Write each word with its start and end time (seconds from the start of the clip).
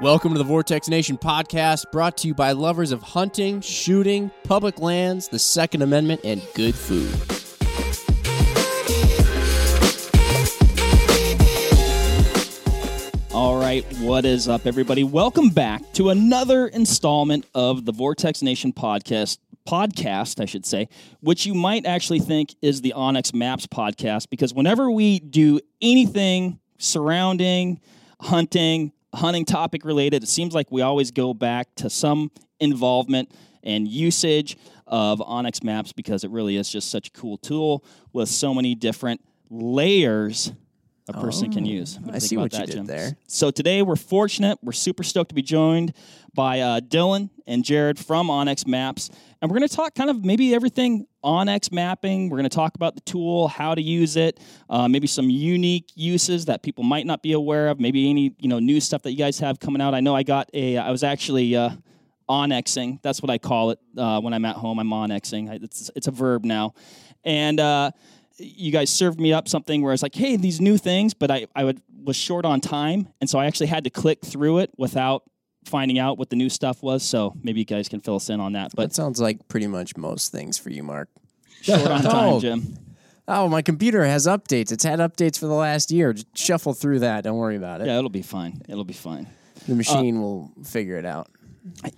Welcome 0.00 0.30
to 0.34 0.38
the 0.38 0.44
Vortex 0.44 0.86
Nation 0.88 1.18
podcast, 1.18 1.90
brought 1.90 2.18
to 2.18 2.28
you 2.28 2.34
by 2.34 2.52
lovers 2.52 2.92
of 2.92 3.02
hunting, 3.02 3.60
shooting, 3.60 4.30
public 4.44 4.78
lands, 4.78 5.26
the 5.26 5.40
Second 5.40 5.82
Amendment, 5.82 6.20
and 6.22 6.40
good 6.54 6.76
food. 6.76 7.12
All 13.32 13.58
right, 13.58 13.84
what 13.98 14.24
is 14.24 14.46
up, 14.46 14.68
everybody? 14.68 15.02
Welcome 15.02 15.48
back 15.48 15.82
to 15.94 16.10
another 16.10 16.68
installment 16.68 17.44
of 17.52 17.84
the 17.84 17.90
Vortex 17.90 18.40
Nation 18.40 18.72
podcast. 18.72 19.38
Podcast, 19.66 20.40
I 20.40 20.44
should 20.44 20.64
say, 20.64 20.88
which 21.22 21.44
you 21.44 21.54
might 21.54 21.86
actually 21.86 22.20
think 22.20 22.54
is 22.62 22.82
the 22.82 22.94
onX 22.96 23.34
Maps 23.34 23.66
podcast, 23.66 24.30
because 24.30 24.54
whenever 24.54 24.92
we 24.92 25.18
do 25.18 25.58
anything 25.82 26.60
surrounding 26.78 27.80
hunting, 28.20 28.92
hunting 29.18 29.44
topic 29.44 29.84
related, 29.84 30.22
it 30.22 30.28
seems 30.28 30.54
like 30.54 30.70
we 30.70 30.82
always 30.82 31.10
go 31.10 31.34
back 31.34 31.68
to 31.76 31.90
some 31.90 32.30
involvement 32.60 33.32
and 33.62 33.86
usage 33.86 34.56
of 34.86 35.18
onX 35.18 35.62
Maps 35.62 35.92
because 35.92 36.24
it 36.24 36.30
really 36.30 36.56
is 36.56 36.68
just 36.68 36.90
such 36.90 37.08
a 37.08 37.10
cool 37.10 37.36
tool 37.36 37.84
with 38.12 38.28
so 38.28 38.54
many 38.54 38.74
different 38.74 39.20
layers 39.50 40.52
a 41.08 41.12
person 41.12 41.52
can 41.52 41.64
use. 41.64 41.98
I 42.12 42.18
see 42.18 42.36
what 42.36 42.52
you 42.52 42.60
did 42.60 42.70
Jim? 42.72 42.86
there. 42.86 43.16
So 43.26 43.50
today 43.50 43.82
we're 43.82 43.96
fortunate. 43.96 44.58
We're 44.62 44.72
super 44.72 45.02
stoked 45.02 45.30
to 45.30 45.34
be 45.34 45.42
joined 45.42 45.94
by 46.34 46.60
uh, 46.60 46.80
Dylan 46.80 47.30
and 47.46 47.64
Jared 47.64 47.98
from 47.98 48.28
onX 48.28 48.66
Maps, 48.66 49.10
and 49.40 49.50
we're 49.50 49.58
going 49.58 49.68
to 49.68 49.74
talk 49.74 49.94
kind 49.94 50.10
of 50.10 50.24
maybe 50.24 50.54
everything 50.54 51.06
onX 51.24 51.72
mapping. 51.72 52.28
We're 52.28 52.38
going 52.38 52.48
to 52.48 52.54
talk 52.54 52.74
about 52.74 52.94
the 52.94 53.00
tool, 53.02 53.48
how 53.48 53.74
to 53.74 53.82
use 53.82 54.16
it, 54.16 54.38
uh, 54.68 54.86
maybe 54.88 55.06
some 55.06 55.30
unique 55.30 55.90
uses 55.94 56.44
that 56.46 56.62
people 56.62 56.84
might 56.84 57.06
not 57.06 57.22
be 57.22 57.32
aware 57.32 57.68
of, 57.68 57.80
maybe 57.80 58.10
any 58.10 58.34
you 58.38 58.48
know 58.48 58.58
new 58.58 58.80
stuff 58.80 59.02
that 59.02 59.12
you 59.12 59.18
guys 59.18 59.38
have 59.38 59.58
coming 59.58 59.80
out. 59.80 59.94
I 59.94 60.00
know 60.00 60.14
I 60.14 60.22
got 60.22 60.50
a. 60.52 60.76
I 60.78 60.90
was 60.90 61.02
actually. 61.02 61.56
Uh, 61.56 61.70
onXing. 62.28 63.00
That's 63.00 63.22
what 63.22 63.30
I 63.30 63.38
call 63.38 63.70
it 63.70 63.78
uh, 63.96 64.20
when 64.20 64.34
I'm 64.34 64.44
at 64.44 64.56
home. 64.56 64.78
I'm 64.78 64.90
onXing. 64.90 65.50
I, 65.50 65.54
it's 65.62 65.90
it's 65.96 66.08
a 66.08 66.10
verb 66.10 66.44
now, 66.44 66.74
and 67.24 67.58
uh, 67.58 67.90
you 68.38 68.70
guys 68.72 68.90
served 68.90 69.20
me 69.20 69.32
up 69.32 69.48
something 69.48 69.82
where 69.82 69.92
it's 69.92 70.02
like, 70.02 70.14
hey, 70.14 70.36
these 70.36 70.60
new 70.60 70.78
things, 70.78 71.14
but 71.14 71.30
I 71.30 71.46
I 71.54 71.64
would, 71.64 71.80
was 72.04 72.16
short 72.16 72.44
on 72.44 72.60
time, 72.60 73.08
and 73.20 73.28
so 73.28 73.38
I 73.38 73.46
actually 73.46 73.66
had 73.66 73.84
to 73.84 73.90
click 73.90 74.24
through 74.24 74.58
it 74.58 74.70
without 74.78 75.24
finding 75.64 75.98
out 75.98 76.16
what 76.18 76.30
the 76.30 76.36
new 76.36 76.48
stuff 76.48 76.82
was. 76.82 77.02
So 77.02 77.34
maybe 77.42 77.60
you 77.60 77.66
guys 77.66 77.88
can 77.88 78.00
fill 78.00 78.16
us 78.16 78.30
in 78.30 78.40
on 78.40 78.52
that. 78.52 78.70
That 78.70 78.76
But 78.76 78.94
sounds 78.94 79.20
like 79.20 79.48
pretty 79.48 79.66
much 79.66 79.96
most 79.96 80.32
things 80.32 80.56
for 80.56 80.70
you, 80.70 80.82
Mark. 80.82 81.08
short 81.62 81.80
on 81.86 82.02
time, 82.02 82.14
Oh. 82.34 82.40
Jim. 82.40 82.78
Oh, 83.30 83.46
my 83.48 83.60
computer 83.60 84.04
has 84.06 84.26
updates. 84.26 84.72
It's 84.72 84.84
had 84.84 85.00
updates 85.00 85.38
for 85.38 85.46
the 85.46 85.52
last 85.54 85.90
year. 85.90 86.14
Just 86.14 86.28
shuffle 86.38 86.72
through 86.72 87.00
that. 87.00 87.24
Don't 87.24 87.36
worry 87.36 87.56
about 87.56 87.82
it. 87.82 87.86
Yeah, 87.86 87.98
it'll 87.98 88.08
be 88.08 88.22
fine. 88.22 88.62
It'll 88.68 88.84
be 88.86 88.94
fine. 88.94 89.26
The 89.66 89.74
machine 89.74 90.22
will 90.22 90.50
figure 90.64 90.96
it 90.96 91.04
out. 91.04 91.28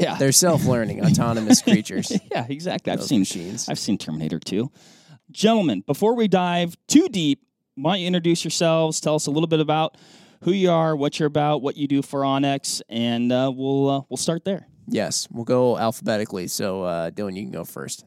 Yeah. 0.00 0.16
They're 0.16 0.33
self-learning, 0.33 1.05
autonomous 1.06 1.62
creatures. 1.62 2.11
Yeah, 2.33 2.46
exactly. 2.48 2.92
I've 2.92 3.05
seen 3.05 3.20
machines. 3.20 3.68
I've 3.68 3.78
seen 3.78 3.96
Terminator 3.98 4.41
2. 4.41 4.68
Gentlemen, 5.31 5.83
before 5.86 6.14
we 6.14 6.28
dive 6.28 6.77
too 6.89 7.09
deep, 7.09 7.42
why 7.75 7.92
don't 7.92 8.00
you 8.00 8.06
introduce 8.06 8.45
yourselves? 8.45 9.00
Tell 9.00 9.14
us 9.14 9.27
a 9.27 9.31
little 9.31 9.47
bit 9.47 9.61
about 9.61 9.97
who 10.42 10.53
you 10.53 10.70
are, 10.70 10.97
what 10.97 11.19
you're 11.19 11.27
about, 11.27 11.62
what 11.62 11.77
you 11.77 11.86
do 11.86 12.03
for 12.03 12.20
onX, 12.20 12.83
and 12.89 13.31
uh, 13.31 13.51
we'll 13.55 13.89
uh, 13.89 14.03
we'll 14.08 14.17
start 14.17 14.45
there. 14.45 14.67
Yes, 14.89 15.28
we'll 15.31 15.45
go 15.45 15.78
alphabetically. 15.78 16.48
So, 16.48 16.83
uh, 16.83 17.11
Dylan, 17.11 17.36
you 17.36 17.42
can 17.42 17.53
go 17.53 17.64
first. 17.64 18.05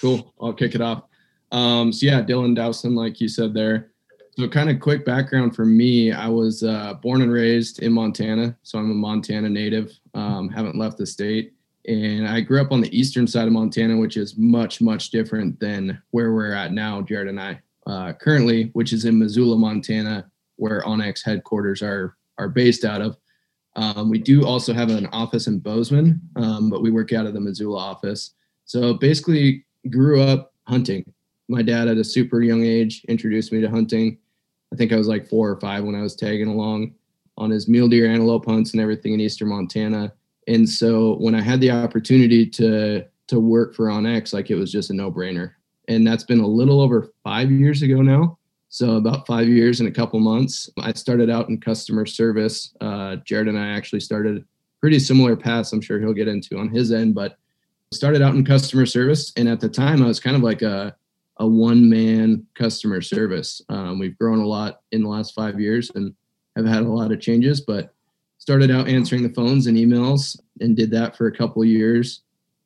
Cool. 0.00 0.32
I'll 0.40 0.54
kick 0.54 0.74
it 0.74 0.80
off. 0.80 1.04
Um, 1.52 1.92
so 1.92 2.06
yeah, 2.06 2.22
Dylan 2.22 2.56
Dowson, 2.56 2.94
like 2.94 3.20
you 3.20 3.28
said 3.28 3.54
there. 3.54 3.90
So 4.36 4.48
kind 4.48 4.68
of 4.68 4.80
quick 4.80 5.04
background 5.04 5.54
for 5.54 5.64
me. 5.64 6.10
I 6.10 6.26
was 6.28 6.64
uh, 6.64 6.94
born 6.94 7.22
and 7.22 7.30
raised 7.30 7.80
in 7.80 7.92
Montana, 7.92 8.56
so 8.62 8.78
I'm 8.78 8.90
a 8.90 8.94
Montana 8.94 9.48
native. 9.48 9.92
Um, 10.14 10.48
haven't 10.48 10.76
left 10.76 10.98
the 10.98 11.06
state, 11.06 11.53
and 11.86 12.26
I 12.26 12.40
grew 12.40 12.60
up 12.60 12.72
on 12.72 12.80
the 12.80 12.98
eastern 12.98 13.26
side 13.26 13.46
of 13.46 13.52
Montana, 13.52 13.96
which 13.96 14.16
is 14.16 14.36
much 14.36 14.80
much 14.80 15.10
different 15.10 15.60
than 15.60 16.00
where 16.10 16.32
we're 16.32 16.52
at 16.52 16.72
now, 16.72 17.02
Jared 17.02 17.28
and 17.28 17.40
I. 17.40 17.60
Uh, 17.86 18.14
currently, 18.14 18.70
which 18.72 18.94
is 18.94 19.04
in 19.04 19.18
Missoula, 19.18 19.58
Montana, 19.58 20.30
where 20.56 20.80
onX 20.82 21.24
headquarters 21.24 21.82
are 21.82 22.16
are 22.38 22.48
based 22.48 22.84
out 22.84 23.02
of. 23.02 23.16
Um, 23.76 24.08
we 24.08 24.18
do 24.18 24.46
also 24.46 24.72
have 24.72 24.88
an 24.88 25.06
office 25.08 25.46
in 25.46 25.58
Bozeman, 25.58 26.20
um, 26.36 26.70
but 26.70 26.80
we 26.82 26.90
work 26.90 27.12
out 27.12 27.26
of 27.26 27.34
the 27.34 27.40
Missoula 27.40 27.78
office. 27.78 28.34
So 28.64 28.94
basically, 28.94 29.66
grew 29.90 30.22
up 30.22 30.54
hunting. 30.66 31.04
My 31.48 31.60
dad 31.60 31.88
at 31.88 31.98
a 31.98 32.04
super 32.04 32.40
young 32.40 32.64
age 32.64 33.04
introduced 33.08 33.52
me 33.52 33.60
to 33.60 33.68
hunting. 33.68 34.18
I 34.72 34.76
think 34.76 34.92
I 34.92 34.96
was 34.96 35.08
like 35.08 35.28
four 35.28 35.50
or 35.50 35.60
five 35.60 35.84
when 35.84 35.94
I 35.94 36.02
was 36.02 36.16
tagging 36.16 36.48
along 36.48 36.94
on 37.36 37.50
his 37.50 37.68
mule 37.68 37.88
deer 37.88 38.10
antelope 38.10 38.46
hunts 38.46 38.72
and 38.72 38.80
everything 38.80 39.12
in 39.12 39.20
eastern 39.20 39.48
Montana. 39.48 40.12
And 40.48 40.68
so 40.68 41.14
when 41.16 41.34
I 41.34 41.40
had 41.40 41.60
the 41.60 41.70
opportunity 41.70 42.46
to 42.46 43.04
to 43.26 43.40
work 43.40 43.74
for 43.74 43.86
OnX, 43.86 44.34
like 44.34 44.50
it 44.50 44.54
was 44.54 44.70
just 44.70 44.90
a 44.90 44.94
no 44.94 45.10
brainer. 45.10 45.52
And 45.88 46.06
that's 46.06 46.24
been 46.24 46.40
a 46.40 46.46
little 46.46 46.80
over 46.80 47.10
five 47.22 47.50
years 47.50 47.82
ago 47.82 48.02
now. 48.02 48.38
So 48.68 48.96
about 48.96 49.26
five 49.26 49.48
years 49.48 49.80
and 49.80 49.88
a 49.88 49.92
couple 49.92 50.18
months. 50.20 50.68
I 50.78 50.92
started 50.92 51.30
out 51.30 51.48
in 51.48 51.60
customer 51.60 52.04
service. 52.04 52.74
Uh, 52.80 53.16
Jared 53.24 53.48
and 53.48 53.58
I 53.58 53.68
actually 53.68 54.00
started 54.00 54.44
pretty 54.80 54.98
similar 54.98 55.36
paths. 55.36 55.72
I'm 55.72 55.80
sure 55.80 55.98
he'll 55.98 56.12
get 56.12 56.28
into 56.28 56.58
on 56.58 56.68
his 56.68 56.92
end, 56.92 57.14
but 57.14 57.38
started 57.94 58.22
out 58.22 58.34
in 58.34 58.44
customer 58.44 58.84
service 58.84 59.32
and 59.36 59.48
at 59.48 59.60
the 59.60 59.68
time 59.68 60.02
i 60.02 60.06
was 60.06 60.20
kind 60.20 60.36
of 60.36 60.42
like 60.42 60.62
a, 60.62 60.94
a 61.38 61.46
one 61.46 61.88
man 61.88 62.44
customer 62.54 63.00
service 63.00 63.62
um, 63.68 63.98
we've 63.98 64.18
grown 64.18 64.40
a 64.40 64.46
lot 64.46 64.80
in 64.92 65.02
the 65.02 65.08
last 65.08 65.34
five 65.34 65.60
years 65.60 65.90
and 65.94 66.14
have 66.56 66.66
had 66.66 66.82
a 66.82 66.88
lot 66.88 67.12
of 67.12 67.20
changes 67.20 67.60
but 67.60 67.94
started 68.44 68.70
out 68.70 68.88
answering 68.88 69.22
the 69.22 69.34
phones 69.34 69.66
and 69.66 69.76
emails 69.76 70.38
and 70.60 70.76
did 70.76 70.90
that 70.90 71.16
for 71.16 71.28
a 71.28 71.36
couple 71.36 71.64
years 71.64 72.20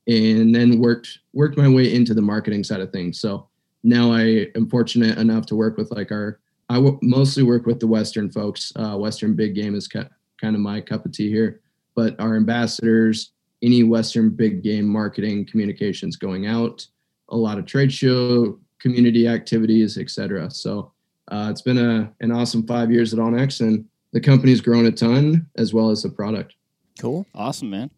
and 0.08 0.54
then 0.54 0.80
worked 0.80 1.20
worked 1.32 1.56
my 1.56 1.68
way 1.68 1.94
into 1.94 2.14
the 2.14 2.22
marketing 2.22 2.64
side 2.64 2.80
of 2.80 2.90
things 2.90 3.20
so 3.20 3.46
now 3.84 4.10
i 4.10 4.46
am 4.56 4.68
fortunate 4.68 5.16
enough 5.18 5.46
to 5.46 5.54
work 5.54 5.76
with 5.76 5.90
like 5.92 6.10
our 6.10 6.40
I 6.70 6.74
w- 6.74 6.98
mostly 7.00 7.44
work 7.44 7.64
with 7.64 7.80
the 7.80 7.86
western 7.86 8.28
folks 8.30 8.72
uh, 8.76 8.96
western 8.96 9.34
big 9.34 9.54
game 9.54 9.76
is 9.76 9.86
ki- 9.86 10.10
kind 10.40 10.56
of 10.56 10.60
my 10.60 10.80
cup 10.80 11.06
of 11.06 11.12
tea 11.12 11.30
here 11.30 11.60
but 11.94 12.18
our 12.18 12.34
ambassadors 12.34 13.32
any 13.62 13.82
Western 13.82 14.30
big 14.30 14.62
game 14.62 14.86
marketing 14.86 15.46
communications 15.46 16.16
going 16.16 16.46
out, 16.46 16.86
a 17.30 17.36
lot 17.36 17.58
of 17.58 17.66
trade 17.66 17.92
show 17.92 18.58
community 18.80 19.26
activities, 19.26 19.98
etc. 19.98 20.50
So 20.50 20.92
uh, 21.28 21.48
it's 21.50 21.62
been 21.62 21.78
a 21.78 22.12
an 22.20 22.32
awesome 22.32 22.66
five 22.66 22.90
years 22.90 23.12
at 23.12 23.18
OnX, 23.18 23.60
and 23.60 23.84
the 24.12 24.20
company's 24.20 24.60
grown 24.60 24.86
a 24.86 24.92
ton 24.92 25.46
as 25.56 25.74
well 25.74 25.90
as 25.90 26.02
the 26.02 26.08
product. 26.08 26.54
Cool. 26.98 27.26
Awesome, 27.34 27.70
man. 27.70 27.90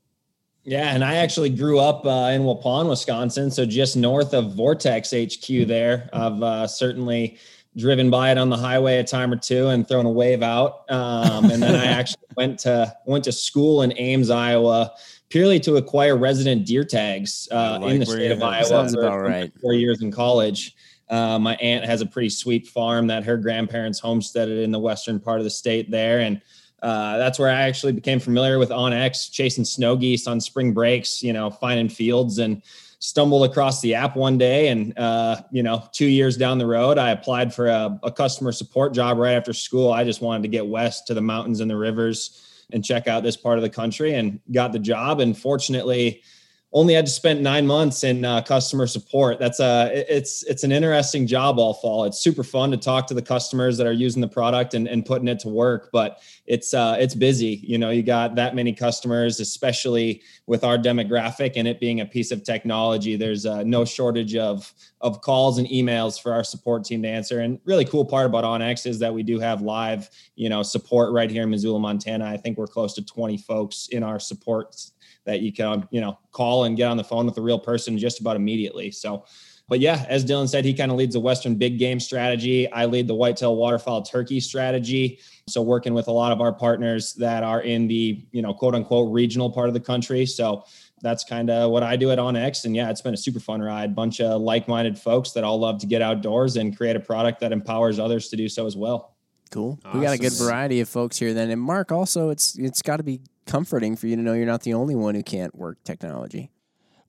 Yeah, 0.62 0.94
and 0.94 1.02
I 1.02 1.16
actually 1.16 1.50
grew 1.50 1.78
up 1.78 2.04
uh, 2.04 2.30
in 2.32 2.42
Waupun, 2.42 2.88
Wisconsin, 2.88 3.50
so 3.50 3.64
just 3.64 3.96
north 3.96 4.34
of 4.34 4.54
Vortex 4.54 5.12
HQ. 5.12 5.66
There, 5.66 6.10
I've 6.12 6.42
uh, 6.42 6.66
certainly 6.66 7.38
driven 7.76 8.10
by 8.10 8.30
it 8.30 8.38
on 8.38 8.50
the 8.50 8.56
highway 8.56 8.98
a 8.98 9.04
time 9.04 9.32
or 9.32 9.36
two 9.36 9.68
and 9.68 9.86
thrown 9.86 10.04
a 10.04 10.10
wave 10.10 10.42
out. 10.42 10.90
Um, 10.90 11.50
and 11.50 11.62
then 11.62 11.74
I 11.74 11.86
actually 11.98 12.24
went 12.36 12.58
to 12.60 12.94
went 13.06 13.24
to 13.24 13.32
school 13.32 13.82
in 13.82 13.94
Ames, 13.96 14.28
Iowa, 14.28 14.92
purely 15.30 15.60
to 15.60 15.76
acquire 15.76 16.16
resident 16.16 16.66
deer 16.66 16.84
tags 16.84 17.48
uh, 17.50 17.78
like 17.80 17.94
in 17.94 18.00
the 18.00 18.06
state 18.06 18.30
of. 18.30 18.42
Iowa. 18.42 18.64
Sounds 18.64 18.94
for- 18.94 19.00
about 19.00 19.20
right. 19.20 19.52
Four 19.60 19.74
years 19.74 20.02
in 20.02 20.10
college. 20.10 20.76
Uh, 21.10 21.38
my 21.38 21.56
aunt 21.56 21.84
has 21.84 22.00
a 22.00 22.06
pretty 22.06 22.30
sweet 22.30 22.68
farm 22.68 23.08
that 23.08 23.24
her 23.24 23.36
grandparents 23.36 23.98
homesteaded 23.98 24.58
in 24.58 24.70
the 24.70 24.78
western 24.78 25.18
part 25.18 25.38
of 25.38 25.44
the 25.44 25.50
state 25.50 25.90
there, 25.90 26.20
and 26.20 26.40
uh, 26.82 27.18
that's 27.18 27.38
where 27.38 27.50
I 27.50 27.62
actually 27.62 27.92
became 27.92 28.20
familiar 28.20 28.58
with 28.58 28.70
OnX, 28.70 29.30
chasing 29.30 29.64
snow 29.64 29.96
geese 29.96 30.26
on 30.26 30.40
spring 30.40 30.72
breaks, 30.72 31.22
you 31.22 31.32
know, 31.32 31.50
finding 31.50 31.88
fields 31.88 32.38
and 32.38 32.62
stumbled 33.00 33.48
across 33.48 33.80
the 33.80 33.94
app 33.94 34.16
one 34.16 34.38
day. 34.38 34.68
And, 34.68 34.98
uh, 34.98 35.42
you 35.50 35.62
know, 35.62 35.82
two 35.92 36.06
years 36.06 36.36
down 36.36 36.58
the 36.58 36.66
road, 36.66 36.98
I 36.98 37.10
applied 37.10 37.52
for 37.52 37.66
a, 37.66 37.98
a 38.02 38.12
customer 38.12 38.52
support 38.52 38.94
job 38.94 39.18
right 39.18 39.34
after 39.34 39.52
school. 39.52 39.92
I 39.92 40.04
just 40.04 40.20
wanted 40.22 40.42
to 40.42 40.48
get 40.48 40.66
west 40.66 41.06
to 41.08 41.14
the 41.14 41.20
mountains 41.20 41.60
and 41.60 41.70
the 41.70 41.76
rivers 41.76 42.46
and 42.72 42.84
check 42.84 43.08
out 43.08 43.22
this 43.22 43.36
part 43.36 43.58
of 43.58 43.62
the 43.62 43.70
country 43.70 44.14
and 44.14 44.40
got 44.52 44.72
the 44.72 44.78
job. 44.78 45.20
And 45.20 45.36
fortunately, 45.36 46.22
only 46.72 46.94
had 46.94 47.04
to 47.04 47.10
spend 47.10 47.42
nine 47.42 47.66
months 47.66 48.04
in 48.04 48.24
uh, 48.24 48.40
customer 48.42 48.86
support. 48.86 49.40
That's 49.40 49.58
a 49.58 49.90
it's 49.92 50.44
it's 50.44 50.62
an 50.62 50.70
interesting 50.70 51.26
job 51.26 51.58
all 51.58 51.74
fall. 51.74 52.04
It's 52.04 52.20
super 52.20 52.44
fun 52.44 52.70
to 52.70 52.76
talk 52.76 53.08
to 53.08 53.14
the 53.14 53.22
customers 53.22 53.76
that 53.78 53.88
are 53.88 53.92
using 53.92 54.20
the 54.20 54.28
product 54.28 54.74
and, 54.74 54.86
and 54.86 55.04
putting 55.04 55.26
it 55.26 55.40
to 55.40 55.48
work, 55.48 55.90
but 55.92 56.20
it's 56.46 56.72
uh, 56.72 56.96
it's 56.98 57.14
busy. 57.14 57.60
You 57.64 57.78
know, 57.78 57.90
you 57.90 58.04
got 58.04 58.36
that 58.36 58.54
many 58.54 58.72
customers, 58.72 59.40
especially 59.40 60.22
with 60.46 60.62
our 60.62 60.78
demographic 60.78 61.54
and 61.56 61.66
it 61.66 61.80
being 61.80 62.00
a 62.02 62.06
piece 62.06 62.30
of 62.30 62.44
technology. 62.44 63.16
There's 63.16 63.46
uh, 63.46 63.64
no 63.64 63.84
shortage 63.84 64.36
of 64.36 64.72
of 65.00 65.22
calls 65.22 65.58
and 65.58 65.66
emails 65.68 66.22
for 66.22 66.32
our 66.32 66.44
support 66.44 66.84
team 66.84 67.02
to 67.02 67.08
answer. 67.08 67.40
And 67.40 67.58
really 67.64 67.84
cool 67.84 68.04
part 68.04 68.26
about 68.26 68.44
OnX 68.44 68.86
is 68.86 68.98
that 69.00 69.12
we 69.12 69.24
do 69.24 69.40
have 69.40 69.60
live, 69.62 70.08
you 70.36 70.48
know, 70.48 70.62
support 70.62 71.12
right 71.12 71.30
here 71.30 71.44
in 71.44 71.50
Missoula, 71.50 71.80
Montana. 71.80 72.26
I 72.26 72.36
think 72.36 72.58
we're 72.58 72.66
close 72.66 72.94
to 72.94 73.04
20 73.04 73.38
folks 73.38 73.88
in 73.90 74.02
our 74.04 74.20
support 74.20 74.76
that 75.24 75.40
you 75.40 75.52
can, 75.52 75.66
um, 75.66 75.88
you 75.90 76.00
know, 76.00 76.18
call 76.32 76.64
and 76.64 76.76
get 76.76 76.88
on 76.88 76.96
the 76.96 77.04
phone 77.04 77.26
with 77.26 77.36
a 77.38 77.42
real 77.42 77.58
person 77.58 77.98
just 77.98 78.20
about 78.20 78.36
immediately. 78.36 78.90
So 78.90 79.24
but 79.70 79.78
yeah, 79.78 80.04
as 80.08 80.24
Dylan 80.24 80.48
said, 80.48 80.64
he 80.64 80.74
kind 80.74 80.90
of 80.90 80.96
leads 80.96 81.14
the 81.14 81.20
Western 81.20 81.54
big 81.54 81.78
game 81.78 82.00
strategy. 82.00 82.70
I 82.72 82.86
lead 82.86 83.06
the 83.06 83.14
whitetail 83.14 83.54
waterfowl 83.54 84.02
turkey 84.02 84.40
strategy. 84.40 85.20
So 85.46 85.62
working 85.62 85.94
with 85.94 86.08
a 86.08 86.12
lot 86.12 86.32
of 86.32 86.40
our 86.40 86.52
partners 86.52 87.14
that 87.14 87.44
are 87.44 87.60
in 87.60 87.86
the, 87.86 88.26
you 88.32 88.42
know, 88.42 88.52
quote 88.52 88.74
unquote 88.74 89.12
regional 89.12 89.48
part 89.48 89.68
of 89.68 89.74
the 89.74 89.80
country. 89.80 90.26
So 90.26 90.64
that's 91.02 91.22
kind 91.22 91.50
of 91.50 91.70
what 91.70 91.84
I 91.84 91.94
do 91.94 92.10
at 92.10 92.18
onX. 92.18 92.64
And 92.64 92.74
yeah, 92.74 92.90
it's 92.90 93.00
been 93.00 93.14
a 93.14 93.16
super 93.16 93.38
fun 93.38 93.62
ride. 93.62 93.94
Bunch 93.94 94.20
of 94.20 94.42
like-minded 94.42 94.98
folks 94.98 95.30
that 95.32 95.44
all 95.44 95.60
love 95.60 95.78
to 95.82 95.86
get 95.86 96.02
outdoors 96.02 96.56
and 96.56 96.76
create 96.76 96.96
a 96.96 97.00
product 97.00 97.38
that 97.38 97.52
empowers 97.52 98.00
others 98.00 98.28
to 98.30 98.36
do 98.36 98.48
so 98.48 98.66
as 98.66 98.76
well. 98.76 99.14
Cool. 99.52 99.78
We 99.94 100.00
got 100.00 100.14
a 100.14 100.18
good 100.18 100.32
variety 100.32 100.80
of 100.80 100.88
folks 100.88 101.16
here 101.16 101.32
then. 101.32 101.48
And 101.48 101.60
Mark, 101.60 101.92
also 101.92 102.30
it's 102.30 102.58
it's 102.58 102.82
got 102.82 102.96
to 102.96 103.04
be 103.04 103.20
comforting 103.50 103.96
for 103.96 104.06
you 104.06 104.16
to 104.16 104.22
know 104.22 104.32
you're 104.32 104.46
not 104.46 104.62
the 104.62 104.74
only 104.74 104.94
one 104.94 105.14
who 105.14 105.22
can't 105.22 105.54
work 105.54 105.82
technology. 105.84 106.50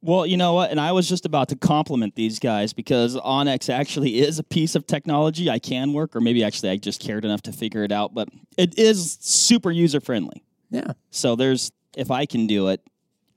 Well, 0.03 0.25
you 0.25 0.35
know 0.35 0.53
what? 0.53 0.71
And 0.71 0.79
I 0.79 0.91
was 0.93 1.07
just 1.07 1.27
about 1.27 1.49
to 1.49 1.55
compliment 1.55 2.15
these 2.15 2.39
guys 2.39 2.73
because 2.73 3.15
onX 3.15 3.69
actually 3.71 4.19
is 4.19 4.39
a 4.39 4.43
piece 4.43 4.73
of 4.73 4.87
technology 4.87 5.47
I 5.49 5.59
can 5.59 5.93
work, 5.93 6.15
or 6.15 6.21
maybe 6.21 6.43
actually 6.43 6.69
I 6.71 6.77
just 6.77 6.99
cared 6.99 7.23
enough 7.23 7.43
to 7.43 7.51
figure 7.51 7.83
it 7.83 7.91
out, 7.91 8.15
but 8.15 8.27
it 8.57 8.79
is 8.79 9.19
super 9.21 9.69
user 9.69 9.99
friendly. 10.01 10.43
Yeah, 10.71 10.93
So 11.11 11.35
there's, 11.35 11.71
if 11.95 12.09
I 12.09 12.25
can 12.25 12.47
do 12.47 12.69
it, 12.69 12.81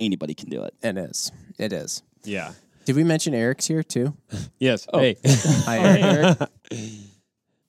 anybody 0.01 0.33
can 0.35 0.49
do 0.49 0.63
it. 0.63 0.73
it 0.83 0.97
is. 0.97 1.31
It 1.59 1.73
is. 1.75 2.03
Yeah. 2.23 2.53
Did 2.87 2.97
we 2.97 3.05
mention 3.05 3.35
Erik's 3.35 3.67
here 3.67 3.83
too? 3.83 4.17
Yes. 4.59 4.87
Oh. 4.93 5.01
Hey. 5.01 5.17
Hi, 5.27 5.79
Erik. 5.79 6.39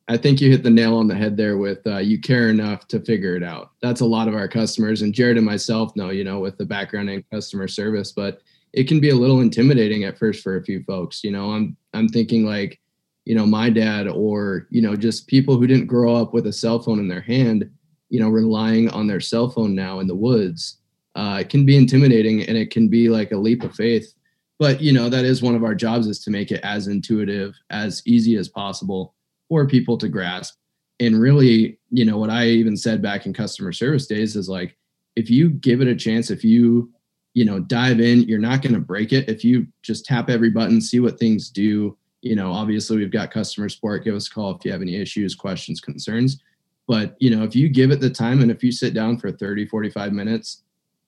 I 0.07 0.17
think 0.17 0.39
you 0.39 0.51
hit 0.51 0.61
the 0.61 0.69
nail 0.69 0.97
on 0.97 1.07
the 1.07 1.15
head 1.15 1.35
there 1.35 1.57
with 1.57 1.85
uh, 1.87 1.97
you 1.97 2.19
care 2.19 2.49
enough 2.49 2.87
to 2.89 2.99
figure 2.99 3.35
it 3.35 3.43
out. 3.43 3.71
That's 3.81 4.01
a 4.01 4.05
lot 4.05 4.27
of 4.27 4.35
our 4.35 4.47
customers, 4.47 5.01
and 5.01 5.13
Jared 5.13 5.37
and 5.37 5.45
myself 5.45 5.95
know, 5.95 6.11
you 6.11 6.23
know, 6.23 6.39
with 6.39 6.57
the 6.57 6.65
background 6.65 7.09
in 7.09 7.23
customer 7.31 7.67
service, 7.67 8.11
but 8.11 8.41
it 8.73 8.87
can 8.87 8.99
be 8.99 9.09
a 9.09 9.15
little 9.15 9.41
intimidating 9.41 10.03
at 10.03 10.19
first 10.19 10.43
for 10.43 10.57
a 10.57 10.63
few 10.63 10.83
folks. 10.83 11.23
You 11.23 11.31
know, 11.31 11.51
I'm 11.51 11.75
I'm 11.93 12.07
thinking 12.07 12.45
like, 12.45 12.79
you 13.23 13.33
know, 13.33 13.47
my 13.47 13.71
dad 13.71 14.07
or 14.07 14.67
you 14.69 14.81
know, 14.81 14.95
just 14.95 15.27
people 15.27 15.57
who 15.57 15.65
didn't 15.65 15.87
grow 15.87 16.15
up 16.15 16.33
with 16.35 16.45
a 16.45 16.53
cell 16.53 16.79
phone 16.79 16.99
in 16.99 17.07
their 17.07 17.21
hand, 17.21 17.67
you 18.09 18.19
know, 18.19 18.29
relying 18.29 18.89
on 18.91 19.07
their 19.07 19.21
cell 19.21 19.49
phone 19.49 19.73
now 19.73 19.99
in 20.01 20.07
the 20.07 20.15
woods. 20.15 20.77
Uh, 21.15 21.37
it 21.39 21.49
can 21.49 21.65
be 21.65 21.77
intimidating, 21.77 22.43
and 22.43 22.57
it 22.57 22.69
can 22.69 22.89
be 22.89 23.09
like 23.09 23.31
a 23.31 23.37
leap 23.37 23.63
of 23.63 23.73
faith. 23.73 24.13
But 24.59 24.81
you 24.81 24.93
know, 24.93 25.09
that 25.09 25.25
is 25.25 25.41
one 25.41 25.55
of 25.55 25.63
our 25.63 25.73
jobs 25.73 26.05
is 26.05 26.19
to 26.25 26.29
make 26.29 26.51
it 26.51 26.61
as 26.61 26.85
intuitive, 26.87 27.55
as 27.71 28.03
easy 28.05 28.35
as 28.35 28.49
possible 28.49 29.14
for 29.49 29.67
people 29.67 29.97
to 29.97 30.09
grasp. 30.09 30.55
And 30.99 31.19
really, 31.19 31.77
you 31.89 32.05
know, 32.05 32.17
what 32.17 32.29
I 32.29 32.47
even 32.47 32.77
said 32.77 33.01
back 33.01 33.25
in 33.25 33.33
customer 33.33 33.71
service 33.71 34.07
days 34.07 34.35
is 34.35 34.47
like, 34.47 34.77
if 35.15 35.29
you 35.29 35.49
give 35.49 35.81
it 35.81 35.87
a 35.87 35.95
chance, 35.95 36.29
if 36.29 36.43
you, 36.43 36.91
you 37.33 37.45
know, 37.45 37.59
dive 37.59 37.99
in, 37.99 38.23
you're 38.23 38.39
not 38.39 38.61
going 38.61 38.73
to 38.73 38.79
break 38.79 39.11
it. 39.13 39.29
If 39.29 39.43
you 39.43 39.67
just 39.81 40.05
tap 40.05 40.29
every 40.29 40.49
button, 40.49 40.81
see 40.81 40.99
what 40.99 41.19
things 41.19 41.49
do, 41.49 41.97
you 42.21 42.35
know, 42.35 42.51
obviously 42.51 42.97
we've 42.97 43.11
got 43.11 43.31
customer 43.31 43.69
support. 43.69 44.03
Give 44.03 44.15
us 44.15 44.27
a 44.27 44.31
call 44.31 44.55
if 44.55 44.65
you 44.65 44.71
have 44.71 44.81
any 44.81 44.95
issues, 44.95 45.35
questions, 45.35 45.79
concerns. 45.79 46.41
But, 46.87 47.15
you 47.19 47.35
know, 47.35 47.43
if 47.43 47.55
you 47.55 47.69
give 47.69 47.91
it 47.91 47.99
the 47.99 48.09
time 48.09 48.41
and 48.41 48.51
if 48.51 48.63
you 48.63 48.71
sit 48.71 48.93
down 48.93 49.17
for 49.17 49.31
30, 49.31 49.67
45 49.67 50.13
minutes 50.13 50.63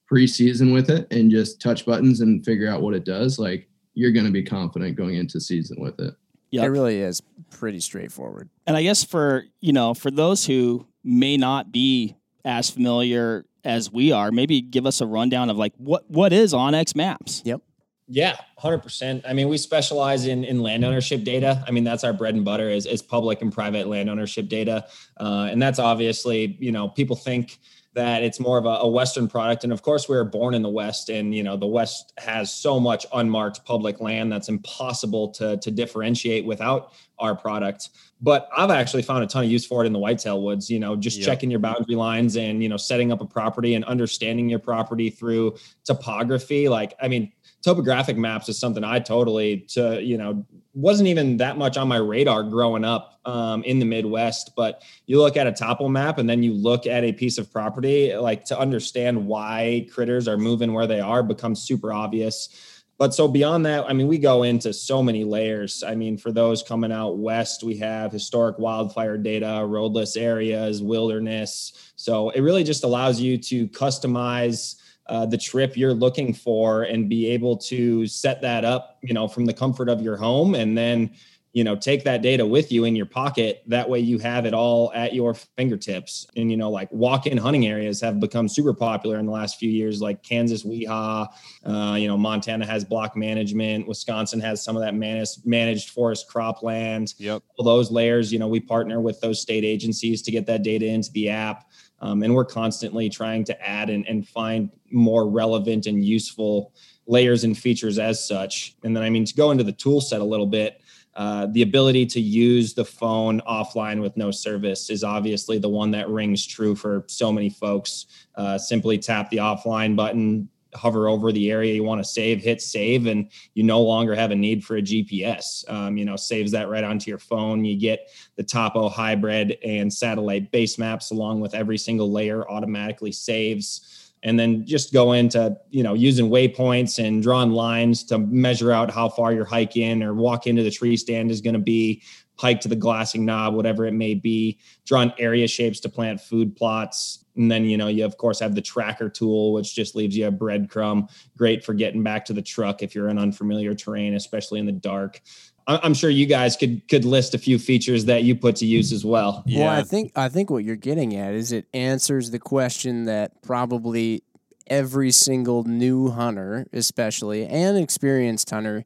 pre-season 0.06 0.72
with 0.72 0.90
it 0.90 1.12
and 1.12 1.32
just 1.32 1.62
touch 1.62 1.86
buttons 1.86 2.22
and 2.22 2.46
figure 2.46 2.70
out 2.70 2.82
what 2.82 2.94
it 2.94 3.04
does, 3.04 3.40
like 3.40 3.68
you're 3.94 4.12
going 4.12 4.26
to 4.26 4.32
be 4.32 4.44
confident 4.44 4.96
going 4.96 5.16
into 5.16 5.40
season 5.40 5.80
with 5.80 6.00
it. 6.00 6.14
Yep. 6.52 6.66
It 6.66 6.70
really 6.70 7.02
is 7.02 7.22
pretty 7.52 7.80
straightforward. 7.80 8.50
And 8.66 8.78
I 8.78 8.84
guess 8.84 9.04
for 9.04 9.46
you 9.60 9.74
know 9.74 9.94
for 9.94 10.12
those 10.12 10.46
who 10.46 10.88
may 11.04 11.38
not 11.38 11.72
be 11.72 12.16
as 12.46 12.70
familiar 12.70 13.46
as 13.64 13.92
we 13.92 14.12
are, 14.12 14.32
maybe 14.32 14.62
give 14.62 14.86
us 14.86 15.02
a 15.02 15.06
rundown 15.06 15.50
of 15.50 15.58
like 15.58 15.74
what 15.78 16.10
what 16.10 16.34
is 16.34 16.54
onX 16.54 16.96
Maps. 16.96 17.42
Yep. 17.46 17.62
Yeah, 18.10 18.38
hundred 18.58 18.80
percent. 18.80 19.26
I 19.28 19.34
mean, 19.34 19.50
we 19.50 19.58
specialize 19.58 20.28
in 20.28 20.46
in 20.46 20.62
land 20.62 20.86
ownership 20.86 21.26
data. 21.26 21.62
I 21.68 21.72
mean, 21.72 21.84
that's 21.84 22.06
our 22.06 22.14
bread 22.14 22.36
and 22.36 22.46
butter 22.46 22.70
is 22.70 22.86
is 22.86 23.02
public 23.02 23.42
and 23.42 23.52
private 23.52 23.88
land 23.88 24.10
ownership 24.10 24.48
data, 24.48 24.88
uh, 25.20 25.50
and 25.52 25.62
that's 25.62 25.78
obviously 25.78 26.56
you 26.60 26.72
know 26.72 26.88
people 26.88 27.18
think 27.18 27.60
that 27.98 28.22
it's 28.24 28.40
more 28.40 28.60
of 28.60 28.66
a, 28.66 28.86
a 28.86 28.88
Western 28.88 29.28
product, 29.28 29.64
and 29.64 29.74
of 29.74 29.82
course 29.82 30.08
we 30.08 30.16
were 30.16 30.24
born 30.24 30.54
in 30.54 30.62
the 30.62 30.70
West, 30.70 31.10
and 31.10 31.34
you 31.34 31.42
know 31.44 31.58
the 31.58 31.66
West 31.68 32.14
has 32.20 32.54
so 32.54 32.80
much 32.80 33.08
unmarked 33.12 33.66
public 33.66 34.00
land 34.00 34.32
that's 34.32 34.50
impossible 34.50 35.30
to 35.32 35.58
to 35.58 35.72
differentiate 35.72 36.46
without 36.46 36.94
our 37.20 37.36
product. 37.36 37.90
But 38.22 38.48
I've 38.56 38.70
actually 38.70 39.02
found 39.02 39.24
a 39.24 39.28
ton 39.28 39.44
of 39.46 39.50
use 39.52 39.66
for 39.66 39.84
it 39.84 39.88
in 39.88 39.94
the 39.94 40.00
whitetail 40.00 40.42
woods. 40.44 40.70
You 40.70 40.80
know, 40.80 40.96
just 40.96 41.18
Yep. 41.18 41.26
checking 41.26 41.50
your 41.50 41.60
boundary 41.60 41.96
lines 41.96 42.38
and 42.38 42.62
you 42.62 42.70
know 42.70 42.78
setting 42.78 43.12
up 43.12 43.20
a 43.22 43.26
property 43.26 43.74
and 43.74 43.84
understanding 43.86 44.48
your 44.48 44.60
property 44.60 45.10
through 45.10 45.56
topography. 45.84 46.70
Like, 46.70 46.94
I 47.02 47.08
mean 47.08 47.32
topographic 47.68 48.16
maps 48.16 48.48
is 48.48 48.58
something 48.58 48.86
I 48.86 49.00
totally 49.00 49.66
to 49.70 50.02
you 50.02 50.18
know 50.18 50.46
wasn't 50.74 51.10
even 51.10 51.38
that 51.38 51.58
much 51.58 51.76
on 51.76 51.88
my 51.88 51.98
radar 51.98 52.44
growing 52.44 52.86
up 52.86 53.20
um, 53.26 53.64
in 53.64 53.80
the 53.80 53.86
Midwest. 53.86 54.52
But 54.56 54.84
you 55.06 55.20
look 55.20 55.36
at 55.36 55.48
a 55.48 55.52
topo 55.52 55.90
map 55.90 56.18
and 56.18 56.30
then 56.30 56.44
you 56.44 56.54
look 56.54 56.86
at 56.86 57.04
a 57.04 57.12
piece 57.12 57.38
of 57.38 57.52
property, 57.52 58.16
like 58.16 58.46
to 58.46 58.58
understand 58.58 59.26
why 59.26 59.88
critters 59.92 60.28
are 60.28 60.38
moving 60.38 60.74
where 60.74 60.88
they 60.88 61.00
are 61.00 61.24
becomes 61.24 61.62
super 61.62 61.92
obvious. 61.92 62.84
But 63.00 63.14
so 63.14 63.28
beyond 63.28 63.66
that, 63.66 63.86
I 63.88 63.94
mean, 63.94 64.08
we 64.08 64.18
go 64.18 64.44
into 64.44 64.72
so 64.72 65.04
many 65.04 65.24
layers. 65.24 65.84
I 65.84 65.94
mean, 65.94 66.18
for 66.18 66.32
those 66.32 66.64
coming 66.64 66.92
out 66.92 67.18
west, 67.18 67.64
we 67.64 67.78
have 67.78 68.12
historic 68.12 68.58
wildfire 68.58 69.18
data, 69.18 69.64
roadless 69.68 70.16
areas, 70.16 70.82
wilderness. 70.82 71.74
So 71.96 72.30
it 72.30 72.42
really 72.42 72.64
just 72.64 72.84
allows 72.84 73.20
you 73.20 73.38
to 73.40 73.68
customize 73.68 74.76
uh, 75.10 75.26
the 75.26 75.38
trip 75.38 75.78
you're 75.78 75.94
looking 75.94 76.34
for 76.34 76.84
and 76.84 77.10
be 77.10 77.28
able 77.28 77.58
to 77.58 78.06
set 78.08 78.42
that 78.42 78.66
up, 78.66 78.98
you 79.02 79.14
know, 79.14 79.28
from 79.28 79.46
the 79.46 79.54
comfort 79.54 79.90
of 79.90 80.02
your 80.02 80.18
home 80.18 80.56
and 80.56 80.78
then, 80.78 81.12
you 81.54 81.64
know, 81.64 81.76
take 81.76 82.04
that 82.04 82.22
data 82.22 82.46
with 82.46 82.72
you 82.72 82.84
in 82.84 82.96
your 82.96 83.08
pocket. 83.08 83.64
That 83.66 83.90
way 83.90 84.00
you 84.00 84.20
have 84.20 84.46
it 84.46 84.54
all 84.54 84.92
at 84.94 85.16
your 85.16 85.34
fingertips. 85.34 86.28
And, 86.36 86.52
you 86.52 86.58
know, 86.58 86.70
like 86.70 86.92
walk 86.92 87.26
in 87.26 87.36
hunting 87.36 87.66
areas 87.66 88.00
have 88.02 88.20
become 88.20 88.48
super 88.48 88.76
popular 88.76 89.18
in 89.18 89.26
the 89.26 89.32
last 89.32 89.58
few 89.58 89.70
years, 89.72 90.00
like 90.00 90.22
Kansas 90.22 90.64
WIHA, 90.64 91.28
uh, 91.66 91.96
you 91.96 92.08
know, 92.08 92.18
Montana 92.18 92.64
has 92.66 92.86
block 92.86 93.18
management, 93.18 93.88
Wisconsin 93.88 94.40
has 94.40 94.64
some 94.64 94.76
of 94.76 94.84
that 94.84 94.94
managed, 94.94 95.48
managed 95.48 95.90
forest 95.90 96.30
cropland 96.30 97.16
Yep. 97.18 97.42
all 97.58 97.66
those 97.66 97.90
layers 97.92 98.32
you 98.32 98.40
know 98.40 98.48
we 98.48 98.60
partner 98.60 99.00
with 99.02 99.20
those 99.22 99.42
state 99.42 99.64
agencies 99.64 100.22
to 100.24 100.32
get 100.32 100.46
that 100.46 100.64
data 100.64 100.86
into 100.86 101.12
the 101.12 101.30
app 101.30 101.70
um, 102.00 102.24
and 102.24 102.34
we're 102.34 102.46
constantly 102.46 103.10
trying 103.10 103.44
to 103.46 103.68
add 103.68 103.90
and, 103.90 104.08
and 104.08 104.28
find 104.28 104.70
more 104.92 105.30
relevant 105.30 105.86
and 105.86 106.04
useful 106.04 106.74
layers 107.08 107.44
and 107.44 107.58
features 107.58 108.00
as 108.00 108.26
such. 108.26 108.76
And 108.84 108.96
then 108.96 109.04
i 109.04 109.10
mean 109.10 109.26
to 109.26 109.34
go 109.34 109.52
into 109.52 109.64
the 109.64 109.72
tool 109.72 110.02
set 110.02 110.22
a 110.22 110.26
little 110.26 110.48
bit 110.48 110.82
uh, 111.18 111.48
the 111.48 111.64
ability 111.64 112.06
to 112.06 112.22
use 112.22 112.76
the 112.76 112.86
phone 112.86 113.42
offline 113.50 114.00
with 114.00 114.16
no 114.16 114.30
service 114.30 114.92
is 114.92 115.04
obviously 115.04 115.58
the 115.58 115.68
one 115.68 115.90
that 115.90 116.08
rings 116.08 116.46
true 116.46 116.76
for 116.76 117.04
so 117.08 117.32
many 117.32 117.50
folks. 117.50 118.06
Uh, 118.36 118.56
simply 118.56 119.00
tap 119.00 119.28
the 119.32 119.38
offline 119.38 119.96
button 119.96 120.48
hover 120.76 121.08
over 121.08 121.32
the 121.32 121.50
area 121.50 121.74
you 121.74 121.84
want 121.84 122.04
to 122.04 122.10
save 122.10 122.42
hit 122.42 122.62
save 122.62 123.08
and 123.08 123.30
you 123.54 123.64
no 123.64 123.82
longer 123.82 124.14
have 124.14 124.32
a 124.32 124.36
need 124.36 124.64
for 124.64 124.78
a 124.78 124.82
gps 124.82 125.70
um, 125.70 125.98
you 125.98 126.06
know 126.06 126.16
saves 126.16 126.52
that 126.52 126.70
right 126.70 126.84
onto 126.84 127.10
your 127.10 127.20
phone. 127.20 127.64
You 127.66 127.78
get 127.78 128.10
the 128.36 128.44
topo 128.44 128.90
hybrid 128.90 129.58
and 129.64 129.92
satellite 129.92 130.52
base 130.52 130.78
maps 130.78 131.12
along 131.12 131.40
with 131.40 131.54
every 131.54 131.78
single 131.78 132.12
layer 132.12 132.50
automatically 132.50 133.12
saves. 133.12 134.04
And 134.24 134.38
then 134.38 134.66
just 134.66 134.92
go 134.94 135.14
into 135.14 135.56
you 135.70 135.84
know 135.84 135.94
using 135.94 136.30
waypoints 136.30 137.04
and 137.04 137.22
drawing 137.22 137.52
lines 137.52 138.04
to 138.06 138.18
measure 138.18 138.72
out 138.72 138.92
how 138.92 139.10
far 139.10 139.32
your 139.32 139.46
hike 139.46 139.78
in 139.78 140.02
or 140.02 140.14
walk 140.14 140.48
into 140.48 140.64
the 140.64 140.72
tree 140.72 140.98
stand 140.98 141.30
is 141.30 141.42
going 141.42 141.54
to 141.54 141.60
be 141.60 142.02
hike 142.38 142.62
to 142.62 142.68
the 142.68 142.76
glassing 142.76 143.26
knob 143.26 143.54
whatever 143.56 143.86
it 143.86 143.94
may 143.94 144.14
be 144.14 144.60
drawn 144.86 145.14
area 145.18 145.48
shapes 145.48 145.80
to 145.82 145.90
plant 145.90 146.22
food 146.22 146.56
plots. 146.56 147.26
And 147.36 147.52
then 147.52 147.66
you 147.66 147.78
know 147.78 147.88
you 147.88 148.06
of 148.06 148.18
course 148.18 148.40
have 148.40 148.56
the 148.56 148.62
tracker 148.62 149.10
tool 149.10 149.54
which 149.54 149.76
just 149.76 149.96
leaves 149.96 150.16
you 150.18 150.28
a 150.28 150.32
breadcrumb. 150.32 151.10
Great 151.38 151.64
for 151.64 151.74
getting 151.74 152.04
back 152.04 152.26
to 152.26 152.34
the 152.34 152.42
truck 152.42 152.82
if 152.82 152.96
you're 152.96 153.10
in 153.10 153.18
unfamiliar 153.20 153.76
terrain 153.76 154.16
especially 154.16 154.60
in 154.60 154.66
the 154.66 154.72
dark. 154.72 155.22
I- 155.68 155.80
i'm 155.84 155.94
sure 155.94 156.10
you 156.10 156.26
guys 156.26 156.56
could 156.56 156.88
could 156.88 157.06
list 157.06 157.34
a 157.34 157.38
few 157.38 157.60
features 157.60 158.06
that 158.06 158.24
you 158.24 158.36
put 158.36 158.56
to 158.58 158.66
use 158.66 158.92
as 158.92 159.04
well. 159.04 159.44
Yeah. 159.46 159.66
Well, 159.66 159.80
I 159.80 159.84
think 159.84 160.12
I 160.16 160.30
think 160.30 160.50
what 160.50 160.64
you're 160.64 160.76
getting 160.76 161.16
at 161.16 161.34
is 161.34 161.52
it 161.52 161.66
answers 161.74 162.32
the 162.32 162.40
question 162.40 163.06
that 163.06 163.42
probably 163.42 164.24
every 164.70 165.12
single 165.12 165.64
new 165.64 166.10
hunter, 166.10 166.68
especially 166.74 167.46
and 167.46 167.78
experienced 167.78 168.50
hunter 168.50 168.84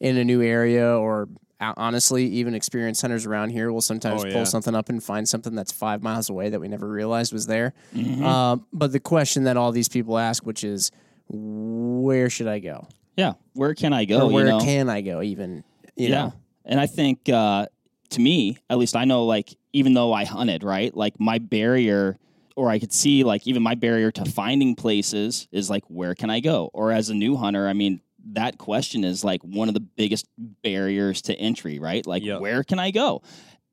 in 0.00 0.16
a 0.16 0.24
new 0.24 0.42
area 0.42 0.94
or 0.96 1.28
honestly 1.76 2.26
even 2.26 2.54
experienced 2.54 3.00
hunters 3.02 3.26
around 3.26 3.50
here 3.50 3.72
will 3.72 3.80
sometimes 3.80 4.22
Oh, 4.24 4.26
yeah. 4.26 4.32
pull 4.34 4.46
something 4.46 4.74
up 4.74 4.88
and 4.88 5.02
find 5.02 5.28
something 5.28 5.54
that's 5.54 5.70
5 5.72 6.02
miles 6.02 6.28
away 6.30 6.50
that 6.50 6.60
we 6.60 6.68
never 6.68 6.88
realized 6.88 7.32
was 7.32 7.46
there. 7.46 7.72
Mhm. 7.94 8.22
Um, 8.22 8.66
but 8.72 8.92
the 8.92 9.00
question 9.00 9.44
that 9.44 9.56
all 9.56 9.72
these 9.72 9.88
people 9.88 10.18
ask 10.18 10.44
which 10.44 10.64
is 10.64 10.90
where 11.28 12.28
should 12.30 12.46
I 12.48 12.58
go? 12.58 12.86
yeah, 13.16 13.34
where 13.52 13.74
can 13.74 13.92
I 13.92 14.04
go? 14.06 14.26
or 14.28 14.32
where 14.32 14.46
you 14.46 14.50
know? 14.52 14.60
can 14.60 14.88
I 14.88 15.00
go 15.02 15.22
even, 15.22 15.64
you 15.96 16.08
yeah. 16.08 16.14
know? 16.16 16.32
And 16.64 16.80
I 16.80 16.86
think 16.86 17.28
uh, 17.28 17.66
to 18.10 18.20
me, 18.20 18.56
at 18.70 18.78
least 18.78 18.96
I 18.96 19.04
know 19.04 19.24
like 19.26 19.54
even 19.72 19.94
though 19.94 20.12
I 20.12 20.24
hunted, 20.24 20.62
right? 20.64 20.94
Like 20.96 21.18
my 21.20 21.38
barrier 21.38 22.18
or 22.56 22.70
I 22.70 22.78
could 22.78 22.92
see 22.92 23.24
like 23.24 23.46
even 23.46 23.62
my 23.62 23.74
barrier 23.74 24.10
to 24.12 24.24
finding 24.24 24.74
places 24.76 25.48
is 25.52 25.68
like 25.70 25.84
where 25.88 26.14
can 26.14 26.30
I 26.30 26.40
go? 26.40 26.70
Or 26.72 26.92
as 26.92 27.08
a 27.10 27.14
new 27.14 27.36
hunter, 27.36 27.66
I 27.68 27.72
mean, 27.72 28.00
that 28.32 28.58
question 28.58 29.04
is 29.04 29.24
like 29.24 29.42
one 29.42 29.68
of 29.68 29.74
the 29.74 29.80
biggest 29.80 30.26
barriers 30.62 31.22
to 31.22 31.34
entry, 31.34 31.78
right? 31.78 32.06
Like, 32.06 32.22
Yep. 32.22 32.40
where 32.40 32.62
can 32.64 32.78
I 32.78 32.90
go? 32.90 33.22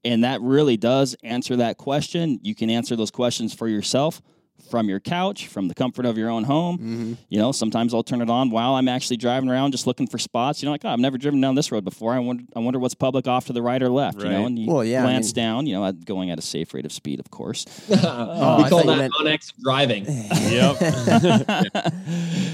And 0.03 0.23
that 0.23 0.41
really 0.41 0.77
does 0.77 1.15
answer 1.23 1.57
that 1.57 1.77
question. 1.77 2.39
You 2.41 2.55
can 2.55 2.69
answer 2.69 2.95
those 2.95 3.11
questions 3.11 3.53
for 3.53 3.67
yourself 3.67 4.21
from 4.69 4.89
your 4.89 4.99
couch, 4.99 5.47
from 5.47 5.67
the 5.69 5.73
comfort 5.73 6.05
of 6.05 6.17
your 6.17 6.29
own 6.29 6.43
home. 6.43 6.77
Mm-hmm. 6.77 7.13
You 7.29 7.39
know, 7.39 7.51
sometimes 7.53 7.93
I'll 7.93 8.03
turn 8.03 8.21
it 8.21 8.29
on 8.29 8.49
while 8.49 8.75
I'm 8.75 8.87
actually 8.89 9.15
driving 9.17 9.49
around, 9.49 9.71
just 9.71 9.87
looking 9.87 10.05
for 10.05 10.17
spots. 10.17 10.61
You 10.61 10.67
know, 10.67 10.71
like 10.73 10.83
oh, 10.85 10.89
I've 10.89 10.99
never 10.99 11.17
driven 11.17 11.39
down 11.41 11.55
this 11.55 11.71
road 11.71 11.85
before. 11.85 12.13
I 12.13 12.19
wonder, 12.19 12.43
I 12.55 12.59
wonder 12.59 12.77
what's 12.77 12.93
public 12.93 13.25
off 13.27 13.47
to 13.47 13.53
the 13.53 13.61
right 13.61 13.81
or 13.81 13.89
left. 13.89 14.21
You 14.21 14.27
know, 14.29 14.45
and 14.45 14.59
you 14.59 14.69
Well, 14.71 14.83
yeah, 14.83 14.99
I 14.99 15.03
glance 15.03 15.27
mean- 15.29 15.43
down. 15.45 15.65
You 15.65 15.75
know, 15.75 15.91
going 15.93 16.29
at 16.29 16.37
a 16.39 16.41
safe 16.41 16.73
rate 16.73 16.85
of 16.85 16.91
speed, 16.91 17.19
of 17.21 17.31
course. 17.31 17.65
we 17.89 17.95
I 17.95 18.67
call 18.69 18.83
that 18.85 18.97
meant- 18.97 19.13
onX 19.13 19.53
driving. 19.61 20.05
Yep. 20.49 21.93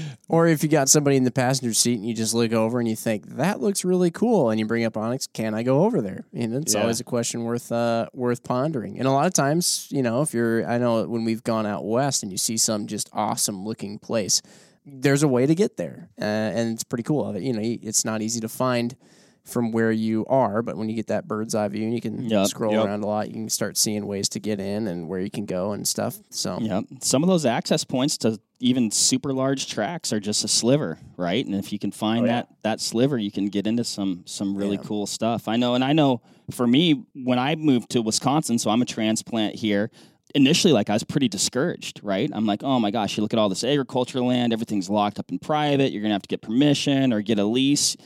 Or 0.28 0.48
if 0.48 0.62
you 0.64 0.68
got 0.68 0.88
somebody 0.88 1.16
in 1.16 1.22
the 1.22 1.30
passenger 1.30 1.72
seat 1.72 1.94
and 1.98 2.04
you 2.08 2.12
just 2.12 2.34
look 2.34 2.52
over 2.52 2.80
and 2.80 2.88
you 2.88 2.96
think 2.96 3.26
that 3.36 3.60
looks 3.60 3.84
really 3.84 4.10
cool, 4.10 4.50
and 4.50 4.58
you 4.58 4.66
bring 4.66 4.84
up 4.84 4.94
onX, 4.94 5.28
can 5.32 5.54
I 5.54 5.62
go 5.62 5.84
over 5.84 6.00
there? 6.00 6.24
And 6.34 6.52
it's 6.54 6.74
Yeah. 6.74 6.80
always 6.80 6.98
a 6.98 7.04
question 7.04 7.44
worth 7.44 7.70
uh, 7.70 8.06
worth 8.12 8.42
pondering. 8.42 8.98
And 8.98 9.06
a 9.06 9.12
lot 9.12 9.26
of 9.26 9.34
times, 9.34 9.86
you 9.90 10.02
know, 10.02 10.22
if 10.22 10.34
you're, 10.34 10.66
I 10.68 10.78
know 10.78 11.06
when 11.06 11.24
we've 11.24 11.44
gone 11.44 11.64
out 11.64 11.84
west 11.84 12.24
and 12.24 12.32
you 12.32 12.38
see 12.38 12.56
some 12.56 12.86
just 12.88 13.08
awesome 13.12 13.64
looking 13.64 14.00
place, 14.00 14.42
there's 14.84 15.22
a 15.22 15.28
way 15.28 15.46
to 15.46 15.54
get 15.54 15.76
there, 15.76 16.08
uh, 16.20 16.24
and 16.24 16.72
it's 16.72 16.84
pretty 16.84 17.02
cool. 17.04 17.36
You 17.38 17.52
know, 17.52 17.60
it's 17.62 18.04
not 18.04 18.20
easy 18.22 18.40
to 18.40 18.48
find 18.48 18.96
from 19.46 19.70
where 19.70 19.92
you 19.92 20.26
are, 20.26 20.60
but 20.60 20.76
when 20.76 20.88
you 20.88 20.96
get 20.96 21.06
that 21.06 21.26
bird's 21.28 21.54
eye 21.54 21.68
view 21.68 21.84
and 21.84 21.94
you 21.94 22.00
can 22.00 22.28
Yep. 22.28 22.48
scroll 22.48 22.72
Yep. 22.74 22.84
around 22.86 23.04
a 23.04 23.06
lot, 23.06 23.28
you 23.28 23.34
can 23.34 23.48
start 23.48 23.76
seeing 23.76 24.04
ways 24.06 24.28
to 24.30 24.40
get 24.40 24.58
in 24.60 24.88
and 24.88 25.08
where 25.08 25.20
you 25.20 25.30
can 25.30 25.46
go 25.46 25.70
and 25.72 25.86
stuff. 25.86 26.18
So 26.30 26.58
Yeah, 26.60 26.80
some 27.00 27.22
of 27.22 27.28
those 27.28 27.46
access 27.46 27.84
points 27.84 28.18
to 28.18 28.38
even 28.58 28.90
super 28.90 29.32
large 29.32 29.68
tracks 29.68 30.12
are 30.12 30.18
just 30.20 30.42
a 30.42 30.48
sliver, 30.48 30.98
right? 31.16 31.44
And 31.46 31.54
if 31.54 31.72
you 31.72 31.78
can 31.78 31.92
find 31.92 32.24
Oh, 32.24 32.26
yeah. 32.26 32.32
that 32.32 32.48
that 32.64 32.80
sliver, 32.80 33.16
you 33.18 33.30
can 33.30 33.46
get 33.46 33.66
into 33.66 33.84
some 33.84 34.22
some 34.26 34.56
really 34.56 34.76
Yeah. 34.76 34.82
cool 34.82 35.06
stuff. 35.06 35.46
I 35.46 35.56
know, 35.56 35.74
and 35.74 35.84
I 35.84 35.92
know 35.92 36.20
for 36.50 36.66
me 36.66 37.04
when 37.14 37.38
I 37.38 37.54
moved 37.54 37.90
to 37.90 38.02
Wisconsin, 38.02 38.58
so 38.58 38.70
I'm 38.70 38.82
a 38.82 38.86
transplant 38.86 39.54
here. 39.54 39.90
Initially, 40.34 40.72
like 40.72 40.90
I 40.90 40.92
was 40.94 41.04
pretty 41.04 41.28
discouraged, 41.28 42.00
right? 42.02 42.28
I'm 42.32 42.46
like, 42.46 42.62
oh 42.64 42.80
my 42.80 42.90
gosh, 42.90 43.16
you 43.16 43.22
look 43.22 43.32
at 43.32 43.38
all 43.38 43.48
this 43.48 43.62
agricultural 43.62 44.26
land, 44.26 44.52
everything's 44.52 44.90
locked 44.90 45.18
up 45.20 45.30
in 45.30 45.38
private. 45.38 45.92
You're 45.92 46.02
gonna 46.02 46.14
have 46.14 46.22
to 46.22 46.28
get 46.28 46.42
permission 46.42 47.12
or 47.12 47.22
get 47.22 47.38
a 47.38 47.44
lease. 47.44 47.96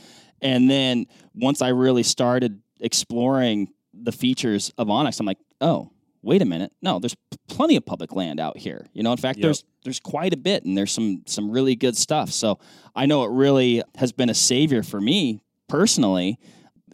And 0.43 0.71
then 0.71 1.07
once 1.35 1.63
I 1.63 1.69
really 1.69 2.03
started 2.03 2.61
exploring 2.81 3.69
the 3.95 4.13
features 4.13 4.73
of 4.79 4.89
onX, 4.89 5.21
I'm 5.21 5.27
like, 5.27 5.39
oh, 5.61 5.91
wait 6.23 6.43
a 6.43 6.45
minute. 6.45 6.73
No, 6.83 6.99
there's 6.99 7.15
p- 7.15 7.37
plenty 7.49 7.77
of 7.77 7.85
public 7.85 8.15
land 8.15 8.41
out 8.41 8.57
here. 8.59 8.87
You 8.93 9.03
know, 9.03 9.13
in 9.13 9.19
fact, 9.19 9.39
Yep. 9.39 9.43
there's 9.45 9.65
there's 9.85 10.01
quite 10.01 10.35
a 10.35 10.37
bit, 10.37 10.65
and 10.65 10.77
there's 10.77 10.93
some 10.93 11.23
some 11.27 11.51
really 11.51 11.75
good 11.77 11.97
stuff. 11.97 12.31
So 12.31 12.59
I 12.95 13.07
know 13.07 13.25
it 13.25 13.31
really 13.31 13.83
has 13.97 14.13
been 14.13 14.29
a 14.31 14.35
savior 14.35 14.83
for 14.83 15.01
me 15.01 15.43
personally, 15.69 16.39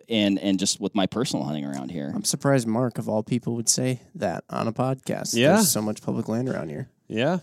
and 0.08 0.38
and 0.38 0.58
just 0.58 0.80
with 0.80 0.94
my 0.94 1.06
personal 1.06 1.44
hunting 1.44 1.64
around 1.64 1.90
here. 1.90 2.12
I'm 2.14 2.24
surprised 2.24 2.66
Mark, 2.68 2.98
of 2.98 3.08
all 3.08 3.22
people, 3.22 3.54
would 3.56 3.68
say 3.68 4.00
that 4.14 4.44
on 4.50 4.68
a 4.68 4.72
podcast. 4.72 5.34
Yeah. 5.34 5.54
There's 5.54 5.70
so 5.70 5.82
much 5.82 6.02
public 6.02 6.28
land 6.28 6.48
around 6.48 6.68
here. 6.68 6.88
Yeah. 7.08 7.38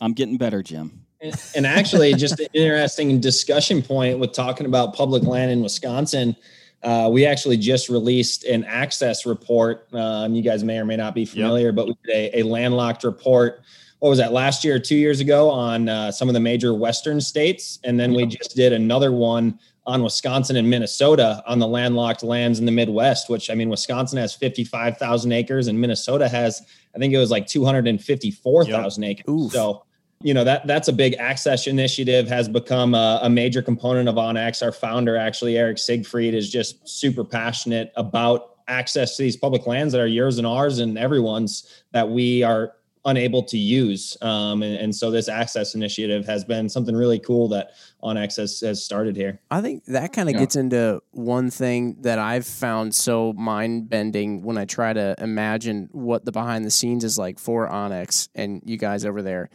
I'm 0.00 0.12
getting 0.14 0.38
better, 0.38 0.62
Jim. 0.62 0.99
And, 1.20 1.34
and 1.54 1.66
actually, 1.66 2.14
just 2.14 2.40
an 2.40 2.46
interesting 2.52 3.20
discussion 3.20 3.82
point 3.82 4.18
with 4.18 4.32
talking 4.32 4.66
about 4.66 4.94
public 4.94 5.22
land 5.24 5.50
in 5.50 5.62
Wisconsin. 5.62 6.36
Uh, 6.82 7.10
we 7.12 7.26
actually 7.26 7.58
just 7.58 7.90
released 7.90 8.44
an 8.44 8.64
access 8.64 9.26
report. 9.26 9.86
Um, 9.92 10.34
you 10.34 10.42
guys 10.42 10.64
may 10.64 10.78
or 10.78 10.86
may 10.86 10.96
not 10.96 11.14
be 11.14 11.26
familiar, 11.26 11.72
but 11.72 11.86
we 11.86 11.96
did 12.04 12.34
a, 12.34 12.40
a 12.40 12.42
landlocked 12.42 13.04
report. 13.04 13.60
What 13.98 14.08
was 14.08 14.18
that 14.18 14.32
last 14.32 14.64
year 14.64 14.76
or 14.76 14.78
two 14.78 14.96
years 14.96 15.20
ago 15.20 15.50
on 15.50 15.90
uh, 15.90 16.10
some 16.10 16.28
of 16.28 16.34
the 16.34 16.40
major 16.40 16.72
Western 16.72 17.20
states? 17.20 17.78
And 17.84 18.00
then 18.00 18.14
we 18.14 18.24
just 18.24 18.56
did 18.56 18.72
another 18.72 19.12
one 19.12 19.58
on 19.84 20.02
Wisconsin 20.02 20.56
and 20.56 20.70
Minnesota 20.70 21.42
on 21.46 21.58
the 21.58 21.66
landlocked 21.66 22.22
lands 22.22 22.58
in 22.58 22.64
the 22.64 22.72
Midwest, 22.72 23.28
which 23.28 23.50
I 23.50 23.54
mean, 23.54 23.68
Wisconsin 23.68 24.18
has 24.18 24.34
55,000 24.34 25.32
acres 25.32 25.68
and 25.68 25.78
Minnesota 25.78 26.28
has, 26.28 26.62
I 26.94 26.98
think 26.98 27.12
it 27.12 27.18
was 27.18 27.30
like 27.30 27.46
254,000 27.46 29.04
acres. 29.04 29.24
Oof. 29.28 29.52
So, 29.52 29.84
you 30.22 30.34
know 30.34 30.44
that 30.44 30.66
that's 30.66 30.88
a 30.88 30.92
big 30.92 31.14
access 31.14 31.66
initiative 31.66 32.28
has 32.28 32.48
become 32.48 32.94
a, 32.94 33.20
a 33.22 33.30
major 33.30 33.62
component 33.62 34.08
of 34.08 34.16
OnX. 34.16 34.62
Our 34.62 34.72
founder, 34.72 35.16
actually 35.16 35.56
Eric 35.56 35.78
Siegfried, 35.78 36.34
is 36.34 36.50
just 36.50 36.86
super 36.86 37.24
passionate 37.24 37.92
about 37.96 38.56
access 38.68 39.16
to 39.16 39.22
these 39.22 39.36
public 39.36 39.66
lands 39.66 39.92
that 39.92 40.00
are 40.00 40.06
yours 40.06 40.38
and 40.38 40.46
ours 40.46 40.78
and 40.78 40.98
everyone's 40.98 41.82
that 41.92 42.08
we 42.08 42.42
are 42.42 42.74
unable 43.06 43.42
to 43.42 43.56
use. 43.56 44.14
Um, 44.20 44.62
and, 44.62 44.76
and 44.76 44.94
so 44.94 45.10
this 45.10 45.26
access 45.26 45.74
initiative 45.74 46.26
has 46.26 46.44
been 46.44 46.68
something 46.68 46.94
really 46.94 47.18
cool 47.18 47.48
that 47.48 47.70
OnX 48.02 48.36
has, 48.36 48.60
has 48.60 48.84
started 48.84 49.16
here. 49.16 49.40
I 49.50 49.62
think 49.62 49.86
that 49.86 50.12
kind 50.12 50.28
of 50.28 50.34
Yeah. 50.34 50.40
gets 50.40 50.54
into 50.54 51.00
one 51.12 51.50
thing 51.50 51.96
that 52.02 52.18
I've 52.18 52.46
found 52.46 52.94
so 52.94 53.32
mind 53.32 53.88
bending 53.88 54.42
when 54.42 54.58
I 54.58 54.66
try 54.66 54.92
to 54.92 55.14
imagine 55.18 55.88
what 55.92 56.26
the 56.26 56.30
behind 56.30 56.66
the 56.66 56.70
scenes 56.70 57.02
is 57.02 57.16
like 57.16 57.38
for 57.38 57.66
onX 57.66 58.28
and 58.34 58.60
you 58.66 58.76
guys 58.76 59.06
over 59.06 59.22
there. 59.22 59.48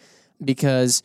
Because 0.44 1.04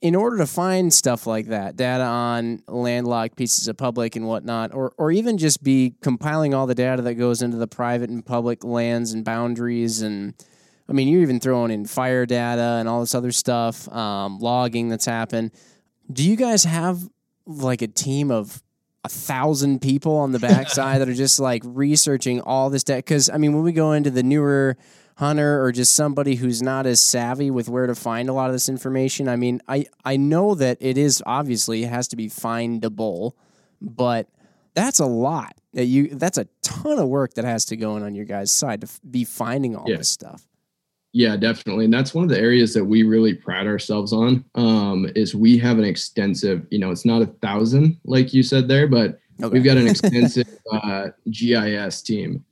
in 0.00 0.14
order 0.14 0.38
to 0.38 0.46
find 0.46 0.92
stuff 0.92 1.26
like 1.26 1.46
that, 1.46 1.76
data 1.76 2.04
on 2.04 2.62
landlocked 2.68 3.36
pieces 3.36 3.66
of 3.68 3.76
public 3.76 4.16
and 4.16 4.26
whatnot, 4.26 4.74
or, 4.74 4.92
or 4.98 5.10
even 5.10 5.38
just 5.38 5.62
be 5.62 5.94
compiling 6.02 6.54
all 6.54 6.66
the 6.66 6.74
data 6.74 7.02
that 7.02 7.14
goes 7.14 7.42
into 7.42 7.56
the 7.56 7.66
private 7.66 8.10
and 8.10 8.24
public 8.24 8.62
lands 8.62 9.12
and 9.12 9.24
boundaries 9.24 10.02
and 10.02 10.34
I 10.88 10.92
mean, 10.92 11.08
you're 11.08 11.22
even 11.22 11.40
throwing 11.40 11.70
in 11.72 11.84
fire 11.86 12.26
data 12.26 12.76
and 12.78 12.88
all 12.88 13.00
this 13.00 13.14
other 13.14 13.32
stuff, 13.32 13.88
um, 13.92 14.38
logging 14.38 14.88
that's 14.88 15.06
happened. 15.06 15.50
Do 16.12 16.28
you 16.28 16.36
guys 16.36 16.64
have 16.64 17.00
like 17.44 17.82
a 17.82 17.88
team 17.88 18.30
of 18.30 18.62
a 19.02 19.08
thousand 19.08 19.82
people 19.82 20.16
on 20.16 20.32
the 20.32 20.38
backside 20.38 21.00
that 21.00 21.08
are 21.08 21.14
just 21.14 21.40
like 21.40 21.62
researching 21.64 22.40
all 22.40 22.70
this 22.70 22.84
data? 22.84 22.98
Because 22.98 23.28
I 23.28 23.36
mean, 23.38 23.52
when 23.52 23.64
we 23.64 23.72
go 23.72 23.92
into 23.92 24.10
the 24.10 24.22
newer 24.22 24.76
hunter 25.16 25.62
or 25.62 25.72
just 25.72 25.94
somebody 25.94 26.36
who's 26.36 26.62
not 26.62 26.86
as 26.86 27.00
savvy 27.00 27.50
with 27.50 27.68
where 27.68 27.86
to 27.86 27.94
find 27.94 28.28
a 28.28 28.32
lot 28.32 28.48
of 28.48 28.54
this 28.54 28.68
information, 28.68 29.28
I 29.28 29.36
mean, 29.36 29.60
I 29.68 29.86
I 30.04 30.16
know 30.16 30.54
that 30.54 30.78
it 30.80 30.96
is 30.98 31.22
obviously 31.26 31.82
it 31.84 31.88
has 31.90 32.08
to 32.08 32.16
be 32.16 32.28
findable, 32.28 33.32
but 33.80 34.28
that's 34.74 34.98
a 35.00 35.06
lot. 35.06 35.54
That 35.74 35.86
you 35.86 36.08
that's 36.14 36.38
a 36.38 36.46
ton 36.62 36.98
of 36.98 37.08
work 37.08 37.34
that 37.34 37.44
has 37.44 37.64
to 37.66 37.76
go 37.76 37.96
in 37.96 38.02
on 38.02 38.14
your 38.14 38.24
guys' 38.24 38.52
side 38.52 38.80
to 38.82 38.86
f- 38.86 39.00
be 39.10 39.24
finding 39.24 39.74
all 39.76 39.88
Yeah. 39.88 39.96
this 39.98 40.08
stuff. 40.08 40.46
Yeah, 41.12 41.36
definitely. 41.36 41.86
And 41.86 41.94
that's 41.94 42.12
one 42.14 42.24
of 42.24 42.30
the 42.30 42.38
areas 42.38 42.74
that 42.74 42.84
we 42.84 43.02
really 43.02 43.32
pride 43.32 43.66
ourselves 43.66 44.12
on. 44.12 44.44
Um, 44.54 45.08
is 45.14 45.34
we 45.34 45.56
have 45.58 45.78
an 45.78 45.84
extensive, 45.84 46.66
you 46.70 46.78
know, 46.78 46.90
it's 46.90 47.06
not 47.06 47.22
a 47.22 47.26
thousand 47.26 47.98
like 48.04 48.34
you 48.34 48.42
said 48.42 48.68
there, 48.68 48.86
but 48.86 49.18
Okay. 49.42 49.52
we've 49.54 49.64
got 49.64 49.76
an 49.78 49.86
extensive 49.88 50.46
uh, 50.72 51.08
GIS 51.30 52.02
team. 52.02 52.44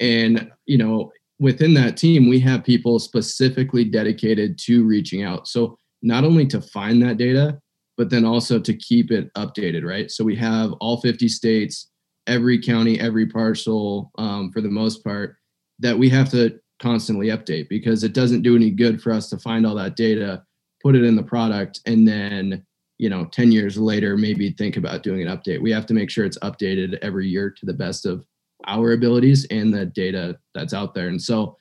And, 0.00 0.50
you 0.66 0.78
know, 0.78 1.12
within 1.38 1.74
that 1.74 1.96
team, 1.96 2.28
we 2.28 2.40
have 2.40 2.64
people 2.64 2.98
specifically 2.98 3.84
dedicated 3.84 4.58
to 4.58 4.84
reaching 4.84 5.22
out. 5.22 5.46
So 5.48 5.78
not 6.02 6.24
only 6.24 6.46
to 6.46 6.60
find 6.60 7.02
that 7.02 7.16
data, 7.16 7.58
but 7.96 8.10
then 8.10 8.24
also 8.24 8.60
to 8.60 8.74
keep 8.74 9.10
it 9.10 9.32
updated, 9.34 9.84
right? 9.84 10.10
So 10.10 10.24
we 10.24 10.36
have 10.36 10.72
all 10.74 11.00
50 11.00 11.28
states, 11.28 11.90
every 12.26 12.60
county, 12.60 13.00
every 13.00 13.26
parcel, 13.26 14.12
um, 14.18 14.52
for 14.52 14.60
the 14.60 14.68
most 14.68 15.02
part, 15.02 15.36
that 15.80 15.98
we 15.98 16.08
have 16.10 16.30
to 16.30 16.58
constantly 16.80 17.28
update 17.28 17.68
because 17.68 18.04
it 18.04 18.12
doesn't 18.12 18.42
do 18.42 18.54
any 18.54 18.70
good 18.70 19.02
for 19.02 19.12
us 19.12 19.28
to 19.30 19.38
find 19.38 19.66
all 19.66 19.74
that 19.74 19.96
data, 19.96 20.42
put 20.82 20.94
it 20.94 21.04
in 21.04 21.16
the 21.16 21.22
product, 21.22 21.80
and 21.86 22.06
then 22.06 22.64
you 22.98 23.08
know 23.08 23.24
10 23.26 23.52
years 23.52 23.78
later 23.78 24.16
maybe 24.16 24.50
think 24.50 24.76
about 24.76 25.04
doing 25.04 25.22
an 25.22 25.28
update 25.28 25.62
we 25.62 25.70
have 25.70 25.86
to 25.86 25.94
make 25.94 26.10
sure 26.10 26.24
it's 26.24 26.38
updated 26.40 26.98
every 27.00 27.28
year 27.28 27.48
to 27.48 27.64
the 27.64 27.72
best 27.72 28.04
of 28.04 28.26
our 28.66 28.92
abilities 28.92 29.46
and 29.50 29.72
the 29.72 29.86
data 29.86 30.38
that's 30.54 30.74
out 30.74 30.94
there. 30.94 31.08
And 31.08 31.20
so 31.20 31.56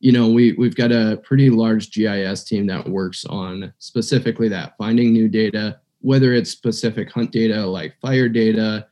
you 0.00 0.10
know 0.10 0.28
we 0.28 0.52
we've 0.54 0.74
got 0.74 0.92
a 0.92 1.20
pretty 1.22 1.48
large 1.48 1.90
gis 1.92 2.44
team 2.44 2.66
that 2.66 2.88
works 2.88 3.24
on 3.24 3.72
specifically 3.78 4.48
that 4.48 4.76
finding 4.76 5.12
new 5.12 5.28
data 5.28 5.78
whether 6.00 6.34
it's 6.34 6.50
specific 6.50 7.08
hunt 7.10 7.30
data 7.30 7.64
like 7.64 7.94
fire 8.00 8.28
data 8.28 8.84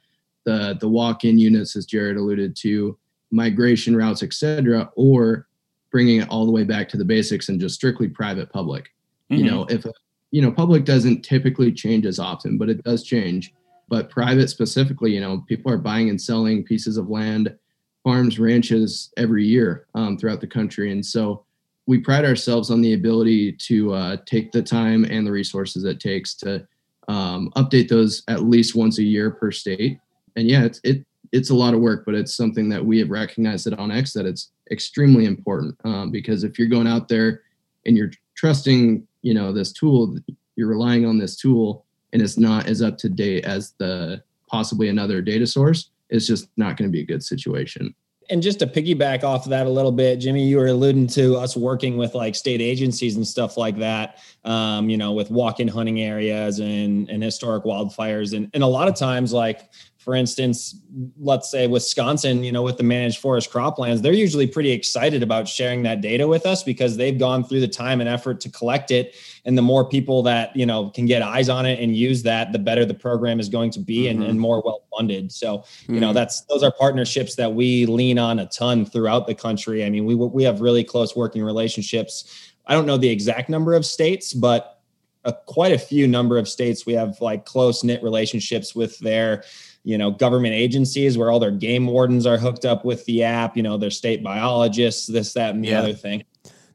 the 0.46 0.78
the 0.80 0.88
walk-in 0.88 1.36
units 1.36 1.74
as 1.74 1.84
jared 1.84 2.16
alluded 2.16 2.54
to 2.54 2.96
migration 3.32 3.96
routes 3.96 4.22
etc 4.22 4.88
or 4.94 5.48
bringing 5.90 6.20
it 6.20 6.28
all 6.28 6.46
the 6.46 6.52
way 6.52 6.64
back 6.64 6.88
to 6.88 6.96
the 6.96 7.04
basics 7.04 7.48
and 7.48 7.60
just 7.60 7.74
strictly 7.74 8.08
private 8.08 8.50
public. 8.52 8.90
You 9.28 9.38
mm-hmm. 9.38 9.46
know 9.46 9.64
if 9.64 9.84
a 9.84 9.92
you 10.30 10.40
know 10.40 10.52
public 10.52 10.84
doesn't 10.84 11.22
typically 11.22 11.72
change 11.72 12.06
as 12.06 12.20
often 12.20 12.56
but 12.56 12.70
it 12.70 12.82
does 12.84 13.02
change 13.02 13.52
but 13.90 14.08
private 14.08 14.48
specifically 14.48 15.12
you 15.12 15.20
know 15.20 15.44
people 15.46 15.70
are 15.70 15.76
buying 15.78 16.08
and 16.08 16.20
selling 16.20 16.64
pieces 16.64 16.96
of 16.96 17.10
land 17.10 17.54
farms 18.02 18.38
ranches 18.38 19.12
every 19.16 19.44
year 19.44 19.86
um, 19.94 20.16
throughout 20.16 20.40
the 20.40 20.46
country. 20.46 20.92
And 20.92 21.04
so 21.04 21.44
we 21.86 21.98
pride 21.98 22.24
ourselves 22.24 22.70
on 22.70 22.80
the 22.80 22.94
ability 22.94 23.52
to 23.52 23.92
uh, 23.92 24.16
take 24.26 24.52
the 24.52 24.62
time 24.62 25.04
and 25.04 25.26
the 25.26 25.32
resources 25.32 25.84
it 25.84 26.00
takes 26.00 26.34
to 26.36 26.66
um, 27.08 27.50
update 27.56 27.88
those 27.88 28.22
at 28.28 28.44
least 28.44 28.74
once 28.74 28.98
a 28.98 29.02
year 29.02 29.30
per 29.30 29.50
state. 29.50 29.98
And 30.36 30.48
yeah 30.48 30.64
it's 30.64 30.80
it 30.84 31.04
it's 31.32 31.50
a 31.50 31.54
lot 31.54 31.74
of 31.74 31.80
work 31.80 32.04
but 32.06 32.14
it's 32.14 32.34
something 32.34 32.68
that 32.68 32.84
we 32.84 32.98
have 32.98 33.10
recognized 33.10 33.66
at 33.66 33.78
onx 33.78 34.12
that 34.12 34.26
it's 34.26 34.50
extremely 34.70 35.26
important 35.26 35.76
um, 35.84 36.10
because 36.10 36.44
if 36.44 36.58
you're 36.58 36.68
going 36.68 36.86
out 36.86 37.08
there 37.08 37.42
and 37.84 37.96
you're 37.96 38.12
trusting 38.36 39.06
you 39.22 39.34
know 39.34 39.52
this 39.52 39.72
tool 39.72 40.16
you're 40.54 40.68
relying 40.68 41.04
on 41.04 41.18
this 41.18 41.36
tool 41.36 41.84
and 42.12 42.22
it's 42.22 42.38
not 42.38 42.66
as 42.66 42.82
up 42.82 42.98
to 42.98 43.08
date 43.08 43.44
as 43.44 43.74
the 43.78 44.22
possibly 44.48 44.88
another 44.88 45.22
data 45.22 45.46
source, 45.46 45.90
it's 46.08 46.26
just 46.26 46.48
not 46.56 46.76
going 46.76 46.88
to 46.88 46.92
be 46.92 47.02
a 47.02 47.06
good 47.06 47.22
situation 47.22 47.94
and 48.30 48.42
just 48.42 48.60
to 48.60 48.66
piggyback 48.66 49.24
off 49.24 49.44
of 49.44 49.50
that 49.50 49.66
a 49.66 49.70
little 49.70 49.92
bit, 49.92 50.16
Jimmy, 50.16 50.46
you 50.46 50.56
were 50.56 50.68
alluding 50.68 51.08
to 51.08 51.36
us 51.36 51.56
working 51.56 51.96
with 51.96 52.14
like 52.14 52.36
state 52.36 52.60
agencies 52.60 53.16
and 53.16 53.26
stuff 53.26 53.56
like 53.56 53.76
that, 53.78 54.18
um, 54.44 54.88
you 54.88 54.96
know, 54.96 55.12
with 55.12 55.30
walk-in 55.30 55.66
hunting 55.66 56.00
areas 56.00 56.60
and, 56.60 57.10
and 57.10 57.22
historic 57.22 57.64
wildfires. 57.64 58.34
And, 58.34 58.48
and 58.54 58.62
a 58.62 58.66
lot 58.66 58.86
of 58.86 58.94
times, 58.94 59.32
like 59.32 59.68
for 60.00 60.14
instance, 60.14 60.80
let's 61.18 61.50
say 61.50 61.66
Wisconsin, 61.66 62.42
you 62.42 62.50
know, 62.50 62.62
with 62.62 62.78
the 62.78 62.82
managed 62.82 63.18
forest 63.18 63.52
croplands, 63.52 64.00
they're 64.00 64.14
usually 64.14 64.46
pretty 64.46 64.70
excited 64.70 65.22
about 65.22 65.46
sharing 65.46 65.82
that 65.82 66.00
data 66.00 66.26
with 66.26 66.46
us 66.46 66.62
because 66.62 66.96
they've 66.96 67.18
gone 67.18 67.44
through 67.44 67.60
the 67.60 67.68
time 67.68 68.00
and 68.00 68.08
effort 68.08 68.40
to 68.40 68.48
collect 68.48 68.90
it. 68.90 69.14
And 69.44 69.58
the 69.58 69.62
more 69.62 69.86
people 69.86 70.22
that, 70.22 70.56
you 70.56 70.64
know, 70.64 70.88
can 70.88 71.04
get 71.04 71.20
eyes 71.20 71.50
on 71.50 71.66
it 71.66 71.80
and 71.80 71.94
use 71.94 72.22
that, 72.22 72.50
the 72.52 72.58
better 72.58 72.86
the 72.86 72.94
program 72.94 73.38
is 73.38 73.50
going 73.50 73.72
to 73.72 73.78
be 73.78 74.04
mm-hmm. 74.04 74.22
and, 74.22 74.30
and, 74.30 74.40
more 74.40 74.62
well 74.64 74.84
funded. 74.96 75.30
So, 75.30 75.58
mm-hmm. 75.58 75.94
you 75.94 76.00
know, 76.00 76.08
mm-hmm. 76.08 76.14
that's 76.14 76.40
those 76.46 76.62
are 76.62 76.72
partnerships 76.72 77.34
that 77.34 77.52
we 77.52 77.84
lean 77.84 78.18
on 78.18 78.38
a 78.38 78.46
ton 78.46 78.86
throughout 78.86 79.26
the 79.26 79.34
country. 79.34 79.84
I 79.84 79.90
mean, 79.90 80.06
we 80.06 80.14
we 80.14 80.44
have 80.44 80.62
really 80.62 80.82
close 80.82 81.14
working 81.14 81.42
relationships. 81.42 82.52
I 82.66 82.72
don't 82.72 82.86
know 82.86 82.96
the 82.96 83.10
exact 83.10 83.50
number 83.50 83.74
of 83.74 83.84
states, 83.84 84.32
but 84.32 84.80
a, 85.24 85.32
quite 85.46 85.72
a 85.72 85.78
few 85.78 86.08
number 86.08 86.38
of 86.38 86.48
states 86.48 86.86
we 86.86 86.94
have 86.94 87.20
like 87.20 87.44
close 87.44 87.84
knit 87.84 88.02
relationships 88.02 88.74
with 88.74 88.98
their 89.00 89.44
you 89.84 89.96
know 89.96 90.10
government 90.10 90.54
agencies 90.54 91.16
where 91.16 91.30
all 91.30 91.38
their 91.38 91.50
game 91.50 91.86
wardens 91.86 92.26
are 92.26 92.38
hooked 92.38 92.64
up 92.64 92.84
with 92.84 93.04
the 93.06 93.22
app 93.22 93.56
you 93.56 93.62
know 93.62 93.76
their 93.76 93.90
state 93.90 94.22
biologists 94.22 95.06
this 95.06 95.32
that 95.32 95.54
and 95.54 95.64
the 95.64 95.68
yeah. 95.68 95.78
other 95.78 95.94
thing. 95.94 96.24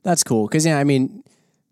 That's 0.03 0.23
cool 0.23 0.47
because 0.47 0.65
yeah 0.65 0.77
i 0.77 0.83
mean 0.83 1.23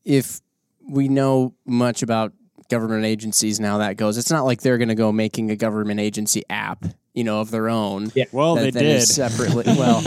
if 0.04 0.42
we 0.90 1.08
know 1.08 1.54
much 1.66 2.02
about 2.02 2.34
government 2.70 3.06
agencies 3.06 3.60
and 3.60 3.68
how 3.68 3.78
that 3.78 3.96
goes 3.96 4.18
it's 4.18 4.32
not 4.32 4.44
like 4.44 4.62
they're 4.62 4.80
going 4.80 4.90
to 4.90 4.96
go 4.96 5.12
making 5.12 5.52
a 5.52 5.56
government 5.56 6.00
agency 6.00 6.44
app 6.50 6.86
you 7.14 7.24
know 7.24 7.42
of 7.42 7.52
their 7.52 7.70
own. 7.70 8.12
Yeah. 8.16 8.26
Well 8.32 8.56
that, 8.56 8.74
they 8.74 8.80
did. 8.80 9.02
separately 9.04 9.66
well 9.78 10.02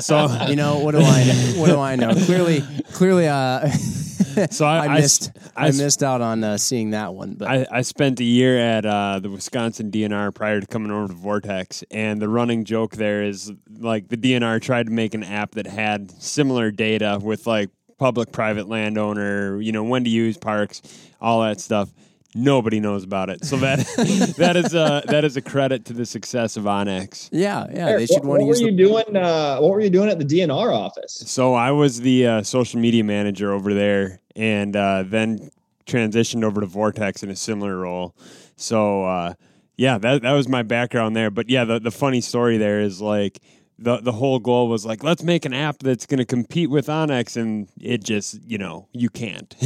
so 0.00 0.46
you 0.48 0.56
know 0.56 0.78
what 0.78 0.92
do 0.92 1.00
i 1.00 1.24
know? 1.24 1.60
What 1.60 1.66
do 1.66 1.78
i 1.78 1.96
know? 1.96 2.14
Clearly 2.14 2.64
clearly 2.92 3.28
uh 3.28 3.68
so 4.50 4.66
I, 4.66 4.86
I 4.86 5.00
missed 5.00 5.30
I, 5.56 5.66
I, 5.66 5.70
missed 5.70 6.02
out 6.02 6.20
on 6.20 6.44
uh, 6.44 6.56
seeing 6.56 6.90
that 6.90 7.14
one. 7.14 7.34
But 7.34 7.48
I, 7.48 7.66
I 7.70 7.82
spent 7.82 8.20
a 8.20 8.24
year 8.24 8.58
at 8.58 8.84
uh, 8.84 9.20
the 9.20 9.30
Wisconsin 9.30 9.90
DNR 9.90 10.34
prior 10.34 10.60
to 10.60 10.66
coming 10.66 10.90
over 10.90 11.08
to 11.08 11.14
Vortex, 11.14 11.84
and 11.90 12.20
the 12.20 12.28
running 12.28 12.64
joke 12.64 12.96
there 12.96 13.22
is 13.22 13.52
like 13.78 14.08
the 14.08 14.16
DNR 14.16 14.60
tried 14.60 14.86
to 14.86 14.92
make 14.92 15.14
an 15.14 15.24
app 15.24 15.52
that 15.52 15.66
had 15.66 16.10
similar 16.22 16.70
data 16.70 17.18
with 17.22 17.46
like 17.46 17.70
public 17.98 18.32
private 18.32 18.68
landowner, 18.68 19.60
you 19.60 19.72
know, 19.72 19.84
when 19.84 20.04
to 20.04 20.10
use 20.10 20.36
parks, 20.36 20.82
all 21.20 21.42
that 21.42 21.60
stuff 21.60 21.90
nobody 22.34 22.80
knows 22.80 23.04
about 23.04 23.30
it. 23.30 23.44
So 23.44 23.56
that 23.58 23.78
that 24.38 24.56
is 24.56 24.74
a 24.74 25.02
that 25.06 25.24
is 25.24 25.36
a 25.36 25.42
credit 25.42 25.84
to 25.86 25.92
the 25.92 26.06
success 26.06 26.56
of 26.56 26.64
onX. 26.64 27.28
Yeah, 27.32 27.66
yeah, 27.72 27.96
they 27.96 28.06
should 28.06 28.24
what, 28.24 28.40
want 28.40 28.40
to 28.40 28.46
use. 28.46 28.60
What 28.60 28.64
were 28.64 28.70
you 28.70 28.76
the... 28.76 29.12
doing? 29.12 29.16
Uh, 29.16 29.58
what 29.58 29.70
were 29.70 29.80
you 29.80 29.90
doing 29.90 30.08
at 30.08 30.18
the 30.18 30.24
DNR 30.24 30.74
office? 30.74 31.22
So 31.26 31.54
I 31.54 31.70
was 31.70 32.00
the 32.00 32.26
uh, 32.26 32.42
social 32.42 32.80
media 32.80 33.04
manager 33.04 33.52
over 33.52 33.74
there, 33.74 34.20
and 34.36 34.74
uh, 34.76 35.04
then 35.06 35.50
transitioned 35.86 36.44
over 36.44 36.60
to 36.60 36.66
Vortex 36.66 37.22
in 37.22 37.30
a 37.30 37.36
similar 37.36 37.76
role. 37.76 38.14
So 38.56 39.04
uh, 39.04 39.34
yeah, 39.76 39.98
that 39.98 40.22
that 40.22 40.32
was 40.32 40.48
my 40.48 40.62
background 40.62 41.16
there. 41.16 41.30
But 41.30 41.48
yeah, 41.48 41.64
the 41.64 41.80
the 41.80 41.90
funny 41.90 42.20
story 42.20 42.56
there 42.58 42.80
is 42.80 43.00
like 43.00 43.40
the 43.82 43.98
the 43.98 44.12
whole 44.12 44.38
goal 44.38 44.68
was 44.68 44.86
like 44.86 45.02
let's 45.02 45.22
make 45.22 45.44
an 45.44 45.52
app 45.52 45.78
that's 45.78 46.06
going 46.06 46.18
to 46.18 46.24
compete 46.24 46.70
with 46.70 46.86
onX 46.86 47.36
and 47.36 47.68
it 47.80 48.04
just 48.04 48.40
you 48.44 48.58
know 48.58 48.88
you 48.92 49.10
can't. 49.10 49.54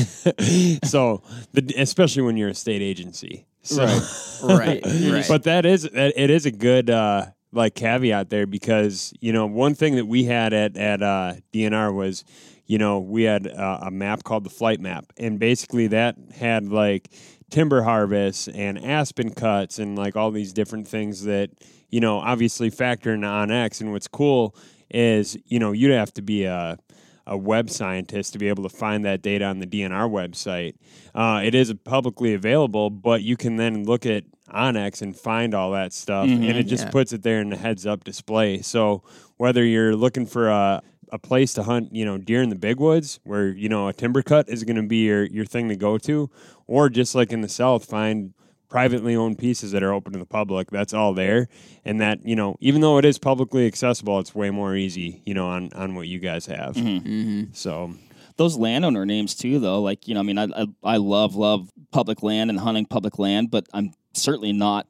So 0.85 1.23
the, 1.53 1.75
especially 1.77 2.23
when 2.23 2.37
you're 2.37 2.51
a 2.51 2.55
state 2.55 2.83
agency. 2.83 3.47
So, 3.63 3.85
right. 3.85 4.03
Right 4.59 4.85
right. 4.85 5.25
But 5.29 5.45
that 5.45 5.67
is 5.67 5.85
it 5.85 6.31
is 6.31 6.47
a 6.47 6.51
good 6.51 6.91
uh 6.91 7.27
like 7.53 7.75
caveat 7.75 8.31
there 8.31 8.47
because 8.47 9.13
you 9.21 9.33
know 9.33 9.47
one 9.47 9.75
thing 9.75 9.97
that 9.97 10.07
we 10.07 10.25
had 10.25 10.53
at 10.53 10.77
at 10.77 11.03
uh, 11.03 11.35
DNR 11.53 11.95
was 11.95 12.25
you 12.67 12.79
know 12.79 13.01
we 13.01 13.25
had 13.25 13.47
uh, 13.47 13.79
a 13.83 13.91
map 13.91 14.25
called 14.25 14.45
the 14.45 14.51
flight 14.51 14.81
map. 14.81 15.07
And 15.17 15.39
basically 15.39 15.89
that 15.89 16.17
had 16.37 16.69
like 16.69 17.09
timber 17.51 17.83
harvests 17.83 18.49
and 18.49 18.79
aspen 18.79 19.33
cuts 19.33 19.79
and 19.79 19.97
like 19.97 20.17
all 20.17 20.31
these 20.31 20.53
different 20.53 20.87
things 20.87 21.25
that 21.25 21.51
you 21.91 22.01
know, 22.01 22.19
obviously 22.19 22.71
factor 22.71 23.15
in 23.15 23.21
onX. 23.21 23.81
And 23.81 23.93
what's 23.93 24.09
cool 24.09 24.55
is, 24.91 25.37
you 25.47 25.59
know, 25.59 25.73
you'd 25.73 25.93
have 25.93 26.13
to 26.15 26.23
be 26.23 26.45
a, 26.45 26.79
a 27.27 27.37
web 27.37 27.71
scientist 27.71 28.33
to 28.33 28.39
be 28.39 28.49
able 28.49 28.63
to 28.63 28.69
find 28.69 29.05
that 29.05 29.23
data 29.23 29.45
on 29.45 29.59
the 29.59 29.67
DNR 29.67 30.11
website. 30.11 30.75
Uh, 31.15 31.41
it 31.45 31.55
is 31.55 31.73
publicly 31.85 32.35
available, 32.35 32.91
but 32.91 33.23
you 33.23 33.37
can 33.37 33.57
then 33.57 33.85
look 33.85 34.07
at 34.07 34.25
onX 34.53 35.03
and 35.03 35.17
find 35.17 35.55
all 35.55 35.73
that 35.73 35.93
stuff, 35.93 36.29
mm-hmm, 36.29 36.45
and 36.45 36.57
it 36.57 36.65
just 36.65 36.85
yeah. 36.85 36.91
puts 36.91 37.13
it 37.13 37.23
there 37.23 37.41
in 37.41 37.51
the 37.51 37.57
heads 37.57 37.85
up 37.85 38.05
display. 38.05 38.63
So 38.63 39.03
whether 39.39 39.65
you're 39.65 39.97
looking 39.97 40.25
for 40.25 40.49
a 40.49 40.83
a 41.13 41.19
place 41.19 41.55
to 41.55 41.63
hunt, 41.63 41.95
you 41.95 42.05
know, 42.05 42.19
deer 42.19 42.43
in 42.43 42.49
the 42.49 42.57
big 42.57 42.81
woods 42.81 43.21
where, 43.25 43.49
you 43.49 43.69
know, 43.69 43.89
a 43.89 43.93
timber 43.93 44.23
cut 44.23 44.49
is 44.49 44.65
going 44.65 44.77
to 44.77 44.83
be 44.83 45.05
your, 45.07 45.25
your 45.25 45.45
thing 45.45 45.69
to 45.69 45.77
go 45.77 45.99
to, 45.99 46.31
or 46.67 46.89
just 46.89 47.15
like 47.15 47.33
in 47.33 47.41
the 47.41 47.49
South, 47.49 47.85
find 47.85 48.35
privately 48.69 49.15
owned 49.15 49.39
pieces 49.39 49.73
that 49.73 49.83
are 49.83 49.93
open 49.93 50.13
to 50.13 50.19
the 50.19 50.27
public. 50.27 50.71
That's 50.71 50.95
all 50.95 51.15
there, 51.15 51.49
and 51.85 52.01
that 52.01 52.27
you 52.27 52.37
know, 52.37 52.57
even 52.61 52.81
though 52.81 52.99
it 52.99 53.05
is 53.05 53.19
publicly 53.19 53.67
accessible, 53.67 54.19
it's 54.19 54.35
way 54.35 54.51
more 54.51 54.75
easy, 54.75 55.23
you 55.25 55.35
know, 55.35 55.49
on 55.49 55.73
on 55.75 55.95
what 55.95 56.09
you 56.09 56.19
guys 56.19 56.47
have. 56.47 56.75
Mm-hmm. 56.75 57.09
Mm-hmm. 57.09 57.53
So 57.53 57.95
those 58.37 58.57
landowner 58.57 59.07
names 59.07 59.35
too, 59.35 59.59
though. 59.59 59.81
Like 59.81 60.09
you 60.09 60.15
know, 60.15 60.21
I 60.21 60.23
mean, 60.23 60.39
I, 60.39 60.45
I 60.45 60.67
I 60.83 60.97
love 60.97 61.35
love 61.35 61.71
public 61.93 62.23
land 62.23 62.51
and 62.51 62.59
hunting 62.59 62.87
public 62.87 63.19
land, 63.19 63.51
but 63.51 63.67
I'm 63.73 63.93
certainly 64.13 64.53
not 64.53 64.87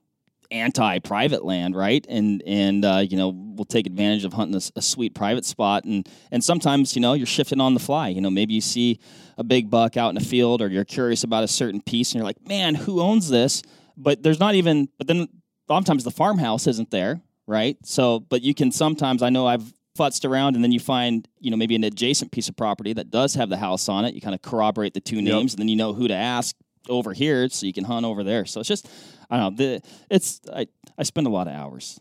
anti 0.50 0.98
private 1.00 1.44
land, 1.44 1.76
right? 1.76 2.04
And 2.08 2.42
and 2.46 2.84
uh, 2.84 3.04
you 3.08 3.16
know 3.16 3.28
we'll 3.28 3.64
take 3.64 3.86
advantage 3.86 4.24
of 4.24 4.32
hunting 4.32 4.54
a, 4.54 4.78
a, 4.78 4.82
sweet 4.82 5.14
private 5.14 5.44
spot, 5.44 5.84
and 5.84 6.08
and 6.30 6.42
sometimes 6.42 6.94
you 6.94 7.02
know 7.02 7.14
you're 7.14 7.26
shifting 7.26 7.60
on 7.60 7.74
the 7.74 7.80
fly. 7.80 8.08
You 8.08 8.20
know 8.20 8.30
maybe 8.30 8.54
you 8.54 8.60
see 8.60 9.00
a 9.38 9.44
big 9.44 9.70
buck 9.70 9.96
out 9.96 10.10
in 10.10 10.16
a 10.16 10.24
field, 10.24 10.62
or 10.62 10.68
you're 10.68 10.84
curious 10.84 11.24
about 11.24 11.44
a 11.44 11.48
certain 11.48 11.80
piece, 11.80 12.12
and 12.12 12.18
you're 12.18 12.26
like, 12.26 12.46
man, 12.46 12.74
who 12.74 13.00
owns 13.00 13.28
this? 13.28 13.62
But 13.96 14.22
there's 14.22 14.40
not 14.40 14.54
even. 14.54 14.88
But 14.98 15.06
then 15.06 15.28
oftentimes 15.68 16.04
the 16.04 16.10
farmhouse 16.10 16.66
isn't 16.66 16.90
there, 16.90 17.20
right? 17.46 17.76
So, 17.84 18.20
but 18.20 18.42
you 18.42 18.54
can 18.54 18.72
sometimes. 18.72 19.22
I 19.22 19.30
know 19.30 19.46
I've 19.46 19.72
futzed 19.96 20.28
around 20.28 20.54
and 20.54 20.62
then 20.62 20.72
you 20.72 20.80
find 20.80 21.26
you 21.40 21.50
know 21.50 21.56
maybe 21.56 21.74
an 21.74 21.82
adjacent 21.82 22.30
piece 22.30 22.48
of 22.48 22.56
property 22.56 22.92
that 22.92 23.10
does 23.10 23.34
have 23.34 23.48
the 23.48 23.56
house 23.56 23.88
on 23.88 24.04
it 24.04 24.14
you 24.14 24.20
kind 24.20 24.34
of 24.34 24.42
corroborate 24.42 24.94
the 24.94 25.00
two 25.00 25.22
names 25.22 25.52
yep. 25.52 25.54
and 25.54 25.58
then 25.58 25.68
you 25.68 25.76
know 25.76 25.92
who 25.94 26.06
to 26.06 26.14
ask 26.14 26.54
over 26.88 27.12
here 27.12 27.48
so 27.48 27.66
you 27.66 27.72
can 27.72 27.84
hunt 27.84 28.04
over 28.04 28.22
there 28.22 28.44
so 28.44 28.60
it's 28.60 28.68
just 28.68 28.88
I 29.30 29.38
don't 29.38 29.58
know. 29.58 29.64
The, 29.64 29.82
it's 30.10 30.40
I, 30.52 30.66
I 30.98 31.02
spend 31.02 31.26
a 31.26 31.30
lot 31.30 31.48
of 31.48 31.54
hours. 31.54 32.00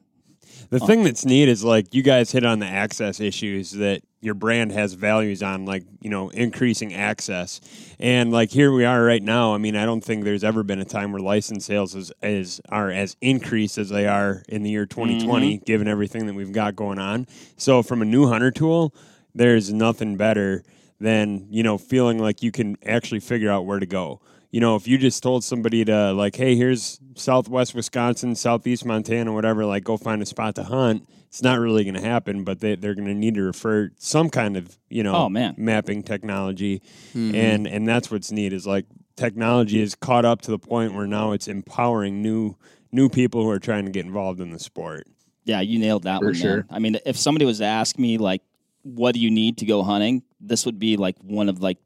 The 0.69 0.79
thing 0.79 1.03
that's 1.03 1.25
neat 1.25 1.49
is 1.49 1.63
like 1.63 1.93
you 1.93 2.01
guys 2.01 2.31
hit 2.31 2.45
on 2.45 2.59
the 2.59 2.65
access 2.65 3.19
issues 3.19 3.71
that 3.71 4.01
your 4.21 4.33
brand 4.33 4.71
has 4.71 4.93
values 4.93 5.43
on, 5.43 5.65
like 5.65 5.83
you 6.01 6.09
know 6.09 6.29
increasing 6.29 6.93
access, 6.93 7.61
and 7.99 8.31
like 8.31 8.49
here 8.49 8.71
we 8.71 8.85
are 8.85 9.03
right 9.03 9.21
now. 9.21 9.53
I 9.53 9.57
mean, 9.57 9.75
I 9.75 9.85
don't 9.85 10.01
think 10.01 10.23
there's 10.23 10.43
ever 10.43 10.63
been 10.63 10.79
a 10.79 10.85
time 10.85 11.11
where 11.11 11.21
license 11.21 11.65
sales 11.65 11.93
is, 11.93 12.11
is 12.23 12.61
are 12.69 12.89
as 12.89 13.15
increased 13.21 13.77
as 13.77 13.89
they 13.89 14.07
are 14.07 14.43
in 14.49 14.63
the 14.63 14.71
year 14.71 14.85
2020, 14.85 15.57
mm-hmm. 15.57 15.63
given 15.65 15.87
everything 15.87 16.25
that 16.25 16.33
we've 16.33 16.51
got 16.51 16.75
going 16.75 16.99
on. 16.99 17.27
So 17.57 17.83
from 17.83 18.01
a 18.01 18.05
new 18.05 18.27
hunter 18.27 18.51
tool, 18.51 18.93
there's 19.33 19.71
nothing 19.71 20.17
better 20.17 20.63
than 20.99 21.47
you 21.49 21.61
know 21.61 21.77
feeling 21.77 22.17
like 22.17 22.41
you 22.41 22.51
can 22.51 22.77
actually 22.85 23.19
figure 23.19 23.51
out 23.51 23.65
where 23.65 23.79
to 23.79 23.85
go 23.85 24.21
you 24.51 24.59
know, 24.59 24.75
if 24.75 24.87
you 24.87 24.97
just 24.97 25.21
told 25.21 25.43
somebody 25.43 25.85
to 25.85 26.13
like, 26.13 26.35
hey, 26.35 26.55
here's 26.55 26.99
Southwest 27.15 27.75
Wisconsin, 27.75 28.35
Southeast 28.35 28.85
Montana, 28.85 29.33
whatever, 29.33 29.65
like 29.65 29.83
go 29.83 29.97
find 29.97 30.21
a 30.21 30.25
spot 30.25 30.55
to 30.55 30.63
hunt, 30.63 31.07
it's 31.27 31.41
not 31.41 31.59
really 31.59 31.83
going 31.83 31.95
to 31.95 32.01
happen. 32.01 32.43
But 32.43 32.59
they 32.59 32.75
they're 32.75 32.95
going 32.95 33.07
to 33.07 33.13
need 33.13 33.35
to 33.35 33.43
refer 33.43 33.91
some 33.97 34.29
kind 34.29 34.55
of 34.57 34.77
you 34.89 35.03
know 35.03 35.15
oh, 35.15 35.29
man. 35.29 35.55
mapping 35.57 36.03
technology, 36.03 36.81
mm-hmm. 37.13 37.35
and 37.35 37.67
and 37.67 37.87
that's 37.87 38.09
what's 38.09 38.31
neat 38.31 38.53
is 38.53 38.65
like 38.65 38.85
technology 39.15 39.81
is 39.81 39.95
caught 39.95 40.25
up 40.25 40.41
to 40.41 40.51
the 40.51 40.59
point 40.59 40.93
where 40.93 41.07
now 41.07 41.31
it's 41.31 41.47
empowering 41.47 42.21
new 42.21 42.55
new 42.91 43.09
people 43.09 43.43
who 43.43 43.49
are 43.49 43.59
trying 43.59 43.85
to 43.85 43.91
get 43.91 44.05
involved 44.05 44.39
in 44.39 44.51
the 44.51 44.59
sport. 44.59 45.07
Yeah, 45.43 45.61
you 45.61 45.79
nailed 45.79 46.03
that 46.03 46.19
For 46.19 46.27
one. 46.27 46.33
Sure. 46.33 46.55
Man. 46.55 46.65
I 46.69 46.79
mean, 46.79 46.97
if 47.05 47.17
somebody 47.17 47.45
was 47.45 47.59
to 47.59 47.65
ask 47.65 47.99
me 47.99 48.17
like, 48.17 48.41
what 48.81 49.13
do 49.13 49.19
you 49.19 49.29
need 49.29 49.57
to 49.59 49.65
go 49.65 49.83
hunting? 49.83 50.23
This 50.39 50.65
would 50.65 50.79
be 50.79 50.97
like 50.97 51.17
one 51.21 51.49
of 51.49 51.61
like 51.61 51.77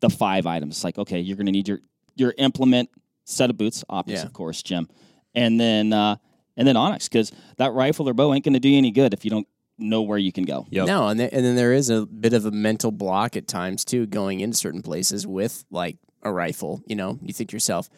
the 0.00 0.10
five 0.10 0.46
items. 0.46 0.84
Like, 0.84 0.98
okay, 0.98 1.20
you're 1.20 1.36
going 1.36 1.46
to 1.46 1.52
need 1.52 1.68
your 1.68 1.80
your 2.16 2.34
implement, 2.38 2.90
set 3.24 3.50
of 3.50 3.56
boots, 3.56 3.84
optics, 3.88 4.20
yeah. 4.20 4.26
of 4.26 4.32
course, 4.32 4.62
Jim, 4.62 4.88
and 5.34 5.60
then 5.60 5.92
uh, 5.92 6.16
and 6.56 6.66
then 6.66 6.76
onX 6.76 7.08
because 7.10 7.32
that 7.58 7.72
rifle 7.72 8.08
or 8.08 8.14
bow 8.14 8.34
ain't 8.34 8.44
going 8.44 8.54
to 8.54 8.60
do 8.60 8.68
you 8.68 8.78
any 8.78 8.90
good 8.90 9.14
if 9.14 9.24
you 9.24 9.30
don't 9.30 9.46
know 9.78 10.02
where 10.02 10.18
you 10.18 10.32
can 10.32 10.44
go. 10.44 10.66
Yep. 10.70 10.86
No, 10.86 11.08
and, 11.08 11.20
and 11.20 11.44
then 11.44 11.56
there 11.56 11.72
is 11.72 11.90
a 11.90 12.06
bit 12.06 12.32
of 12.32 12.44
a 12.46 12.50
mental 12.50 12.90
block 12.90 13.36
at 13.36 13.48
times 13.48 13.84
too, 13.84 14.06
going 14.06 14.40
into 14.40 14.56
certain 14.56 14.82
places 14.82 15.26
with 15.26 15.64
like 15.70 15.96
a 16.22 16.32
rifle. 16.32 16.82
You 16.86 16.96
know, 16.96 17.18
you 17.22 17.32
think 17.32 17.52
yourself, 17.52 17.88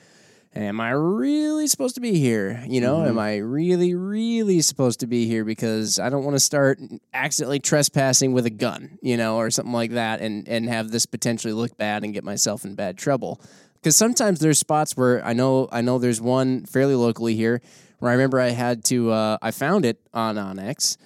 am 0.55 0.81
I 0.81 0.90
really 0.90 1.66
supposed 1.66 1.96
to 1.96 2.00
be 2.00 2.18
here? 2.18 2.62
You 2.66 2.81
know, 2.81 2.98
mm-hmm. 2.98 3.11
am 3.11 3.18
I 3.18 3.37
really, 3.37 3.94
really 3.94 4.62
supposed 4.62 5.00
to 5.00 5.07
be 5.07 5.27
here? 5.27 5.44
Because 5.44 5.98
I 5.98 6.09
don't 6.09 6.24
want 6.24 6.37
to 6.37 6.40
start 6.40 6.79
accidentally 7.12 7.59
trespassing 7.59 8.33
with 8.33 8.46
a 8.46 8.50
gun, 8.50 8.98
you 9.03 9.16
know, 9.16 9.37
or 9.37 9.50
something 9.50 9.74
like 9.74 9.92
that, 9.92 10.20
and 10.20 10.48
and 10.48 10.68
have 10.68 10.90
this 10.90 11.07
potentially 11.07 11.53
look 11.53 11.77
bad 11.77 12.05
and 12.05 12.14
get 12.14 12.24
myself 12.24 12.64
in 12.64 12.74
bad 12.74 12.96
trouble. 12.96 13.40
Because 13.85 13.99
sometimes 13.99 14.40
there's 14.40 14.59
spots 14.59 14.97
where 14.97 15.23
I 15.23 15.35
know 15.35 15.68
I 15.70 15.83
know 15.83 15.99
there's 15.99 16.18
one 16.18 16.64
fairly 16.64 16.94
locally 16.94 17.37
here 17.37 17.61
where 17.99 18.11
I 18.11 18.14
remember 18.14 18.40
I 18.40 18.49
had 18.49 18.83
to 18.85 19.11
uh, 19.12 19.37
I 19.42 19.51
found 19.51 19.85
it 19.85 20.01
on 20.14 20.37
onX, 20.37 20.97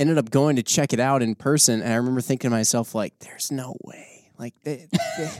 ended 0.00 0.18
up 0.18 0.30
going 0.30 0.56
to 0.56 0.64
check 0.64 0.92
it 0.92 0.98
out 0.98 1.22
in 1.22 1.36
person, 1.36 1.80
and 1.80 1.92
I 1.92 1.94
remember 1.94 2.20
thinking 2.20 2.50
to 2.50 2.56
myself 2.56 2.92
like, 2.92 3.16
"There's 3.20 3.52
no 3.52 3.76
way." 3.84 4.32
Like 4.36 4.54
they, 4.64 4.88
they, 5.16 5.30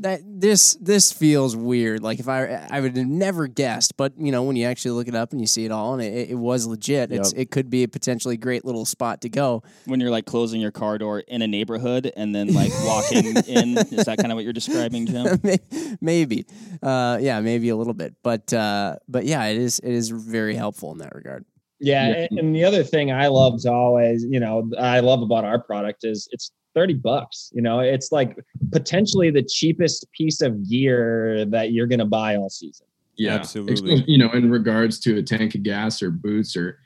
that 0.00 0.20
this 0.24 0.74
this 0.80 1.12
feels 1.12 1.56
weird. 1.56 2.02
Like 2.02 2.20
if 2.20 2.28
I 2.28 2.66
I 2.70 2.80
would 2.80 2.96
have 2.96 3.06
never 3.06 3.46
guessed, 3.46 3.96
but 3.96 4.12
you 4.18 4.30
know 4.32 4.42
when 4.44 4.56
you 4.56 4.66
actually 4.66 4.92
look 4.92 5.08
it 5.08 5.14
up 5.14 5.32
and 5.32 5.40
you 5.40 5.46
see 5.46 5.64
it 5.64 5.72
all, 5.72 5.94
and 5.94 6.02
it, 6.02 6.30
it 6.30 6.34
was 6.36 6.66
legit. 6.66 7.10
It's 7.12 7.32
it 7.32 7.50
could 7.50 7.68
be 7.70 7.82
a 7.82 7.88
potentially 7.88 8.36
great 8.36 8.64
little 8.64 8.84
spot 8.84 9.20
to 9.22 9.28
go. 9.28 9.62
when 9.86 10.00
you're 10.00 10.10
like 10.10 10.26
closing 10.26 10.60
your 10.60 10.70
car 10.70 10.98
door 10.98 11.20
in 11.20 11.42
a 11.42 11.46
neighborhood 11.46 12.12
and 12.16 12.34
then 12.34 12.52
like 12.54 12.72
walking 12.84 13.26
in. 13.46 13.78
Is 13.78 14.04
that 14.06 14.18
kind 14.18 14.30
of 14.32 14.36
what 14.36 14.44
you're 14.44 14.52
describing, 14.52 15.06
Jim? 15.06 15.40
maybe, 16.00 16.46
uh, 16.82 17.18
yeah, 17.20 17.40
maybe 17.40 17.68
a 17.70 17.76
little 17.76 17.94
bit, 17.94 18.14
but 18.22 18.52
uh, 18.52 18.96
but 19.08 19.24
yeah, 19.24 19.44
it 19.46 19.56
is 19.58 19.78
it 19.80 19.92
is 19.92 20.10
very 20.10 20.54
helpful 20.54 20.92
in 20.92 20.98
that 20.98 21.14
regard. 21.14 21.44
Yeah, 21.80 22.08
Yeah. 22.08 22.26
and, 22.30 22.38
and 22.40 22.54
the 22.56 22.64
other 22.64 22.82
thing 22.82 23.12
I 23.12 23.28
love 23.28 23.60
to 23.62 23.72
always, 23.72 24.24
you 24.28 24.40
know, 24.40 24.68
I 24.78 24.98
love 25.00 25.22
about 25.22 25.44
our 25.44 25.60
product 25.62 26.04
is 26.04 26.28
it's 26.32 26.50
30 26.74 26.94
bucks. 26.94 27.50
You 27.54 27.62
know, 27.62 27.80
it's 27.80 28.12
like 28.12 28.36
potentially 28.72 29.30
the 29.30 29.42
cheapest 29.42 30.10
piece 30.12 30.40
of 30.40 30.68
gear 30.68 31.44
that 31.46 31.72
you're 31.72 31.86
going 31.86 31.98
to 31.98 32.04
buy 32.04 32.36
all 32.36 32.50
season. 32.50 32.86
Yeah, 33.16 33.34
Absolutely. 33.34 34.04
You 34.06 34.18
know, 34.18 34.30
in 34.30 34.50
regards 34.50 35.00
to 35.00 35.18
a 35.18 35.22
tank 35.22 35.56
of 35.56 35.64
gas 35.64 36.02
or 36.02 36.10
boots 36.10 36.56
or, 36.56 36.78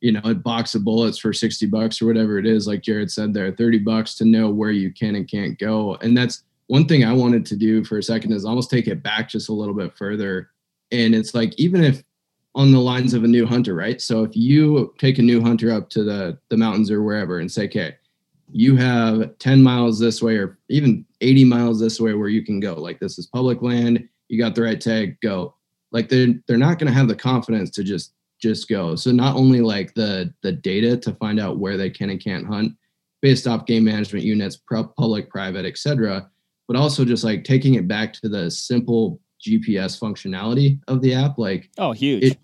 you 0.00 0.12
know, 0.12 0.20
a 0.22 0.34
box 0.34 0.74
of 0.74 0.84
bullets 0.84 1.18
for 1.18 1.32
60 1.32 1.66
bucks 1.66 2.02
or 2.02 2.06
whatever 2.06 2.38
it 2.38 2.46
is, 2.46 2.66
like 2.66 2.82
Jared 2.82 3.10
said 3.10 3.32
there, 3.32 3.50
30 3.50 3.78
bucks 3.78 4.14
to 4.16 4.26
know 4.26 4.50
where 4.50 4.70
you 4.70 4.92
can 4.92 5.16
and 5.16 5.28
can't 5.28 5.58
go. 5.58 5.94
And 5.96 6.16
that's 6.16 6.44
one 6.66 6.86
thing 6.86 7.04
I 7.04 7.12
wanted 7.14 7.46
to 7.46 7.56
do 7.56 7.82
for 7.84 7.98
a 7.98 8.02
second 8.02 8.32
is 8.32 8.44
almost 8.44 8.70
take 8.70 8.86
it 8.86 9.02
back 9.02 9.30
just 9.30 9.48
a 9.48 9.54
little 9.54 9.74
bit 9.74 9.96
further. 9.96 10.50
And 10.92 11.14
it's 11.14 11.34
like, 11.34 11.58
even 11.58 11.82
if 11.82 12.02
on 12.54 12.70
the 12.70 12.78
lines 12.78 13.14
of 13.14 13.24
a 13.24 13.28
new 13.28 13.46
hunter, 13.46 13.74
right? 13.74 14.00
So 14.00 14.24
if 14.24 14.36
you 14.36 14.92
take 14.98 15.18
a 15.18 15.22
new 15.22 15.40
hunter 15.40 15.72
up 15.72 15.88
to 15.90 16.04
the, 16.04 16.38
the 16.50 16.56
mountains 16.56 16.90
or 16.90 17.02
wherever 17.02 17.38
and 17.38 17.50
say, 17.50 17.64
okay, 17.64 17.96
you 18.52 18.76
have 18.76 19.36
10 19.38 19.62
miles 19.62 19.98
this 19.98 20.22
way 20.22 20.36
or 20.36 20.58
even 20.68 21.04
80 21.20 21.44
miles 21.44 21.80
this 21.80 22.00
way 22.00 22.14
where 22.14 22.28
you 22.28 22.44
can 22.44 22.60
go, 22.60 22.74
like 22.74 22.98
this 23.00 23.18
is 23.18 23.26
public 23.26 23.62
land, 23.62 24.08
you 24.28 24.38
got 24.38 24.54
the 24.54 24.62
right 24.62 24.80
tag, 24.80 25.18
go. 25.20 25.54
Like 25.92 26.08
they're 26.08 26.34
they're 26.46 26.58
not 26.58 26.78
going 26.78 26.92
to 26.92 26.98
have 26.98 27.08
the 27.08 27.16
confidence 27.16 27.70
to 27.70 27.82
just 27.84 28.12
just 28.40 28.68
go. 28.68 28.94
So 28.94 29.10
not 29.10 29.36
only 29.36 29.60
like 29.60 29.94
the 29.94 30.32
the 30.42 30.52
data 30.52 30.96
to 30.98 31.14
find 31.14 31.40
out 31.40 31.58
where 31.58 31.76
they 31.76 31.90
can 31.90 32.10
and 32.10 32.22
can't 32.22 32.46
hunt 32.46 32.72
based 33.20 33.46
off 33.46 33.66
game 33.66 33.84
management 33.84 34.24
units 34.24 34.56
public 34.96 35.28
private 35.28 35.64
etc 35.64 36.30
but 36.68 36.76
also 36.76 37.04
just 37.04 37.24
like 37.24 37.42
taking 37.42 37.74
it 37.74 37.88
back 37.88 38.12
to 38.12 38.28
the 38.28 38.48
simple 38.48 39.20
gps 39.44 39.98
functionality 39.98 40.78
of 40.86 41.00
the 41.00 41.12
app 41.14 41.36
like 41.38 41.68
Oh, 41.78 41.92
huge. 41.92 42.22
It- 42.22 42.38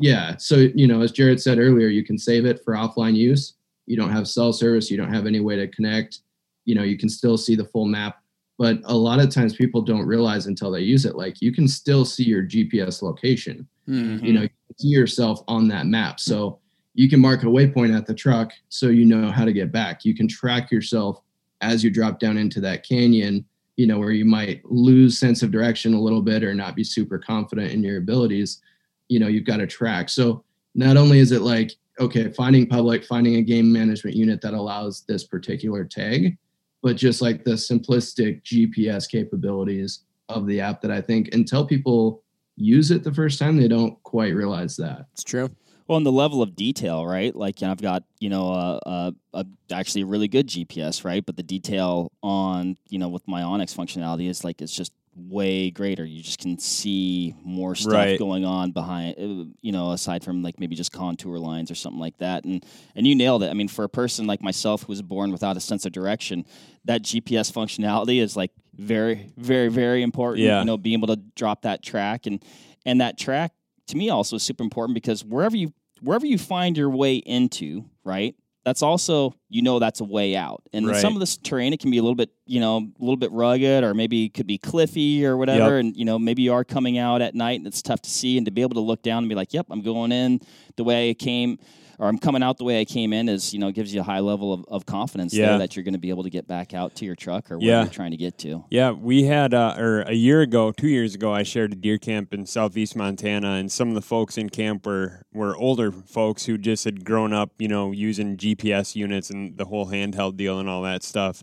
yeah. 0.00 0.36
So 0.38 0.56
you 0.56 0.86
know 0.86 1.02
as 1.02 1.12
jared 1.12 1.40
said 1.40 1.58
earlier 1.58 1.88
you 1.88 2.04
can 2.04 2.18
save 2.18 2.46
it 2.46 2.64
for 2.64 2.74
offline 2.74 3.14
use 3.14 3.54
you 3.88 3.96
don't 3.96 4.10
have 4.10 4.28
cell 4.28 4.52
service 4.52 4.90
you 4.90 4.96
don't 4.96 5.12
have 5.12 5.26
any 5.26 5.40
way 5.40 5.56
to 5.56 5.66
connect 5.68 6.20
you 6.68 6.74
know 6.74 6.82
you 6.82 6.98
can 6.98 7.08
still 7.08 7.38
see 7.38 7.56
the 7.56 7.64
full 7.64 7.86
map. 7.86 8.22
But 8.58 8.80
a 8.84 8.94
lot 8.94 9.20
of 9.20 9.30
times 9.30 9.54
people 9.54 9.80
don't 9.80 10.04
realize 10.04 10.46
until 10.46 10.70
they 10.70 10.80
use 10.80 11.06
it 11.06 11.16
like 11.16 11.40
you 11.40 11.52
can 11.52 11.66
still 11.66 12.04
see 12.04 12.24
your 12.24 12.42
gps 12.42 13.02
location. 13.02 13.66
Mm-hmm. 13.88 14.24
you 14.24 14.32
know 14.34 14.42
you 14.42 14.48
can 14.48 14.78
see 14.78 14.88
yourself 14.88 15.42
on 15.48 15.66
that 15.68 15.86
map. 15.86 16.20
So 16.20 16.58
you 16.92 17.08
can 17.08 17.20
mark 17.20 17.42
a 17.42 17.46
waypoint 17.46 17.96
at 17.96 18.06
the 18.06 18.14
truck 18.14 18.52
so 18.68 18.88
you 18.88 19.06
know 19.06 19.30
how 19.30 19.46
to 19.46 19.52
get 19.52 19.72
back. 19.72 20.04
You 20.04 20.14
can 20.14 20.28
track 20.28 20.70
yourself 20.70 21.22
as 21.62 21.82
you 21.82 21.90
drop 21.90 22.20
down 22.20 22.36
into 22.36 22.60
that 22.60 22.86
canyon 22.86 23.44
you 23.76 23.86
know 23.86 23.98
where 23.98 24.10
you 24.10 24.24
might 24.26 24.60
lose 24.64 25.18
sense 25.18 25.42
of 25.42 25.52
direction 25.52 25.94
a 25.94 26.00
little 26.00 26.20
bit 26.20 26.42
or 26.42 26.52
not 26.52 26.76
be 26.76 26.84
super 26.84 27.18
confident 27.18 27.72
in 27.72 27.82
your 27.82 27.96
abilities. 27.96 28.60
You 29.08 29.20
know 29.20 29.28
you've 29.28 29.46
got 29.46 29.58
to 29.58 29.66
track. 29.66 30.10
So 30.10 30.44
not 30.74 30.98
only 30.98 31.18
is 31.20 31.32
it 31.32 31.40
like 31.40 31.76
okay 32.00 32.30
finding 32.32 32.66
public 32.66 33.04
finding 33.04 33.36
a 33.36 33.42
game 33.42 33.72
management 33.72 34.16
unit 34.16 34.40
that 34.40 34.54
allows 34.54 35.04
this 35.08 35.24
particular 35.24 35.84
tag 35.84 36.36
but 36.82 36.96
just 36.96 37.20
like 37.20 37.44
the 37.44 37.52
simplistic 37.52 38.42
gps 38.42 39.08
capabilities 39.10 40.04
of 40.28 40.46
the 40.46 40.60
app 40.60 40.80
that 40.80 40.90
i 40.90 41.00
think 41.00 41.28
until 41.34 41.66
people 41.66 42.22
use 42.56 42.90
it 42.90 43.04
the 43.04 43.14
first 43.14 43.38
time 43.38 43.56
they 43.56 43.68
don't 43.68 44.02
quite 44.02 44.34
realize 44.34 44.76
that 44.76 45.06
It's 45.12 45.24
true. 45.24 45.50
Well, 45.88 45.96
and 45.96 46.04
the 46.04 46.12
level 46.12 46.42
of 46.42 46.54
detail, 46.54 47.06
right? 47.06 47.34
Like, 47.34 47.62
you 47.62 47.66
know, 47.66 47.70
I've 47.70 47.80
got, 47.80 48.02
you 48.20 48.28
know, 48.28 48.52
a, 48.52 48.78
a, 48.84 49.14
a 49.32 49.46
actually 49.72 50.02
a 50.02 50.06
really 50.06 50.28
good 50.28 50.46
GPS, 50.46 51.02
right? 51.02 51.24
But 51.24 51.36
the 51.36 51.42
detail 51.42 52.12
on, 52.22 52.76
you 52.90 52.98
know, 52.98 53.08
with 53.08 53.26
my 53.26 53.40
onX 53.40 53.74
functionality 53.74 54.28
is 54.28 54.44
like 54.44 54.60
it's 54.60 54.74
just 54.74 54.92
way 55.18 55.70
greater. 55.70 56.04
You 56.04 56.22
just 56.22 56.38
can 56.38 56.58
see 56.58 57.34
more 57.44 57.74
stuff 57.74 57.92
Right. 57.92 58.18
going 58.18 58.44
on 58.44 58.70
behind, 58.70 59.16
uh, 59.18 59.50
you 59.60 59.72
know, 59.72 59.90
aside 59.92 60.22
from 60.24 60.42
like 60.42 60.60
maybe 60.60 60.76
just 60.76 60.92
contour 60.92 61.38
lines 61.38 61.70
or 61.70 61.74
something 61.74 62.00
like 62.00 62.16
that. 62.18 62.44
And 62.44 62.64
and 62.94 63.06
you 63.06 63.14
nailed 63.14 63.42
it. 63.42 63.50
I 63.50 63.54
mean, 63.54 63.68
for 63.68 63.84
a 63.84 63.88
person 63.88 64.26
like 64.26 64.42
myself 64.42 64.82
who 64.82 64.88
was 64.92 65.02
born 65.02 65.32
without 65.32 65.56
a 65.56 65.60
sense 65.60 65.84
of 65.84 65.92
direction, 65.92 66.44
that 66.84 67.02
GPS 67.02 67.50
functionality 67.52 68.20
is 68.20 68.36
like 68.36 68.52
very, 68.74 69.30
very, 69.36 69.68
very 69.68 70.02
important. 70.02 70.44
Yeah. 70.46 70.60
You 70.60 70.64
know, 70.66 70.76
being 70.76 70.98
able 70.98 71.08
to 71.08 71.16
drop 71.34 71.62
that 71.62 71.82
track 71.82 72.26
and 72.26 72.42
and 72.86 73.00
that 73.00 73.18
track 73.18 73.52
to 73.88 73.96
me 73.96 74.08
also 74.10 74.36
is 74.36 74.42
super 74.42 74.62
important 74.62 74.94
because 74.94 75.24
wherever 75.24 75.56
you 75.56 75.72
wherever 76.00 76.26
you 76.26 76.38
find 76.38 76.76
your 76.76 76.90
way 76.90 77.16
into, 77.16 77.84
right? 78.04 78.34
That's 78.64 78.82
also 78.82 79.34
you 79.48 79.62
know 79.62 79.78
that's 79.78 80.00
a 80.00 80.04
way 80.04 80.36
out. 80.36 80.62
And 80.72 80.86
Right. 80.88 80.96
some 81.00 81.14
of 81.14 81.20
this 81.20 81.36
terrain 81.38 81.72
it 81.72 81.80
can 81.80 81.90
be 81.90 81.98
a 81.98 82.02
little 82.02 82.14
bit, 82.16 82.30
you 82.46 82.60
know, 82.60 82.76
a 82.78 83.02
little 83.02 83.16
bit 83.16 83.32
rugged 83.32 83.82
or 83.84 83.94
maybe 83.94 84.24
it 84.26 84.34
could 84.34 84.46
be 84.46 84.58
cliffy 84.58 85.24
or 85.24 85.36
whatever 85.36 85.76
Yep. 85.76 85.84
and 85.84 85.96
you 85.96 86.04
know, 86.04 86.18
maybe 86.18 86.42
you 86.42 86.52
are 86.52 86.64
coming 86.64 86.98
out 86.98 87.22
at 87.22 87.34
night 87.34 87.58
and 87.60 87.66
it's 87.66 87.80
tough 87.80 88.02
to 88.02 88.10
see 88.10 88.36
and 88.36 88.44
to 88.46 88.50
be 88.52 88.60
able 88.62 88.74
to 88.74 88.80
look 88.80 89.02
down 89.02 89.18
and 89.22 89.28
be 89.28 89.34
like, 89.34 89.54
"Yep, 89.54 89.66
I'm 89.70 89.80
going 89.82 90.12
in 90.12 90.40
the 90.76 90.84
way 90.84 91.10
I 91.10 91.14
came 91.14 91.58
or 91.98 92.06
I'm 92.08 92.18
coming 92.18 92.42
out 92.42 92.58
the 92.58 92.64
way 92.64 92.80
I 92.80 92.84
came 92.84 93.12
in 93.12 93.28
is, 93.28 93.52
you 93.52 93.58
know, 93.58 93.72
gives 93.72 93.92
you 93.92 94.00
a 94.00 94.04
high 94.04 94.20
level 94.20 94.52
of, 94.52 94.64
of 94.68 94.86
confidence 94.86 95.34
Yeah. 95.34 95.48
there 95.50 95.58
that 95.58 95.74
you're 95.76 95.82
going 95.82 95.94
to 95.94 95.98
be 95.98 96.10
able 96.10 96.22
to 96.22 96.30
get 96.30 96.46
back 96.46 96.72
out 96.74 96.94
to 96.96 97.04
your 97.04 97.16
truck 97.16 97.50
or 97.50 97.58
where 97.58 97.66
Yeah. 97.66 97.82
you're 97.82 97.90
trying 97.92 98.12
to 98.12 98.16
get 98.16 98.38
to. 98.38 98.64
Yeah, 98.70 98.92
we 98.92 99.24
had, 99.24 99.52
uh, 99.52 99.74
or 99.78 100.02
a 100.02 100.12
year 100.14 100.40
ago, 100.40 100.70
two 100.72 100.88
years 100.88 101.14
ago, 101.14 101.32
I 101.32 101.42
shared 101.42 101.72
a 101.72 101.76
deer 101.76 101.98
camp 101.98 102.32
in 102.32 102.46
southeast 102.46 102.94
Montana, 102.96 103.52
and 103.54 103.70
some 103.70 103.88
of 103.88 103.94
the 103.94 104.00
folks 104.02 104.38
in 104.38 104.48
camp 104.50 104.86
were 104.86 105.22
were 105.32 105.56
older 105.56 105.90
folks 105.92 106.46
who 106.46 106.56
just 106.58 106.84
had 106.84 107.04
grown 107.04 107.32
up, 107.32 107.50
you 107.58 107.68
know, 107.68 107.92
using 107.92 108.36
GPS 108.36 108.94
units 108.96 109.30
and 109.30 109.56
the 109.58 109.64
whole 109.66 109.86
handheld 109.88 110.36
deal 110.36 110.58
and 110.58 110.68
all 110.68 110.82
that 110.82 111.02
stuff. 111.02 111.42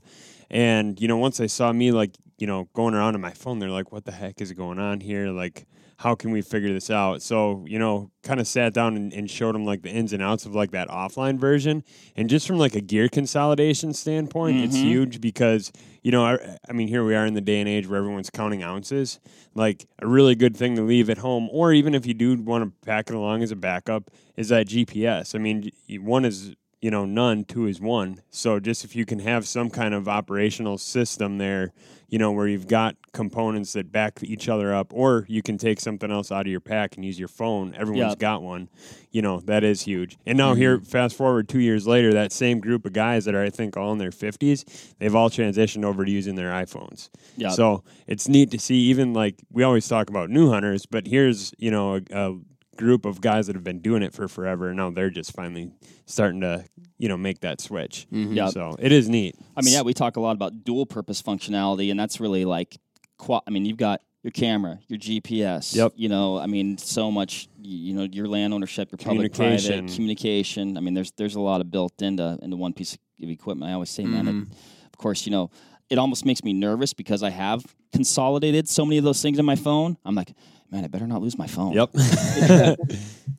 And 0.49 0.99
you 1.01 1.07
know, 1.07 1.17
once 1.17 1.37
they 1.37 1.47
saw 1.47 1.71
me 1.73 1.91
like, 1.91 2.11
you 2.37 2.47
know, 2.47 2.67
going 2.73 2.93
around 2.93 3.15
on 3.15 3.21
my 3.21 3.31
phone, 3.31 3.59
they're 3.59 3.69
like, 3.69 3.91
"What 3.91 4.05
the 4.05 4.11
heck 4.11 4.41
is 4.41 4.51
going 4.53 4.79
on 4.79 4.99
here? 4.99 5.29
Like, 5.29 5.65
how 5.97 6.15
can 6.15 6.31
we 6.31 6.41
figure 6.41 6.71
this 6.73 6.89
out?" 6.89 7.21
So, 7.21 7.63
you 7.67 7.79
know, 7.79 8.11
kind 8.23 8.39
of 8.39 8.47
sat 8.47 8.73
down 8.73 8.95
and, 8.95 9.13
and 9.13 9.29
showed 9.29 9.55
them 9.55 9.65
like 9.65 9.81
the 9.83 9.89
ins 9.89 10.13
and 10.13 10.21
outs 10.21 10.45
of 10.45 10.55
like 10.55 10.71
that 10.71 10.87
offline 10.89 11.39
version, 11.39 11.83
and 12.15 12.29
just 12.29 12.47
from 12.47 12.57
like 12.57 12.75
a 12.75 12.81
gear 12.81 13.07
consolidation 13.09 13.93
standpoint, 13.93 14.57
it's 14.59 14.77
Mhm. 14.77 14.81
huge 14.81 15.21
because 15.21 15.71
you 16.03 16.11
know, 16.11 16.23
I, 16.23 16.57
I 16.69 16.73
mean, 16.73 16.87
here 16.87 17.03
we 17.03 17.15
are 17.15 17.25
in 17.25 17.33
the 17.33 17.41
day 17.41 17.59
and 17.59 17.67
age 17.67 17.87
where 17.87 17.97
everyone's 17.97 18.29
counting 18.29 18.61
ounces. 18.61 19.19
Like 19.55 19.87
a 19.99 20.07
really 20.07 20.35
good 20.35 20.55
thing 20.55 20.75
to 20.75 20.83
leave 20.83 21.09
at 21.09 21.17
home, 21.17 21.49
or 21.51 21.73
even 21.73 21.95
if 21.95 22.05
you 22.05 22.13
do 22.13 22.35
want 22.39 22.63
to 22.63 22.85
pack 22.85 23.09
it 23.09 23.15
along 23.15 23.41
as 23.41 23.49
a 23.49 23.55
backup, 23.55 24.11
is 24.37 24.49
that 24.49 24.67
GPS. 24.67 25.33
I 25.33 25.39
mean, 25.39 25.71
one 25.99 26.23
is 26.23 26.53
you 26.85 26.91
know 26.91 27.03
none, 27.03 27.43
two 27.43 27.65
is 27.65 27.81
one. 27.81 28.21
So 28.29 28.59
just 28.59 28.85
if 28.85 28.95
you 28.95 29.07
can 29.07 29.17
have 29.17 29.47
some 29.47 29.71
kind 29.71 29.95
of 29.95 30.07
operational 30.07 30.77
system 30.77 31.39
there, 31.39 31.73
you 32.09 32.19
know, 32.19 32.31
where 32.31 32.47
you've 32.47 32.67
got 32.67 32.95
components 33.11 33.73
that 33.73 33.91
back 33.91 34.19
each 34.21 34.47
other 34.47 34.71
up, 34.71 34.93
or 34.93 35.25
you 35.27 35.41
can 35.41 35.57
take 35.57 35.79
something 35.79 36.11
else 36.11 36.31
out 36.31 36.41
of 36.41 36.51
your 36.51 36.59
pack 36.59 36.95
and 36.95 37.03
use 37.03 37.17
your 37.17 37.27
phone. 37.27 37.73
Everyone's 37.73 38.11
Yep. 38.11 38.19
got 38.19 38.43
one. 38.43 38.69
You 39.09 39.23
know, 39.23 39.39
that 39.45 39.63
is 39.63 39.81
huge. 39.81 40.15
And 40.27 40.37
now 40.37 40.53
here, 40.53 40.77
mm-hmm. 40.77 40.85
fast 40.85 41.15
forward 41.15 41.49
two 41.49 41.59
years 41.59 41.87
later, 41.87 42.13
that 42.13 42.31
same 42.31 42.59
group 42.59 42.85
of 42.85 42.93
guys 42.93 43.25
that 43.25 43.33
are 43.33 43.41
I 43.41 43.49
think 43.49 43.75
all 43.75 43.91
in 43.91 43.97
their 43.97 44.11
fifties, 44.11 44.63
they've 44.99 45.15
all 45.15 45.31
transitioned 45.31 45.85
over 45.85 46.05
to 46.05 46.11
using 46.11 46.35
their 46.35 46.51
iPhones. 46.51 47.09
Yeah. 47.35 47.49
So 47.49 47.83
it's 48.05 48.27
neat 48.27 48.51
to 48.51 48.59
see. 48.59 48.77
Even 48.91 49.11
like 49.11 49.41
we 49.51 49.63
always 49.63 49.87
talk 49.87 50.11
about 50.11 50.29
new 50.29 50.51
hunters, 50.51 50.85
but 50.85 51.07
here's 51.07 51.51
you 51.57 51.71
know 51.71 51.95
a, 51.95 52.01
a 52.11 52.37
group 52.77 53.05
of 53.05 53.21
guys 53.21 53.47
that 53.47 53.55
have 53.55 53.63
been 53.63 53.79
doing 53.79 54.03
it 54.03 54.13
for 54.13 54.27
forever, 54.27 54.67
and 54.69 54.77
now 54.77 54.89
they're 54.89 55.09
just 55.09 55.31
finally 55.33 55.71
starting 56.05 56.41
to 56.41 56.65
you 56.97 57.07
know 57.09 57.17
make 57.17 57.41
that 57.41 57.61
switch. 57.61 58.07
Yeah. 58.11 58.49
So 58.49 58.75
it 58.79 58.91
is 58.91 59.09
neat. 59.09 59.35
I 59.55 59.61
mean, 59.61 59.73
yeah, 59.73 59.81
we 59.81 59.93
talk 59.93 60.17
a 60.17 60.19
lot 60.21 60.35
about 60.35 60.63
dual 60.63 60.85
purpose 60.85 61.21
functionality, 61.21 61.91
and 61.91 61.99
that's 61.99 62.19
really 62.19 62.45
like, 62.45 62.77
qua- 63.17 63.41
I 63.47 63.49
mean, 63.51 63.65
you've 63.65 63.77
got 63.77 64.01
your 64.23 64.31
camera, 64.31 64.79
your 64.87 64.97
GPS. 64.99 65.75
Yep. 65.75 65.93
You 65.95 66.09
know, 66.09 66.37
I 66.39 66.47
mean, 66.47 66.77
so 66.77 67.11
much. 67.11 67.47
You 67.61 67.93
know, 67.95 68.03
your 68.03 68.27
land 68.27 68.53
ownership, 68.53 68.91
your 68.91 68.97
public 68.97 69.33
private 69.33 69.61
Communication. 69.63 69.95
communication. 69.95 70.77
I 70.77 70.81
mean, 70.81 70.93
there's 70.93 71.11
there's 71.11 71.35
a 71.35 71.41
lot 71.41 71.61
of 71.61 71.71
built 71.71 72.01
into 72.01 72.37
into 72.41 72.55
one 72.57 72.73
piece 72.73 72.93
of 72.93 73.29
equipment. 73.29 73.69
I 73.71 73.73
always 73.73 73.89
say, 73.89 74.03
man, 74.05 74.25
Mm-hmm. 74.25 74.41
it, 74.51 74.57
of 74.93 74.97
course, 74.97 75.25
you 75.25 75.31
know, 75.31 75.49
it 75.89 75.97
almost 75.97 76.25
makes 76.25 76.43
me 76.43 76.53
nervous 76.53 76.93
because 76.93 77.21
I 77.23 77.29
have 77.29 77.63
consolidated 77.91 78.67
so 78.69 78.85
many 78.85 78.97
of 78.97 79.03
those 79.03 79.21
things 79.21 79.39
in 79.39 79.45
my 79.45 79.55
phone. 79.55 79.97
I'm 80.05 80.15
like, 80.15 80.33
man, 80.71 80.83
I 80.83 80.87
better 80.87 81.07
not 81.07 81.21
lose 81.21 81.37
my 81.37 81.47
phone. 81.47 81.73
Yep. 81.73 81.89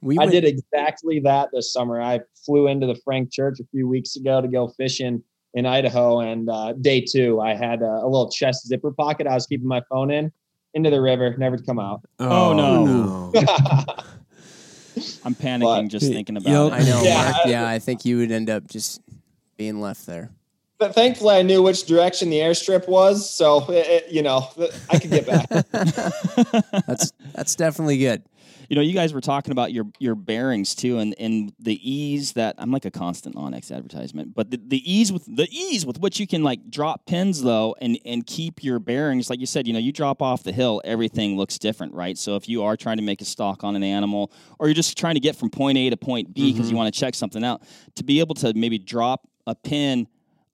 We 0.02 0.16
I 0.18 0.20
went- 0.20 0.30
did 0.32 0.44
exactly 0.44 1.18
that 1.20 1.48
this 1.52 1.72
summer. 1.72 2.00
I 2.00 2.20
flew 2.44 2.68
into 2.68 2.86
the 2.86 2.94
Frank 3.04 3.32
Church 3.32 3.58
a 3.60 3.64
few 3.72 3.88
weeks 3.88 4.14
ago 4.14 4.40
to 4.40 4.46
go 4.46 4.68
fishing 4.68 5.22
in 5.54 5.66
Idaho, 5.66 6.20
and 6.20 6.48
uh, 6.48 6.74
day 6.74 7.00
two, 7.00 7.40
I 7.40 7.54
had 7.54 7.82
a, 7.82 7.86
a 7.90 8.06
little 8.06 8.30
chest 8.30 8.66
zipper 8.68 8.92
pocket 8.92 9.26
I 9.26 9.34
was 9.34 9.46
keeping 9.46 9.66
my 9.66 9.82
phone 9.88 10.10
in, 10.12 10.30
into 10.74 10.90
the 10.90 11.00
river, 11.00 11.34
never 11.38 11.56
to 11.56 11.62
come 11.64 11.80
out. 11.80 12.02
Oh, 12.20 12.52
no. 12.52 12.84
no. 12.84 13.32
I'm 15.24 15.34
panicking 15.34 15.60
But- 15.62 15.88
just 15.88 16.06
thinking 16.12 16.36
about 16.36 16.70
Yep. 16.70 16.80
it. 16.80 16.84
I 16.84 16.88
know, 16.88 17.02
Yeah, 17.02 17.24
Mark. 17.32 17.36
Yeah, 17.46 17.66
I 17.68 17.78
think 17.80 18.04
you 18.04 18.18
would 18.18 18.30
end 18.30 18.48
up 18.48 18.68
just 18.68 19.00
being 19.56 19.80
left 19.80 20.06
there. 20.06 20.30
But 20.78 20.94
thankfully, 20.94 21.36
I 21.36 21.42
knew 21.42 21.62
which 21.62 21.86
direction 21.86 22.28
the 22.28 22.38
airstrip 22.38 22.86
was, 22.88 23.28
so 23.30 23.70
it, 23.70 23.86
it- 23.86 24.12
you 24.12 24.22
know 24.22 24.48
I 24.90 24.98
could 24.98 25.10
get 25.10 25.26
back. 25.26 25.48
That's 26.86 27.12
that's 27.34 27.54
definitely 27.54 27.98
good. 27.98 28.22
You 28.68 28.76
know, 28.76 28.82
you 28.82 28.94
guys 28.94 29.12
were 29.12 29.20
talking 29.20 29.52
about 29.52 29.72
your 29.72 29.84
your 29.98 30.14
bearings 30.14 30.74
too, 30.74 30.98
and 30.98 31.14
and 31.18 31.52
the 31.58 31.78
ease 31.88 32.32
that 32.32 32.56
I'm 32.58 32.70
like 32.70 32.84
a 32.84 32.90
constant 32.90 33.36
onX 33.36 33.70
advertisement, 33.70 34.34
but 34.34 34.50
the, 34.50 34.60
the 34.64 34.92
ease 34.92 35.12
with 35.12 35.24
the 35.24 35.48
ease 35.50 35.86
with 35.86 36.00
which 36.00 36.18
you 36.18 36.26
can 36.26 36.42
like 36.42 36.70
drop 36.70 37.06
pins 37.06 37.42
though, 37.42 37.76
and 37.80 37.98
and 38.04 38.26
keep 38.26 38.64
your 38.64 38.78
bearings. 38.78 39.30
Like 39.30 39.40
you 39.40 39.46
said, 39.46 39.66
you 39.66 39.72
know, 39.72 39.78
you 39.78 39.92
drop 39.92 40.20
off 40.20 40.42
the 40.42 40.52
hill, 40.52 40.82
everything 40.84 41.36
looks 41.36 41.58
different, 41.58 41.94
right? 41.94 42.18
So 42.18 42.36
if 42.36 42.48
you 42.48 42.64
are 42.64 42.76
trying 42.76 42.96
to 42.96 43.02
make 43.04 43.20
a 43.20 43.24
stalk 43.24 43.62
on 43.62 43.76
an 43.76 43.82
animal, 43.82 44.32
or 44.58 44.66
you're 44.66 44.74
just 44.74 44.98
trying 44.98 45.14
to 45.14 45.20
get 45.20 45.36
from 45.36 45.50
point 45.50 45.78
A 45.78 45.90
to 45.90 45.96
point 45.96 46.34
B 46.34 46.42
mm-hmm. 46.42 46.56
because 46.56 46.70
you 46.70 46.76
want 46.76 46.92
to 46.92 46.98
check 46.98 47.14
something 47.14 47.44
out, 47.44 47.62
to 47.94 48.04
be 48.04 48.20
able 48.20 48.34
to 48.36 48.52
maybe 48.54 48.78
drop 48.78 49.28
a 49.46 49.54
pin 49.54 50.08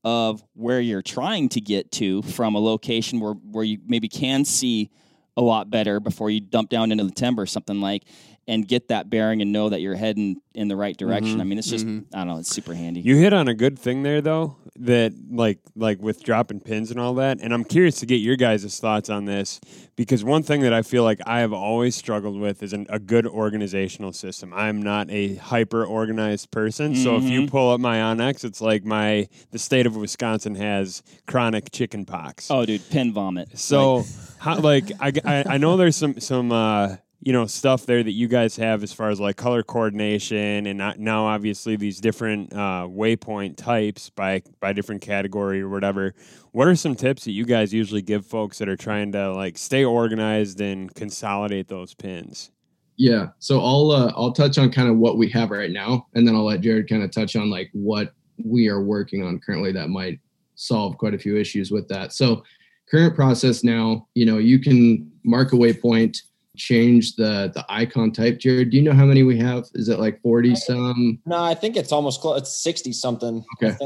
of 0.05 0.43
where 0.55 0.81
you're 0.81 1.03
trying 1.03 1.49
to 1.51 1.61
get 1.61 1.93
to 1.93 2.23
from 2.23 2.55
a 2.55 2.59
location 2.59 3.21
where 3.21 3.35
where 3.35 3.65
you 3.65 3.79
maybe 3.87 4.09
can 4.09 4.45
see 4.45 4.91
a 5.37 5.43
lot 5.43 5.71
better 5.71 6.01
before 6.01 6.29
you 6.29 6.41
dump 6.41 6.69
down 6.69 6.93
into 6.93 7.05
the 7.05 7.11
timber 7.11 7.47
something 7.47 7.81
like 7.81 8.05
and 8.49 8.67
get 8.67 8.89
that 8.89 9.09
bearing 9.09 9.41
and 9.41 9.53
know 9.53 9.69
that 9.69 9.81
you're 9.81 9.95
heading 9.95 10.41
in 10.55 10.69
the 10.69 10.77
right 10.77 10.97
direction. 10.97 11.35
Mm-hmm. 11.35 11.41
I 11.41 11.45
mean, 11.45 11.59
it's 11.59 11.71
just 11.71 11.87
mm-hmm. 11.87 12.15
I 12.15 12.19
don't 12.19 12.29
know, 12.29 12.39
it's 12.39 12.51
super 12.51 12.75
handy. 12.75 13.01
You 13.01 13.17
hit 13.17 13.33
on 13.33 13.49
a 13.49 13.55
good 13.55 13.79
thing 13.79 14.03
there, 14.03 14.21
though. 14.21 14.57
That 14.77 15.13
like 15.31 15.59
like 15.77 16.01
with 16.01 16.25
dropping 16.25 16.61
pins 16.61 16.91
and 16.91 16.99
all 16.99 17.15
that, 17.15 17.39
and 17.41 17.53
I'm 17.53 17.63
curious 17.63 17.97
to 17.97 18.07
get 18.07 18.17
your 18.17 18.37
guys' 18.37 18.81
thoughts 18.81 19.11
on 19.11 19.27
this 19.27 19.61
because 19.97 20.25
one 20.25 20.43
thing 20.43 20.63
that 20.63 20.73
I 20.73 20.81
feel 20.83 21.05
like 21.05 21.21
I 21.27 21.41
have 21.41 21.53
always 21.53 21.95
struggled 21.95 22.41
with 22.41 22.63
is 22.63 22.73
an, 22.73 22.87
a 22.89 22.99
good 22.99 23.27
organizational 23.27 24.15
system. 24.15 24.53
I'm 24.55 24.81
not 24.81 25.11
a 25.11 25.37
hyper 25.37 25.85
organized 25.85 26.51
person, 26.51 26.97
so 26.97 27.17
if 27.17 27.25
you 27.25 27.43
mm-hmm. 27.43 27.51
pull 27.51 27.71
up 27.71 27.81
my 27.81 27.99
onX, 27.99 28.45
it's 28.45 28.63
like 28.63 28.85
my 28.85 29.29
the 29.51 29.59
state 29.59 29.87
of 29.87 29.95
Wisconsin 29.95 30.55
has 30.55 31.03
chronic 31.27 31.71
chicken 31.71 32.07
pox. 32.07 32.51
oh, 32.51 32.65
dude, 32.65 32.89
pin 32.91 33.13
vomit. 33.13 33.59
So, 33.59 34.05
how, 34.39 34.59
like, 34.59 34.91
I, 35.01 35.13
I, 35.25 35.45
I 35.51 35.59
know 35.59 35.77
there's 35.77 35.97
some 35.97 36.19
some 36.19 36.51
uh, 36.51 36.97
you 37.25 37.33
know 37.33 37.47
stuff 37.47 37.87
there 37.87 38.03
that 38.03 38.11
you 38.13 38.27
guys 38.27 38.57
have 38.57 38.83
as 38.83 38.93
far 38.93 39.09
as 39.09 39.21
like 39.21 39.37
color 39.37 39.63
coordination, 39.63 40.67
and 40.67 40.99
now 40.99 41.25
obviously 41.25 41.77
these 41.77 42.01
different 42.01 42.53
uh, 42.53 42.87
waypoint 42.91 43.57
types 43.57 44.11
by 44.11 44.43
by 44.59 44.73
different 44.73 45.03
category 45.03 45.63
or 45.63 45.69
whatever. 45.69 46.15
What 46.51 46.67
are 46.67 46.75
some 46.75 46.97
tips 46.97 47.25
that 47.25 47.31
you 47.31 47.45
guys 47.45 47.73
usually 47.73 48.03
give 48.03 48.27
folks 48.27 48.59
that 48.59 48.69
are 48.69 48.77
trying 48.77 49.13
to 49.13 49.33
like 49.33 49.57
stay 49.57 49.85
organized 49.85 50.61
and 50.61 50.93
consolidate 50.95 51.69
those 51.69 51.95
pins? 51.95 52.51
Yeah. 52.97 53.29
So 53.39 53.61
I'll 53.61 53.93
uh, 53.93 54.13
I'll 54.17 54.33
touch 54.33 54.59
on 54.59 54.73
kind 54.73 54.89
of 54.89 54.97
what 54.97 55.17
we 55.17 55.31
have 55.31 55.51
right 55.51 55.71
now, 55.71 56.09
and 56.15 56.27
then 56.27 56.35
I'll 56.35 56.45
let 56.45 56.61
Jared 56.61 56.89
kind 56.89 57.05
of 57.05 57.13
touch 57.13 57.37
on 57.37 57.49
like 57.51 57.71
what 57.73 58.13
we 58.45 58.69
are 58.69 58.83
working 58.83 59.23
on 59.23 59.39
currently 59.39 59.71
that 59.73 59.91
might 59.91 60.19
solve 60.57 60.99
quite 60.99 61.15
a 61.15 61.19
few 61.19 61.37
issues 61.37 61.71
with 61.71 61.87
that. 61.89 62.13
So 62.13 62.43
current 62.91 63.15
process 63.15 63.63
now, 63.63 64.09
you 64.15 64.27
know, 64.27 64.39
you 64.39 64.59
can 64.59 65.11
mark 65.25 65.53
a 65.53 65.57
waypoint, 65.57 66.19
change 66.57 67.17
the 67.17 67.51
the 67.55 67.65
icon 67.69 68.13
type. 68.13 68.39
Jared, 68.39 68.71
do 68.71 68.77
you 68.77 68.83
know 68.83 68.93
how 68.93 69.05
many 69.05 69.23
we 69.23 69.39
have? 69.39 69.65
Is 69.75 69.89
it 69.89 69.99
like 69.99 70.21
forty 70.23 70.55
some? 70.55 71.19
no, 71.27 71.43
I 71.43 71.55
think 71.55 71.77
it's 71.77 71.93
almost 71.93 72.21
close. 72.21 72.41
It's 72.43 72.57
sixty 72.57 72.93
something. 72.93 73.45
Okay. 73.63 73.77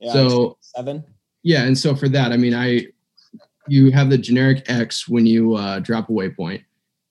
Yeah, 0.00 0.12
So- 0.12 0.58
seven. 0.60 1.04
Yeah, 1.46 1.64
and 1.64 1.76
so 1.76 1.94
for 1.94 2.08
that, 2.08 2.32
I 2.32 2.38
mean, 2.38 2.54
I 2.54 2.86
you 3.68 3.90
have 3.92 4.08
the 4.08 4.16
generic 4.16 4.64
X 4.66 5.06
when 5.08 5.26
you 5.26 5.54
uh, 5.54 5.78
drop 5.78 6.08
a 6.08 6.12
waypoint, 6.12 6.62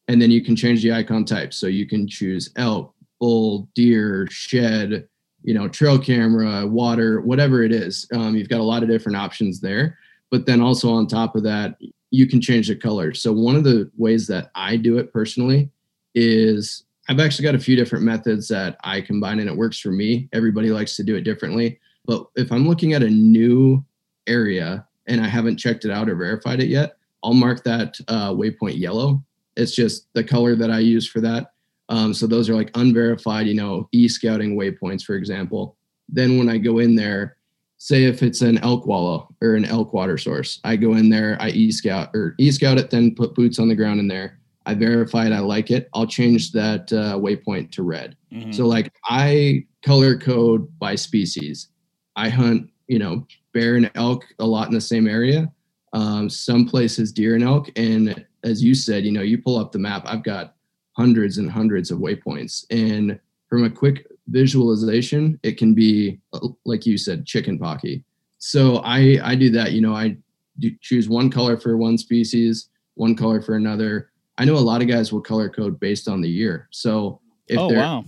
and 0.07 0.19
then 0.21 0.31
you 0.31 0.43
can 0.43 0.55
change 0.55 0.81
the 0.81 0.91
icon 0.91 1.23
type. 1.23 1.53
So 1.53 1.67
you 1.67 1.85
can 1.87 2.07
choose 2.07 2.49
elk, 2.55 2.95
bull, 3.19 3.69
deer, 3.75 4.27
shed, 4.31 5.07
you 5.43 5.53
know, 5.53 5.67
trail 5.67 5.99
camera, 5.99 6.65
water, 6.65 7.21
whatever 7.21 7.61
it 7.63 7.71
is. 7.71 8.07
Um, 8.13 8.35
you've 8.35 8.49
got 8.49 8.59
a 8.59 8.63
lot 8.63 8.81
of 8.81 8.89
different 8.89 9.17
options 9.17 9.59
there. 9.59 9.99
But 10.31 10.47
then 10.47 10.61
also 10.61 10.91
on 10.91 11.05
top 11.05 11.35
of 11.35 11.43
that, 11.43 11.77
you 12.13 12.27
can 12.27 12.39
change 12.39 12.67
the 12.67 12.75
color. 12.75 13.11
So 13.15 13.33
one 13.33 13.55
of 13.55 13.63
the 13.63 13.89
ways 13.97 14.27
that 14.27 14.51
I 14.53 14.77
do 14.77 14.99
it 14.99 15.11
personally 15.11 15.71
is 16.13 16.83
I've 17.09 17.19
actually 17.19 17.45
got 17.45 17.55
a 17.55 17.59
few 17.59 17.75
different 17.75 18.05
methods 18.05 18.47
that 18.49 18.77
I 18.83 19.01
combine 19.01 19.39
and 19.39 19.49
it 19.49 19.57
works 19.57 19.79
for 19.79 19.89
me. 19.89 20.29
Everybody 20.31 20.69
likes 20.69 20.95
to 20.97 21.03
do 21.03 21.15
it 21.15 21.23
differently. 21.23 21.79
But 22.05 22.27
if 22.35 22.51
I'm 22.51 22.67
looking 22.67 22.93
at 22.93 23.01
a 23.01 23.09
new 23.09 23.83
area 24.27 24.87
and 25.07 25.21
I 25.21 25.27
haven't 25.27 25.57
checked 25.57 25.85
it 25.85 25.91
out 25.91 26.07
or 26.07 26.15
verified 26.15 26.59
it 26.59 26.69
yet, 26.69 26.97
I'll 27.23 27.33
mark 27.33 27.63
that 27.63 27.99
uh, 28.07 28.31
waypoint 28.31 28.77
yellow. 28.77 29.23
It's 29.57 29.73
just 29.73 30.05
the 30.13 30.23
color 30.23 30.55
that 30.55 30.69
I 30.69 30.79
use 30.79 31.07
for 31.07 31.19
that. 31.21 31.53
Um, 31.89 32.13
so 32.13 32.27
those 32.27 32.47
are 32.47 32.55
like 32.55 32.69
unverified, 32.75 33.47
you 33.47 33.55
know, 33.55 33.89
e 33.91 34.07
scouting 34.07 34.55
waypoints, 34.55 35.01
for 35.01 35.15
example. 35.15 35.77
Then 36.09 36.37
when 36.37 36.47
I 36.47 36.59
go 36.59 36.77
in 36.77 36.95
there, 36.95 37.37
say 37.83 38.05
if 38.05 38.23
it's 38.23 38.39
an 38.39 38.57
elk 38.59 38.87
wallow 38.87 39.27
or 39.41 39.55
an 39.55 39.65
elk 39.65 39.91
water 39.91 40.17
source, 40.17 40.61
I 40.63 40.77
go 40.77 40.93
in 40.93 41.09
there, 41.09 41.35
I 41.41 41.49
e 41.49 41.69
scout 41.69 42.11
or 42.13 42.33
e 42.37 42.49
scout 42.49 42.77
it, 42.77 42.89
then 42.89 43.13
put 43.13 43.35
boots 43.35 43.59
on 43.59 43.67
the 43.67 43.75
ground 43.75 43.99
in 43.99 44.07
there. 44.07 44.39
I 44.65 44.73
verify 44.73 45.25
it, 45.25 45.33
I 45.33 45.39
like 45.39 45.69
it. 45.69 45.89
I'll 45.93 46.07
change 46.07 46.53
that 46.53 46.93
uh, 46.93 47.17
waypoint 47.17 47.71
to 47.71 47.83
red. 47.83 48.15
Mhm. 48.31 48.55
So 48.55 48.65
like 48.67 48.89
I 49.09 49.65
color 49.83 50.17
code 50.17 50.65
by 50.79 50.95
species. 50.95 51.67
I 52.15 52.29
hunt, 52.29 52.69
you 52.87 52.99
know, 52.99 53.27
bear 53.53 53.75
and 53.75 53.91
elk 53.95 54.23
a 54.39 54.45
lot 54.45 54.69
in 54.69 54.73
the 54.73 54.79
same 54.79 55.05
area. 55.05 55.51
Um, 55.91 56.29
some 56.29 56.65
places 56.65 57.11
deer 57.11 57.35
and 57.35 57.43
elk. 57.43 57.69
And 57.75 58.25
as 58.45 58.63
you 58.63 58.75
said, 58.75 59.03
you 59.03 59.11
know, 59.11 59.23
you 59.23 59.39
pull 59.39 59.57
up 59.57 59.73
the 59.73 59.79
map, 59.79 60.03
I've 60.05 60.23
got 60.23 60.55
hundreds 60.93 61.37
and 61.37 61.51
hundreds 61.51 61.91
of 61.91 61.99
waypoints. 61.99 62.65
And 62.71 63.19
from 63.49 63.65
a 63.65 63.69
quick 63.69 64.07
visualization, 64.27 65.39
it 65.43 65.57
can 65.57 65.73
be 65.73 66.19
uh, 66.33 66.47
like 66.65 66.85
you 66.85 66.97
said, 66.97 67.25
chicken 67.25 67.59
pocky. 67.59 68.03
So 68.39 68.77
I 68.77 69.19
I 69.23 69.35
do 69.35 69.49
that. 69.51 69.71
You 69.71 69.81
know, 69.81 69.93
I 69.93 70.17
do 70.59 70.71
choose 70.81 71.09
one 71.09 71.29
color 71.29 71.57
for 71.57 71.77
one 71.77 71.97
species, 71.97 72.69
one 72.95 73.15
color 73.15 73.41
for 73.41 73.55
another. 73.55 74.09
I 74.37 74.45
know 74.45 74.55
a 74.55 74.57
lot 74.57 74.81
of 74.81 74.87
guys 74.87 75.13
will 75.13 75.21
color 75.21 75.49
code 75.49 75.79
based 75.79 76.07
on 76.07 76.21
the 76.21 76.29
year. 76.29 76.67
So 76.71 77.21
if 77.47 77.59
oh 77.59 77.69
they're 77.69 77.77
wow. 77.77 78.05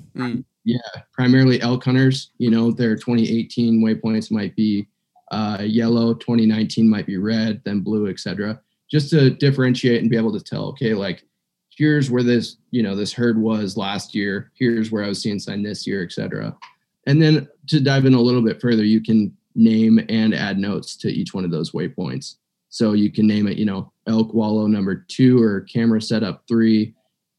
primarily 1.13 1.61
elk 1.61 1.83
hunters. 1.83 2.31
You 2.37 2.49
know, 2.49 2.71
their 2.71 2.95
2018 2.95 3.81
waypoints 3.81 4.31
might 4.31 4.55
be 4.55 4.87
uh, 5.31 5.59
yellow, 5.61 6.13
2019 6.13 6.89
might 6.89 7.05
be 7.05 7.17
red, 7.17 7.61
then 7.65 7.81
blue, 7.81 8.07
etc. 8.07 8.59
Just 8.89 9.09
to 9.11 9.31
differentiate 9.31 10.01
and 10.01 10.09
be 10.09 10.17
able 10.17 10.37
to 10.37 10.43
tell, 10.43 10.65
okay, 10.69 10.93
like 10.93 11.23
here's 11.75 12.09
where 12.09 12.23
this, 12.23 12.57
you 12.71 12.81
know, 12.81 12.95
this 12.95 13.13
herd 13.13 13.39
was 13.39 13.77
last 13.77 14.15
year. 14.15 14.51
Here's 14.55 14.91
where 14.91 15.03
I 15.03 15.09
was 15.09 15.21
seeing 15.21 15.39
sign 15.39 15.61
this 15.61 15.85
year, 15.85 16.03
etc. 16.03 16.55
And 17.05 17.21
then 17.21 17.47
to 17.67 17.79
dive 17.79 18.05
in 18.05 18.13
a 18.13 18.21
little 18.21 18.41
bit 18.41 18.61
further, 18.61 18.83
you 18.83 19.01
can 19.01 19.35
name 19.55 19.99
and 20.09 20.33
add 20.33 20.57
notes 20.57 20.95
to 20.97 21.09
each 21.09 21.33
one 21.33 21.45
of 21.45 21.51
those 21.51 21.71
waypoints. 21.71 22.35
So 22.69 22.93
you 22.93 23.11
can 23.11 23.27
name 23.27 23.47
it, 23.47 23.57
you 23.57 23.65
know, 23.65 23.91
elk 24.07 24.33
wallow 24.33 24.67
number 24.67 24.95
two 24.95 25.41
or 25.41 25.61
camera 25.61 26.01
setup 26.01 26.43
three. 26.47 26.93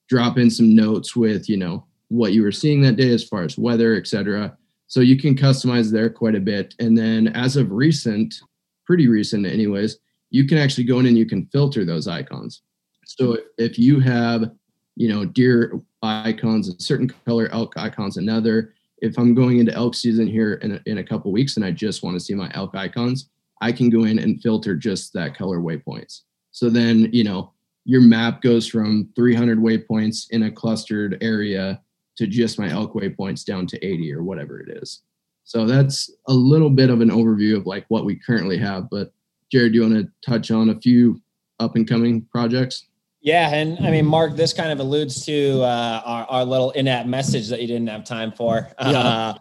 Drop 0.09 0.39
in 0.39 0.51
some 0.51 0.75
notes 0.75 1.17
with, 1.17 1.49
you 1.49 1.57
know, 1.57 1.85
what 2.09 2.33
you 2.33 2.43
were 2.43 2.53
seeing 2.53 2.81
that 2.83 2.97
day 2.97 3.13
as 3.13 3.25
far 3.25 3.43
as 3.43 3.59
weather, 3.59 3.97
etc. 3.97 4.57
So 4.87 5.01
you 5.01 5.19
can 5.19 5.35
customize 5.35 5.91
there 5.91 6.09
quite 6.09 6.37
a 6.37 6.41
bit. 6.41 6.75
And 6.79 6.97
then 6.97 7.29
as 7.29 7.57
of 7.57 7.73
recent, 7.73 8.37
pretty 8.85 9.09
recent 9.09 9.45
anyways, 9.45 9.99
you 10.31 10.47
can 10.47 10.59
actually 10.59 10.85
go 10.85 11.01
in 11.01 11.07
and 11.07 11.19
you 11.19 11.27
can 11.27 11.47
filter 11.47 11.85
those 11.85 12.07
icons. 12.07 12.63
So 13.07 13.39
if, 13.57 13.79
you 13.79 14.01
have, 14.01 14.51
you 14.97 15.09
know, 15.09 15.25
deer 15.25 15.81
icons 16.03 16.69
a 16.69 16.81
certain 16.81 17.09
color, 17.25 17.49
elk 17.53 17.75
icons 17.77 18.17
another. 18.17 18.75
If 18.99 19.17
I'm 19.17 19.35
going 19.35 19.59
into 19.59 19.73
elk 19.75 19.95
season 19.95 20.27
here 20.27 20.55
in 20.55 20.73
a, 20.73 20.81
in 20.87 20.99
a 20.99 21.05
couple 21.05 21.31
weeks 21.31 21.57
and 21.57 21.65
I 21.65 21.71
just 21.71 22.03
want 22.03 22.17
to 22.17 22.21
see 22.21 22.35
my 22.35 22.51
elk 22.55 22.75
icons, 22.75 23.31
I 23.61 23.71
can 23.73 23.91
go 23.91 24.05
in 24.05 24.19
and 24.19 24.43
filter 24.43 24.75
just 24.75 25.13
that 25.13 25.37
color 25.37 25.61
waypoints. 25.61 26.23
So 26.51 26.69
then, 26.69 27.09
you 27.13 27.23
know, 27.23 27.53
your 27.85 28.01
map 28.01 28.43
goes 28.43 28.67
from 28.67 29.09
300 29.15 29.59
waypoints 29.59 30.27
in 30.31 30.43
a 30.43 30.51
clustered 30.51 31.17
area 31.21 31.81
to 32.17 32.27
just 32.27 32.59
my 32.59 32.69
elk 32.69 32.95
waypoints 32.95 33.45
down 33.45 33.67
to 33.69 33.87
80 33.87 34.13
or 34.15 34.25
whatever 34.25 34.61
it 34.61 34.83
is. 34.83 35.03
So 35.45 35.65
that's 35.65 36.11
a 36.27 36.33
little 36.33 36.71
bit 36.71 36.91
of 36.91 37.01
an 37.01 37.11
overview 37.11 37.57
of 37.57 37.67
like 37.67 37.85
what 37.89 38.05
we 38.05 38.17
currently 38.17 38.59
have. 38.59 38.91
But 38.91 39.13
Jared, 39.53 39.73
do 39.73 39.79
you 39.79 39.89
want 39.89 39.95
to 39.95 40.29
touch 40.29 40.51
on 40.51 40.71
a 40.71 40.81
few 40.81 41.21
up 41.61 41.77
and 41.77 41.89
coming 41.89 42.23
projects? 42.33 42.87
Yeah, 43.27 43.53
and 43.53 43.85
I 43.85 43.91
mean, 43.91 44.07
Mark, 44.07 44.37
this 44.37 44.53
kind 44.53 44.71
of 44.71 44.79
alludes 44.79 45.27
to 45.27 45.61
uh, 45.63 46.01
our, 46.05 46.27
our 46.27 46.45
little 46.45 46.71
in-app 46.71 47.07
message 47.07 47.49
that 47.49 47.61
you 47.61 47.67
didn't 47.67 47.89
have 47.89 48.05
time 48.05 48.31
for. 48.31 48.71
Uh, 48.79 49.35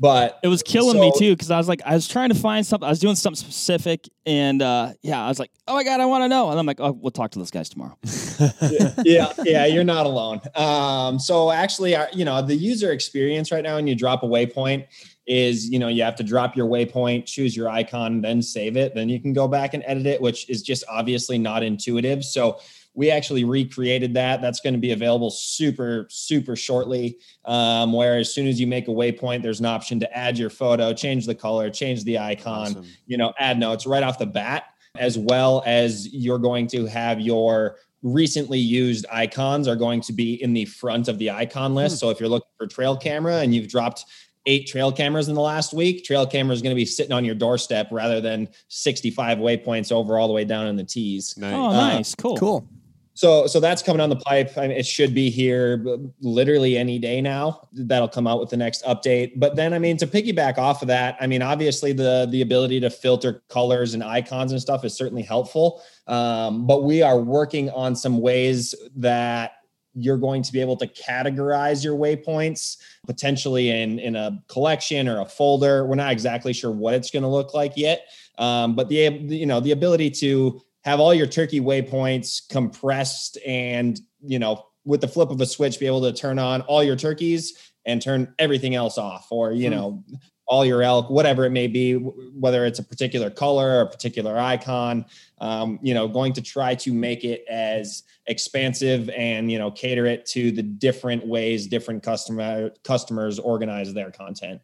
but 0.00 0.40
It 0.42 0.48
was 0.48 0.60
killing 0.60 0.98
me 0.98 1.12
too 1.16 1.34
because 1.34 1.48
I 1.52 1.56
was 1.56 1.68
like, 1.68 1.80
I 1.86 1.94
was 1.94 2.08
trying 2.08 2.30
to 2.30 2.34
find 2.34 2.66
something. 2.66 2.84
I 2.84 2.90
was 2.90 2.98
doing 2.98 3.14
something 3.14 3.36
specific, 3.36 4.08
and 4.26 4.60
uh, 4.60 4.92
yeah, 5.02 5.24
I 5.24 5.28
was 5.28 5.38
like, 5.38 5.52
oh 5.68 5.74
my 5.74 5.84
god, 5.84 6.00
I 6.00 6.06
want 6.06 6.24
to 6.24 6.28
know. 6.28 6.50
And 6.50 6.58
I'm 6.58 6.66
like, 6.66 6.80
oh, 6.80 6.90
we'll 6.90 7.12
talk 7.12 7.30
to 7.30 7.38
those 7.38 7.52
guys 7.52 7.68
tomorrow. 7.68 7.96
yeah, 9.04 9.32
yeah, 9.44 9.66
you're 9.66 9.84
not 9.84 10.06
alone. 10.06 10.40
Um, 10.56 11.20
so 11.20 11.52
actually, 11.52 11.94
our, 11.94 12.08
you 12.12 12.24
know, 12.24 12.42
the 12.42 12.56
user 12.56 12.90
experience 12.90 13.52
right 13.52 13.62
now 13.62 13.76
when 13.76 13.86
you 13.86 13.94
drop 13.94 14.24
a 14.24 14.26
waypoint 14.26 14.86
is, 15.28 15.68
you 15.68 15.78
know, 15.78 15.88
you 15.88 16.02
have 16.02 16.16
to 16.16 16.24
drop 16.24 16.56
your 16.56 16.66
waypoint, 16.66 17.26
choose 17.26 17.56
your 17.56 17.68
icon, 17.68 18.20
then 18.20 18.42
save 18.42 18.76
it. 18.76 18.96
Then 18.96 19.08
you 19.08 19.20
can 19.20 19.32
go 19.32 19.46
back 19.46 19.74
and 19.74 19.84
edit 19.86 20.06
it, 20.06 20.20
which 20.20 20.48
is 20.50 20.62
just 20.62 20.82
obviously 20.88 21.38
not 21.38 21.62
intuitive. 21.62 22.24
So 22.24 22.58
we 22.98 23.12
actually 23.12 23.44
recreated 23.44 24.12
that. 24.14 24.42
That's 24.42 24.58
going 24.58 24.74
to 24.74 24.80
be 24.80 24.90
available 24.90 25.30
super, 25.30 26.08
super 26.10 26.56
shortly. 26.56 27.16
Um, 27.44 27.92
where 27.92 28.18
as 28.18 28.34
soon 28.34 28.48
as 28.48 28.58
you 28.58 28.66
make 28.66 28.88
a 28.88 28.90
waypoint, 28.90 29.40
there's 29.40 29.60
an 29.60 29.66
option 29.66 30.00
to 30.00 30.16
add 30.18 30.36
your 30.36 30.50
photo, 30.50 30.92
change 30.92 31.24
the 31.24 31.34
color, 31.36 31.70
change 31.70 32.02
the 32.02 32.18
icon, 32.18 32.70
Awesome. 32.72 32.86
you 33.06 33.16
know, 33.16 33.32
add 33.38 33.56
notes 33.56 33.86
right 33.86 34.02
off 34.02 34.18
the 34.18 34.26
bat, 34.26 34.64
as 34.96 35.16
well 35.16 35.62
as 35.64 36.12
you're 36.12 36.40
going 36.40 36.66
to 36.66 36.86
have 36.86 37.20
your 37.20 37.76
recently 38.02 38.58
used 38.58 39.06
icons 39.12 39.68
are 39.68 39.76
going 39.76 40.00
to 40.00 40.12
be 40.12 40.42
in 40.42 40.52
the 40.52 40.64
front 40.64 41.06
of 41.06 41.18
the 41.18 41.30
icon 41.30 41.76
list. 41.76 42.00
So 42.00 42.10
if 42.10 42.18
you're 42.18 42.28
looking 42.28 42.50
for 42.58 42.66
trail 42.66 42.96
camera 42.96 43.36
and 43.36 43.54
you've 43.54 43.68
dropped 43.68 44.06
eight 44.46 44.66
trail 44.66 44.90
cameras 44.90 45.28
in 45.28 45.36
the 45.36 45.40
last 45.40 45.72
week, 45.72 46.04
trail 46.04 46.26
camera 46.26 46.52
is 46.52 46.62
going 46.62 46.74
to 46.74 46.76
be 46.76 46.84
sitting 46.84 47.12
on 47.12 47.24
your 47.24 47.36
doorstep 47.36 47.86
rather 47.92 48.20
than 48.20 48.48
65 48.66 49.38
waypoints 49.38 49.92
over 49.92 50.18
all 50.18 50.26
the 50.26 50.34
way 50.34 50.44
down 50.44 50.66
in 50.66 50.74
the 50.74 50.82
tees. 50.82 51.36
Nice. 51.36 51.54
Oh, 51.54 51.70
nice, 51.70 52.14
cool, 52.16 52.36
Cool. 52.36 52.68
So, 53.18 53.48
so 53.48 53.58
that's 53.58 53.82
coming 53.82 54.00
on 54.00 54.10
the 54.10 54.16
pipe. 54.16 54.56
I 54.56 54.68
mean, 54.68 54.70
it 54.70 54.86
should 54.86 55.12
be 55.12 55.28
here 55.28 55.84
literally 56.20 56.78
any 56.78 57.00
day 57.00 57.20
now. 57.20 57.66
That'll 57.72 58.06
come 58.06 58.28
out 58.28 58.38
with 58.38 58.50
the 58.50 58.56
next 58.56 58.84
update. 58.84 59.32
But 59.34 59.56
then, 59.56 59.74
I 59.74 59.80
mean, 59.80 59.96
to 59.96 60.06
piggyback 60.06 60.56
off 60.56 60.82
of 60.82 60.88
that, 60.88 61.16
I 61.18 61.26
mean, 61.26 61.42
obviously 61.42 61.92
the 61.92 62.28
the 62.30 62.42
ability 62.42 62.78
to 62.78 62.90
filter 62.90 63.42
colors 63.48 63.94
and 63.94 64.04
icons 64.04 64.52
and 64.52 64.60
stuff 64.60 64.84
is 64.84 64.94
certainly 64.94 65.24
helpful. 65.24 65.82
Um, 66.06 66.64
but 66.64 66.84
we 66.84 67.02
are 67.02 67.18
working 67.18 67.70
on 67.70 67.96
some 67.96 68.20
ways 68.20 68.72
that 68.94 69.54
you're 69.94 70.16
going 70.16 70.44
to 70.44 70.52
be 70.52 70.60
able 70.60 70.76
to 70.76 70.86
categorize 70.86 71.82
your 71.82 71.96
waypoints 71.96 72.76
potentially 73.04 73.70
in 73.70 73.98
in 73.98 74.14
a 74.14 74.40
collection 74.46 75.08
or 75.08 75.22
a 75.22 75.26
folder. 75.26 75.84
We're 75.84 75.96
not 75.96 76.12
exactly 76.12 76.52
sure 76.52 76.70
what 76.70 76.94
it's 76.94 77.10
going 77.10 77.24
to 77.24 77.28
look 77.28 77.52
like 77.52 77.72
yet, 77.74 78.06
um, 78.38 78.76
but 78.76 78.88
the 78.88 79.10
you 79.26 79.46
know 79.46 79.58
the 79.58 79.72
ability 79.72 80.10
to 80.22 80.62
have 80.88 81.00
all 81.00 81.12
your 81.14 81.26
turkey 81.26 81.60
waypoints 81.60 82.48
compressed 82.48 83.38
and 83.46 84.00
you 84.20 84.38
know 84.38 84.64
with 84.84 85.00
the 85.00 85.08
flip 85.08 85.30
of 85.30 85.40
a 85.40 85.46
switch 85.46 85.78
be 85.78 85.86
able 85.86 86.00
to 86.02 86.12
turn 86.12 86.38
on 86.38 86.62
all 86.62 86.82
your 86.82 86.96
turkeys 86.96 87.72
and 87.84 88.00
turn 88.02 88.34
everything 88.38 88.74
else 88.74 88.96
off 88.98 89.28
or 89.30 89.52
you 89.52 89.68
Hmm. 89.68 89.74
know 89.74 90.04
all 90.46 90.64
your 90.64 90.82
elk 90.82 91.10
whatever 91.10 91.44
it 91.44 91.50
may 91.50 91.66
be 91.66 91.92
whether 91.94 92.64
it's 92.64 92.78
a 92.78 92.82
particular 92.82 93.28
color 93.28 93.68
or 93.68 93.80
a 93.82 93.86
particular 93.90 94.38
icon 94.38 95.04
um, 95.42 95.78
you 95.82 95.92
know 95.92 96.08
going 96.08 96.32
to 96.32 96.40
try 96.40 96.74
to 96.74 96.90
make 96.92 97.22
it 97.22 97.44
as 97.50 98.02
expansive 98.26 99.10
and 99.10 99.52
you 99.52 99.58
know 99.58 99.70
cater 99.70 100.06
it 100.06 100.24
to 100.24 100.50
the 100.52 100.62
different 100.62 101.26
ways 101.26 101.66
different 101.66 102.02
customer 102.02 102.70
customers 102.82 103.38
organize 103.38 103.92
their 103.92 104.10
content 104.10 104.60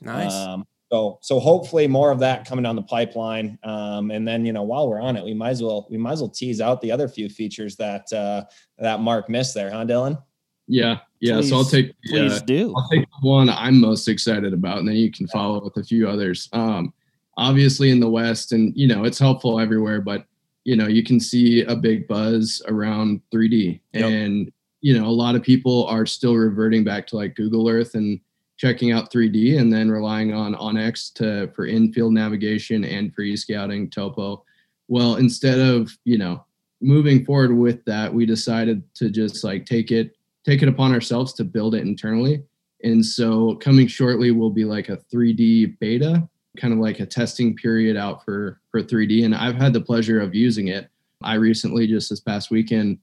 Nice. 0.00 0.34
um, 0.34 0.66
so 0.90 1.18
so 1.22 1.38
hopefully 1.38 1.86
more 1.86 2.10
of 2.10 2.18
that 2.20 2.46
coming 2.46 2.62
down 2.62 2.76
the 2.76 2.82
pipeline. 2.82 3.58
Um, 3.62 4.10
and 4.10 4.26
then 4.26 4.44
you 4.44 4.52
know 4.52 4.62
while 4.62 4.88
we're 4.88 5.00
on 5.00 5.16
it, 5.16 5.24
we 5.24 5.34
might 5.34 5.50
as 5.50 5.62
well 5.62 5.86
we 5.90 5.98
might 5.98 6.12
as 6.12 6.20
well 6.20 6.30
tease 6.30 6.60
out 6.60 6.80
the 6.80 6.90
other 6.90 7.08
few 7.08 7.28
features 7.28 7.76
that 7.76 8.12
uh, 8.12 8.44
that 8.78 9.00
Mark 9.00 9.28
missed 9.28 9.54
there, 9.54 9.70
huh, 9.70 9.84
Dylan? 9.84 10.22
Yeah, 10.66 10.98
yeah. 11.20 11.40
so 11.40 11.56
I'll 11.56 11.64
take 11.64 11.94
Please 12.04 12.32
uh, 12.32 12.40
do. 12.40 12.74
I'll 12.76 12.88
take 12.90 13.06
the 13.22 13.28
one 13.28 13.48
I'm 13.48 13.80
most 13.80 14.06
excited 14.08 14.52
about, 14.52 14.78
and 14.78 14.88
then 14.88 14.96
you 14.96 15.10
can 15.10 15.26
follow 15.28 15.62
with 15.64 15.76
a 15.78 15.84
few 15.84 16.08
others. 16.08 16.48
Um, 16.52 16.92
obviously 17.38 17.90
in 17.90 18.00
the 18.00 18.10
West, 18.10 18.52
and 18.52 18.76
you 18.76 18.86
know 18.86 19.04
it's 19.04 19.18
helpful 19.18 19.60
everywhere, 19.60 20.00
but 20.00 20.26
you 20.64 20.76
know 20.76 20.86
you 20.86 21.02
can 21.02 21.18
see 21.20 21.62
a 21.62 21.74
big 21.74 22.06
buzz 22.06 22.62
around 22.68 23.22
3D, 23.32 23.80
Yep. 23.94 24.04
and 24.04 24.52
you 24.80 24.98
know 24.98 25.06
a 25.06 25.10
lot 25.10 25.34
of 25.34 25.42
people 25.42 25.86
are 25.86 26.04
still 26.04 26.34
reverting 26.34 26.84
back 26.84 27.06
to 27.08 27.16
like 27.16 27.34
Google 27.34 27.68
Earth 27.68 27.94
and 27.94 28.20
checking 28.58 28.92
out 28.92 29.10
3D, 29.10 29.58
and 29.58 29.72
then 29.72 29.90
relying 29.90 30.34
on 30.34 30.54
OnX 30.54 31.12
to 31.14 31.50
for 31.54 31.64
in-field 31.64 32.12
navigation 32.12 32.84
and 32.84 33.14
for 33.14 33.22
e-scouting 33.22 33.88
topo. 33.88 34.44
Well, 34.88 35.16
instead 35.16 35.60
of 35.60 35.96
you 36.04 36.18
know 36.18 36.44
moving 36.80 37.24
forward 37.24 37.56
with 37.56 37.84
that, 37.86 38.12
we 38.12 38.26
decided 38.26 38.82
to 38.94 39.10
just 39.10 39.42
like 39.44 39.64
take 39.64 39.90
it 39.90 40.16
take 40.44 40.62
it 40.62 40.68
upon 40.68 40.92
ourselves 40.92 41.32
to 41.34 41.44
build 41.44 41.74
it 41.74 41.82
internally. 41.82 42.42
And 42.82 43.04
so 43.04 43.56
coming 43.56 43.86
shortly 43.86 44.30
will 44.30 44.50
be 44.50 44.64
like 44.64 44.88
a 44.88 44.98
3D 45.12 45.78
beta, 45.78 46.28
kind 46.56 46.72
of 46.72 46.78
like 46.78 47.00
a 47.00 47.06
testing 47.06 47.56
period 47.56 47.96
out 47.96 48.24
for 48.24 48.60
for 48.70 48.82
3D. 48.82 49.24
And 49.24 49.34
I've 49.34 49.56
had 49.56 49.72
the 49.72 49.80
pleasure 49.80 50.20
of 50.20 50.34
using 50.34 50.68
it. 50.68 50.88
I 51.22 51.34
recently 51.34 51.86
just 51.86 52.10
this 52.10 52.20
past 52.20 52.50
weekend 52.50 52.98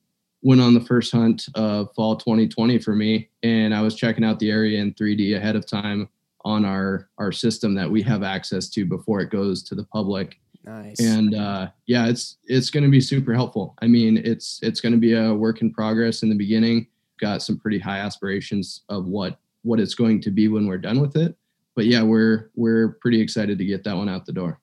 went 0.46 0.62
on 0.62 0.76
the 0.76 0.82
first 0.82 1.12
hunt 1.12 1.48
of 1.56 1.90
fall 1.96 2.16
2020 2.16 2.78
for 2.78 2.96
me 2.96 3.28
and 3.42 3.74
I 3.74 3.82
was 3.82 3.96
checking 3.96 4.24
out 4.24 4.38
the 4.38 4.52
area 4.52 4.80
in 4.80 4.94
3D 4.94 5.36
ahead 5.36 5.56
of 5.56 5.66
time 5.66 6.08
on 6.46 6.64
our 6.64 7.10
our 7.18 7.32
system 7.32 7.74
that 7.74 7.90
we 7.90 8.04
have 8.04 8.22
access 8.22 8.70
to 8.70 8.86
before 8.86 9.22
it 9.22 9.32
goes 9.32 9.64
to 9.64 9.74
the 9.74 9.86
public 9.86 10.40
nice. 10.64 11.00
and 11.00 11.34
uh, 11.34 11.68
yeah 11.88 12.08
it's 12.08 12.38
it's 12.46 12.70
going 12.70 12.84
to 12.84 12.92
be 12.92 13.02
super 13.02 13.34
helpful 13.34 13.74
i 13.82 13.88
mean 13.88 14.18
it's 14.18 14.60
it's 14.62 14.80
going 14.80 14.94
to 14.94 15.00
be 15.00 15.14
a 15.16 15.34
work 15.34 15.64
in 15.64 15.74
progress 15.74 16.22
in 16.22 16.30
the 16.30 16.36
beginning 16.36 16.86
got 17.20 17.42
some 17.42 17.58
pretty 17.58 17.80
high 17.80 17.98
aspirations 17.98 18.84
of 18.90 19.08
what 19.08 19.40
what 19.64 19.80
it's 19.80 19.96
going 19.96 20.22
to 20.22 20.30
be 20.30 20.48
when 20.48 20.68
we're 20.68 20.78
done 20.78 21.02
with 21.02 21.16
it 21.16 21.36
but 21.74 21.88
yeah 21.88 22.04
we're 22.04 22.52
we're 22.56 23.00
pretty 23.02 23.20
excited 23.20 23.58
to 23.58 23.66
get 23.66 23.84
that 23.84 23.96
one 23.96 24.08
out 24.08 24.28
the 24.28 24.32
door 24.32 24.60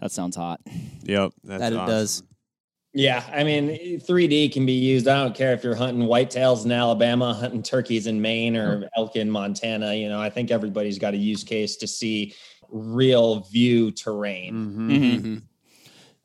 That 0.00 0.12
sounds 0.12 0.34
hot. 0.34 0.60
Yep. 1.02 1.32
That's 1.44 1.60
that 1.60 1.72
it 1.72 1.76
does. 1.76 2.22
Yeah, 2.92 3.22
I 3.32 3.44
mean, 3.44 4.00
3D 4.00 4.52
can 4.52 4.66
be 4.66 4.72
used. 4.72 5.06
I 5.06 5.22
don't 5.22 5.34
care 5.34 5.52
if 5.52 5.62
you're 5.62 5.76
hunting 5.76 6.08
whitetails 6.08 6.64
in 6.64 6.72
Alabama, 6.72 7.32
hunting 7.32 7.62
turkeys 7.62 8.08
in 8.08 8.20
Maine, 8.20 8.56
or 8.56 8.88
elk 8.96 9.14
in 9.14 9.30
Montana. 9.30 9.94
You 9.94 10.08
know, 10.08 10.20
I 10.20 10.28
think 10.28 10.50
everybody's 10.50 10.98
got 10.98 11.14
a 11.14 11.16
use 11.16 11.44
case 11.44 11.76
to 11.76 11.86
see 11.86 12.34
real 12.68 13.40
view 13.40 13.92
terrain. 13.92 14.54
Mhm. 14.54 14.90
Mhm. 14.90 15.20
Mhm. 15.22 15.42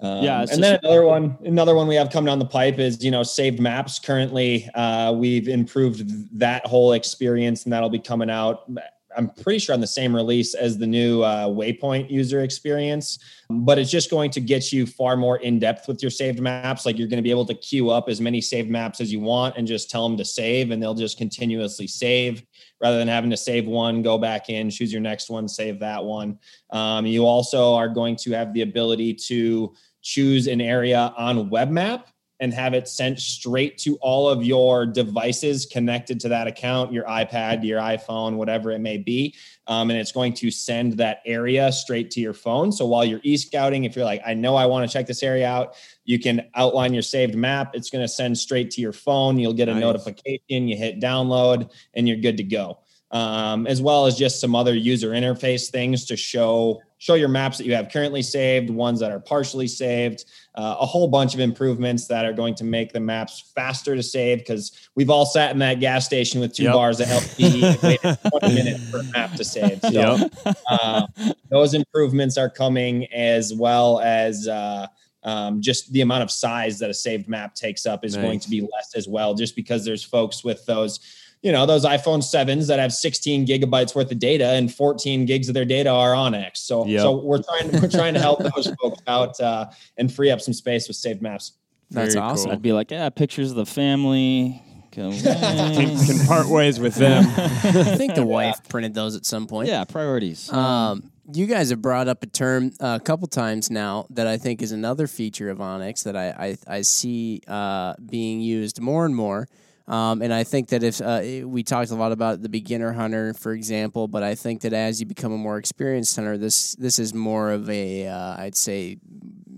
Um, 0.01 0.23
Yeah, 0.25 0.39
and 0.41 0.49
then 0.49 0.73
just- 0.73 0.83
another 0.83 1.05
one, 1.05 1.37
another 1.45 1.75
one 1.75 1.87
we 1.87 1.95
have 1.95 2.09
coming 2.09 2.25
down 2.27 2.39
the 2.39 2.45
pipe 2.45 2.79
is 2.79 3.03
you 3.03 3.11
know 3.11 3.23
saved 3.23 3.59
maps. 3.59 3.99
Currently, 3.99 4.67
uh, 4.73 5.13
we've 5.13 5.47
improved 5.47 6.39
that 6.39 6.65
whole 6.65 6.93
experience, 6.93 7.63
and 7.63 7.71
that'll 7.73 7.89
be 7.89 7.99
coming 7.99 8.29
out. 8.29 8.69
I'm 9.17 9.29
pretty 9.29 9.59
sure 9.59 9.73
on 9.73 9.81
the 9.81 9.87
same 9.87 10.15
release 10.15 10.53
as 10.53 10.77
the 10.77 10.87
new 10.87 11.21
uh, 11.21 11.47
Waypoint 11.47 12.09
user 12.09 12.41
experience, 12.41 13.19
but 13.49 13.77
it's 13.79 13.91
just 13.91 14.09
going 14.09 14.31
to 14.31 14.41
get 14.41 14.71
you 14.71 14.85
far 14.85 15.15
more 15.15 15.37
in 15.37 15.59
depth 15.59 15.87
with 15.87 16.01
your 16.01 16.11
saved 16.11 16.39
maps. 16.39 16.85
Like 16.85 16.97
you're 16.97 17.07
going 17.07 17.17
to 17.17 17.23
be 17.23 17.31
able 17.31 17.45
to 17.45 17.55
queue 17.55 17.89
up 17.89 18.09
as 18.09 18.21
many 18.21 18.41
saved 18.41 18.69
maps 18.69 19.01
as 19.01 19.11
you 19.11 19.19
want 19.19 19.55
and 19.57 19.67
just 19.67 19.89
tell 19.89 20.07
them 20.07 20.17
to 20.17 20.25
save, 20.25 20.71
and 20.71 20.81
they'll 20.81 20.93
just 20.93 21.17
continuously 21.17 21.87
save 21.87 22.43
rather 22.81 22.97
than 22.97 23.07
having 23.07 23.29
to 23.29 23.37
save 23.37 23.65
one, 23.65 24.01
go 24.01 24.17
back 24.17 24.49
in, 24.49 24.69
choose 24.69 24.91
your 24.91 25.01
next 25.01 25.29
one, 25.29 25.47
save 25.47 25.79
that 25.79 26.03
one. 26.03 26.37
Um, 26.71 27.05
you 27.05 27.25
also 27.25 27.73
are 27.73 27.89
going 27.89 28.15
to 28.17 28.31
have 28.31 28.53
the 28.53 28.61
ability 28.61 29.13
to 29.27 29.73
choose 30.01 30.47
an 30.47 30.61
area 30.61 31.13
on 31.17 31.49
WebMap 31.49 32.03
and 32.39 32.53
have 32.53 32.73
it 32.73 32.87
sent 32.87 33.19
straight 33.19 33.77
to 33.79 33.95
all 34.01 34.27
of 34.27 34.43
your 34.43 34.85
devices 34.85 35.65
connected 35.65 36.19
to 36.19 36.29
that 36.29 36.47
account, 36.47 36.91
your 36.91 37.05
iPad, 37.05 37.63
your 37.63 37.79
iPhone, 37.79 38.35
whatever 38.35 38.71
it 38.71 38.79
may 38.79 38.97
be. 38.97 39.35
Um, 39.67 39.89
and 39.89 39.99
it's 39.99 40.11
going 40.11 40.33
to 40.33 40.51
send 40.51 40.93
that 40.93 41.21
area 41.25 41.71
straight 41.71 42.11
to 42.11 42.19
your 42.19 42.33
phone. 42.33 42.71
So 42.71 42.85
while 42.85 43.05
you're 43.05 43.21
e 43.23 43.37
scouting, 43.37 43.85
if 43.85 43.95
you're 43.95 44.05
like, 44.05 44.21
I 44.25 44.33
know 44.33 44.55
I 44.55 44.65
want 44.65 44.89
to 44.89 44.93
check 44.93 45.07
this 45.07 45.23
area 45.23 45.47
out, 45.47 45.75
you 46.03 46.19
can 46.19 46.45
outline 46.55 46.93
your 46.93 47.03
saved 47.03 47.35
map. 47.35 47.71
It's 47.73 47.89
going 47.89 48.03
to 48.03 48.07
send 48.07 48.37
straight 48.37 48.71
to 48.71 48.81
your 48.81 48.93
phone. 48.93 49.39
You'll 49.39 49.53
get 49.53 49.69
a 49.69 49.73
Nice. 49.73 49.81
notification, 49.81 50.67
you 50.67 50.77
hit 50.77 50.99
download, 50.99 51.71
and 51.93 52.07
you're 52.07 52.17
good 52.17 52.37
to 52.37 52.43
go 52.43 52.79
um, 53.11 53.65
as 53.67 53.81
well 53.81 54.05
as 54.05 54.17
just 54.17 54.41
some 54.41 54.55
other 54.55 54.73
user 54.73 55.11
interface 55.11 55.69
things 55.69 56.05
to 56.05 56.17
show 56.17 56.81
show 57.05 57.13
your 57.13 57.29
maps 57.29 57.59
that 57.59 57.67
you 57.67 57.75
have 57.75 57.87
currently 57.89 58.23
saved, 58.23 58.67
ones 58.71 58.99
that 58.99 59.11
are 59.11 59.19
partially 59.19 59.67
saved, 59.67 60.25
uh, 60.55 60.75
a 60.79 60.85
whole 60.87 61.07
bunch 61.07 61.35
of 61.35 61.39
improvements 61.39 62.07
that 62.07 62.25
are 62.25 62.33
going 62.33 62.55
to 62.55 62.63
make 62.63 62.91
the 62.93 62.99
maps 62.99 63.51
faster 63.53 63.95
to 63.95 64.01
save 64.01 64.39
because 64.39 64.89
we've 64.95 65.11
all 65.11 65.23
sat 65.25 65.51
in 65.51 65.59
that 65.59 65.79
gas 65.79 66.03
station 66.03 66.41
with 66.41 66.51
two 66.51 66.63
Yep. 66.63 66.73
bars 66.73 66.99
of 66.99 67.07
LP 67.11 67.61
waited 67.83 68.17
20 68.39 68.55
minutes 68.55 68.83
for 68.89 69.01
a 69.01 69.03
map 69.13 69.35
to 69.35 69.43
save. 69.45 69.81
So 69.83 69.91
Yep. 69.91 70.31
uh, 70.67 71.05
those 71.51 71.75
improvements 71.75 72.39
are 72.39 72.49
coming 72.49 73.05
as 73.13 73.53
well 73.53 73.99
as 73.99 74.47
uh, 74.47 74.87
um, 75.21 75.61
just 75.61 75.91
the 75.93 76.01
amount 76.01 76.23
of 76.23 76.31
size 76.31 76.79
that 76.79 76.89
a 76.89 76.93
saved 76.93 77.29
map 77.29 77.53
takes 77.53 77.85
up 77.85 78.03
is 78.03 78.15
going 78.15 78.39
to 78.39 78.49
be 78.49 78.61
less 78.61 78.95
as 78.95 79.07
well, 79.07 79.35
just 79.35 79.55
because 79.55 79.85
there's 79.85 80.03
folks 80.03 80.43
with 80.43 80.65
those, 80.65 80.99
you 81.45 81.51
know, 81.51 81.67
those 81.67 81.85
iPhone 81.85 82.23
sevens 82.23 82.65
that 82.65 82.79
have 82.79 82.91
16 82.91 83.45
gigabytes 83.45 83.93
worth 83.93 84.11
of 84.11 84.17
data 84.17 84.47
and 84.53 84.73
14 84.73 85.27
gigs 85.27 85.47
of 85.47 85.53
their 85.53 85.63
data 85.63 85.91
are 85.91 86.13
onX. 86.13 86.57
So, 86.57 86.87
Yep. 86.87 87.01
so 87.01 87.17
we're 87.21 87.43
trying 87.43 87.71
we're 87.79 87.87
trying 87.87 88.15
to 88.15 88.19
help 88.19 88.39
those 88.39 88.73
folks 88.81 88.99
out 89.05 89.39
uh, 89.39 89.67
and 89.97 90.11
free 90.11 90.31
up 90.31 90.41
some 90.41 90.55
space 90.55 90.87
with 90.87 90.97
saved 90.97 91.21
maps. 91.21 91.51
That's 91.91 92.15
Very 92.15 92.25
awesome. 92.25 92.45
cool. 92.45 92.53
I'd 92.53 92.63
be 92.63 92.73
like, 92.73 92.89
yeah, 92.89 93.07
pictures 93.11 93.51
of 93.51 93.57
the 93.57 93.65
family. 93.67 94.59
Can, 94.91 95.11
can 95.21 96.25
part 96.25 96.47
ways 96.47 96.79
with 96.79 96.95
them. 96.95 97.25
I 97.37 97.97
think 97.97 98.15
the 98.15 98.25
wife 98.25 98.61
printed 98.69 98.93
those 98.93 99.17
at 99.17 99.25
some 99.25 99.45
point. 99.45 99.67
yeah, 99.67 99.83
priorities. 99.83 100.49
Um, 100.53 101.11
you 101.33 101.47
guys 101.47 101.69
have 101.71 101.81
brought 101.81 102.07
up 102.07 102.23
a 102.23 102.27
term 102.27 102.71
uh, 102.79 102.97
a 103.01 103.03
couple 103.03 103.27
times 103.27 103.69
now 103.69 104.07
that 104.11 104.25
I 104.25 104.37
think 104.37 104.61
is 104.61 104.71
another 104.71 105.05
feature 105.07 105.49
of 105.49 105.57
onX 105.57 106.03
that 106.05 106.15
I 106.15 106.29
I, 106.29 106.77
I 106.77 106.81
see 106.81 107.41
uh, 107.45 107.95
being 108.05 108.39
used 108.39 108.79
more 108.79 109.05
and 109.05 109.13
more. 109.13 109.47
Um, 109.87 110.21
and 110.23 110.33
I 110.33 110.43
think 110.43 110.69
that 110.69 110.81
if 110.81 110.99
uh, 110.99 111.21
we 111.47 111.61
talked 111.61 111.91
a 111.91 111.95
lot 111.95 112.11
about 112.11 112.41
the 112.41 112.49
beginner 112.49 112.93
hunter, 112.93 113.33
for 113.35 113.53
example, 113.53 114.07
but 114.07 114.23
I 114.23 114.33
think 114.33 114.61
that 114.61 114.73
as 114.73 114.99
you 114.99 115.05
become 115.05 115.31
a 115.31 115.37
more 115.37 115.57
experienced 115.57 116.15
hunter, 116.15 116.37
this 116.39 116.73
this 116.75 116.97
is 116.97 117.13
more 117.13 117.51
of 117.51 117.69
a 117.69 118.07
uh, 118.07 118.35
I'd 118.37 118.55
say 118.55 118.97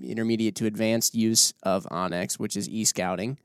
intermediate 0.04 0.56
to 0.56 0.66
advanced 0.66 1.16
use 1.16 1.54
of 1.64 1.86
onX, 1.92 2.34
which 2.40 2.58
is 2.58 2.68
e 2.70 2.84
scouting. 2.84 3.38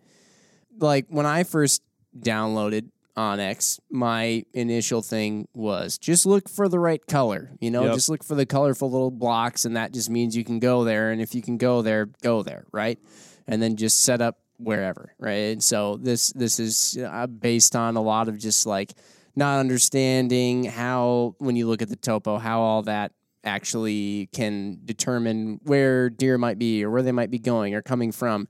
like 0.80 1.07
when 1.09 1.26
I 1.26 1.45
first 1.45 1.83
downloaded 2.18 2.89
onX, 3.16 3.78
my 3.91 4.45
initial 4.53 5.03
thing 5.03 5.47
was 5.55 5.99
just 5.99 6.26
look 6.26 6.49
for 6.49 6.68
the 6.68 6.78
right 6.80 7.07
color. 7.07 7.51
You 7.61 7.70
know, 7.70 7.85
Yep. 7.85 7.95
just 7.95 8.09
look 8.09 8.24
for 8.24 8.35
the 8.35 8.47
colorful 8.47 8.91
little 8.91 9.11
blocks, 9.12 9.64
and 9.64 9.76
that 9.76 9.93
just 9.93 10.11
means 10.11 10.37
you 10.37 10.45
can 10.45 10.59
go 10.59 10.83
there. 10.83 11.11
And 11.12 11.20
if 11.20 11.35
you 11.35 11.43
can 11.43 11.59
go 11.59 11.83
there, 11.83 12.07
go 12.22 12.43
there, 12.43 12.64
right? 12.72 12.99
And 13.47 13.62
then 13.62 13.76
just 13.76 14.01
set 14.01 14.20
up 14.20 14.39
wherever, 14.63 15.15
right? 15.19 15.53
And 15.53 15.63
so 15.63 15.97
this 15.97 16.33
this 16.33 16.59
is 16.59 16.99
uh, 16.99 17.27
based 17.27 17.77
on 17.77 17.97
a 17.97 18.03
lot 18.03 18.29
of 18.29 18.39
just 18.39 18.67
like 18.67 18.93
not 19.35 19.59
understanding 19.59 20.65
how 20.65 21.35
when 21.39 21.57
you 21.57 21.67
look 21.67 21.83
at 21.83 21.89
the 21.89 21.97
topo, 21.97 22.39
how 22.39 22.61
all 22.61 22.83
that 22.83 23.13
actually 23.45 24.29
can 24.33 24.79
determine 24.85 25.61
where 25.65 26.09
deer 26.11 26.39
might 26.39 26.59
be 26.59 26.85
or 26.85 26.91
where 26.91 27.03
they 27.03 27.13
might 27.13 27.31
be 27.31 27.39
going 27.39 27.75
or 27.75 27.83
coming 27.83 28.13
from 28.13 28.47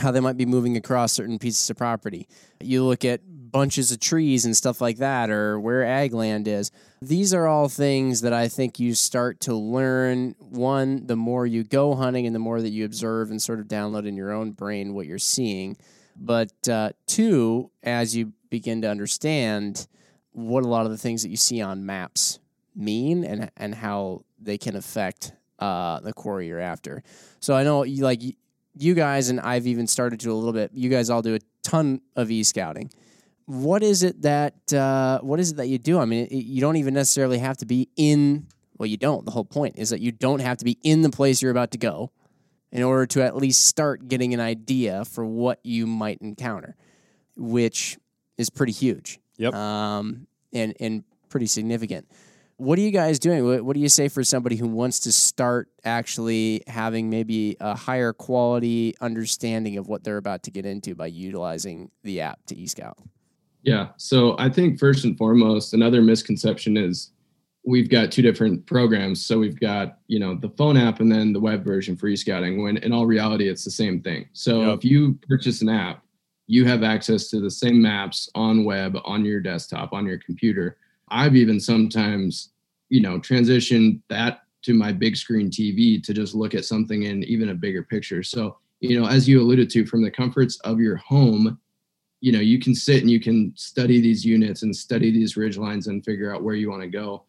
how 0.00 0.10
they 0.10 0.20
might 0.20 0.36
be 0.36 0.46
moving 0.46 0.76
across 0.76 1.12
certain 1.12 1.38
pieces 1.38 1.68
of 1.68 1.76
property. 1.76 2.26
You 2.60 2.84
look 2.84 3.04
at 3.04 3.20
bunches 3.50 3.90
of 3.92 4.00
trees 4.00 4.44
and 4.44 4.56
stuff 4.56 4.80
like 4.80 4.98
that, 4.98 5.30
or 5.30 5.58
where 5.58 5.84
ag 5.84 6.12
land 6.12 6.46
is. 6.48 6.70
These 7.02 7.32
are 7.32 7.46
all 7.46 7.68
things 7.68 8.20
that 8.20 8.32
I 8.32 8.48
think 8.48 8.78
you 8.78 8.94
start 8.94 9.40
to 9.40 9.54
learn. 9.54 10.34
One, 10.38 11.06
the 11.06 11.16
more 11.16 11.46
you 11.46 11.64
go 11.64 11.94
hunting 11.94 12.26
and 12.26 12.34
the 12.34 12.40
more 12.40 12.60
that 12.60 12.70
you 12.70 12.84
observe 12.84 13.30
and 13.30 13.40
sort 13.40 13.60
of 13.60 13.66
download 13.66 14.06
in 14.06 14.16
your 14.16 14.32
own 14.32 14.52
brain 14.52 14.94
what 14.94 15.06
you're 15.06 15.18
seeing. 15.18 15.76
But 16.16 16.68
uh, 16.68 16.90
two, 17.06 17.70
as 17.82 18.14
you 18.14 18.32
begin 18.50 18.82
to 18.82 18.90
understand 18.90 19.86
what 20.32 20.64
a 20.64 20.68
lot 20.68 20.84
of 20.84 20.92
the 20.92 20.98
things 20.98 21.22
that 21.22 21.30
you 21.30 21.36
see 21.36 21.60
on 21.60 21.86
maps 21.86 22.38
mean 22.74 23.24
and 23.24 23.50
and 23.56 23.74
how 23.74 24.24
they 24.38 24.56
can 24.58 24.76
affect 24.76 25.32
uh, 25.58 26.00
the 26.00 26.12
quarry 26.12 26.46
you're 26.46 26.60
after. 26.60 27.02
So 27.40 27.54
I 27.54 27.62
know 27.64 27.84
you 27.84 28.04
like 28.04 28.20
you 28.78 28.94
guys 28.94 29.28
and 29.28 29.40
I've 29.40 29.66
even 29.66 29.86
started 29.86 30.20
to 30.20 30.32
a 30.32 30.34
little 30.34 30.52
bit. 30.52 30.70
You 30.74 30.88
guys 30.88 31.10
all 31.10 31.22
do 31.22 31.34
a 31.34 31.40
ton 31.62 32.00
of 32.16 32.30
e 32.30 32.42
scouting. 32.42 32.90
What 33.50 33.82
is 33.82 34.04
it 34.04 34.22
that 34.22 34.72
uh, 34.72 35.18
what 35.22 35.40
is 35.40 35.50
it 35.50 35.56
that 35.56 35.66
you 35.66 35.78
do? 35.78 35.98
I 35.98 36.04
mean, 36.04 36.26
it, 36.26 36.32
you 36.32 36.60
don't 36.60 36.76
even 36.76 36.94
necessarily 36.94 37.38
have 37.38 37.56
to 37.56 37.66
be 37.66 37.88
in. 37.96 38.46
Well, 38.78 38.86
you 38.86 38.96
don't. 38.96 39.24
The 39.24 39.32
whole 39.32 39.44
point 39.44 39.74
is 39.76 39.90
that 39.90 40.00
you 40.00 40.12
don't 40.12 40.38
have 40.38 40.58
to 40.58 40.64
be 40.64 40.78
in 40.84 41.02
the 41.02 41.10
place 41.10 41.42
you're 41.42 41.50
about 41.50 41.72
to 41.72 41.78
go 41.78 42.12
in 42.70 42.84
order 42.84 43.06
to 43.06 43.24
at 43.24 43.34
least 43.34 43.66
start 43.66 44.06
getting 44.06 44.34
an 44.34 44.38
idea 44.38 45.04
for 45.04 45.26
what 45.26 45.58
you 45.64 45.88
might 45.88 46.18
encounter, 46.22 46.76
which 47.34 47.98
is 48.38 48.50
pretty 48.50 48.70
huge. 48.70 49.18
Yep. 49.38 49.52
Um, 49.52 50.28
and 50.52 50.74
and 50.78 51.02
pretty 51.28 51.46
significant. 51.46 52.06
What 52.56 52.78
are 52.78 52.82
you 52.82 52.92
guys 52.92 53.18
doing? 53.18 53.44
What, 53.44 53.64
what 53.64 53.74
do 53.74 53.80
you 53.80 53.88
say 53.88 54.06
for 54.06 54.22
somebody 54.22 54.54
who 54.54 54.68
wants 54.68 55.00
to 55.00 55.12
start 55.12 55.70
actually 55.84 56.62
having 56.68 57.10
maybe 57.10 57.56
a 57.58 57.74
higher 57.74 58.12
quality 58.12 58.94
understanding 59.00 59.76
of 59.76 59.88
what 59.88 60.04
they're 60.04 60.18
about 60.18 60.44
to 60.44 60.52
get 60.52 60.64
into 60.64 60.94
by 60.94 61.06
utilizing 61.06 61.90
the 62.04 62.20
app 62.20 62.38
to 62.46 62.54
eScout? 62.54 62.94
Yeah. 63.62 63.88
So 63.96 64.36
I 64.38 64.48
think 64.48 64.78
first 64.78 65.04
and 65.04 65.16
foremost, 65.18 65.74
another 65.74 66.02
misconception 66.02 66.76
is 66.76 67.12
we've 67.64 67.90
got 67.90 68.10
two 68.10 68.22
different 68.22 68.64
programs. 68.66 69.24
So 69.24 69.38
we've 69.38 69.60
got, 69.60 69.98
you 70.06 70.18
know, 70.18 70.34
the 70.34 70.48
phone 70.50 70.76
app 70.76 71.00
and 71.00 71.12
then 71.12 71.32
the 71.32 71.40
web 71.40 71.62
version 71.62 71.94
for 71.96 72.08
e-scouting 72.08 72.62
when 72.62 72.78
in 72.78 72.92
all 72.92 73.06
reality 73.06 73.48
it's 73.48 73.64
the 73.64 73.70
same 73.70 74.00
thing. 74.00 74.28
So 74.32 74.62
Yep. 74.62 74.78
if 74.78 74.84
you 74.84 75.18
purchase 75.28 75.60
an 75.60 75.68
app, 75.68 76.02
you 76.46 76.64
have 76.64 76.82
access 76.82 77.28
to 77.30 77.38
the 77.40 77.50
same 77.50 77.80
maps 77.80 78.28
on 78.34 78.64
web, 78.64 78.96
on 79.04 79.24
your 79.24 79.40
desktop, 79.40 79.92
on 79.92 80.06
your 80.06 80.18
computer. 80.18 80.78
I've 81.08 81.36
even 81.36 81.60
sometimes, 81.60 82.50
you 82.88 83.00
know, 83.02 83.20
transitioned 83.20 84.00
that 84.08 84.42
to 84.62 84.74
my 84.74 84.90
big 84.92 85.16
screen 85.16 85.50
TV 85.50 86.02
to 86.02 86.12
just 86.12 86.34
look 86.34 86.54
at 86.54 86.64
something 86.64 87.04
in 87.04 87.22
even 87.24 87.50
a 87.50 87.54
bigger 87.54 87.82
picture. 87.82 88.22
So, 88.22 88.56
you 88.80 88.98
know, 88.98 89.06
as 89.06 89.28
you 89.28 89.40
alluded 89.40 89.70
to, 89.70 89.86
from 89.86 90.02
the 90.02 90.10
comforts 90.10 90.58
of 90.60 90.80
your 90.80 90.96
home, 90.96 91.58
you 92.20 92.32
know, 92.32 92.40
you 92.40 92.58
can 92.58 92.74
sit 92.74 93.00
and 93.00 93.10
you 93.10 93.20
can 93.20 93.52
study 93.56 94.00
these 94.00 94.24
units 94.24 94.62
and 94.62 94.74
study 94.74 95.10
these 95.10 95.36
ridge 95.36 95.56
lines 95.56 95.86
and 95.86 96.04
figure 96.04 96.34
out 96.34 96.42
where 96.42 96.54
you 96.54 96.70
want 96.70 96.82
to 96.82 96.88
go. 96.88 97.24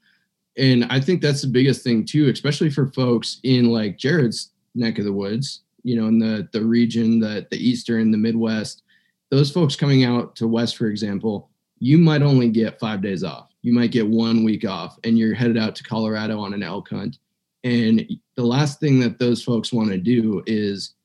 And 0.58 0.86
I 0.90 1.00
think 1.00 1.22
that's 1.22 1.42
the 1.42 1.48
biggest 1.48 1.84
thing 1.84 2.06
too, 2.06 2.30
especially 2.30 2.70
for 2.70 2.88
folks 2.88 3.40
in 3.44 3.70
like 3.70 3.98
Jared's 3.98 4.52
neck 4.76 5.00
of 5.00 5.06
the 5.06 5.14
woods, 5.14 5.62
you 5.84 5.96
know, 5.96 6.08
in 6.08 6.20
the 6.20 6.48
the 6.52 6.64
region, 6.64 7.20
the 7.20 7.48
the 7.50 7.58
eastern, 7.58 8.12
the 8.12 8.18
Midwest. 8.18 8.84
Those 9.30 9.50
folks 9.50 9.78
coming 9.78 10.04
out 10.04 10.36
to 10.36 10.48
West, 10.48 10.76
for 10.76 10.88
example, 10.88 11.50
you 11.80 11.98
might 11.98 12.22
only 12.22 12.50
get 12.50 12.80
five 12.80 13.02
days 13.02 13.24
off. 13.24 13.50
You 13.62 13.74
might 13.74 13.92
get 13.92 14.08
one 14.08 14.44
week 14.44 14.66
off, 14.66 15.00
and 15.06 15.18
you're 15.18 15.34
headed 15.34 15.58
out 15.58 15.76
to 15.78 15.84
Colorado 15.84 16.40
on 16.40 16.54
an 16.54 16.64
elk 16.64 16.90
hunt. 16.90 17.18
And 17.64 18.06
the 18.36 18.44
last 18.44 18.80
thing 18.80 19.00
that 19.00 19.20
those 19.20 19.44
folks 19.44 19.72
want 19.72 19.90
to 19.92 19.98
do 19.98 20.44
is 20.48 20.96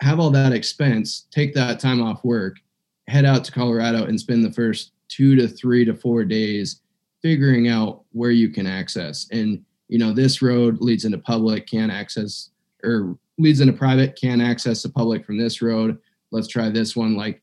have 0.00 0.18
all 0.20 0.30
that 0.30 0.52
expense, 0.52 1.26
take 1.30 1.54
that 1.54 1.78
time 1.78 2.02
off 2.02 2.24
work, 2.24 2.56
head 3.10 3.24
out 3.24 3.44
to 3.44 3.52
Colorado 3.52 4.04
and 4.04 4.18
spend 4.18 4.44
the 4.44 4.52
first 4.52 4.92
two 5.08 5.34
to 5.36 5.48
three 5.48 5.84
to 5.84 5.94
four 5.94 6.24
days 6.24 6.80
figuring 7.20 7.68
out 7.68 8.04
where 8.12 8.30
you 8.30 8.48
can 8.48 8.66
access. 8.66 9.26
And, 9.32 9.64
you 9.88 9.98
know, 9.98 10.12
this 10.12 10.40
road 10.40 10.80
leads 10.80 11.04
into 11.04 11.18
public, 11.18 11.66
can't 11.66 11.92
access, 11.92 12.50
or 12.84 13.18
leads 13.36 13.60
into 13.60 13.72
private, 13.72 14.18
can't 14.18 14.40
access 14.40 14.82
the 14.82 14.88
public 14.88 15.26
from 15.26 15.36
this 15.36 15.60
road. 15.60 15.98
Let's 16.30 16.48
try 16.48 16.70
this 16.70 16.94
one. 16.94 17.16
Like, 17.16 17.42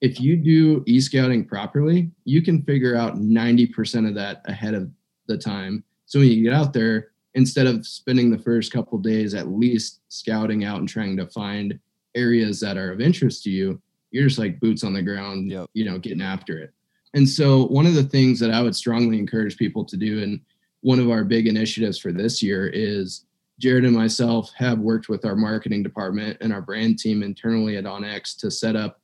if 0.00 0.20
you 0.20 0.36
do 0.36 0.82
e 0.86 1.00
scouting 1.00 1.46
properly, 1.46 2.10
you 2.24 2.42
can 2.42 2.62
figure 2.62 2.96
out 2.96 3.16
90% 3.16 4.08
of 4.08 4.14
that 4.16 4.42
ahead 4.46 4.74
of 4.74 4.90
the 5.28 5.38
time. 5.38 5.84
So 6.06 6.18
when 6.18 6.28
you 6.28 6.42
get 6.42 6.52
out 6.52 6.72
there, 6.72 7.12
instead 7.34 7.66
of 7.66 7.86
spending 7.86 8.30
the 8.30 8.38
first 8.38 8.72
couple 8.72 8.98
days 8.98 9.32
at 9.34 9.48
least 9.48 10.00
scouting 10.08 10.64
out 10.64 10.80
and 10.80 10.88
trying 10.88 11.16
to 11.16 11.26
find 11.28 11.78
areas 12.14 12.60
that 12.60 12.76
are 12.76 12.92
of 12.92 13.00
interest 13.00 13.44
to 13.44 13.50
you, 13.50 13.80
you're 14.14 14.28
just 14.28 14.38
like 14.38 14.60
boots 14.60 14.84
on 14.84 14.92
the 14.92 15.02
ground, 15.02 15.50
Yep. 15.50 15.70
you 15.74 15.84
know, 15.84 15.98
getting 15.98 16.22
after 16.22 16.58
it. 16.58 16.72
And 17.14 17.28
so 17.28 17.66
one 17.66 17.84
of 17.86 17.94
the 17.94 18.02
things 18.04 18.38
that 18.40 18.50
I 18.50 18.62
would 18.62 18.74
strongly 18.76 19.18
encourage 19.18 19.56
people 19.56 19.84
to 19.84 19.96
do, 19.96 20.22
and 20.22 20.40
one 20.82 20.98
of 21.00 21.10
our 21.10 21.24
big 21.24 21.46
initiatives 21.46 21.98
for 21.98 22.12
this 22.12 22.42
year 22.42 22.68
is 22.68 23.24
Jared 23.58 23.84
and 23.84 23.94
myself 23.94 24.50
have 24.56 24.78
worked 24.78 25.08
with 25.08 25.24
our 25.24 25.36
marketing 25.36 25.82
department 25.82 26.36
and 26.40 26.52
our 26.52 26.60
brand 26.60 26.98
team 26.98 27.22
internally 27.22 27.76
at 27.76 27.84
OnX 27.84 28.36
to 28.38 28.50
set 28.50 28.76
up 28.76 29.00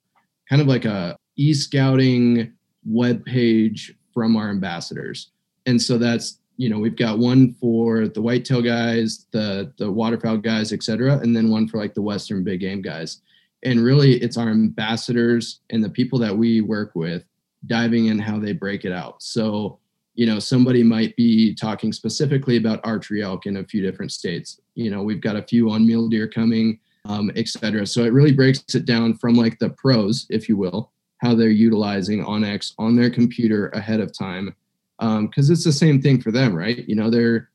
kind 0.49 0.61
of 0.63 0.69
like 0.69 0.85
a 0.85 1.17
e-scouting 1.37 2.53
web 2.85 3.25
page 3.25 3.95
from 4.13 4.37
our 4.37 4.51
ambassadors. 4.51 5.31
And 5.67 5.81
so 5.81 5.99
that's, 5.99 6.39
you 6.57 6.69
know, 6.69 6.79
we've 6.79 6.97
got 6.97 7.19
one 7.19 7.53
for 7.55 8.09
the 8.09 8.21
whitetail 8.21 8.61
guys, 8.63 9.27
the 9.31 9.73
the 9.79 9.91
waterfowl 9.91 10.39
guys, 10.39 10.73
et 10.73 10.83
cetera, 10.83 11.19
and 11.19 11.35
then 11.35 11.49
one 11.51 11.69
for 11.69 11.79
like 11.79 11.95
the 11.95 12.03
western 12.03 12.43
big 12.45 12.61
game 12.61 12.83
guys. 12.83 13.21
And 13.63 13.83
really 13.83 14.15
it's 14.23 14.37
our 14.37 14.49
ambassadors 14.49 15.61
and 15.71 15.83
the 15.85 15.91
people 15.91 16.19
that 16.21 16.37
we 16.37 16.61
work 16.61 16.93
with 16.95 17.25
diving 17.67 18.07
in 18.07 18.19
how 18.19 18.39
they 18.39 18.53
break 18.53 18.85
it 18.85 18.93
out. 18.93 19.23
So, 19.23 19.79
you 20.15 20.27
know, 20.27 20.39
somebody 20.39 20.83
might 20.83 21.15
be 21.17 21.55
talking 21.55 21.93
specifically 21.93 22.57
about 22.57 22.81
archery 22.85 23.23
elk 23.23 23.47
in 23.47 23.59
a 23.59 23.65
few 23.65 23.83
different 23.83 24.13
states. 24.13 24.61
You 24.75 24.91
know, 24.91 25.03
we've 25.03 25.21
got 25.21 25.37
a 25.37 25.43
few 25.43 25.71
on 25.71 25.87
mule 25.87 26.09
deer 26.09 26.27
coming, 26.27 26.79
um, 27.05 27.31
et 27.37 27.49
cetera. 27.49 27.87
So 27.87 28.05
it 28.05 28.13
really 28.13 28.33
breaks 28.33 28.75
it 28.75 28.87
down 28.87 29.15
from 29.19 29.35
like 29.35 29.59
the 29.59 29.71
pros, 29.71 30.27
if 30.31 30.49
you 30.49 30.57
will, 30.57 30.91
how 31.19 31.35
they're 31.35 31.49
utilizing 31.49 32.25
OnX 32.25 32.75
on 32.79 32.97
their 32.97 33.11
computer 33.11 33.69
ahead 33.69 34.01
of 34.01 34.17
time. 34.17 34.55
Because 34.99 35.49
it's 35.49 35.65
the 35.65 35.73
same 35.73 36.03
thing 36.03 36.21
for 36.21 36.31
them, 36.31 36.55
right? 36.55 36.87
You 36.87 36.95
know, 36.95 37.09
they're 37.09 37.49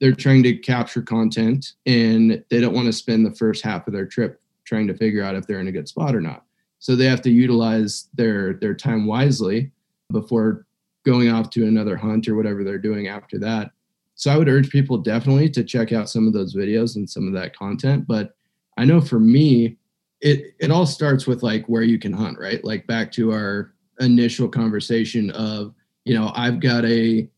they're 0.00 0.14
trying 0.14 0.42
to 0.42 0.54
capture 0.54 1.02
content 1.02 1.72
and 1.86 2.42
they 2.50 2.60
don't 2.60 2.74
want 2.74 2.86
to 2.86 2.92
spend 2.92 3.24
the 3.24 3.34
first 3.34 3.62
half 3.62 3.86
of 3.86 3.92
their 3.92 4.06
trip 4.06 4.40
trying 4.70 4.86
to 4.86 4.96
figure 4.96 5.24
out 5.24 5.34
if 5.34 5.48
they're 5.48 5.60
in 5.60 5.66
a 5.66 5.72
good 5.72 5.88
spot 5.88 6.14
or 6.14 6.20
not. 6.20 6.44
So 6.78 6.94
they 6.94 7.06
have 7.06 7.20
to 7.22 7.30
utilize 7.30 8.08
their 8.14 8.54
their 8.54 8.74
time 8.74 9.04
wisely 9.04 9.72
before 10.12 10.64
going 11.04 11.28
off 11.28 11.50
to 11.50 11.66
another 11.66 11.96
hunt 11.96 12.28
or 12.28 12.36
whatever 12.36 12.62
they're 12.62 12.78
doing 12.78 13.08
after 13.08 13.36
that. 13.40 13.72
So 14.14 14.30
I 14.30 14.38
would 14.38 14.48
urge 14.48 14.70
people 14.70 14.96
definitely 14.98 15.50
to 15.50 15.64
check 15.64 15.92
out 15.92 16.08
some 16.08 16.28
of 16.28 16.32
those 16.32 16.54
videos 16.54 16.94
and 16.94 17.10
some 17.10 17.26
of 17.26 17.32
that 17.34 17.56
content. 17.56 18.06
But 18.06 18.36
I 18.78 18.84
know 18.84 19.00
for 19.00 19.18
me, 19.18 19.76
it 20.20 20.54
it 20.60 20.70
all 20.70 20.86
starts 20.86 21.26
with 21.26 21.42
like 21.42 21.66
where 21.66 21.82
you 21.82 21.98
can 21.98 22.12
hunt, 22.12 22.38
right? 22.38 22.64
Like 22.64 22.86
back 22.86 23.10
to 23.12 23.32
our 23.32 23.72
initial 23.98 24.48
conversation 24.48 25.32
of, 25.32 25.74
you 26.04 26.14
know, 26.14 26.30
I've 26.36 26.60
got 26.60 26.84
a 26.84 27.28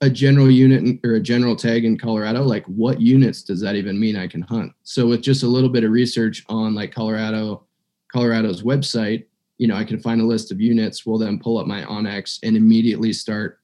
a 0.00 0.08
general 0.08 0.50
unit 0.50 0.98
or 1.04 1.14
a 1.14 1.20
general 1.20 1.54
tag 1.54 1.84
in 1.84 1.98
Colorado, 1.98 2.42
like 2.42 2.64
what 2.66 3.00
units 3.00 3.42
does 3.42 3.60
that 3.60 3.76
even 3.76 4.00
mean 4.00 4.16
I 4.16 4.26
can 4.26 4.40
hunt? 4.42 4.72
So 4.82 5.06
with 5.06 5.20
just 5.20 5.42
a 5.42 5.48
little 5.48 5.68
bit 5.68 5.84
of 5.84 5.90
research 5.90 6.44
on 6.48 6.74
like 6.74 6.92
Colorado, 6.92 7.64
Colorado's 8.10 8.62
website, 8.62 9.26
you 9.58 9.66
know, 9.68 9.76
I 9.76 9.84
can 9.84 10.00
find 10.00 10.20
a 10.20 10.24
list 10.24 10.50
of 10.50 10.60
units. 10.60 11.04
We'll 11.04 11.18
then 11.18 11.38
pull 11.38 11.58
up 11.58 11.66
my 11.66 11.82
OnX 11.82 12.38
and 12.42 12.56
immediately 12.56 13.12
start 13.12 13.60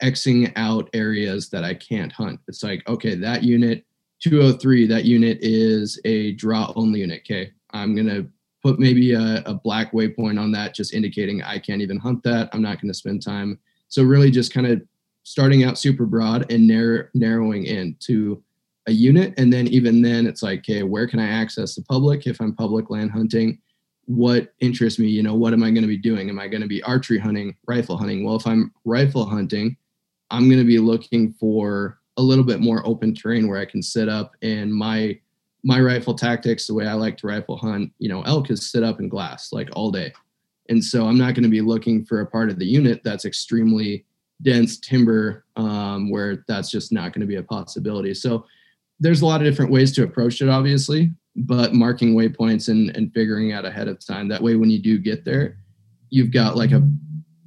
Xing 0.00 0.52
out 0.54 0.88
areas 0.94 1.50
that 1.50 1.64
I 1.64 1.74
can't 1.74 2.12
hunt. 2.12 2.38
It's 2.46 2.62
like, 2.62 2.88
okay, 2.88 3.16
that 3.16 3.42
unit 3.42 3.84
203, 4.20 4.86
that 4.86 5.04
unit 5.04 5.38
is 5.40 6.00
a 6.04 6.32
draw 6.32 6.72
only 6.76 7.00
unit. 7.00 7.22
Okay. 7.24 7.50
I'm 7.72 7.94
going 7.96 8.08
to 8.08 8.28
put 8.62 8.78
maybe 8.78 9.12
a, 9.14 9.42
a 9.46 9.54
black 9.54 9.92
waypoint 9.92 10.40
on 10.40 10.52
that, 10.52 10.74
just 10.74 10.94
indicating 10.94 11.42
I 11.42 11.58
can't 11.58 11.82
even 11.82 11.98
hunt 11.98 12.22
that. 12.24 12.48
I'm 12.52 12.62
not 12.62 12.80
going 12.80 12.92
to 12.92 12.96
spend 12.96 13.22
time. 13.22 13.58
So 13.88 14.04
really 14.04 14.30
just 14.30 14.52
kind 14.52 14.66
of 14.66 14.82
starting 15.30 15.64
out 15.64 15.78
super 15.78 16.06
broad 16.06 16.50
and 16.50 16.66
narrow, 16.66 17.06
narrowing 17.14 17.64
in 17.64 17.96
to 18.00 18.42
a 18.86 18.92
unit. 18.92 19.32
And 19.36 19.52
then 19.52 19.68
even 19.68 20.02
then 20.02 20.26
it's 20.26 20.42
like, 20.42 20.60
okay, 20.60 20.82
where 20.82 21.06
can 21.06 21.20
I 21.20 21.28
access 21.28 21.74
the 21.74 21.82
public 21.82 22.26
if 22.26 22.40
I'm 22.40 22.54
public 22.54 22.90
land 22.90 23.12
hunting? 23.12 23.60
what 24.10 24.52
interests 24.58 24.98
me. 24.98 25.06
You 25.06 25.22
know, 25.22 25.34
what 25.34 25.52
am 25.52 25.62
I 25.62 25.70
going 25.70 25.82
to 25.82 25.88
be 25.88 25.96
doing? 25.96 26.28
Am 26.28 26.40
I 26.40 26.48
going 26.48 26.62
to 26.62 26.66
be 26.66 26.82
archery 26.82 27.18
hunting, 27.18 27.56
rifle 27.68 27.96
hunting? 27.96 28.24
Well, 28.24 28.34
if 28.34 28.46
I'm 28.46 28.72
rifle 28.84 29.24
hunting, 29.24 29.76
I'm 30.32 30.48
going 30.48 30.58
to 30.58 30.66
be 30.66 30.80
looking 30.80 31.32
for 31.34 32.00
a 32.16 32.22
little 32.22 32.42
bit 32.44 32.60
more 32.60 32.84
open 32.84 33.14
terrain 33.14 33.48
where 33.48 33.60
I 33.60 33.64
can 33.64 33.82
sit 33.82 34.08
up 34.08 34.32
and 34.42 34.74
my 34.74 35.18
my 35.62 35.78
rifle 35.78 36.14
tactics, 36.14 36.66
the 36.66 36.74
way 36.74 36.86
I 36.86 36.94
like 36.94 37.18
to 37.18 37.26
rifle 37.26 37.56
hunt, 37.56 37.92
you 37.98 38.08
know, 38.08 38.22
elk 38.22 38.50
is 38.50 38.70
sit 38.70 38.82
up 38.82 38.98
in 38.98 39.10
glass 39.10 39.52
like 39.52 39.68
all 39.74 39.90
day. 39.90 40.12
And 40.70 40.82
so 40.82 41.06
I'm 41.06 41.18
not 41.18 41.34
going 41.34 41.44
to 41.44 41.50
be 41.50 41.60
looking 41.60 42.04
for 42.04 42.22
a 42.22 42.26
part 42.26 42.48
of 42.48 42.58
the 42.58 42.64
unit 42.64 43.02
that's 43.04 43.26
extremely 43.26 44.06
dense 44.42 44.78
timber 44.78 45.44
um, 45.56 46.10
where 46.10 46.44
that's 46.48 46.70
just 46.70 46.92
not 46.92 47.12
going 47.12 47.20
to 47.20 47.26
be 47.26 47.36
a 47.36 47.42
possibility. 47.42 48.14
So 48.14 48.46
there's 48.98 49.22
a 49.22 49.26
lot 49.26 49.40
of 49.40 49.46
different 49.46 49.70
ways 49.70 49.92
to 49.92 50.02
approach 50.02 50.40
it, 50.42 50.48
obviously, 50.48 51.12
but 51.36 51.72
marking 51.74 52.14
waypoints 52.14 52.68
and, 52.68 52.94
and 52.96 53.12
figuring 53.12 53.52
out 53.52 53.64
ahead 53.64 53.88
of 53.88 54.04
time. 54.04 54.28
That 54.28 54.42
way, 54.42 54.56
when 54.56 54.70
you 54.70 54.78
do 54.78 54.98
get 54.98 55.24
there, 55.24 55.58
you've 56.10 56.32
got 56.32 56.56
like 56.56 56.72
a 56.72 56.86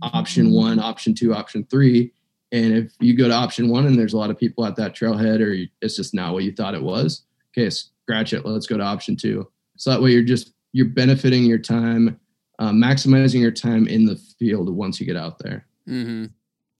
option 0.01 0.51
one, 0.51 0.79
option 0.79 1.13
two, 1.13 1.33
option 1.33 1.65
three. 1.69 2.11
And 2.51 2.73
if 2.73 2.93
you 2.99 3.15
go 3.17 3.27
to 3.27 3.33
option 3.33 3.69
one 3.69 3.85
and 3.87 3.97
there's 3.97 4.13
a 4.13 4.17
lot 4.17 4.29
of 4.29 4.37
people 4.37 4.65
at 4.65 4.75
that 4.75 4.95
trailhead 4.95 5.41
or 5.41 5.69
it's 5.81 5.95
just 5.95 6.13
not 6.13 6.33
what 6.33 6.43
you 6.43 6.51
thought 6.51 6.75
it 6.75 6.83
was, 6.83 7.25
okay, 7.51 7.69
scratch 7.69 8.33
it. 8.33 8.45
Let's 8.45 8.67
go 8.67 8.77
to 8.77 8.83
option 8.83 9.15
two. 9.15 9.47
So 9.77 9.89
that 9.89 10.01
way 10.01 10.11
you're 10.11 10.23
just, 10.23 10.53
you're 10.71 10.87
benefiting 10.87 11.43
your 11.45 11.57
time, 11.57 12.19
uh, 12.59 12.71
maximizing 12.71 13.41
your 13.41 13.51
time 13.51 13.87
in 13.87 14.05
the 14.05 14.17
field 14.37 14.69
once 14.69 14.99
you 14.99 15.05
get 15.05 15.17
out 15.17 15.39
there. 15.39 15.65
Mm-hmm. 15.87 16.25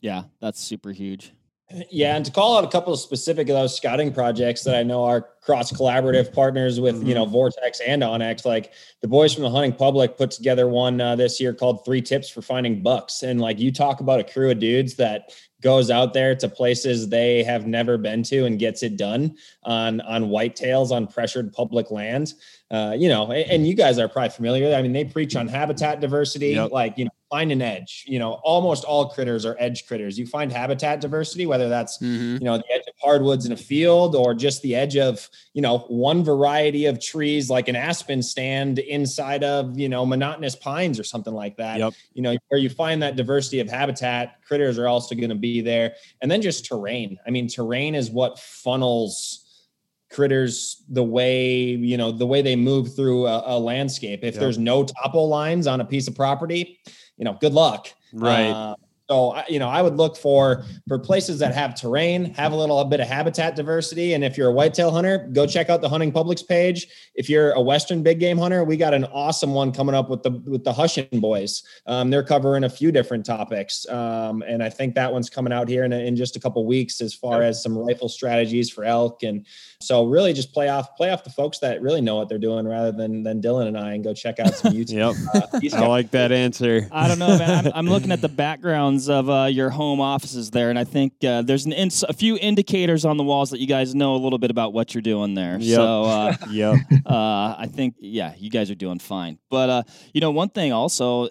Yeah, 0.04 0.24
that's 0.42 0.60
super 0.60 0.92
huge. 0.92 1.34
Yeah, 1.90 2.18
and 2.18 2.26
to 2.26 2.32
call 2.32 2.58
out 2.58 2.66
a 2.66 2.68
couple 2.68 2.94
of 2.94 3.00
specific 3.00 3.48
of 3.48 3.56
those 3.56 3.76
scouting 3.76 4.14
projects 4.14 4.64
that 4.66 4.76
I 4.76 4.84
know 4.84 5.06
are 5.06 5.30
cross 5.42 5.72
collaborative 5.72 6.32
partners 6.32 6.80
with, 6.80 6.98
mm-hmm. 6.98 7.08
you 7.08 7.16
know, 7.16 7.26
Vortex 7.26 7.80
and 7.80 8.04
onX. 8.04 8.46
Like 8.46 8.74
the 9.02 9.08
boys 9.08 9.34
from 9.34 9.44
the 9.44 9.50
hunting 9.50 9.72
public 9.72 10.18
put 10.18 10.30
together 10.30 10.68
one 10.68 11.00
uh, 11.00 11.16
this 11.16 11.40
year 11.40 11.54
called 11.54 11.84
Three 11.86 12.02
Tips 12.02 12.30
for 12.30 12.42
Finding 12.42 12.84
Bucks. 12.84 13.24
And 13.24 13.40
like 13.40 13.60
you 13.60 13.72
talk 13.72 14.02
about 14.02 14.20
a 14.20 14.26
crew 14.26 14.52
of 14.52 14.60
dudes 14.60 14.96
that 14.96 15.32
goes 15.62 15.90
out 15.90 16.14
there 16.14 16.36
to 16.36 16.50
places 16.50 17.08
they 17.08 17.42
have 17.44 17.66
never 17.66 17.98
been 17.98 18.22
to 18.24 18.46
and 18.46 18.60
gets 18.60 18.84
it 18.84 18.98
done 18.98 19.36
on 19.64 20.02
on 20.02 20.26
whitetails 20.26 20.92
on 20.92 21.08
pressured 21.08 21.54
public 21.54 21.90
land. 21.90 22.34
Uh, 22.70 22.94
you 22.96 23.08
know, 23.08 23.32
and 23.32 23.66
you 23.66 23.74
guys 23.74 23.98
are 23.98 24.10
probably 24.10 24.30
familiar. 24.30 24.76
I 24.76 24.82
mean, 24.82 24.92
they 24.92 25.06
preach 25.06 25.36
on 25.36 25.48
habitat 25.48 26.02
diversity, 26.02 26.50
yep. 26.50 26.72
like 26.72 26.98
you 26.98 27.06
know, 27.06 27.12
find 27.34 27.52
an 27.52 27.64
edge. 27.64 28.06
You 28.08 28.20
know, 28.20 28.34
almost 28.44 28.84
all 28.84 29.10
critters 29.10 29.44
are 29.44 29.56
edge 29.58 29.88
critters. 29.88 30.20
You 30.20 30.28
find 30.28 30.52
habitat 30.52 31.02
diversity, 31.02 31.48
whether 31.48 31.68
that's 31.68 31.98
mm-hmm. 31.98 32.36
you 32.36 32.46
know 32.46 32.58
the 32.58 32.72
edge 32.72 32.84
of 32.88 32.94
hardwoods 33.02 33.48
in 33.48 33.52
a 33.52 33.58
field 33.58 34.16
or 34.16 34.36
just 34.36 34.62
the 34.62 34.76
edge 34.76 34.98
of 34.98 35.28
you 35.54 35.62
know 35.64 35.80
one 35.88 36.24
variety 36.24 36.86
of 36.86 37.00
trees 37.02 37.50
like 37.50 37.68
an 37.70 37.76
aspen 37.76 38.22
stand 38.22 38.78
inside 38.78 39.44
of 39.44 39.80
you 39.80 39.90
know 39.90 40.06
monotonous 40.06 40.56
pines 40.56 41.00
or 41.00 41.04
something 41.04 41.34
like 41.34 41.58
that. 41.58 41.80
Yep. 41.80 41.94
You 42.14 42.22
know, 42.22 42.38
where 42.50 42.62
you 42.62 42.70
find 42.70 43.02
that 43.02 43.16
diversity 43.16 43.60
of 43.60 43.68
habitat, 43.68 44.44
critters 44.46 44.78
are 44.78 44.88
also 44.88 45.16
going 45.16 45.30
to 45.30 45.36
be 45.36 45.62
there, 45.62 45.96
and 46.22 46.30
then 46.30 46.40
just 46.40 46.66
terrain. 46.66 47.18
I 47.26 47.32
mean, 47.32 47.48
terrain 47.48 47.96
is 47.96 48.12
what 48.12 48.38
funnels 48.38 49.40
critters 50.12 50.84
the 50.90 51.04
way 51.04 51.56
you 51.64 51.98
know 51.98 52.12
the 52.12 52.28
way 52.28 52.44
they 52.44 52.56
move 52.56 52.96
through 52.96 53.26
a, 53.26 53.58
a 53.58 53.58
landscape 53.58 54.24
if 54.24 54.36
yep. 54.36 54.40
there's 54.40 54.60
no 54.60 54.84
topo 54.84 55.24
lines 55.24 55.66
on 55.66 55.82
a 55.82 55.86
piece 55.86 56.08
of 56.08 56.14
property 56.14 56.80
you 57.24 57.32
know, 57.32 57.38
good 57.40 57.54
luck. 57.54 57.88
Right. 58.12 58.50
Uh, 58.50 58.76
so 59.10 59.42
you 59.48 59.60
know, 59.60 59.70
I 59.70 59.82
would 59.82 59.96
look 59.96 60.18
for 60.18 60.66
for 60.88 60.98
places 60.98 61.40
that 61.40 61.54
have 61.54 61.76
terrain, 61.76 62.34
have 62.34 62.52
a 62.52 62.56
little 62.56 62.80
a 62.80 62.86
bit 62.86 63.00
of 63.00 63.08
habitat 63.08 63.56
diversity, 63.56 64.14
and 64.14 64.24
if 64.24 64.38
you're 64.38 64.50
a 64.50 64.52
whitetail 64.52 64.92
hunter, 64.92 65.30
go 65.34 65.46
check 65.46 65.70
out 65.70 65.82
the 65.82 65.90
Hunting 65.90 66.12
Publics 66.12 66.42
page. 66.42 66.88
If 67.16 67.30
you're 67.30 67.52
a 67.52 67.62
Western 67.62 68.02
big 68.02 68.20
game 68.20 68.38
hunter, 68.38 68.64
we 68.64 68.76
got 68.76 68.94
an 68.94 69.04
awesome 69.06 69.54
one 69.54 69.72
coming 69.72 69.94
up 69.94 70.10
with 70.10 70.24
the 70.24 70.32
with 70.32 70.64
the 70.64 70.72
Hushin 70.74 71.22
boys. 71.22 71.64
Um, 71.86 72.10
they're 72.10 72.24
covering 72.24 72.64
a 72.64 72.70
few 72.70 72.92
different 72.92 73.26
topics, 73.26 73.88
um, 73.90 74.42
and 74.48 74.64
I 74.64 74.70
think 74.70 74.96
that 74.96 75.12
one's 75.12 75.30
coming 75.30 75.54
out 75.54 75.68
here 75.68 75.84
in, 75.84 75.94
in 75.94 76.16
just 76.16 76.36
a 76.36 76.40
couple 76.40 76.66
weeks 76.66 77.00
as 77.02 77.14
far 77.14 77.42
as 77.42 77.62
some 77.62 77.78
rifle 77.78 78.10
strategies 78.10 78.70
for 78.70 78.84
elk 78.84 79.24
and 79.24 79.46
so 79.84 80.06
really 80.06 80.34
just 80.34 80.54
play 80.54 80.70
off 80.70 80.96
play 80.96 81.12
off 81.12 81.24
the 81.24 81.30
folks 81.30 81.60
that 81.60 81.82
really 81.82 82.02
know 82.02 82.16
what 82.16 82.30
they're 82.30 82.38
doing 82.38 82.68
rather 82.68 82.92
than 82.92 83.24
than 83.24 83.42
Dylan 83.42 83.68
and 83.68 83.78
I 83.78 83.94
and 83.94 84.04
go 84.04 84.14
check 84.14 84.40
out 84.40 84.54
some 84.54 84.74
YouTube. 84.74 85.16
yep. 85.34 85.74
Uh, 85.74 85.78
I 85.84 85.88
like 85.88 86.12
that 86.12 86.32
answer. 86.32 86.88
I 86.92 87.08
don't 87.08 87.20
know, 87.20 87.38
man. 87.38 87.68
I'm, 87.68 87.72
I'm 87.76 87.88
looking 87.88 88.12
at 88.12 88.22
the 88.22 88.30
backgrounds 88.30 89.10
of 89.10 89.30
uh, 89.30 89.46
your 89.46 89.70
home 89.70 90.02
offices 90.02 90.52
there, 90.52 90.70
and 90.70 90.80
I 90.80 90.84
think 90.84 91.14
uh, 91.24 91.42
there's 91.42 91.66
an 91.66 91.74
ins- 91.74 92.04
a 92.04 92.14
few 92.14 92.38
indicators 92.38 93.06
on 93.06 93.18
the 93.18 93.24
walls 93.24 93.52
that 93.52 93.60
you 93.60 93.68
guys 93.68 93.94
know 93.94 94.16
a 94.16 94.18
little 94.18 94.40
bit 94.40 94.52
about 94.52 94.74
what 94.74 94.94
you're 94.94 95.02
doing 95.02 95.34
there. 95.34 95.58
Yep. 95.60 95.76
So, 95.76 96.04
uh, 96.04 96.36
yep. 96.50 96.78
Uh, 97.06 97.56
I 97.58 97.70
think 97.72 97.96
yeah, 98.00 98.34
you 98.38 98.50
guys 98.50 98.72
are 98.72 98.76
doing 98.76 99.00
fine. 99.00 99.40
But 99.50 99.70
uh, 99.70 99.84
you 100.14 100.22
know, 100.22 100.32
one 100.32 100.50
thing 100.50 100.72
also 100.74 101.30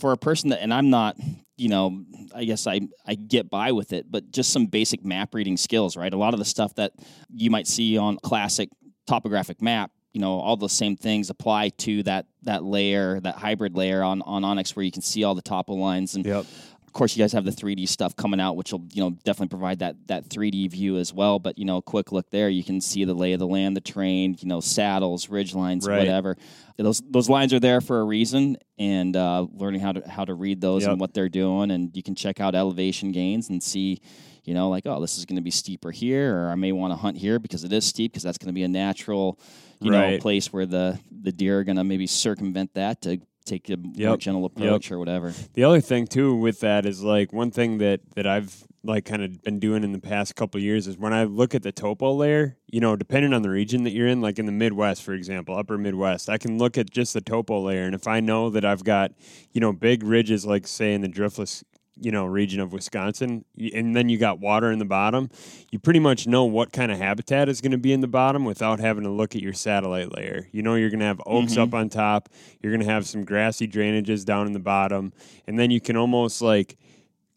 for 0.00 0.12
a 0.12 0.16
person 0.16 0.50
that, 0.50 0.60
and 0.60 0.72
I'm 0.72 0.90
not 0.90 1.16
you 1.58 1.68
know, 1.68 2.04
I 2.34 2.44
guess 2.44 2.66
I 2.66 2.80
I 3.04 3.16
get 3.16 3.50
by 3.50 3.72
with 3.72 3.92
it, 3.92 4.10
but 4.10 4.30
just 4.30 4.52
some 4.52 4.66
basic 4.66 5.04
map 5.04 5.34
reading 5.34 5.56
skills, 5.56 5.96
right? 5.96 6.12
A 6.12 6.16
lot 6.16 6.32
of 6.32 6.38
the 6.38 6.44
stuff 6.44 6.74
that 6.76 6.92
you 7.34 7.50
might 7.50 7.66
see 7.66 7.98
on 7.98 8.16
classic 8.18 8.70
topographic 9.08 9.60
map, 9.60 9.90
you 10.12 10.20
know, 10.20 10.38
all 10.38 10.56
the 10.56 10.68
same 10.68 10.96
things 10.96 11.30
apply 11.30 11.70
to 11.70 12.04
that 12.04 12.26
that 12.42 12.62
layer, 12.62 13.20
that 13.20 13.34
hybrid 13.34 13.76
layer 13.76 14.02
on 14.02 14.22
on 14.22 14.42
onX 14.42 14.76
where 14.76 14.84
you 14.84 14.92
can 14.92 15.02
see 15.02 15.24
all 15.24 15.34
the 15.34 15.42
topo 15.42 15.74
lines 15.74 16.14
and 16.14 16.24
yep. 16.24 16.46
Of 16.88 16.94
course, 16.94 17.14
you 17.14 17.22
guys 17.22 17.32
have 17.32 17.44
the 17.44 17.50
3D 17.50 17.86
stuff 17.86 18.16
coming 18.16 18.40
out, 18.40 18.56
which 18.56 18.72
will 18.72 18.82
you 18.94 19.02
know 19.02 19.10
definitely 19.22 19.48
provide 19.48 19.80
that 19.80 19.94
that 20.06 20.28
3D 20.28 20.70
view 20.70 20.96
as 20.96 21.12
well. 21.12 21.38
But 21.38 21.58
you 21.58 21.66
know, 21.66 21.76
a 21.76 21.82
quick 21.82 22.12
look 22.12 22.30
there, 22.30 22.48
you 22.48 22.64
can 22.64 22.80
see 22.80 23.04
the 23.04 23.12
lay 23.12 23.34
of 23.34 23.38
the 23.38 23.46
land, 23.46 23.76
the 23.76 23.82
terrain, 23.82 24.36
you 24.40 24.48
know, 24.48 24.60
saddles, 24.60 25.28
ridge 25.28 25.54
lines, 25.54 25.86
right. 25.86 25.98
whatever. 25.98 26.38
Those 26.78 27.02
those 27.08 27.28
lines 27.28 27.52
are 27.52 27.60
there 27.60 27.82
for 27.82 28.00
a 28.00 28.04
reason, 28.04 28.56
and 28.78 29.14
uh, 29.14 29.46
learning 29.52 29.82
how 29.82 29.92
to 29.92 30.08
how 30.08 30.24
to 30.24 30.32
read 30.32 30.60
those 30.62 30.82
yep. 30.82 30.92
and 30.92 31.00
what 31.00 31.12
they're 31.12 31.28
doing, 31.28 31.70
and 31.70 31.94
you 31.94 32.02
can 32.02 32.14
check 32.14 32.40
out 32.40 32.54
elevation 32.54 33.12
gains 33.12 33.50
and 33.50 33.62
see 33.62 34.00
you 34.48 34.54
know, 34.54 34.70
like, 34.70 34.86
oh, 34.86 34.98
this 34.98 35.18
is 35.18 35.26
going 35.26 35.36
to 35.36 35.42
be 35.42 35.50
steeper 35.50 35.90
here, 35.90 36.34
or 36.34 36.48
I 36.48 36.54
may 36.54 36.72
want 36.72 36.92
to 36.92 36.96
hunt 36.96 37.18
here 37.18 37.38
because 37.38 37.64
it 37.64 37.72
is 37.72 37.84
steep 37.84 38.12
because 38.12 38.22
that's 38.22 38.38
going 38.38 38.48
to 38.48 38.54
be 38.54 38.62
a 38.62 38.68
natural, 38.68 39.38
you 39.78 39.92
right. 39.92 40.12
know, 40.12 40.18
place 40.20 40.50
where 40.50 40.64
the 40.64 40.98
the 41.12 41.32
deer 41.32 41.58
are 41.58 41.64
going 41.64 41.76
to 41.76 41.84
maybe 41.84 42.06
circumvent 42.06 42.72
that 42.72 43.02
to 43.02 43.20
take 43.48 43.68
a 43.70 43.76
yep. 43.94 44.08
more 44.08 44.16
gentle 44.16 44.44
approach 44.44 44.86
yep. 44.86 44.92
or 44.92 44.98
whatever. 44.98 45.32
The 45.54 45.64
other 45.64 45.80
thing 45.80 46.06
too 46.06 46.34
with 46.34 46.60
that 46.60 46.86
is 46.86 47.02
like 47.02 47.32
one 47.32 47.50
thing 47.50 47.78
that 47.78 48.00
that 48.14 48.26
I've 48.26 48.64
like 48.84 49.04
kind 49.04 49.22
of 49.22 49.42
been 49.42 49.58
doing 49.58 49.84
in 49.84 49.92
the 49.92 49.98
past 49.98 50.36
couple 50.36 50.60
years 50.60 50.86
is 50.86 50.96
when 50.96 51.12
I 51.12 51.24
look 51.24 51.54
at 51.54 51.62
the 51.62 51.72
topo 51.72 52.12
layer, 52.12 52.56
you 52.68 52.80
know, 52.80 52.96
depending 52.96 53.32
on 53.32 53.42
the 53.42 53.50
region 53.50 53.84
that 53.84 53.90
you're 53.90 54.06
in, 54.06 54.20
like 54.20 54.38
in 54.38 54.46
the 54.46 54.52
Midwest, 54.52 55.02
for 55.02 55.14
example, 55.14 55.56
upper 55.56 55.76
Midwest, 55.76 56.28
I 56.28 56.38
can 56.38 56.58
look 56.58 56.78
at 56.78 56.90
just 56.90 57.12
the 57.12 57.20
topo 57.20 57.60
layer. 57.60 57.84
And 57.84 57.94
if 57.94 58.06
I 58.06 58.20
know 58.20 58.50
that 58.50 58.64
I've 58.64 58.84
got, 58.84 59.12
you 59.52 59.60
know, 59.60 59.72
big 59.72 60.02
ridges, 60.02 60.46
like 60.46 60.66
say 60.66 60.94
in 60.94 61.00
the 61.00 61.08
driftless 61.08 61.64
you 62.00 62.10
know 62.10 62.24
region 62.24 62.60
of 62.60 62.72
Wisconsin, 62.72 63.44
and 63.74 63.94
then 63.94 64.08
you 64.08 64.18
got 64.18 64.40
water 64.40 64.70
in 64.70 64.78
the 64.78 64.84
bottom, 64.84 65.30
you 65.70 65.78
pretty 65.78 66.00
much 66.00 66.26
know 66.26 66.44
what 66.44 66.72
kind 66.72 66.90
of 66.92 66.98
habitat 66.98 67.48
is 67.48 67.60
going 67.60 67.72
to 67.72 67.78
be 67.78 67.92
in 67.92 68.00
the 68.00 68.08
bottom 68.08 68.44
without 68.44 68.80
having 68.80 69.04
to 69.04 69.10
look 69.10 69.34
at 69.34 69.42
your 69.42 69.52
satellite 69.52 70.14
layer. 70.14 70.48
You 70.52 70.62
know 70.62 70.74
you're 70.74 70.90
going 70.90 71.00
to 71.00 71.06
have 71.06 71.20
oaks 71.26 71.52
mm-hmm. 71.52 71.62
up 71.62 71.74
on 71.74 71.88
top, 71.88 72.28
you're 72.60 72.72
going 72.72 72.86
to 72.86 72.92
have 72.92 73.06
some 73.06 73.24
grassy 73.24 73.68
drainages 73.68 74.24
down 74.24 74.46
in 74.46 74.52
the 74.52 74.58
bottom, 74.58 75.12
and 75.46 75.58
then 75.58 75.70
you 75.70 75.80
can 75.80 75.96
almost 75.96 76.42
like 76.42 76.76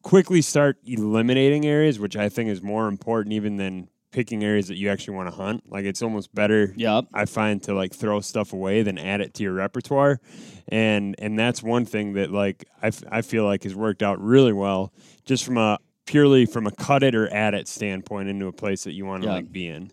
quickly 0.01 0.41
start 0.41 0.78
eliminating 0.86 1.66
areas, 1.66 1.99
which 1.99 2.16
I 2.16 2.30
think 2.30 2.49
is 2.49 2.62
more 2.62 2.88
important 2.88 3.34
even 3.34 3.57
than 3.57 3.88
picking 4.12 4.43
areas 4.43 4.68
that 4.68 4.78
you 4.78 4.89
actually 4.89 5.16
want 5.16 5.30
to 5.30 5.36
hunt. 5.36 5.64
Like 5.70 5.86
it's 5.86 6.01
almost 6.01 6.34
better. 6.34 6.74
Yep. 6.76 7.05
I 7.14 7.26
find 7.26 7.62
to 7.64 7.74
like 7.74 7.93
throw 7.93 8.20
stuff 8.22 8.53
away 8.53 8.84
than 8.84 8.97
add 8.97 9.22
it 9.22 9.34
to 9.36 9.43
your 9.43 9.53
repertoire, 9.53 10.20
and 10.68 11.16
and 11.20 11.38
that's 11.38 11.64
one 11.64 11.86
thing 11.86 12.14
that 12.14 12.32
like 12.32 12.66
I, 12.82 12.88
f- 12.88 13.03
I 13.12 13.22
feel 13.22 13.45
like 13.45 13.64
has 13.64 13.76
worked 13.76 14.03
out 14.03 14.22
really 14.22 14.53
well, 14.53 14.93
just 15.26 15.43
from 15.43 15.57
a 15.57 15.80
purely 16.05 16.45
from 16.45 16.68
a 16.68 16.72
cut 16.72 17.03
it 17.03 17.16
or 17.16 17.32
add 17.34 17.53
it 17.53 17.68
standpoint 17.68 18.30
into 18.30 18.47
a 18.47 18.51
place 18.51 18.84
that 18.84 18.93
you 18.93 19.05
want 19.05 19.24
to 19.24 19.30
yep. 19.30 19.36
like 19.36 19.51
be 19.51 19.68
in. 19.68 19.91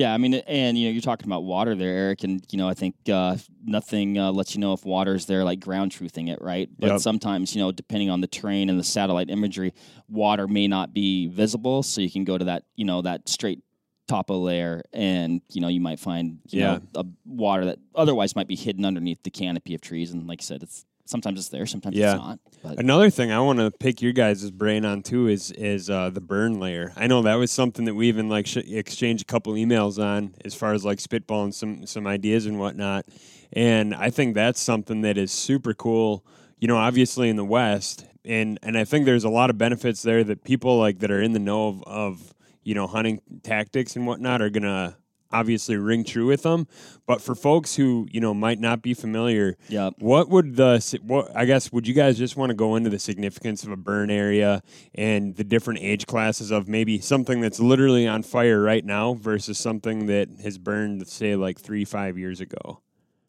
Yeah, 0.00 0.14
I 0.14 0.16
mean, 0.16 0.32
and 0.32 0.78
you 0.78 0.86
know, 0.86 0.92
you're 0.92 1.02
talking 1.02 1.26
about 1.26 1.44
water 1.44 1.74
there, 1.74 1.94
Erik, 1.94 2.24
and 2.24 2.42
you 2.48 2.56
know, 2.56 2.66
I 2.66 2.72
think 2.72 2.94
uh, 3.12 3.36
nothing 3.62 4.16
uh, 4.16 4.32
lets 4.32 4.54
you 4.54 4.60
know 4.62 4.72
if 4.72 4.82
water's 4.82 5.26
there, 5.26 5.44
like 5.44 5.60
ground 5.60 5.92
truthing 5.92 6.30
it, 6.30 6.40
right? 6.40 6.70
But 6.78 6.86
yep. 6.92 7.00
sometimes, 7.00 7.54
you 7.54 7.60
know, 7.60 7.70
depending 7.70 8.08
on 8.08 8.22
the 8.22 8.26
terrain 8.26 8.70
and 8.70 8.80
the 8.80 8.84
satellite 8.84 9.28
imagery, 9.28 9.74
water 10.08 10.48
may 10.48 10.68
not 10.68 10.94
be 10.94 11.26
visible, 11.26 11.82
so 11.82 12.00
you 12.00 12.10
can 12.10 12.24
go 12.24 12.38
to 12.38 12.46
that, 12.46 12.62
you 12.76 12.86
know, 12.86 13.02
that 13.02 13.28
straight 13.28 13.62
topo 14.08 14.38
layer, 14.38 14.80
and 14.94 15.42
you 15.50 15.60
know, 15.60 15.68
you 15.68 15.82
might 15.82 16.00
find, 16.00 16.38
you 16.48 16.60
yeah. 16.60 16.78
know, 16.78 16.80
a 16.94 17.04
water 17.26 17.66
that 17.66 17.78
otherwise 17.94 18.34
might 18.34 18.48
be 18.48 18.56
hidden 18.56 18.86
underneath 18.86 19.22
the 19.22 19.30
canopy 19.30 19.74
of 19.74 19.82
trees, 19.82 20.12
and 20.12 20.26
like 20.26 20.40
I 20.40 20.44
said, 20.44 20.62
it's 20.62 20.86
sometimes 21.10 21.38
it's 21.38 21.48
there, 21.48 21.66
sometimes 21.66 21.96
yeah. 21.96 22.14
it's 22.14 22.22
not. 22.22 22.38
But. 22.62 22.78
Another 22.78 23.10
thing 23.10 23.32
I 23.32 23.40
want 23.40 23.58
to 23.58 23.70
pick 23.70 24.00
your 24.00 24.12
guys' 24.12 24.50
brain 24.50 24.84
on 24.84 25.02
too 25.02 25.28
is 25.28 25.50
is 25.52 25.90
uh, 25.90 26.10
the 26.10 26.20
burn 26.20 26.60
layer. 26.60 26.92
I 26.96 27.06
know 27.06 27.22
that 27.22 27.34
was 27.34 27.50
something 27.50 27.84
that 27.86 27.94
we 27.94 28.08
even 28.08 28.28
like 28.28 28.46
sh- 28.46 28.58
exchanged 28.58 29.22
a 29.22 29.26
couple 29.26 29.52
emails 29.54 30.02
on 30.02 30.34
as 30.44 30.54
far 30.54 30.72
as 30.72 30.84
like 30.84 30.98
spitballing 30.98 31.52
some 31.52 31.86
some 31.86 32.06
ideas 32.06 32.46
and 32.46 32.58
whatnot. 32.58 33.06
And 33.52 33.94
I 33.94 34.10
think 34.10 34.34
that's 34.34 34.60
something 34.60 35.02
that 35.02 35.18
is 35.18 35.32
super 35.32 35.74
cool. 35.74 36.24
You 36.58 36.68
know, 36.68 36.76
obviously 36.76 37.28
in 37.28 37.36
the 37.36 37.44
West, 37.44 38.06
and 38.24 38.58
and 38.62 38.78
I 38.78 38.84
think 38.84 39.06
there's 39.06 39.24
a 39.24 39.30
lot 39.30 39.50
of 39.50 39.58
benefits 39.58 40.02
there 40.02 40.22
that 40.24 40.44
people 40.44 40.78
like 40.78 41.00
that 41.00 41.10
are 41.10 41.22
in 41.22 41.32
the 41.32 41.38
know 41.38 41.68
of, 41.68 41.82
of 41.84 42.34
you 42.62 42.74
know 42.74 42.86
hunting 42.86 43.20
tactics 43.42 43.96
and 43.96 44.06
whatnot 44.06 44.42
are 44.42 44.50
gonna 44.50 44.96
obviously 45.32 45.76
ring 45.76 46.04
true 46.04 46.26
with 46.26 46.42
them. 46.42 46.66
But 47.06 47.20
for 47.20 47.34
folks 47.34 47.74
who 47.76 48.08
you 48.10 48.20
know 48.20 48.34
might 48.34 48.58
not 48.60 48.82
be 48.82 48.94
familiar, 48.94 49.56
Yeah. 49.68 49.90
what 49.98 50.28
would 50.28 50.56
the 50.56 50.98
what 51.02 51.34
I 51.36 51.44
guess 51.44 51.72
would 51.72 51.86
you 51.86 51.94
guys 51.94 52.18
just 52.18 52.36
want 52.36 52.50
to 52.50 52.54
go 52.54 52.76
into 52.76 52.90
the 52.90 52.98
significance 52.98 53.64
of 53.64 53.70
a 53.70 53.76
burn 53.76 54.10
area 54.10 54.62
and 54.94 55.36
the 55.36 55.44
different 55.44 55.80
age 55.80 56.06
classes 56.06 56.50
of 56.50 56.68
maybe 56.68 56.98
something 57.00 57.40
that's 57.40 57.60
literally 57.60 58.06
on 58.06 58.22
fire 58.22 58.62
right 58.62 58.84
now 58.84 59.14
versus 59.14 59.58
something 59.58 60.06
that 60.06 60.28
has 60.42 60.58
burned 60.58 61.06
say 61.08 61.36
like 61.36 61.58
three 61.58 61.84
five 61.84 62.18
years 62.18 62.40
ago. 62.40 62.80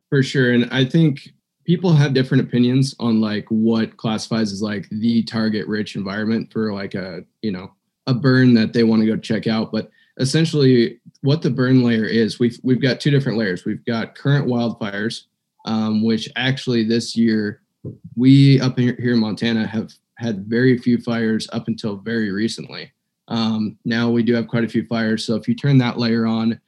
For 0.09 0.21
sure. 0.23 0.51
And 0.53 0.67
I 0.71 0.83
think 0.85 1.29
people 1.63 1.93
have 1.93 2.13
different 2.13 2.43
opinions 2.43 2.95
on 2.99 3.21
like 3.21 3.45
what 3.49 3.95
classifies 3.97 4.51
as 4.51 4.61
like 4.61 4.89
the 4.89 5.23
target 5.23 5.67
rich 5.67 5.95
environment 5.95 6.51
for 6.51 6.73
like 6.73 6.95
a, 6.95 7.23
you 7.41 7.51
know, 7.51 7.71
a 8.07 8.13
burn 8.13 8.53
that 8.55 8.73
they 8.73 8.83
want 8.83 9.01
to 9.01 9.05
go 9.05 9.15
check 9.15 9.47
out. 9.47 9.71
But 9.71 9.89
essentially 10.17 10.99
what 11.21 11.41
the 11.41 11.49
burn 11.49 11.83
layer 11.83 12.05
is, 12.05 12.39
we've 12.39 12.59
we've 12.63 12.81
got 12.81 12.99
two 12.99 13.11
different 13.11 13.37
layers. 13.37 13.65
We've 13.65 13.85
got 13.85 14.15
current 14.15 14.47
wildfires, 14.47 15.23
um, 15.65 16.03
which 16.03 16.29
actually 16.35 16.83
this 16.83 17.15
year 17.15 17.61
we 18.15 18.59
up 18.59 18.77
here 18.77 18.95
in 18.99 19.19
Montana 19.19 19.65
have 19.65 19.91
had 20.17 20.45
very 20.45 20.77
few 20.77 20.97
fires 20.99 21.47
up 21.51 21.67
until 21.67 21.95
very 21.97 22.31
recently. 22.31 22.91
Um, 23.27 23.77
now 23.85 24.09
we 24.09 24.23
do 24.23 24.33
have 24.33 24.47
quite 24.47 24.63
a 24.63 24.69
few 24.69 24.85
fires. 24.85 25.25
So 25.25 25.35
if 25.35 25.47
you 25.47 25.55
turn 25.55 25.77
that 25.79 25.97
layer 25.97 26.25
on, 26.25 26.59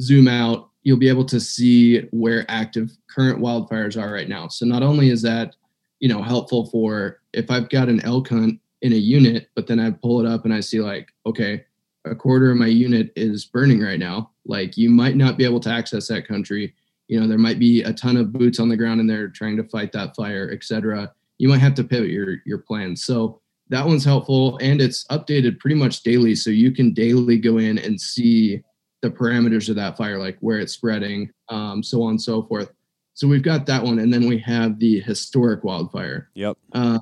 zoom 0.00 0.28
out, 0.28 0.70
you'll 0.82 0.98
be 0.98 1.08
able 1.08 1.24
to 1.26 1.40
see 1.40 2.00
where 2.10 2.44
active 2.48 2.90
current 3.08 3.38
wildfires 3.38 4.00
are 4.00 4.12
right 4.12 4.28
now. 4.28 4.48
So 4.48 4.66
not 4.66 4.82
only 4.82 5.10
is 5.10 5.22
that, 5.22 5.54
you 6.00 6.08
know, 6.08 6.22
helpful 6.22 6.66
for 6.66 7.20
if 7.32 7.50
I've 7.50 7.68
got 7.68 7.88
an 7.88 8.04
elk 8.04 8.28
hunt 8.28 8.60
in 8.82 8.92
a 8.92 8.96
unit, 8.96 9.48
but 9.54 9.66
then 9.66 9.80
I 9.80 9.90
pull 9.90 10.20
it 10.20 10.26
up 10.26 10.44
and 10.44 10.52
I 10.52 10.60
see 10.60 10.80
like, 10.80 11.08
okay, 11.26 11.64
a 12.10 12.14
quarter 12.14 12.50
of 12.50 12.56
my 12.56 12.66
unit 12.66 13.12
is 13.16 13.44
burning 13.44 13.80
right 13.80 13.98
now. 13.98 14.30
Like 14.46 14.76
you 14.76 14.90
might 14.90 15.16
not 15.16 15.36
be 15.36 15.44
able 15.44 15.60
to 15.60 15.70
access 15.70 16.08
that 16.08 16.26
country. 16.26 16.74
You 17.08 17.20
know, 17.20 17.26
there 17.26 17.38
might 17.38 17.58
be 17.58 17.82
a 17.82 17.92
ton 17.92 18.16
of 18.16 18.32
boots 18.32 18.60
on 18.60 18.68
the 18.68 18.76
ground 18.76 19.00
and 19.00 19.08
they're 19.08 19.28
trying 19.28 19.56
to 19.56 19.64
fight 19.64 19.92
that 19.92 20.14
fire, 20.14 20.50
etc. 20.52 21.12
You 21.38 21.48
might 21.48 21.58
have 21.58 21.74
to 21.74 21.84
pivot 21.84 22.10
your 22.10 22.36
your 22.44 22.58
plans. 22.58 23.04
So 23.04 23.40
that 23.70 23.86
one's 23.86 24.04
helpful 24.04 24.58
and 24.58 24.80
it's 24.80 25.04
updated 25.08 25.58
pretty 25.58 25.76
much 25.76 26.02
daily. 26.02 26.34
So 26.34 26.50
you 26.50 26.72
can 26.72 26.94
daily 26.94 27.38
go 27.38 27.58
in 27.58 27.78
and 27.78 28.00
see 28.00 28.62
the 29.02 29.10
parameters 29.10 29.68
of 29.68 29.76
that 29.76 29.96
fire, 29.96 30.18
like 30.18 30.38
where 30.40 30.58
it's 30.58 30.72
spreading, 30.72 31.30
um, 31.48 31.82
so 31.82 32.02
on 32.02 32.10
and 32.10 32.22
so 32.22 32.42
forth. 32.42 32.70
So 33.14 33.28
we've 33.28 33.42
got 33.42 33.66
that 33.66 33.82
one, 33.82 33.98
and 33.98 34.12
then 34.12 34.28
we 34.28 34.38
have 34.38 34.78
the 34.78 35.00
historic 35.00 35.64
wildfire. 35.64 36.30
Yep. 36.34 36.56
Uh, 36.72 36.98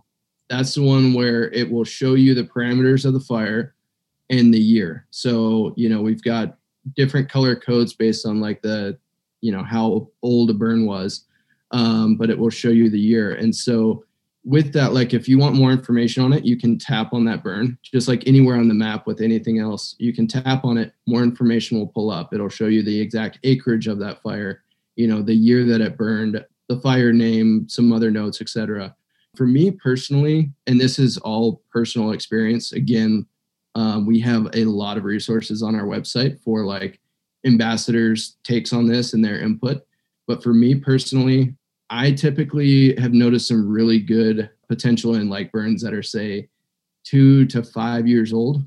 that's 0.48 0.74
the 0.74 0.82
one 0.82 1.12
where 1.12 1.50
it 1.52 1.70
will 1.70 1.84
show 1.84 2.14
you 2.14 2.34
the 2.34 2.44
parameters 2.44 3.04
of 3.04 3.12
the 3.12 3.20
fire 3.20 3.75
and 4.30 4.52
the 4.52 4.60
year. 4.60 5.06
So 5.10 5.74
you 5.76 5.88
know 5.88 6.00
we've 6.02 6.22
got 6.22 6.56
different 6.94 7.28
color 7.28 7.56
codes 7.56 7.92
based 7.92 8.26
on 8.26 8.40
like 8.40 8.62
the 8.62 8.98
you 9.40 9.52
know 9.52 9.62
how 9.62 10.08
old 10.22 10.50
a 10.50 10.54
burn 10.54 10.86
was, 10.86 11.24
um, 11.70 12.16
but 12.16 12.30
it 12.30 12.38
will 12.38 12.50
show 12.50 12.70
you 12.70 12.90
the 12.90 12.98
year. 12.98 13.34
And 13.34 13.54
so 13.54 14.04
with 14.46 14.72
that, 14.72 14.92
like 14.92 15.12
if 15.12 15.28
you 15.28 15.38
want 15.38 15.56
more 15.56 15.72
information 15.72 16.22
on 16.22 16.32
it, 16.32 16.44
you 16.44 16.56
can 16.56 16.78
tap 16.78 17.12
on 17.12 17.24
that 17.24 17.42
burn, 17.42 17.76
just 17.82 18.06
like 18.06 18.26
anywhere 18.28 18.56
on 18.56 18.68
the 18.68 18.74
map 18.74 19.04
with 19.04 19.20
anything 19.20 19.58
else. 19.58 19.96
You 19.98 20.14
can 20.14 20.28
tap 20.28 20.64
on 20.64 20.78
it, 20.78 20.92
more 21.06 21.24
information 21.24 21.78
will 21.78 21.88
pull 21.88 22.10
up. 22.10 22.32
It'll 22.32 22.48
show 22.48 22.68
you 22.68 22.82
the 22.82 23.00
exact 23.00 23.40
acreage 23.42 23.88
of 23.88 23.98
that 23.98 24.22
fire, 24.22 24.62
you 24.94 25.08
know, 25.08 25.20
the 25.20 25.34
year 25.34 25.64
that 25.64 25.80
it 25.80 25.98
burned, 25.98 26.44
the 26.68 26.80
fire 26.80 27.12
name, 27.12 27.68
some 27.68 27.92
other 27.92 28.10
notes, 28.10 28.40
etc. 28.40 28.94
For 29.34 29.46
me 29.46 29.72
personally, 29.72 30.52
and 30.68 30.80
this 30.80 31.00
is 31.00 31.18
all 31.18 31.62
personal 31.72 32.12
experience. 32.12 32.72
Again, 32.72 33.26
um, 33.76 34.06
we 34.06 34.18
have 34.20 34.48
a 34.54 34.64
lot 34.64 34.96
of 34.96 35.04
resources 35.04 35.62
on 35.62 35.74
our 35.74 35.84
website 35.84 36.40
for 36.40 36.64
like 36.64 36.98
ambassadors' 37.44 38.38
takes 38.42 38.72
on 38.72 38.86
this 38.86 39.12
and 39.12 39.22
their 39.22 39.38
input. 39.38 39.82
But 40.26 40.42
for 40.42 40.54
me 40.54 40.74
personally, 40.74 41.54
I 41.90 42.12
typically 42.12 42.96
have 42.96 43.12
noticed 43.12 43.48
some 43.48 43.68
really 43.68 44.00
good 44.00 44.48
potential 44.66 45.16
in 45.16 45.28
like 45.28 45.52
burns 45.52 45.82
that 45.82 45.92
are 45.92 46.02
say 46.02 46.48
two 47.04 47.44
to 47.46 47.62
five 47.62 48.08
years 48.08 48.32
old. 48.32 48.64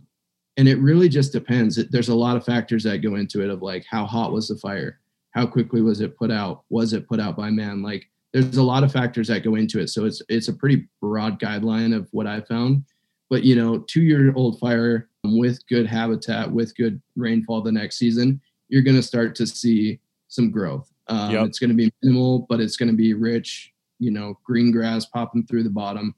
And 0.57 0.67
it 0.67 0.77
really 0.77 1.09
just 1.09 1.31
depends. 1.31 1.83
There's 1.89 2.09
a 2.09 2.15
lot 2.15 2.37
of 2.37 2.45
factors 2.45 2.83
that 2.83 2.99
go 2.99 3.15
into 3.15 3.41
it 3.41 3.49
of 3.49 3.63
like 3.63 3.85
how 3.89 4.05
hot 4.05 4.31
was 4.31 4.49
the 4.49 4.57
fire? 4.57 4.99
How 5.31 5.47
quickly 5.47 5.81
was 5.81 6.01
it 6.01 6.17
put 6.17 6.29
out? 6.29 6.65
Was 6.69 6.93
it 6.93 7.07
put 7.07 7.19
out 7.19 7.35
by 7.35 7.49
man? 7.49 7.81
Like 7.81 8.05
there's 8.31 8.57
a 8.57 8.63
lot 8.63 8.83
of 8.83 8.91
factors 8.91 9.27
that 9.29 9.43
go 9.43 9.55
into 9.55 9.79
it. 9.79 9.87
So 9.87 10.05
it's 10.05 10.21
it's 10.29 10.49
a 10.49 10.53
pretty 10.53 10.87
broad 11.01 11.39
guideline 11.39 11.95
of 11.95 12.07
what 12.11 12.27
I 12.27 12.41
found. 12.41 12.83
But 13.29 13.43
you 13.43 13.55
know, 13.55 13.79
two 13.79 14.01
year 14.01 14.33
old 14.35 14.59
fire 14.59 15.09
with 15.23 15.65
good 15.67 15.85
habitat, 15.85 16.51
with 16.51 16.75
good 16.75 17.01
rainfall 17.15 17.61
the 17.61 17.71
next 17.71 17.97
season, 17.97 18.41
you're 18.69 18.81
gonna 18.81 19.03
start 19.03 19.35
to 19.35 19.47
see 19.47 19.99
some 20.29 20.51
growth. 20.51 20.91
Um, 21.09 21.31
Yep. 21.31 21.47
It's 21.47 21.59
going 21.59 21.71
to 21.71 21.75
be 21.75 21.91
minimal, 22.01 22.45
but 22.47 22.61
it's 22.61 22.77
going 22.77 22.89
to 22.89 22.95
be 22.95 23.13
rich. 23.13 23.73
You 23.99 24.11
know, 24.11 24.39
green 24.45 24.71
grass 24.71 25.05
popping 25.05 25.45
through 25.45 25.63
the 25.63 25.69
bottom. 25.69 26.15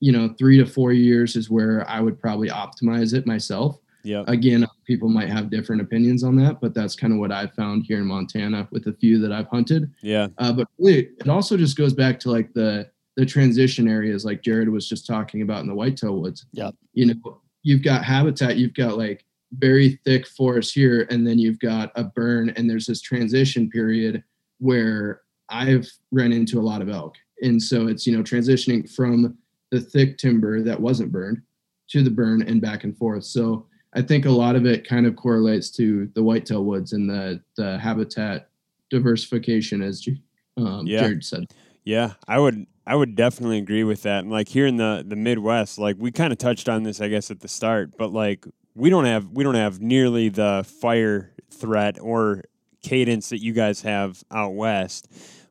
You 0.00 0.12
know, 0.12 0.34
three 0.38 0.58
to 0.58 0.66
four 0.66 0.92
years 0.92 1.36
is 1.36 1.48
where 1.48 1.88
I 1.88 2.00
would 2.00 2.20
probably 2.20 2.48
optimize 2.50 3.14
it 3.14 3.26
myself. 3.26 3.78
Yeah. 4.02 4.24
Again, 4.26 4.66
people 4.86 5.08
might 5.08 5.30
have 5.30 5.48
different 5.48 5.80
opinions 5.80 6.22
on 6.24 6.36
that, 6.36 6.60
but 6.60 6.74
that's 6.74 6.94
kind 6.94 7.14
of 7.14 7.18
what 7.18 7.32
I've 7.32 7.54
found 7.54 7.86
here 7.86 7.98
in 8.00 8.06
Montana 8.06 8.68
with 8.70 8.86
a 8.86 8.92
few 8.92 9.18
that 9.20 9.32
I've 9.32 9.46
hunted. 9.46 9.90
Yeah. 10.02 10.28
Uh, 10.36 10.52
but 10.52 10.68
really, 10.78 11.08
it 11.18 11.28
also 11.28 11.56
just 11.56 11.78
goes 11.78 11.94
back 11.94 12.20
to 12.20 12.30
like 12.30 12.52
the 12.52 12.90
the 13.16 13.26
transition 13.26 13.88
areas, 13.88 14.24
like 14.24 14.42
Jared 14.42 14.68
was 14.68 14.88
just 14.88 15.06
talking 15.06 15.42
about 15.42 15.60
in 15.60 15.68
the 15.68 15.74
whitetail 15.74 16.20
woods. 16.20 16.46
Yeah. 16.52 16.70
You 16.92 17.06
know, 17.06 17.40
you've 17.62 17.82
got 17.82 18.04
habitat, 18.04 18.56
you've 18.56 18.74
got 18.74 18.98
like 18.98 19.24
very 19.52 20.00
thick 20.04 20.26
forest 20.26 20.74
here, 20.74 21.06
and 21.10 21.26
then 21.26 21.38
you've 21.38 21.60
got 21.60 21.92
a 21.94 22.04
burn, 22.04 22.50
and 22.50 22.68
there's 22.68 22.86
this 22.86 23.00
transition 23.00 23.70
period 23.70 24.22
where 24.58 25.22
I've 25.48 25.88
run 26.10 26.32
into 26.32 26.58
a 26.58 26.62
lot 26.62 26.82
of 26.82 26.88
elk, 26.88 27.14
and 27.42 27.62
so 27.62 27.86
it's 27.86 28.06
you 28.06 28.16
know 28.16 28.22
transitioning 28.22 28.90
from 28.90 29.36
the 29.70 29.80
thick 29.80 30.18
timber 30.18 30.62
that 30.62 30.80
wasn't 30.80 31.12
burned 31.12 31.42
to 31.90 32.02
the 32.02 32.10
burn 32.10 32.42
and 32.42 32.60
back 32.60 32.84
and 32.84 32.96
forth. 32.96 33.24
So 33.24 33.66
I 33.94 34.02
think 34.02 34.24
a 34.26 34.30
lot 34.30 34.56
of 34.56 34.66
it 34.66 34.88
kind 34.88 35.06
of 35.06 35.16
correlates 35.16 35.70
to 35.72 36.10
the 36.14 36.22
whitetail 36.22 36.64
woods 36.64 36.92
and 36.92 37.08
the 37.08 37.40
the 37.56 37.78
habitat 37.78 38.48
diversification, 38.90 39.82
as 39.82 40.06
um, 40.56 40.86
Yeah. 40.86 41.00
Jared 41.00 41.24
said. 41.24 41.46
Yeah, 41.84 42.14
I 42.26 42.38
would 42.38 42.66
I 42.86 42.96
would 42.96 43.14
definitely 43.14 43.58
agree 43.58 43.84
with 43.84 44.02
that. 44.02 44.20
And 44.20 44.30
like 44.30 44.48
here 44.48 44.66
in 44.66 44.76
the 44.76 45.04
the 45.06 45.16
Midwest, 45.16 45.78
like 45.78 45.96
we 45.98 46.10
kind 46.10 46.32
of 46.32 46.38
touched 46.38 46.68
on 46.68 46.82
this 46.82 47.00
I 47.00 47.08
guess 47.08 47.30
at 47.30 47.40
the 47.40 47.48
start, 47.48 47.96
but 47.96 48.12
like 48.12 48.44
we 48.74 48.90
don't 48.90 49.04
have 49.06 49.30
we 49.30 49.44
don't 49.44 49.54
have 49.54 49.80
nearly 49.80 50.28
the 50.28 50.64
fire 50.80 51.32
threat 51.50 51.98
or 52.00 52.42
cadence 52.82 53.30
that 53.30 53.42
you 53.42 53.52
guys 53.52 53.82
have 53.82 54.22
out 54.30 54.54
west, 54.54 55.08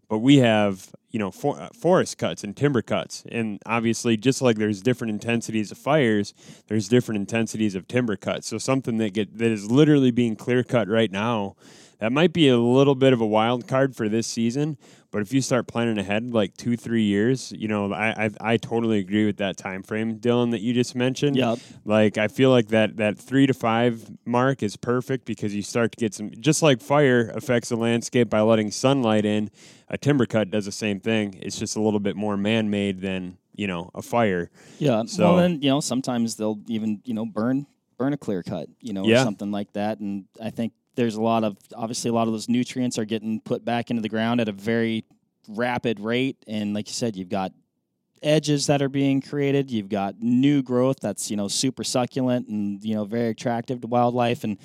but 0.08 0.20
we 0.20 0.38
have, 0.38 0.92
you 1.10 1.18
know, 1.18 1.32
for, 1.32 1.60
uh, 1.60 1.70
forest 1.74 2.18
cuts 2.20 2.44
and 2.44 2.56
timber 2.56 2.82
cuts. 2.82 3.24
And 3.32 3.60
obviously 3.66 4.16
just 4.18 4.42
like 4.42 4.58
there's 4.58 4.82
different 4.82 5.12
intensities 5.12 5.72
of 5.72 5.78
fires, 5.78 6.34
there's 6.68 6.88
different 6.88 7.18
intensities 7.18 7.74
of 7.74 7.88
timber 7.88 8.16
cuts. 8.16 8.48
So 8.48 8.58
something 8.60 8.98
that 8.98 9.14
get 9.14 9.38
that 9.38 9.52
is 9.52 9.72
literally 9.72 10.12
being 10.12 10.36
clear 10.36 10.64
cut 10.64 10.88
right 10.88 11.12
now, 11.12 11.56
that 12.00 12.12
might 12.12 12.34
be 12.34 12.48
a 12.50 12.58
little 12.58 12.96
bit 12.96 13.14
of 13.14 13.22
a 13.22 13.26
wild 13.26 13.68
card 13.68 13.96
for 13.96 14.08
this 14.08 14.28
season, 14.28 14.78
but 15.14 15.22
if 15.22 15.32
you 15.32 15.42
start 15.42 15.68
planning 15.68 16.00
ahead 16.00 16.34
like 16.34 16.58
two, 16.58 16.76
three 16.76 17.04
years, 17.04 17.54
you 17.56 17.68
know, 17.68 17.94
I 17.94 18.26
I, 18.26 18.30
I 18.42 18.58
totally 18.58 18.98
agree 18.98 19.26
with 19.28 19.38
that 19.38 19.56
time 19.58 19.84
frame, 19.84 20.18
Dylan, 20.20 20.52
that 20.52 20.62
you 20.62 20.74
just 20.74 20.96
mentioned. 20.96 21.36
Yep. 21.38 21.60
Like 21.86 22.18
I 22.18 22.28
feel 22.28 22.50
like 22.50 22.70
that 22.70 22.98
that 22.98 23.20
three 23.20 23.46
to 23.46 23.54
five 23.54 24.10
mark 24.26 24.64
is 24.64 24.76
perfect 24.76 25.26
because 25.26 25.56
you 25.56 25.62
start 25.62 25.92
to 25.92 25.98
get 25.98 26.16
some 26.16 26.32
just 26.40 26.64
like 26.64 26.82
fire 26.82 27.30
affects 27.36 27.70
the 27.70 27.78
landscape 27.78 28.30
by 28.30 28.42
letting 28.42 28.72
sunlight 28.72 29.24
in. 29.24 29.52
A 29.88 29.98
timber 29.98 30.26
cut 30.26 30.50
does 30.50 30.66
the 30.66 30.72
same 30.72 31.00
thing. 31.00 31.38
It's 31.40 31.60
just 31.60 31.76
a 31.76 31.82
little 31.82 32.00
bit 32.00 32.16
more 32.16 32.36
man 32.36 32.72
made 32.72 33.00
than 33.02 33.38
you 33.54 33.68
know 33.68 33.92
a 33.94 34.02
fire. 34.02 34.50
Yeah. 34.80 35.04
So- 35.06 35.26
well, 35.26 35.38
then 35.38 35.62
you 35.62 35.70
know 35.70 35.80
sometimes 35.80 36.38
they'll 36.38 36.60
even 36.68 37.02
you 37.06 37.14
know 37.14 37.26
burn 37.28 37.68
burn 38.00 38.14
a 38.14 38.18
clear 38.18 38.42
cut, 38.42 38.68
you 38.82 38.92
know, 38.92 39.04
or 39.06 39.24
something 39.24 39.52
like 39.52 39.72
that. 39.74 40.00
And 40.00 40.26
I 40.42 40.50
think 40.50 40.74
there's 40.96 41.16
a 41.16 41.22
lot 41.22 41.44
of 41.44 41.58
obviously 41.76 42.10
a 42.10 42.14
lot 42.14 42.28
of 42.28 42.34
those 42.34 42.50
nutrients 42.50 42.98
are 43.00 43.06
getting 43.06 43.40
put 43.42 43.64
back 43.66 43.90
into 43.90 44.02
the 44.02 44.10
ground 44.10 44.40
at 44.42 44.48
a 44.48 44.52
very 44.52 45.04
rapid 45.50 46.00
rate. 46.00 46.38
And 46.48 46.74
like 46.74 46.88
you 46.88 46.94
said, 46.94 47.16
you've 47.16 47.30
got 47.30 47.52
edges 48.22 48.68
that 48.68 48.82
are 48.82 48.90
being 48.90 49.22
created. 49.22 49.70
You've 49.70 49.90
got 49.90 50.22
new 50.22 50.62
growth 50.62 51.00
that's 51.02 51.30
you 51.30 51.36
know 51.38 51.48
super 51.48 51.84
succulent 51.84 52.48
and 52.48 52.84
you 52.84 52.96
know 52.96 53.04
very 53.06 53.30
attractive 53.30 53.82
to 53.82 53.88
wildlife. 53.88 54.44
And 54.44 54.58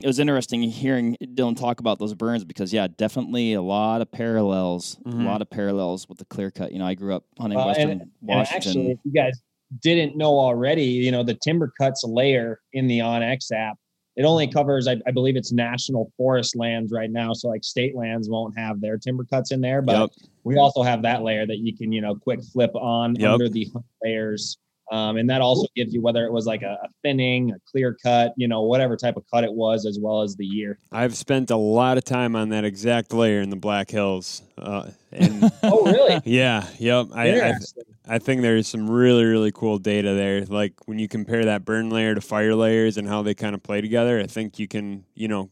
it 0.00 0.06
was 0.06 0.18
interesting 0.18 0.62
hearing 0.62 1.16
Dylan 1.22 1.56
talk 1.58 1.80
about 1.80 1.98
those 1.98 2.14
burns 2.14 2.44
because 2.44 2.72
yeah, 2.72 2.86
definitely 2.96 3.52
a 3.54 3.60
lot 3.62 4.00
of 4.00 4.10
parallels, 4.10 4.96
Mhm. 5.04 5.24
a 5.24 5.26
lot 5.26 5.42
of 5.42 5.50
parallels 5.50 6.08
with 6.08 6.18
the 6.18 6.24
clear 6.24 6.50
cut. 6.50 6.72
You 6.72 6.78
know, 6.78 6.86
I 6.86 6.94
grew 6.94 7.14
up 7.14 7.24
hunting 7.38 7.58
Well, 7.58 7.66
western 7.66 7.90
and, 7.90 8.00
and 8.02 8.10
Washington. 8.22 8.56
actually, 8.56 8.90
if 8.92 8.98
you 9.04 9.12
guys 9.12 9.38
didn't 9.82 10.16
know 10.16 10.38
already, 10.38 10.84
you 10.84 11.10
know, 11.10 11.22
the 11.22 11.34
timber 11.34 11.70
cuts 11.78 12.04
layer 12.04 12.60
in 12.72 12.86
the 12.86 13.00
OnX 13.00 13.50
app, 13.52 13.76
it 14.16 14.24
only 14.24 14.46
covers, 14.46 14.86
I, 14.88 14.96
I 15.06 15.10
believe 15.10 15.36
it's 15.36 15.52
national 15.52 16.12
forest 16.16 16.54
lands 16.56 16.92
right 16.92 17.10
now. 17.10 17.32
So 17.32 17.48
like 17.48 17.64
state 17.64 17.94
lands 17.96 18.28
won't 18.28 18.58
have 18.58 18.80
their 18.80 18.98
timber 18.98 19.24
cuts 19.24 19.52
in 19.52 19.60
there, 19.60 19.80
but 19.82 19.98
Yep. 20.00 20.10
we 20.44 20.56
also 20.58 20.82
have 20.82 21.02
that 21.02 21.22
layer 21.22 21.46
that 21.46 21.58
you 21.58 21.74
can, 21.76 21.92
you 21.92 22.00
know, 22.02 22.14
quick 22.14 22.40
flip 22.52 22.74
on 22.74 23.14
Yep. 23.16 23.30
under 23.30 23.48
the 23.48 23.68
layers 24.04 24.58
Um, 24.90 25.16
and 25.16 25.30
that 25.30 25.40
also 25.40 25.66
gives 25.74 25.94
you 25.94 26.02
whether 26.02 26.26
it 26.26 26.32
was 26.32 26.44
like 26.44 26.60
a, 26.62 26.76
a 26.84 26.88
thinning, 27.02 27.52
a 27.52 27.56
clear 27.70 27.96
cut, 28.02 28.34
you 28.36 28.46
know, 28.48 28.62
whatever 28.62 28.94
type 28.96 29.16
of 29.16 29.24
cut 29.32 29.42
it 29.44 29.52
was, 29.54 29.86
as 29.86 29.98
well 29.98 30.20
as 30.20 30.36
the 30.36 30.44
year. 30.44 30.78
I've 30.90 31.16
spent 31.16 31.50
a 31.50 31.56
lot 31.56 31.96
of 31.96 32.04
time 32.04 32.36
on 32.36 32.50
that 32.50 32.64
exact 32.66 33.14
layer 33.14 33.40
in 33.40 33.48
the 33.48 33.56
Black 33.56 33.90
Hills. 33.90 34.42
Uh, 34.58 34.90
and 35.10 35.50
Oh, 35.62 35.84
really? 35.90 36.20
yeah, 36.26 36.66
yep. 36.78 37.06
I, 37.14 37.28
Interesting. 37.28 37.81
I 38.08 38.18
think 38.18 38.42
there's 38.42 38.66
some 38.66 38.90
really, 38.90 39.24
really 39.24 39.52
cool 39.52 39.78
data 39.78 40.14
there. 40.14 40.44
Like 40.44 40.74
when 40.86 40.98
you 40.98 41.06
compare 41.06 41.44
that 41.44 41.64
burn 41.64 41.88
layer 41.90 42.14
to 42.14 42.20
fire 42.20 42.54
layers 42.54 42.96
and 42.96 43.06
how 43.06 43.22
they 43.22 43.34
kind 43.34 43.54
of 43.54 43.62
play 43.62 43.80
together, 43.80 44.18
I 44.18 44.26
think 44.26 44.58
you 44.58 44.66
can, 44.66 45.04
you 45.14 45.28
know, 45.28 45.50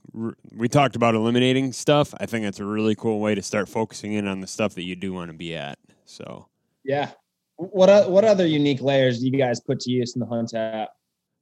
we 0.53 0.69
talked 0.69 0.97
about 0.97 1.15
eliminating 1.15 1.73
stuff. 1.73 2.13
I 2.19 2.27
think 2.27 2.45
that's 2.45 2.59
a 2.59 2.65
really 2.65 2.97
cool 2.97 3.21
way 3.21 3.35
to 3.35 3.43
start 3.43 3.69
focusing 3.69 4.15
in 4.15 4.27
on 4.27 4.41
the 4.41 4.49
stuff 4.49 4.75
that 4.75 4.83
you 4.83 4.97
do 4.97 5.13
want 5.13 5.31
to 5.31 5.37
be 5.37 5.55
at. 5.55 5.79
So, 6.07 6.49
yeah. 6.85 7.13
What 7.57 8.11
what 8.11 8.25
other 8.25 8.47
unique 8.47 8.81
layers 8.81 9.21
do 9.21 9.27
you 9.27 9.39
guys 9.39 9.61
put 9.61 9.81
to 9.81 9.91
use 9.91 10.17
in 10.17 10.21
the 10.21 10.27
hunt 10.27 10.55
app? 10.55 10.89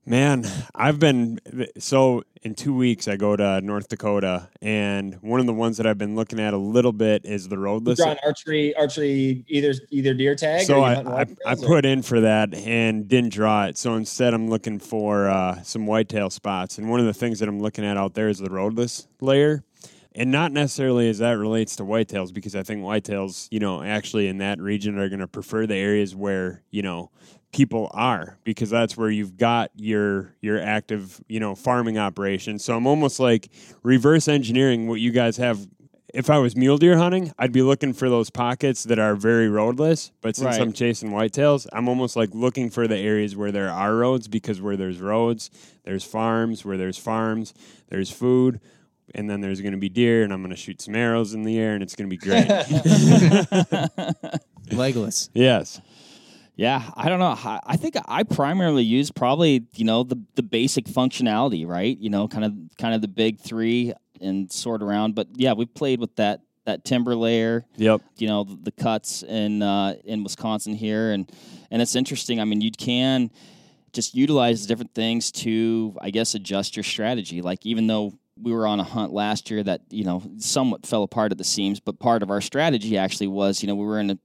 Man, 0.08 0.46
I've 0.74 0.98
been 0.98 1.38
so 1.76 2.22
in 2.42 2.54
two 2.54 2.74
weeks. 2.74 3.08
I 3.08 3.16
go 3.16 3.36
to 3.36 3.60
North 3.60 3.88
Dakota, 3.88 4.48
and 4.62 5.16
one 5.20 5.38
of 5.38 5.44
the 5.44 5.52
ones 5.52 5.76
that 5.76 5.86
I've 5.86 5.98
been 5.98 6.14
looking 6.16 6.40
at 6.40 6.54
a 6.54 6.56
little 6.56 6.94
bit 6.94 7.26
is 7.26 7.46
the 7.48 7.58
roadless. 7.58 7.98
draw 7.98 8.12
an 8.12 8.18
archery, 8.24 8.74
archery, 8.74 9.44
either 9.48 9.74
either 9.90 10.14
deer 10.14 10.34
tag. 10.34 10.62
So 10.62 10.80
or 10.80 10.84
I, 10.84 10.94
I, 10.94 11.26
I 11.44 11.54
put 11.56 11.84
in 11.84 12.00
for 12.00 12.20
that 12.22 12.54
and 12.54 13.06
didn't 13.06 13.34
draw 13.34 13.66
it. 13.66 13.76
So 13.76 13.96
instead, 13.96 14.32
I'm 14.32 14.48
looking 14.48 14.78
for 14.78 15.28
uh, 15.28 15.62
some 15.62 15.86
whitetail 15.86 16.30
spots. 16.30 16.78
And 16.78 16.88
one 16.88 17.00
of 17.00 17.06
the 17.06 17.12
things 17.12 17.40
that 17.40 17.48
I'm 17.50 17.60
looking 17.60 17.84
at 17.84 17.98
out 17.98 18.14
there 18.14 18.30
is 18.30 18.38
the 18.38 18.50
roadless 18.50 19.08
layer. 19.20 19.62
And 20.14 20.32
not 20.32 20.52
necessarily 20.52 21.08
as 21.10 21.18
that 21.18 21.32
relates 21.32 21.76
to 21.76 21.84
whitetails, 21.84 22.32
because 22.32 22.56
I 22.56 22.62
think 22.62 22.82
whitetails, 22.82 23.46
you 23.50 23.60
know, 23.60 23.82
actually 23.82 24.26
in 24.26 24.38
that 24.38 24.58
region 24.58 24.98
are 24.98 25.08
going 25.08 25.20
to 25.20 25.28
prefer 25.28 25.66
the 25.66 25.76
areas 25.76 26.16
where, 26.16 26.62
you 26.70 26.82
know, 26.82 27.10
people 27.52 27.90
are 27.94 28.38
because 28.44 28.68
that's 28.68 28.96
where 28.96 29.10
you've 29.10 29.36
got 29.36 29.70
your 29.74 30.34
your 30.42 30.60
active 30.60 31.20
you 31.28 31.40
know 31.40 31.54
farming 31.54 31.96
operation. 31.98 32.58
So 32.58 32.76
i'm 32.76 32.86
almost 32.86 33.18
like 33.20 33.48
reverse 33.82 34.28
engineering 34.28 34.86
what 34.86 35.00
you 35.00 35.10
guys 35.12 35.36
have. 35.38 35.66
If 36.14 36.30
i 36.30 36.38
was 36.38 36.56
mule 36.56 36.78
deer 36.78 36.96
hunting 36.96 37.32
i'd 37.38 37.52
be 37.52 37.60
looking 37.62 37.92
for 37.92 38.08
those 38.08 38.30
pockets 38.30 38.84
that 38.84 38.98
are 38.98 39.14
very 39.14 39.48
roadless. 39.48 40.10
But 40.22 40.36
since 40.36 40.56
Right. 40.56 40.60
i'm 40.62 40.72
chasing 40.72 41.10
whitetails 41.10 41.66
i'm 41.72 41.86
almost 41.88 42.16
like 42.16 42.30
looking 42.34 42.70
for 42.70 42.86
the 42.88 42.96
areas 42.96 43.36
where 43.36 43.52
there 43.52 43.70
are 43.70 43.94
roads 43.94 44.26
because 44.26 44.60
where 44.60 44.76
there's 44.76 45.00
roads 45.00 45.50
there's 45.84 46.04
farms 46.04 46.64
where 46.64 46.76
there's 46.78 46.96
farms 46.98 47.52
there's 47.90 48.10
food 48.10 48.60
and 49.14 49.28
then 49.28 49.40
there's 49.42 49.60
going 49.60 49.72
to 49.72 49.78
be 49.78 49.90
deer 49.90 50.22
and 50.22 50.32
i'm 50.32 50.40
going 50.40 50.50
to 50.50 50.56
shoot 50.56 50.80
some 50.80 50.94
arrows 50.94 51.34
in 51.34 51.42
the 51.42 51.58
air 51.58 51.74
and 51.74 51.82
it's 51.82 51.94
going 51.94 52.08
to 52.08 52.14
be 52.14 52.18
great. 52.18 52.46
Legless. 54.72 55.28
Yes 55.34 55.80
Yeah, 56.58 56.90
I 56.96 57.08
don't 57.08 57.20
know. 57.20 57.36
I 57.64 57.76
think 57.76 57.94
I 58.08 58.24
primarily 58.24 58.82
use 58.82 59.12
probably 59.12 59.64
you 59.76 59.84
know 59.84 60.02
the 60.02 60.20
the 60.34 60.42
basic 60.42 60.86
functionality, 60.86 61.64
right? 61.64 61.96
You 61.96 62.10
know, 62.10 62.26
kind 62.26 62.44
of 62.44 62.52
kind 62.76 62.96
of 62.96 63.00
the 63.00 63.06
big 63.06 63.38
three 63.38 63.92
and 64.20 64.50
sort 64.50 64.82
around. 64.82 65.14
But 65.14 65.28
yeah, 65.34 65.52
we've 65.52 65.72
played 65.72 66.00
with 66.00 66.16
that 66.16 66.40
that 66.64 66.84
timber 66.84 67.14
layer. 67.14 67.64
yep 67.76 68.02
You 68.16 68.26
know, 68.26 68.42
the, 68.42 68.56
the 68.56 68.72
cuts 68.72 69.22
in 69.22 69.62
uh, 69.62 69.94
in 70.04 70.24
Wisconsin 70.24 70.74
here, 70.74 71.12
and 71.12 71.30
and 71.70 71.80
it's 71.80 71.94
interesting. 71.94 72.40
I 72.40 72.44
mean, 72.44 72.60
you 72.60 72.72
can 72.72 73.30
just 73.92 74.16
utilize 74.16 74.66
different 74.66 74.94
things 74.94 75.30
to, 75.30 75.96
I 76.00 76.10
guess, 76.10 76.34
adjust 76.34 76.76
your 76.76 76.82
strategy. 76.82 77.40
Like 77.40 77.64
even 77.66 77.86
though 77.86 78.14
we 78.42 78.52
were 78.52 78.66
on 78.66 78.80
a 78.80 78.84
hunt 78.84 79.12
last 79.12 79.48
year 79.48 79.62
that 79.62 79.82
you 79.90 80.02
know 80.02 80.24
somewhat 80.38 80.84
fell 80.86 81.04
apart 81.04 81.30
at 81.30 81.38
the 81.38 81.44
seams, 81.44 81.78
but 81.78 82.00
part 82.00 82.24
of 82.24 82.32
our 82.32 82.40
strategy 82.40 82.98
actually 82.98 83.28
was 83.28 83.62
you 83.62 83.68
know 83.68 83.76
we 83.76 83.84
were 83.84 84.00
in 84.00 84.10
a 84.10 84.18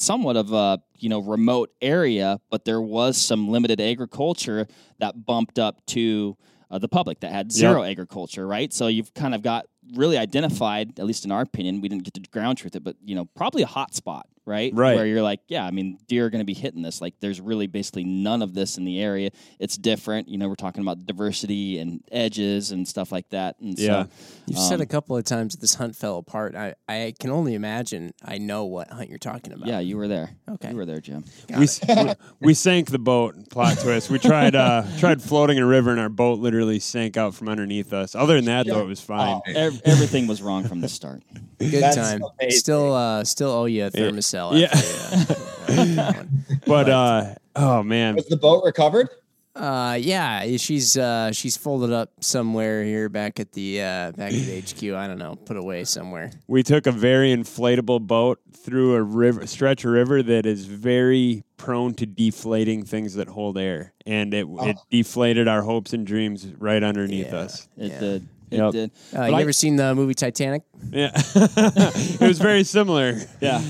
somewhat 0.00 0.36
of 0.36 0.52
a 0.52 0.80
you 0.98 1.08
know 1.08 1.20
remote 1.20 1.70
area, 1.80 2.40
but 2.50 2.64
there 2.64 2.80
was 2.80 3.16
some 3.16 3.48
limited 3.48 3.80
agriculture 3.80 4.66
that 4.98 5.24
bumped 5.26 5.58
up 5.58 5.84
to 5.86 6.36
uh, 6.70 6.78
the 6.78 6.88
public 6.88 7.20
that 7.20 7.32
had 7.32 7.50
zero 7.52 7.82
agriculture, 7.82 8.46
right? 8.46 8.72
So 8.72 8.86
you've 8.86 9.12
kind 9.14 9.34
of 9.34 9.42
got 9.42 9.66
really 9.94 10.16
identified, 10.16 10.98
at 10.98 11.06
least 11.06 11.24
in 11.24 11.32
our 11.32 11.42
opinion, 11.42 11.80
we 11.80 11.88
didn't 11.88 12.04
get 12.04 12.14
to 12.14 12.20
ground 12.30 12.58
truth 12.58 12.76
it, 12.76 12.84
but 12.84 12.96
you 13.04 13.14
know 13.14 13.26
probably 13.36 13.62
a 13.62 13.66
hot 13.66 13.94
spot, 13.94 14.26
right? 14.50 14.72
Right. 14.74 14.96
Where 14.96 15.06
you're 15.06 15.22
like, 15.22 15.40
yeah, 15.48 15.64
I 15.64 15.70
mean, 15.70 15.98
deer 16.08 16.26
are 16.26 16.30
going 16.30 16.40
to 16.40 16.44
be 16.44 16.52
hitting 16.54 16.82
this. 16.82 17.00
Like, 17.00 17.14
there's 17.20 17.40
really 17.40 17.66
basically 17.68 18.04
none 18.04 18.42
of 18.42 18.52
this 18.52 18.76
in 18.76 18.84
the 18.84 19.00
area. 19.00 19.30
It's 19.58 19.76
different. 19.76 20.28
You 20.28 20.36
know, 20.38 20.48
we're 20.48 20.56
talking 20.56 20.82
about 20.82 21.06
diversity 21.06 21.78
and 21.78 22.02
edges 22.10 22.72
and 22.72 22.86
stuff 22.86 23.12
like 23.12 23.28
that. 23.30 23.56
And 23.60 23.78
Yeah. 23.78 24.04
so, 24.04 24.08
You've 24.46 24.58
said 24.58 24.74
Um, 24.76 24.80
a 24.80 24.86
couple 24.86 25.16
of 25.16 25.24
times 25.24 25.54
that 25.54 25.60
this 25.60 25.74
hunt 25.74 25.94
fell 25.94 26.18
apart. 26.18 26.56
I, 26.56 26.74
I 26.88 27.14
can 27.20 27.30
only 27.30 27.54
imagine 27.54 28.12
I 28.24 28.38
know 28.38 28.64
what 28.64 28.90
hunt 28.90 29.08
you're 29.08 29.18
talking 29.18 29.52
about. 29.52 29.68
yeah, 29.68 29.78
you 29.78 29.96
were 29.96 30.08
there. 30.08 30.30
Okay. 30.50 30.70
You 30.70 30.76
were 30.76 30.86
there, 30.86 31.00
Jim. 31.00 31.24
We, 31.48 31.66
we 31.88 32.12
we 32.40 32.54
sank 32.54 32.90
the 32.90 32.98
boat. 32.98 33.48
Plot 33.50 33.78
twist. 33.78 34.10
We 34.10 34.18
tried 34.18 34.56
uh, 34.56 34.82
tried 34.98 35.22
floating 35.22 35.56
in 35.56 35.62
a 35.62 35.66
river, 35.66 35.90
and 35.92 36.00
our 36.00 36.08
boat 36.08 36.40
literally 36.40 36.80
sank 36.80 37.16
out 37.16 37.34
from 37.34 37.48
underneath 37.48 37.92
us. 37.92 38.14
Other 38.16 38.34
than 38.36 38.46
that, 38.46 38.66
though, 38.66 38.80
it 38.80 38.86
was 38.86 39.00
fine. 39.00 39.36
Oh, 39.46 39.52
Ev- 39.54 39.80
everything 39.84 40.26
was 40.26 40.42
wrong 40.42 40.64
from 40.64 40.80
the 40.80 40.88
start. 40.88 41.22
Good 41.58 41.70
That's 41.82 41.96
time. 41.96 42.22
amazing. 42.40 42.58
Still, 42.58 42.94
uh, 42.94 43.22
still 43.24 43.50
owe 43.50 43.66
you 43.66 43.84
a 43.84 43.90
Thermacell. 43.90 44.32
Yeah. 44.32 44.39
After, 44.48 45.34
that 45.74 46.16
one. 46.16 46.44
But 46.66 46.88
uh, 46.88 47.34
oh 47.56 47.82
man, 47.82 48.16
Was 48.16 48.26
the 48.26 48.36
boat 48.36 48.64
recovered? 48.64 49.08
Uh, 49.54 49.98
yeah, 50.00 50.56
she's 50.56 50.96
uh, 50.96 51.32
she's 51.32 51.56
folded 51.56 51.92
up 51.92 52.12
somewhere 52.20 52.84
here 52.84 53.08
back 53.08 53.40
at 53.40 53.52
the 53.52 53.80
uh, 53.82 54.12
back 54.12 54.32
at 54.32 54.46
the 54.46 54.60
HQ. 54.92 54.94
I 54.96 55.06
don't 55.06 55.18
know, 55.18 55.34
put 55.36 55.56
away 55.56 55.84
somewhere. 55.84 56.30
we 56.46 56.62
took 56.62 56.86
a 56.86 56.92
very 56.92 57.34
inflatable 57.34 58.00
boat 58.06 58.38
through 58.52 58.94
a 58.94 59.02
river 59.02 59.46
stretch 59.46 59.84
of 59.84 59.90
river 59.90 60.22
that 60.22 60.46
is 60.46 60.66
very 60.66 61.42
prone 61.56 61.94
to 61.94 62.06
deflating 62.06 62.84
things 62.84 63.14
that 63.14 63.26
hold 63.28 63.58
air, 63.58 63.92
and 64.06 64.32
it 64.32 64.46
it 64.60 64.76
deflated 64.90 65.48
our 65.48 65.62
hopes 65.62 65.92
and 65.92 66.06
dreams 66.06 66.46
right 66.58 66.82
underneath 66.82 67.32
Yeah. 67.32 67.38
us. 67.38 67.68
It 67.76 67.90
Yeah. 67.92 67.98
did. 68.00 68.28
It 68.52 68.56
Yep. 68.58 68.72
did. 68.72 68.90
Uh, 69.16 69.24
you 69.26 69.34
I- 69.34 69.40
ever 69.42 69.52
seen 69.52 69.76
the 69.76 69.94
movie 69.96 70.14
Titanic? 70.14 70.62
Yeah, 70.90 71.10
it 71.34 72.20
was 72.20 72.38
very 72.38 72.62
similar. 72.64 73.16
Yeah. 73.40 73.60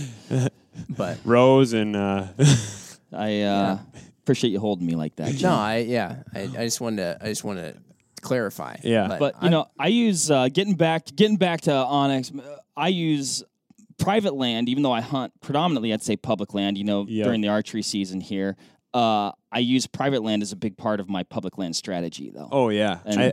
But 0.97 1.19
Rose 1.25 1.73
and 1.73 1.97
uh, 1.97 2.27
I 3.13 3.43
uh, 3.43 3.79
appreciate 4.23 4.51
you 4.51 4.61
holding 4.61 4.87
me 4.87 4.95
like 4.97 5.17
that. 5.17 5.33
Jim. 5.35 5.51
no, 5.51 5.57
I 5.57 5.79
yeah, 5.79 6.23
I, 6.35 6.41
I 6.41 6.65
just 6.65 6.81
wanted 6.81 6.97
to 7.19 7.19
I 7.25 7.29
just 7.29 7.45
wanted 7.45 7.75
to 7.75 7.81
clarify. 8.23 8.77
Yeah. 8.83 9.17
but 9.19 9.35
you 9.43 9.49
I- 9.49 9.51
know, 9.51 9.67
I 9.79 9.89
use 9.89 10.31
uh, 10.31 10.49
getting 10.49 10.75
back 10.75 11.07
getting 11.17 11.37
back 11.37 11.63
to 11.63 11.71
onX. 11.71 12.39
uh, 12.39 12.57
I 12.77 12.89
use 12.89 13.43
private 13.99 14.35
land, 14.35 14.69
even 14.69 14.83
though 14.83 14.93
I 14.93 15.01
hunt 15.01 15.33
predominantly, 15.41 15.93
I'd 15.93 16.03
say 16.03 16.17
public 16.17 16.55
land. 16.55 16.79
You 16.79 16.85
know, 16.85 17.07
Yeah. 17.09 17.25
during 17.25 17.41
the 17.41 17.49
archery 17.49 17.83
season 17.83 18.21
here, 18.21 18.57
uh, 18.95 19.33
I 19.53 19.59
use 19.59 19.87
private 19.87 20.23
land 20.23 20.43
as 20.43 20.53
a 20.53 20.57
big 20.57 20.77
part 20.77 21.01
of 21.01 21.09
my 21.09 21.23
public 21.23 21.59
land 21.59 21.77
strategy, 21.77 22.31
though. 22.31 22.49
Oh 22.51 22.69
yeah, 22.71 22.99
And- 23.05 23.21
I 23.21 23.33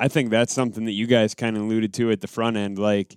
I 0.00 0.06
think 0.06 0.30
that's 0.30 0.52
something 0.52 0.84
that 0.84 0.92
you 0.92 1.08
guys 1.08 1.34
kind 1.34 1.56
of 1.56 1.62
alluded 1.64 1.92
to 1.94 2.12
at 2.12 2.20
the 2.20 2.28
front 2.28 2.56
end, 2.56 2.78
like, 2.78 3.16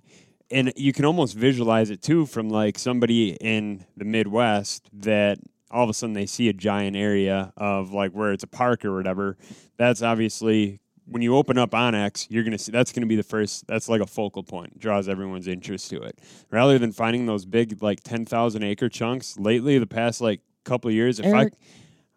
and 0.52 0.72
you 0.76 0.92
can 0.92 1.04
almost 1.04 1.34
visualize 1.34 1.90
it 1.90 2.02
too 2.02 2.26
from 2.26 2.48
like 2.48 2.78
somebody 2.78 3.30
in 3.40 3.84
the 3.96 4.04
Midwest 4.04 4.88
that 4.92 5.38
all 5.70 5.84
of 5.84 5.90
a 5.90 5.94
sudden 5.94 6.12
they 6.12 6.26
see 6.26 6.48
a 6.48 6.52
giant 6.52 6.96
area 6.96 7.52
of 7.56 7.92
like 7.92 8.12
where 8.12 8.32
it's 8.32 8.44
a 8.44 8.48
park 8.48 8.84
or 8.84 8.94
whatever. 8.94 9.36
That's 9.78 10.02
obviously 10.02 10.80
when 11.06 11.22
you 11.22 11.36
open 11.36 11.58
up 11.58 11.70
onX, 11.72 12.26
you're 12.30 12.44
gonna 12.44 12.58
see 12.58 12.72
that's 12.72 12.92
gonna 12.92 13.06
be 13.06 13.16
the 13.16 13.22
first. 13.22 13.66
That's 13.66 13.88
like 13.88 14.00
a 14.00 14.06
focal 14.06 14.42
point, 14.42 14.78
draws 14.78 15.08
everyone's 15.08 15.48
interest 15.48 15.90
to 15.90 16.02
it, 16.02 16.20
rather 16.50 16.78
than 16.78 16.92
finding 16.92 17.26
those 17.26 17.44
big 17.44 17.82
like 17.82 18.02
ten 18.02 18.24
thousand 18.24 18.62
acre 18.62 18.88
chunks. 18.88 19.38
Lately, 19.38 19.78
the 19.78 19.86
past 19.86 20.20
like 20.20 20.40
couple 20.64 20.88
of 20.88 20.94
years, 20.94 21.18
if 21.18 21.26
Erik- 21.26 21.54
I 21.54 21.56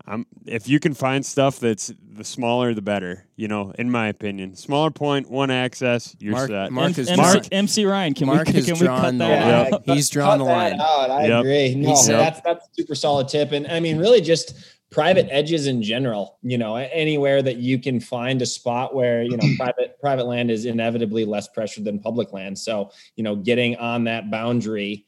um, 0.08 0.26
if 0.46 0.68
you 0.68 0.80
can 0.80 0.94
find 0.94 1.26
stuff 1.26 1.60
that's 1.60 1.92
the 2.14 2.24
smaller, 2.24 2.74
the 2.74 2.82
better. 2.82 3.26
You 3.36 3.48
know, 3.48 3.72
in 3.78 3.90
my 3.92 4.08
opinion, 4.08 4.56
smaller 4.56 4.92
point, 4.92 5.30
one 5.30 5.52
access, 5.52 6.16
you're 6.20 6.32
Mark- 6.34 6.50
set. 6.50 6.72
Mark 6.72 6.94
M- 6.98 7.00
is 7.02 7.10
MC, 7.10 7.22
Mark- 7.22 7.48
MC 7.52 7.86
Ryan, 7.86 8.14
can 8.14 8.28
Mark 8.28 8.48
we 8.48 8.54
has 8.54 8.66
can 8.66 8.80
we 8.80 8.88
cut 8.88 9.12
the 9.12 9.18
that 9.18 9.64
line. 9.72 9.74
out? 9.74 9.84
He's 9.86 10.10
drawn 10.10 10.38
the 10.40 10.46
Cut 10.46 10.50
that 10.52 10.78
line. 10.78 10.80
Out. 10.82 11.12
I 11.12 11.28
Yep. 11.28 11.40
agree. 11.42 11.76
No, 11.76 11.90
He's- 11.90 12.08
that's 12.08 12.42
that's 12.42 12.66
a 12.66 12.70
super 12.74 12.96
solid 12.96 13.28
tip, 13.28 13.52
and 13.52 13.68
I 13.68 13.80
mean, 13.80 13.98
really, 13.98 14.22
just 14.22 14.54
private 14.92 15.28
edges 15.30 15.68
in 15.68 15.82
general. 15.84 16.38
You 16.44 16.58
know, 16.58 16.76
anywhere 16.76 17.42
that 17.42 17.58
you 17.58 17.80
can 17.80 18.00
find 18.00 18.42
a 18.42 18.46
spot 18.46 18.96
where 18.96 19.24
you 19.24 19.36
know 19.36 19.48
private 19.58 20.00
private 20.00 20.26
land 20.28 20.52
is 20.52 20.66
inevitably 20.66 21.26
less 21.26 21.48
pressured 21.48 21.84
than 21.86 22.00
public 22.00 22.32
land. 22.32 22.58
So 22.58 22.92
you 23.16 23.24
know, 23.24 23.36
getting 23.36 23.76
on 23.78 24.04
that 24.06 24.30
boundary 24.32 25.06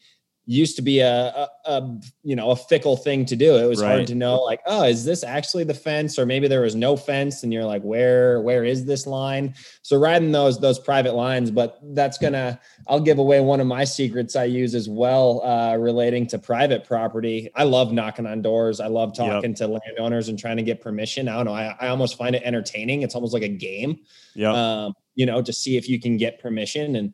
used 0.49 0.77
to 0.77 0.81
be 0.81 0.99
a, 1.01 1.11
a, 1.27 1.47
a 1.65 1.99
you 2.23 2.33
know 2.35 2.51
a 2.51 2.55
fickle 2.55 2.95
thing 2.95 3.25
to 3.25 3.35
do. 3.35 3.57
It 3.57 3.65
was 3.67 3.81
Right. 3.81 3.95
hard 3.95 4.07
to 4.07 4.15
know 4.15 4.39
like, 4.39 4.61
oh, 4.65 4.83
is 4.83 5.03
this 5.03 5.23
actually 5.23 5.65
the 5.65 5.73
fence, 5.73 6.17
or 6.17 6.25
maybe 6.25 6.47
there 6.47 6.61
was 6.61 6.73
no 6.73 6.95
fence, 6.95 7.43
and 7.43 7.51
you're 7.51 7.65
like, 7.65 7.81
where 7.83 8.39
where 8.41 8.63
is 8.63 8.85
this 8.85 9.05
line? 9.05 9.53
So 9.81 9.97
riding 9.99 10.31
those 10.31 10.57
those 10.59 10.79
private 10.79 11.13
lines, 11.15 11.51
but 11.51 11.77
that's 11.93 12.17
gonna 12.17 12.59
I'll 12.87 13.01
give 13.01 13.19
away 13.19 13.41
one 13.41 13.59
of 13.59 13.67
my 13.67 13.83
secrets 13.83 14.37
I 14.37 14.45
use 14.45 14.73
as 14.73 14.87
well, 14.87 15.41
uh, 15.43 15.75
relating 15.75 16.25
to 16.27 16.39
private 16.39 16.85
property. 16.85 17.49
I 17.53 17.63
love 17.63 17.91
knocking 17.91 18.25
on 18.25 18.41
doors. 18.41 18.79
I 18.79 18.87
love 18.87 19.13
talking 19.15 19.53
to 19.55 19.67
landowners 19.67 20.29
and 20.29 20.39
trying 20.39 20.57
to 20.57 20.63
get 20.63 20.79
permission. 20.81 21.27
I 21.27 21.35
don't 21.35 21.45
know. 21.45 21.53
I, 21.53 21.75
I 21.81 21.87
almost 21.89 22.17
find 22.17 22.33
it 22.35 22.43
entertaining. 22.45 23.01
It's 23.01 23.15
almost 23.15 23.33
like 23.33 23.43
a 23.43 23.49
game, 23.49 23.99
Yeah. 24.33 24.53
um, 24.53 24.93
you 25.15 25.25
know, 25.25 25.41
to 25.41 25.51
see 25.51 25.75
if 25.75 25.89
you 25.89 25.99
can 25.99 26.15
get 26.15 26.39
permission. 26.39 26.95
And 26.95 27.13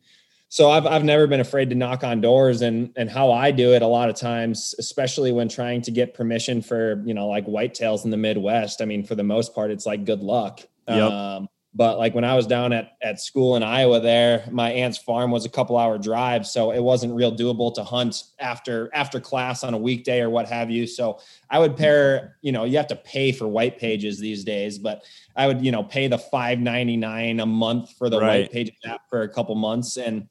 so 0.53 0.69
I've 0.69 0.85
I've 0.85 1.03
never 1.03 1.25
been 1.25 1.39
afraid 1.39 1.71
to 1.71 1.75
knock 1.75 2.03
on 2.03 2.21
doors 2.21 2.61
and 2.61 2.93
and 2.95 3.09
how 3.09 3.31
I 3.31 3.49
do 3.49 3.73
it 3.73 3.81
a 3.81 3.87
lot 3.87 4.07
of 4.07 4.15
times, 4.15 4.75
especially 4.77 5.31
when 5.31 5.49
trying 5.49 5.81
to 5.81 5.89
get 5.89 6.13
permission 6.13 6.61
for 6.61 7.01
you 7.07 7.15
know 7.15 7.27
like 7.27 7.47
whitetails 7.47 8.05
in 8.05 8.11
the 8.11 8.17
Midwest. 8.17 8.79
I 8.79 8.85
mean, 8.85 9.03
for 9.03 9.15
the 9.15 9.23
most 9.23 9.55
part, 9.55 9.71
it's 9.71 9.87
like 9.87 10.05
good 10.05 10.19
luck. 10.21 10.61
Yep. 10.87 11.11
Um, 11.11 11.49
but 11.73 11.97
like 11.97 12.13
when 12.13 12.23
I 12.23 12.35
was 12.35 12.45
down 12.45 12.71
at 12.71 12.91
at 13.01 13.19
school 13.19 13.55
in 13.55 13.63
Iowa, 13.63 13.99
there 13.99 14.47
my 14.51 14.71
aunt's 14.71 14.99
farm 14.99 15.31
was 15.31 15.43
a 15.43 15.49
couple 15.49 15.75
hour 15.75 15.97
drive, 15.97 16.45
so 16.45 16.69
it 16.69 16.83
wasn't 16.83 17.15
real 17.15 17.35
doable 17.35 17.73
to 17.73 17.83
hunt 17.83 18.25
after 18.37 18.91
after 18.93 19.19
class 19.19 19.63
on 19.63 19.73
a 19.73 19.77
weekday 19.79 20.21
or 20.21 20.29
what 20.29 20.47
have 20.47 20.69
you. 20.69 20.85
So 20.85 21.19
I 21.49 21.57
would 21.57 21.75
pair, 21.75 22.37
you 22.43 22.51
know, 22.51 22.63
you 22.63 22.77
have 22.77 22.85
to 22.89 22.95
pay 22.95 23.31
for 23.31 23.47
white 23.47 23.79
pages 23.79 24.19
these 24.19 24.43
days, 24.43 24.77
but 24.77 25.03
I 25.35 25.47
would 25.47 25.65
you 25.65 25.71
know 25.71 25.81
pay 25.81 26.07
the 26.07 26.19
five 26.19 26.59
ninety 26.59 26.95
nine 26.95 27.39
a 27.39 27.45
month 27.47 27.93
for 27.97 28.07
the 28.07 28.19
Right. 28.19 28.41
white 28.41 28.51
pages 28.51 28.75
app 28.85 29.09
for 29.09 29.23
a 29.23 29.29
couple 29.29 29.55
months 29.55 29.97
and 29.97 30.27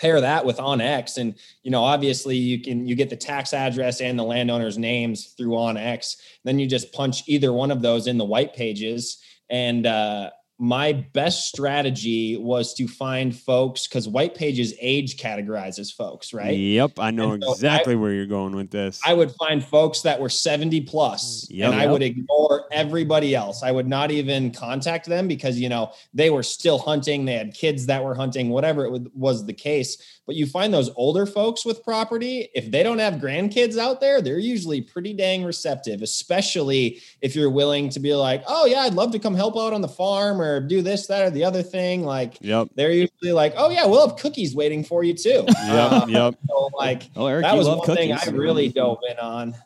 pair 0.00 0.20
that 0.20 0.44
with 0.44 0.56
onX 0.56 1.18
and 1.18 1.34
you 1.62 1.70
know 1.70 1.84
obviously 1.84 2.36
you 2.36 2.60
can 2.62 2.86
you 2.86 2.94
get 2.94 3.10
the 3.10 3.16
tax 3.16 3.52
address 3.52 4.00
and 4.00 4.18
the 4.18 4.22
landowner's 4.22 4.78
names 4.78 5.34
through 5.36 5.50
onX 5.50 6.16
then 6.44 6.58
you 6.58 6.66
just 6.66 6.92
punch 6.92 7.22
either 7.26 7.52
one 7.52 7.70
of 7.70 7.82
those 7.82 8.06
in 8.06 8.18
the 8.18 8.24
white 8.24 8.54
pages. 8.54 9.22
And 9.50 9.86
uh 9.86 10.30
my 10.62 10.92
best 10.92 11.48
strategy 11.48 12.36
was 12.36 12.74
to 12.74 12.86
find 12.86 13.34
folks 13.34 13.88
because 13.88 14.06
white 14.06 14.34
pages 14.34 14.74
age 14.78 15.16
categorizes 15.16 15.90
folks 15.90 16.34
right 16.34 16.50
Yep, 16.56 16.98
I 16.98 17.10
know 17.10 17.38
so 17.40 17.48
I- 17.48 17.52
exactly 17.52 17.96
where 17.96 18.12
you're 18.12 18.26
going 18.26 18.54
with 18.54 18.70
this. 18.70 19.00
I 19.06 19.14
would 19.14 19.32
find 19.32 19.64
folks 19.64 20.02
that 20.02 20.20
were 20.20 20.28
70 20.28 20.82
plus 20.82 21.46
Yep. 21.50 21.72
and 21.72 21.80
I 21.80 21.86
would 21.86 22.02
ignore 22.02 22.66
everybody 22.72 23.34
else. 23.34 23.62
I 23.62 23.72
would 23.72 23.88
not 23.88 24.10
even 24.10 24.50
contact 24.50 25.06
them 25.06 25.26
because, 25.28 25.58
you 25.58 25.70
know, 25.70 25.92
they 26.12 26.28
were 26.28 26.42
still 26.42 26.78
hunting. 26.78 27.24
They 27.24 27.34
had 27.38 27.54
kids 27.54 27.86
that 27.86 28.04
were 28.04 28.14
hunting, 28.14 28.50
whatever 28.50 28.84
it 28.94 29.14
was 29.16 29.46
the 29.46 29.54
case. 29.54 29.96
But 30.30 30.36
you 30.36 30.46
find 30.46 30.72
those 30.72 30.90
older 30.94 31.26
folks 31.26 31.64
with 31.66 31.82
property, 31.82 32.50
if 32.54 32.70
they 32.70 32.84
don't 32.84 33.00
have 33.00 33.14
grandkids 33.14 33.76
out 33.76 34.00
there, 34.00 34.22
they're 34.22 34.38
usually 34.38 34.80
pretty 34.80 35.12
dang 35.12 35.42
receptive, 35.42 36.02
especially 36.02 37.00
if 37.20 37.34
you're 37.34 37.50
willing 37.50 37.88
to 37.88 37.98
be 37.98 38.14
like, 38.14 38.44
oh, 38.46 38.64
yeah, 38.64 38.82
I'd 38.82 38.94
love 38.94 39.10
to 39.10 39.18
come 39.18 39.34
help 39.34 39.56
out 39.56 39.72
on 39.72 39.80
the 39.80 39.88
farm 39.88 40.40
or 40.40 40.60
do 40.60 40.82
this, 40.82 41.08
that, 41.08 41.22
or 41.22 41.30
the 41.30 41.42
other 41.42 41.64
thing. 41.64 42.04
Like, 42.04 42.38
yep, 42.40 42.68
they're 42.76 42.92
usually 42.92 43.32
like, 43.32 43.54
oh, 43.56 43.70
yeah, 43.70 43.86
we'll 43.86 44.06
have 44.06 44.16
cookies 44.18 44.54
waiting 44.54 44.84
for 44.84 45.02
you 45.02 45.14
too. 45.14 45.44
yep, 45.48 45.92
Uh, 45.92 46.06
yep. 46.08 46.36
so, 46.48 46.70
like, 46.78 47.10
Oh, 47.16 47.26
Erik, 47.26 47.42
that 47.42 47.56
was 47.56 47.66
love 47.66 47.78
one 47.80 47.96
thing. 47.96 48.12
I 48.12 48.24
really 48.26 48.68
dove 48.68 48.98
in 49.10 49.18
on. 49.18 49.56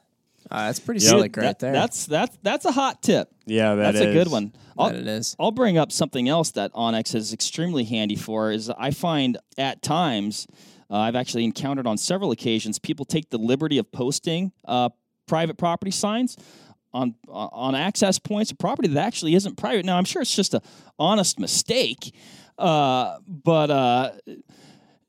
Uh, 0.51 0.67
that's 0.67 0.79
pretty 0.81 1.01
Yep. 1.05 1.11
slick 1.11 1.37
right 1.37 1.43
That- 1.45 1.59
there. 1.59 1.73
That's 1.73 2.07
that's 2.07 2.37
that's 2.43 2.65
a 2.65 2.73
hot 2.73 3.03
tip. 3.03 3.29
Yeah, 3.47 3.75
that 3.75 3.93
that's 3.95 4.05
a 4.05 4.13
good 4.13 4.29
one. 4.31 4.53
that 4.53 4.61
I'll, 4.79 4.89
it 4.91 5.07
is. 5.07 5.35
I'll 5.41 5.51
bring 5.53 5.79
up 5.79 5.91
something 5.93 6.29
else 6.29 6.51
that 6.53 6.73
onX 6.75 7.15
is 7.15 7.33
extremely 7.33 7.85
handy 7.85 8.17
for. 8.17 8.51
Is 8.51 8.71
I 8.71 8.91
find 8.91 9.39
at 9.59 9.83
times 9.83 10.47
uh, 10.91 10.97
I've 10.99 11.17
actually 11.17 11.45
encountered 11.45 11.87
on 11.87 11.97
several 11.97 12.31
occasions 12.31 12.79
people 12.79 13.05
take 13.05 13.31
the 13.31 13.39
liberty 13.39 13.79
of 13.79 13.91
posting 13.91 14.53
uh, 14.67 14.91
private 15.27 15.57
property 15.57 15.91
signs 15.91 16.37
on 16.93 17.15
on 17.29 17.75
access 17.75 18.19
points 18.19 18.51
of 18.53 18.59
property 18.59 18.89
that 18.89 19.05
actually 19.05 19.35
isn't 19.35 19.57
private. 19.57 19.85
Now 19.85 19.97
I'm 19.97 20.05
sure 20.05 20.21
it's 20.23 20.35
just 20.37 20.53
a 20.55 20.61
honest 20.99 21.39
mistake, 21.41 22.15
uh, 22.59 23.17
but. 23.27 23.71
Uh, 23.71 24.11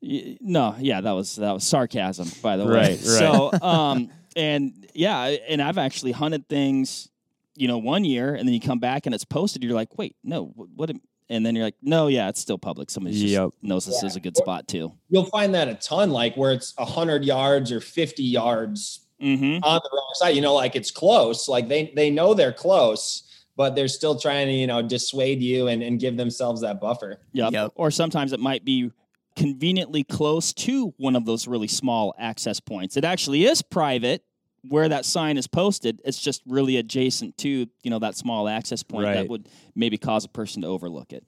y- 0.02 0.36
no, 0.40 0.74
yeah, 0.78 1.00
that 1.00 1.12
was 1.12 1.36
that 1.36 1.52
was 1.52 1.64
sarcasm, 1.64 2.28
by 2.42 2.56
the 2.56 2.64
way. 2.64 2.70
Right, 2.72 2.88
right. 2.90 2.98
So, 2.98 3.50
um, 3.62 4.10
and 4.36 4.86
yeah, 4.94 5.22
and 5.48 5.60
I've 5.60 5.78
actually 5.78 6.12
hunted 6.12 6.48
things, 6.48 7.08
you 7.56 7.66
know, 7.66 7.78
one 7.78 8.04
year, 8.04 8.34
and 8.34 8.46
then 8.46 8.52
you 8.54 8.60
come 8.60 8.78
back 8.78 9.06
and 9.06 9.14
it's 9.14 9.24
posted. 9.24 9.64
You're 9.64 9.74
like, 9.74 9.96
wait, 9.98 10.14
no, 10.22 10.44
wh- 10.46 10.78
what? 10.78 10.90
am-" 10.90 11.00
And 11.28 11.44
then 11.44 11.56
you're 11.56 11.64
like, 11.64 11.74
no, 11.82 12.06
yeah, 12.06 12.28
it's 12.28 12.38
still 12.40 12.58
public. 12.58 12.88
Somebody 12.90 13.18
just 13.20 13.52
knows 13.60 13.84
this 13.86 14.00
Yeah. 14.02 14.06
is 14.06 14.14
a 14.14 14.20
good 14.20 14.36
spot 14.36 14.68
too. 14.68 14.92
You'll 15.08 15.24
find 15.24 15.54
that 15.56 15.66
a 15.66 15.74
ton, 15.74 16.10
like 16.10 16.36
where 16.36 16.52
it's 16.52 16.72
hundred 16.78 17.24
yards 17.24 17.72
or 17.72 17.80
fifty 17.80 18.22
yards 18.22 19.00
Mm-hmm. 19.20 19.64
on 19.64 19.80
the 19.82 19.90
wrong 19.92 20.10
side. 20.14 20.36
You 20.36 20.42
know, 20.42 20.52
like 20.54 20.76
it's 20.76 20.90
close. 20.90 21.48
Like 21.48 21.68
they 21.68 21.90
they 21.96 22.10
know 22.10 22.34
they're 22.34 22.52
close, 22.52 23.22
but 23.56 23.74
they're 23.74 23.88
still 23.88 24.18
trying 24.20 24.46
to 24.48 24.52
you 24.52 24.66
know 24.66 24.82
dissuade 24.82 25.40
you 25.40 25.68
and, 25.68 25.82
and 25.82 25.98
give 25.98 26.18
themselves 26.18 26.60
that 26.60 26.80
buffer. 26.82 27.18
Yep. 27.32 27.52
Yep. 27.52 27.72
Or 27.76 27.90
sometimes 27.90 28.34
it 28.34 28.40
might 28.40 28.62
be 28.64 28.90
conveniently 29.36 30.02
close 30.02 30.52
to 30.52 30.94
one 30.96 31.14
of 31.14 31.24
those 31.26 31.46
really 31.46 31.68
small 31.68 32.14
access 32.18 32.58
points. 32.58 32.96
It 32.96 33.04
actually 33.04 33.44
is 33.44 33.62
private 33.62 34.24
where 34.68 34.88
that 34.88 35.04
sign 35.04 35.36
is 35.36 35.46
posted. 35.46 36.00
It's 36.04 36.20
just 36.20 36.42
really 36.46 36.76
adjacent 36.78 37.36
to, 37.38 37.48
you 37.48 37.90
know, 37.90 37.98
that 38.00 38.16
small 38.16 38.48
access 38.48 38.82
point 38.82 39.04
that 39.04 39.28
would 39.28 39.48
maybe 39.74 39.98
cause 39.98 40.24
a 40.24 40.28
person 40.28 40.62
to 40.62 40.68
overlook 40.68 41.12
it. 41.12 41.24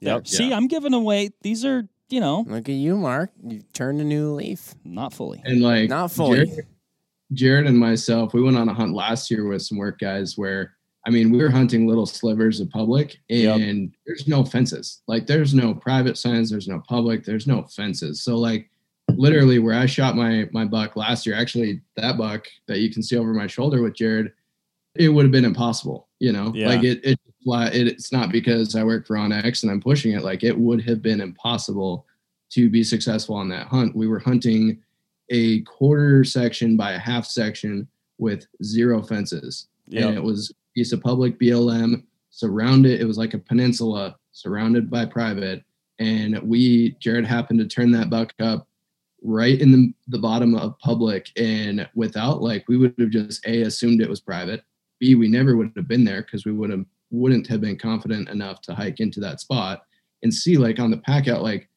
There. 0.00 0.14
Yep. 0.14 0.26
See, 0.26 0.52
I'm 0.52 0.66
giving 0.66 0.94
away 0.94 1.30
these 1.42 1.64
are, 1.64 1.86
you 2.08 2.20
know, 2.20 2.44
Look 2.48 2.68
at 2.68 2.74
you, 2.74 2.96
Mark. 2.96 3.30
You 3.44 3.60
turned 3.74 4.00
a 4.00 4.04
new 4.04 4.32
leaf. 4.32 4.74
not 4.84 5.12
fully. 5.12 5.42
And 5.44 5.60
like 5.60 5.90
Not 5.90 6.10
fully. 6.10 6.46
Jared, 6.46 6.66
Jared 7.32 7.66
and 7.66 7.78
myself, 7.78 8.32
we 8.34 8.42
went 8.42 8.56
on 8.56 8.68
a 8.68 8.74
hunt 8.74 8.94
last 8.94 9.30
year 9.30 9.46
with 9.46 9.62
some 9.62 9.78
work 9.78 9.98
guys 10.00 10.36
where 10.36 10.74
I 11.06 11.10
mean 11.10 11.30
we 11.30 11.40
are 11.40 11.50
hunting 11.50 11.86
little 11.86 12.06
slivers 12.06 12.60
of 12.60 12.70
public 12.70 13.18
Yep. 13.28 13.58
and 13.60 13.94
there's 14.06 14.28
no 14.28 14.44
fences. 14.44 15.02
Like 15.06 15.26
there's 15.26 15.54
no 15.54 15.74
private 15.74 16.18
signs, 16.18 16.50
there's 16.50 16.68
no 16.68 16.82
public, 16.88 17.24
there's 17.24 17.46
no 17.46 17.62
fences. 17.64 18.22
So 18.22 18.36
like 18.36 18.70
literally 19.16 19.58
where 19.58 19.78
I 19.78 19.86
shot 19.86 20.16
my 20.16 20.48
my 20.52 20.64
buck 20.64 20.96
last 20.96 21.26
year, 21.26 21.36
actually 21.36 21.80
that 21.96 22.18
buck 22.18 22.46
that 22.66 22.78
you 22.80 22.90
can 22.90 23.02
see 23.02 23.16
over 23.16 23.32
my 23.32 23.46
shoulder 23.46 23.82
with 23.82 23.94
Jared, 23.94 24.32
it 24.94 25.08
would 25.08 25.24
have 25.24 25.32
been 25.32 25.44
impossible, 25.44 26.08
you 26.18 26.32
know? 26.32 26.52
Yeah. 26.54 26.68
Like 26.68 26.84
it 26.84 27.00
it 27.04 27.18
it's 27.46 28.12
not 28.12 28.30
because 28.30 28.76
I 28.76 28.84
work 28.84 29.06
for 29.06 29.16
OnX 29.16 29.62
and 29.62 29.72
I'm 29.72 29.80
pushing 29.80 30.12
it, 30.12 30.22
like 30.22 30.44
it 30.44 30.56
would 30.56 30.82
have 30.82 31.00
been 31.00 31.20
impossible 31.22 32.06
to 32.50 32.68
be 32.68 32.84
successful 32.84 33.34
on 33.34 33.48
that 33.48 33.68
hunt. 33.68 33.96
We 33.96 34.06
were 34.08 34.18
hunting 34.18 34.82
a 35.30 35.62
quarter 35.62 36.22
section 36.24 36.76
by 36.76 36.92
a 36.92 36.98
half 36.98 37.24
section 37.24 37.88
with 38.18 38.46
zero 38.62 39.02
fences. 39.02 39.68
And 39.92 40.16
it 40.16 40.22
was 40.22 40.52
piece 40.74 40.92
of 40.92 41.00
public 41.00 41.38
BLM 41.38 42.04
surrounded. 42.30 43.00
It 43.00 43.06
was 43.06 43.18
like 43.18 43.34
a 43.34 43.38
peninsula 43.38 44.16
surrounded 44.32 44.90
by 44.90 45.06
private. 45.06 45.64
And 45.98 46.40
we, 46.42 46.96
Jared 47.00 47.26
happened 47.26 47.58
to 47.60 47.66
turn 47.66 47.90
that 47.92 48.10
buck 48.10 48.32
up 48.40 48.66
right 49.22 49.60
in 49.60 49.72
the, 49.72 49.92
the 50.08 50.18
bottom 50.18 50.54
of 50.54 50.78
public. 50.78 51.30
And 51.36 51.88
without 51.94 52.42
like, 52.42 52.64
we 52.68 52.76
would 52.76 52.94
have 52.98 53.10
just 53.10 53.46
A, 53.46 53.62
assumed 53.62 54.00
it 54.00 54.08
was 54.08 54.20
private. 54.20 54.62
B, 54.98 55.14
we 55.14 55.28
never 55.28 55.56
would 55.56 55.72
have 55.76 55.88
been 55.88 56.04
there 56.04 56.22
because 56.22 56.44
we 56.44 56.52
would 56.52 56.70
have, 56.70 56.84
wouldn't 57.10 57.46
have 57.48 57.60
been 57.60 57.78
confident 57.78 58.28
enough 58.28 58.60
to 58.62 58.74
hike 58.74 59.00
into 59.00 59.20
that 59.20 59.40
spot. 59.40 59.82
And 60.22 60.32
C, 60.32 60.56
like 60.56 60.78
on 60.78 60.90
the 60.90 60.98
pack 60.98 61.28
out, 61.28 61.42
like 61.42 61.68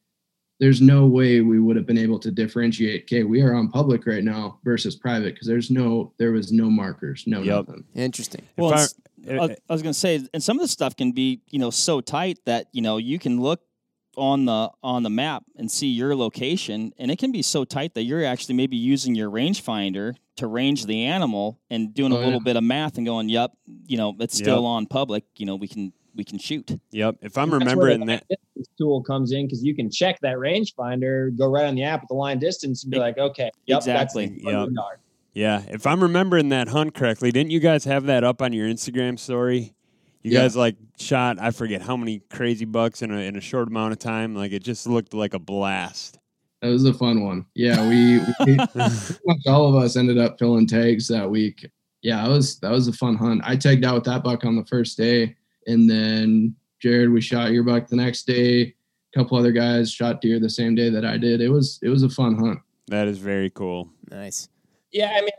there's 0.60 0.80
no 0.80 1.06
way 1.06 1.40
we 1.40 1.58
would 1.60 1.76
have 1.76 1.86
been 1.86 1.98
able 1.98 2.18
to 2.20 2.30
differentiate 2.30 3.02
okay 3.02 3.24
we 3.24 3.40
are 3.42 3.54
on 3.54 3.68
public 3.68 4.06
right 4.06 4.24
now 4.24 4.58
versus 4.64 4.94
private 4.96 5.34
because 5.34 5.46
there's 5.48 5.70
no 5.70 6.12
there 6.18 6.32
was 6.32 6.52
no 6.52 6.70
markers 6.70 7.24
no 7.26 7.42
Yep. 7.42 7.68
nothing 7.68 7.84
Interesting. 7.94 8.42
Well, 8.56 8.72
I- 8.72 8.84
it's- 8.84 8.94
I, 9.26 9.56
I 9.70 9.72
was 9.72 9.80
going 9.80 9.94
to 9.94 9.98
say, 9.98 10.20
and 10.34 10.42
some 10.42 10.58
of 10.58 10.60
the 10.60 10.68
stuff 10.68 10.96
can 10.96 11.12
be, 11.12 11.40
you 11.48 11.58
know, 11.58 11.70
so 11.70 12.02
tight 12.02 12.40
that 12.44 12.66
you 12.72 12.82
know 12.82 12.98
you 12.98 13.18
can 13.18 13.40
look 13.40 13.62
on 14.18 14.44
the 14.44 14.70
on 14.82 15.02
the 15.02 15.08
map 15.08 15.44
and 15.56 15.70
see 15.70 15.86
your 15.86 16.14
location, 16.14 16.92
and 16.98 17.10
it 17.10 17.18
can 17.18 17.32
be 17.32 17.40
so 17.40 17.64
tight 17.64 17.94
that 17.94 18.02
you're 18.02 18.22
actually 18.22 18.54
maybe 18.54 18.76
using 18.76 19.14
your 19.14 19.30
rangefinder 19.30 20.14
to 20.36 20.46
range 20.46 20.84
the 20.84 21.04
animal 21.04 21.58
and 21.70 21.94
doing 21.94 22.12
a 22.12 22.16
Oh, 22.16 22.18
little 22.18 22.32
yeah. 22.34 22.38
bit 22.44 22.56
of 22.56 22.64
math 22.64 22.98
and 22.98 23.06
going, 23.06 23.30
"Yep, 23.30 23.52
you 23.86 23.96
know, 23.96 24.14
it's 24.20 24.36
still 24.36 24.66
on 24.66 24.84
public. 24.86 25.24
You 25.36 25.46
know, 25.46 25.56
we 25.56 25.68
can 25.68 25.94
we 26.14 26.24
can 26.24 26.38
shoot." 26.38 26.78
Yep. 26.90 27.16
If 27.22 27.36
I'm 27.38 27.50
That's 27.50 27.60
remembering 27.60 28.06
that, 28.06 28.24
tool 28.78 29.02
comes 29.02 29.32
in 29.32 29.46
because 29.46 29.62
you 29.62 29.74
can 29.74 29.90
check 29.90 30.18
that 30.20 30.36
rangefinder, 30.36 31.36
go 31.36 31.48
right 31.50 31.66
on 31.66 31.74
the 31.74 31.82
app 31.84 32.02
with 32.02 32.08
the 32.08 32.14
line 32.14 32.38
distance, 32.38 32.82
and 32.84 32.90
be 32.90 32.98
like, 32.98 33.18
okay, 33.18 33.50
yep, 33.66 33.78
Exactly. 33.78 34.26
That's 34.44 34.44
Yep. 34.44 34.68
yeah, 35.34 35.62
if 35.70 35.86
I'm 35.86 36.02
remembering 36.02 36.48
that 36.50 36.68
hunt 36.68 36.94
correctly, 36.94 37.30
didn't 37.32 37.50
you 37.50 37.60
guys 37.60 37.84
have 37.84 38.06
that 38.06 38.24
up 38.24 38.40
on 38.42 38.52
your 38.52 38.68
Instagram 38.68 39.18
story? 39.18 39.74
You 40.22 40.32
Yeah. 40.32 40.42
guys 40.42 40.56
like 40.56 40.76
shot 40.98 41.38
I 41.38 41.50
forget 41.50 41.82
how 41.82 41.96
many 41.96 42.20
crazy 42.30 42.64
bucks 42.64 43.02
in 43.02 43.10
a 43.10 43.18
in 43.18 43.36
a 43.36 43.40
short 43.40 43.68
amount 43.68 43.92
of 43.92 43.98
time. 43.98 44.34
Like 44.34 44.52
it 44.52 44.62
just 44.62 44.86
looked 44.86 45.12
like 45.12 45.34
a 45.34 45.38
blast. 45.38 46.18
that 46.62 46.68
was 46.70 46.84
a 46.86 46.94
fun 46.94 47.22
one 47.24 47.44
yeah 47.54 47.86
we, 47.86 48.20
we 48.46 48.56
much 48.56 49.18
all 49.46 49.68
of 49.68 49.82
us 49.84 49.96
ended 49.96 50.16
up 50.16 50.38
filling 50.38 50.66
tags 50.66 51.06
that 51.08 51.28
week 51.28 51.66
yeah 52.00 52.22
that 52.22 52.30
was 52.30 52.58
that 52.60 52.70
was 52.70 52.88
a 52.88 52.92
fun 52.94 53.14
hunt 53.16 53.42
i 53.44 53.54
tagged 53.54 53.84
out 53.84 53.94
with 53.96 54.04
that 54.04 54.24
buck 54.24 54.46
on 54.46 54.56
the 54.56 54.64
first 54.64 54.96
day 54.96 55.36
and 55.66 55.88
then 55.88 56.54
jared 56.80 57.10
we 57.10 57.20
shot 57.20 57.50
your 57.52 57.62
buck 57.62 57.86
the 57.88 57.96
next 57.96 58.26
day 58.26 58.62
a 58.62 59.18
couple 59.18 59.36
other 59.38 59.52
guys 59.52 59.90
shot 59.90 60.20
deer 60.20 60.38
the 60.40 60.50
same 60.50 60.74
day 60.74 60.90
that 60.90 61.04
i 61.04 61.16
did 61.16 61.40
it 61.40 61.48
was 61.48 61.78
it 61.82 61.88
was 61.88 62.02
a 62.02 62.08
fun 62.08 62.36
hunt 62.36 62.58
That 62.88 63.08
is 63.08 63.18
very 63.18 63.48
cool. 63.50 63.88
Nice. 64.10 64.48
Yeah, 64.92 65.10
I 65.16 65.22
mean, 65.22 65.30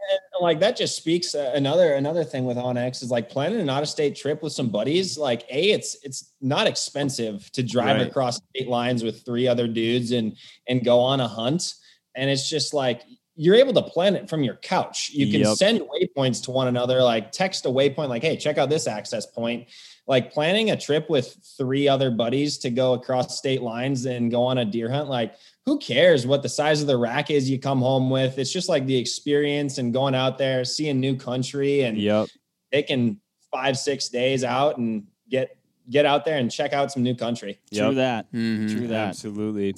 like 0.41 0.59
that 0.61 0.76
just 0.76 0.97
speaks 0.97 1.34
uh, 1.36 1.51
another 1.55 1.93
another 1.93 2.23
thing 2.26 2.43
with 2.43 2.57
OnX 2.57 3.01
is 3.03 3.09
like 3.11 3.30
planning 3.30 3.59
an 3.61 3.69
out 3.69 3.84
of 3.84 3.88
state 3.88 4.15
trip 4.15 4.41
with 4.43 4.51
some 4.51 4.67
buddies. 4.69 5.17
Like, 5.17 5.43
a 5.49 5.71
it's 5.71 5.95
it's 6.03 6.34
not 6.41 6.65
expensive 6.67 7.49
to 7.53 7.61
drive 7.63 7.97
Right. 7.97 8.07
across 8.07 8.41
state 8.49 8.67
lines 8.67 9.01
with 9.03 9.23
three 9.23 9.47
other 9.47 9.67
dudes 9.67 10.11
and 10.11 10.36
and 10.67 10.84
go 10.84 10.99
on 10.99 11.19
a 11.21 11.28
hunt, 11.28 11.73
and 12.15 12.30
it's 12.30 12.49
just 12.49 12.73
like 12.73 13.03
you're 13.38 13.55
able 13.55 13.73
to 13.73 13.84
plan 13.84 14.15
it 14.15 14.28
from 14.30 14.43
your 14.43 14.55
couch. 14.55 15.11
You 15.13 15.32
can 15.32 15.41
Yep. 15.41 15.55
send 15.57 15.82
waypoints 15.82 16.43
to 16.45 16.51
one 16.51 16.67
another, 16.67 17.01
like 17.03 17.32
text 17.32 17.65
a 17.65 17.69
waypoint, 17.69 18.09
like, 18.09 18.23
hey, 18.23 18.36
check 18.38 18.57
out 18.57 18.69
this 18.69 18.88
access 18.88 19.26
point. 19.26 19.67
Like 20.07 20.31
planning 20.31 20.69
a 20.69 20.77
trip 20.77 21.09
with 21.09 21.35
three 21.57 21.87
other 21.87 22.11
buddies 22.11 22.59
to 22.59 22.69
go 22.69 22.93
across 22.93 23.37
state 23.39 23.63
lines 23.63 24.05
and 24.05 24.29
go 24.29 24.43
on 24.43 24.59
a 24.59 24.65
deer 24.65 24.89
hunt, 24.91 25.09
like 25.09 25.33
who 25.65 25.79
cares 25.79 26.27
what 26.27 26.43
the 26.43 26.49
size 26.49 26.79
of 26.81 26.85
the 26.87 26.95
rack 26.97 27.31
is 27.31 27.49
you 27.49 27.57
come 27.57 27.79
home 27.79 28.11
with? 28.11 28.37
It's 28.37 28.51
just 28.51 28.69
like 28.69 28.85
the 28.85 28.95
experience 28.95 29.79
and 29.79 29.91
going 29.91 30.13
out 30.13 30.37
there, 30.37 30.63
seeing 30.63 30.99
new 30.99 31.15
country 31.15 31.81
and 31.81 31.97
Yep. 31.97 32.27
taking 32.71 33.19
five, 33.51 33.77
six 33.79 34.07
days 34.09 34.43
out 34.43 34.77
and 34.77 35.07
get 35.29 35.57
get 35.89 36.05
out 36.05 36.25
there 36.25 36.37
and 36.39 36.51
check 36.51 36.73
out 36.73 36.91
some 36.91 37.03
new 37.03 37.13
country. 37.15 37.59
True 37.71 37.87
Yep. 37.87 37.95
that. 37.95 38.31
Mhm. 38.31 38.71
True 38.71 38.87
that. 38.87 39.09
Absolutely. 39.09 39.75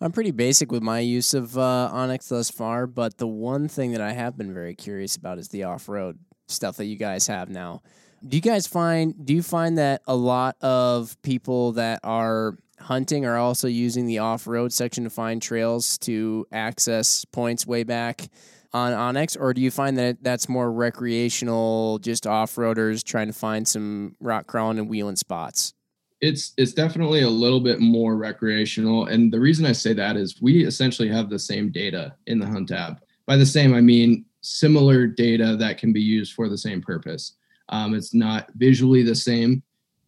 I'm 0.00 0.10
pretty 0.12 0.30
basic 0.32 0.72
with 0.72 0.82
my 0.82 0.98
use 1.00 1.32
of 1.34 1.56
uh, 1.56 1.90
onX 1.92 2.28
thus 2.28 2.50
far, 2.50 2.86
but 2.86 3.18
the 3.18 3.26
one 3.26 3.68
thing 3.68 3.92
that 3.92 4.00
I 4.00 4.12
have 4.12 4.36
been 4.36 4.52
very 4.52 4.74
curious 4.74 5.14
about 5.16 5.38
is 5.38 5.48
the 5.48 5.64
off-road 5.64 6.18
stuff 6.48 6.76
that 6.78 6.86
you 6.86 6.96
guys 6.96 7.26
have 7.26 7.48
now. 7.50 7.82
Do 8.26 8.36
you 8.36 8.40
guys 8.40 8.66
find 8.66 9.26
do 9.26 9.34
you 9.34 9.42
find 9.42 9.78
that 9.78 10.02
a 10.06 10.14
lot 10.14 10.56
of 10.60 11.20
people 11.22 11.72
that 11.72 12.00
are 12.04 12.56
hunting 12.78 13.24
are 13.24 13.36
also 13.36 13.68
using 13.68 14.06
the 14.06 14.18
off-road 14.18 14.72
section 14.72 15.04
to 15.04 15.10
find 15.10 15.40
trails 15.40 15.98
to 15.98 16.46
access 16.52 17.24
points 17.26 17.66
way 17.66 17.84
back 17.84 18.28
on 18.72 18.92
onX, 18.92 19.36
or 19.38 19.52
do 19.52 19.60
you 19.60 19.70
find 19.70 19.98
that 19.98 20.22
that's 20.22 20.48
more 20.48 20.72
recreational, 20.72 21.98
just 21.98 22.26
off-roaders 22.26 23.04
trying 23.04 23.26
to 23.26 23.32
find 23.32 23.68
some 23.68 24.16
rock 24.18 24.46
crawling 24.46 24.78
and 24.78 24.88
wheeling 24.88 25.16
spots? 25.16 25.74
it's 26.22 26.54
it's 26.56 26.72
definitely 26.72 27.22
a 27.22 27.28
little 27.28 27.60
bit 27.60 27.80
more 27.80 28.16
recreational 28.16 29.06
and 29.06 29.32
the 29.32 29.38
reason 29.38 29.66
i 29.66 29.72
say 29.72 29.92
that 29.92 30.16
is 30.16 30.40
we 30.40 30.64
essentially 30.64 31.08
have 31.08 31.28
the 31.28 31.38
same 31.38 31.70
data 31.70 32.14
in 32.26 32.38
the 32.38 32.46
hunt 32.46 32.70
app 32.70 33.02
by 33.26 33.36
the 33.36 33.44
same 33.44 33.74
i 33.74 33.80
mean 33.80 34.24
similar 34.40 35.06
data 35.06 35.56
that 35.56 35.78
can 35.78 35.92
be 35.92 36.00
used 36.00 36.32
for 36.32 36.48
the 36.48 36.56
same 36.56 36.80
purpose 36.80 37.34
um, 37.72 37.94
it's 37.94 38.14
not 38.14 38.48
visually 38.56 39.02
the 39.02 39.14
same 39.14 39.62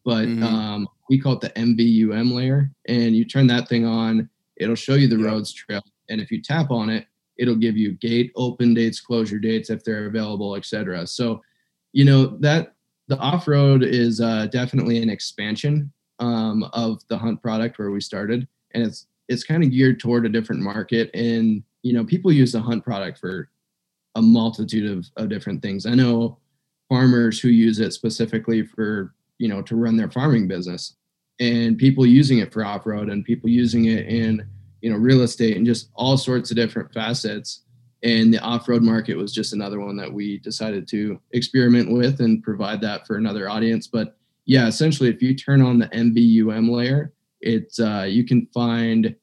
but 0.04 0.26
Mhm. 0.28 0.42
um, 0.42 0.88
we 1.08 1.18
call 1.18 1.32
it 1.34 1.40
the 1.40 1.50
MVUM 1.58 2.32
layer 2.32 2.70
and 2.86 3.16
you 3.16 3.24
turn 3.24 3.46
that 3.48 3.68
thing 3.68 3.84
on 3.84 4.28
it'll 4.56 4.74
show 4.76 4.94
you 4.94 5.08
the 5.08 5.18
Yeah. 5.18 5.26
roads 5.26 5.52
trail 5.52 5.82
and 6.08 6.20
if 6.20 6.30
you 6.30 6.40
tap 6.40 6.70
on 6.70 6.88
it 6.90 7.06
it'll 7.38 7.56
give 7.56 7.76
you 7.76 7.92
gate 7.94 8.30
open 8.36 8.74
dates 8.74 9.00
closure 9.00 9.38
dates 9.40 9.68
if 9.70 9.82
they're 9.82 10.06
available 10.06 10.54
etc 10.54 11.06
so 11.06 11.42
you 11.92 12.04
know 12.04 12.36
that 12.38 12.74
the 13.08 13.18
off-road 13.18 13.82
is 13.82 14.20
uh, 14.20 14.46
definitely 14.46 15.02
an 15.02 15.10
expansion 15.10 15.92
um, 16.20 16.62
of 16.72 17.02
the 17.08 17.18
hunt 17.18 17.42
product 17.42 17.78
where 17.78 17.90
we 17.90 18.00
started 18.00 18.46
and 18.72 18.82
it's 18.84 19.06
it's 19.28 19.42
kind 19.44 19.64
of 19.64 19.70
geared 19.70 19.98
toward 19.98 20.24
a 20.26 20.28
different 20.28 20.62
market 20.62 21.10
and 21.14 21.62
you 21.82 21.92
know 21.92 22.04
people 22.04 22.30
use 22.32 22.52
the 22.52 22.60
hunt 22.60 22.84
product 22.84 23.18
for 23.18 23.48
a 24.16 24.22
multitude 24.22 24.88
of, 24.90 25.06
of 25.16 25.28
different 25.28 25.60
things 25.62 25.86
i 25.86 25.94
know 25.94 26.38
farmers 26.88 27.40
who 27.40 27.48
use 27.48 27.80
it 27.80 27.92
specifically 27.92 28.62
for 28.62 29.14
you 29.38 29.48
know 29.48 29.62
to 29.62 29.76
run 29.76 29.96
their 29.96 30.10
farming 30.10 30.48
business. 30.48 30.96
And 31.40 31.76
people 31.76 32.06
using 32.06 32.38
it 32.38 32.52
for 32.52 32.64
off-road 32.64 33.08
and 33.08 33.24
people 33.24 33.50
using 33.50 33.86
it 33.86 34.06
in 34.06 34.46
you 34.80 34.90
know 34.90 34.96
real 34.96 35.22
estate 35.22 35.56
and 35.56 35.66
just 35.66 35.90
all 35.94 36.16
sorts 36.16 36.50
of 36.50 36.56
different 36.56 36.92
facets. 36.92 37.62
And 38.02 38.32
the 38.32 38.40
off-road 38.40 38.82
market 38.82 39.16
was 39.16 39.32
just 39.32 39.54
another 39.54 39.80
one 39.80 39.96
that 39.96 40.12
we 40.12 40.38
decided 40.38 40.86
to 40.88 41.18
experiment 41.32 41.90
with 41.90 42.20
and 42.20 42.42
provide 42.42 42.82
that 42.82 43.06
for 43.06 43.16
another 43.16 43.48
audience. 43.48 43.86
But 43.86 44.16
yeah 44.46 44.66
essentially 44.66 45.08
if 45.08 45.22
you 45.22 45.34
turn 45.34 45.62
on 45.62 45.78
the 45.78 45.88
MVUM 45.88 46.70
layer 46.70 47.12
it's 47.40 47.78
uh, 47.78 48.06
you 48.08 48.24
can 48.24 48.46
find 48.54 49.14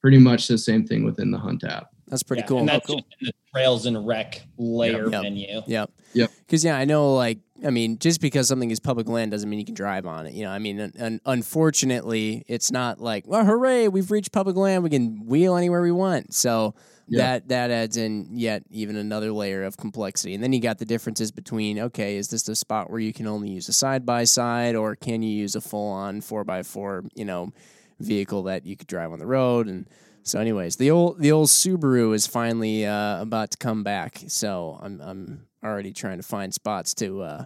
pretty 0.00 0.18
much 0.18 0.48
the 0.48 0.58
same 0.58 0.86
thing 0.86 1.04
within 1.04 1.30
the 1.30 1.38
hunt 1.38 1.64
app 1.64 1.92
That's 2.08 2.22
pretty 2.22 2.42
Yeah, 2.42 2.46
cool. 2.46 2.58
And 2.60 2.70
oh, 2.70 2.72
that's 2.74 2.86
cool. 2.86 2.96
just 2.96 3.06
in 3.20 3.26
the 3.26 3.32
trails 3.52 3.86
and 3.86 4.06
rec 4.06 4.42
layer 4.58 5.10
Yep. 5.10 5.22
menu. 5.22 5.60
Yep. 5.66 5.90
Yep. 6.14 6.30
Because 6.46 6.64
yeah, 6.64 6.76
I 6.76 6.84
know. 6.84 7.14
Like, 7.14 7.38
I 7.64 7.70
mean, 7.70 7.98
just 7.98 8.20
because 8.20 8.46
something 8.48 8.70
is 8.70 8.78
public 8.80 9.08
land 9.08 9.30
doesn't 9.32 9.48
mean 9.50 9.58
you 9.58 9.64
can 9.64 9.74
drive 9.74 10.06
on 10.06 10.26
it. 10.26 10.34
You 10.34 10.44
know, 10.44 10.50
I 10.50 10.58
mean, 10.58 10.78
and 10.78 11.20
unfortunately, 11.26 12.44
it's 12.48 12.70
not 12.70 13.00
like, 13.00 13.24
well, 13.26 13.44
hooray, 13.44 13.88
we've 13.88 14.10
reached 14.10 14.30
public 14.32 14.56
land, 14.56 14.84
we 14.84 14.90
can 14.90 15.26
wheel 15.26 15.56
anywhere 15.56 15.82
we 15.82 15.90
want. 15.92 16.32
So 16.34 16.74
Yeah. 17.08 17.22
that 17.22 17.48
that 17.48 17.70
adds 17.70 17.96
in 17.96 18.28
yet 18.38 18.62
even 18.70 18.94
another 18.96 19.32
layer 19.32 19.64
of 19.64 19.76
complexity. 19.76 20.34
And 20.34 20.42
then 20.44 20.52
you 20.52 20.60
got 20.60 20.78
the 20.78 20.84
differences 20.84 21.32
between, 21.32 21.78
okay, 21.78 22.16
is 22.16 22.28
this 22.28 22.48
a 22.48 22.54
spot 22.56 22.90
where 22.90 23.00
you 23.00 23.12
can 23.12 23.26
only 23.26 23.50
use 23.50 23.68
a 23.68 23.72
side 23.72 24.04
by 24.06 24.24
side, 24.24 24.74
or 24.76 24.94
can 24.96 25.22
you 25.22 25.30
use 25.30 25.54
a 25.56 25.60
full 25.60 25.88
on 25.90 26.20
four 26.20 26.44
by 26.44 26.62
four, 26.62 27.04
you 27.14 27.24
know, 27.24 27.52
vehicle 28.00 28.42
that 28.44 28.66
you 28.66 28.76
could 28.76 28.86
drive 28.88 29.12
on 29.12 29.18
the 29.18 29.26
road 29.26 29.66
and 29.66 29.86
so, 30.26 30.40
anyways, 30.40 30.74
the 30.74 30.90
old 30.90 31.20
the 31.20 31.30
old 31.30 31.46
Subaru 31.46 32.12
is 32.12 32.26
finally 32.26 32.84
uh, 32.84 33.22
about 33.22 33.52
to 33.52 33.58
come 33.58 33.84
back. 33.84 34.22
So 34.26 34.76
I'm 34.82 35.00
I'm 35.00 35.46
already 35.62 35.92
trying 35.92 36.16
to 36.16 36.24
find 36.24 36.52
spots 36.52 36.94
to 36.94 37.22
uh, 37.22 37.44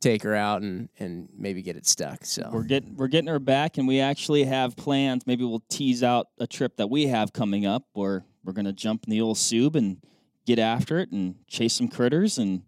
take 0.00 0.22
her 0.22 0.34
out 0.34 0.62
and, 0.62 0.88
and 0.98 1.28
maybe 1.36 1.60
get 1.60 1.76
it 1.76 1.86
stuck. 1.86 2.24
So 2.24 2.48
We're 2.50 2.62
getting 2.62 2.96
we're 2.96 3.08
getting 3.08 3.28
her 3.28 3.38
back, 3.38 3.76
and 3.76 3.86
we 3.86 4.00
actually 4.00 4.44
have 4.44 4.74
plans. 4.74 5.26
Maybe 5.26 5.44
we'll 5.44 5.64
tease 5.68 6.02
out 6.02 6.28
a 6.38 6.46
trip 6.46 6.78
that 6.78 6.88
we 6.88 7.08
have 7.08 7.34
coming 7.34 7.66
up, 7.66 7.88
where 7.92 8.24
we're 8.42 8.54
gonna 8.54 8.72
jump 8.72 9.04
in 9.06 9.10
the 9.10 9.20
old 9.20 9.36
Sub 9.36 9.76
and 9.76 9.98
get 10.46 10.58
after 10.58 10.98
it 11.00 11.12
and 11.12 11.34
chase 11.46 11.74
some 11.74 11.88
critters, 11.88 12.38
and 12.38 12.62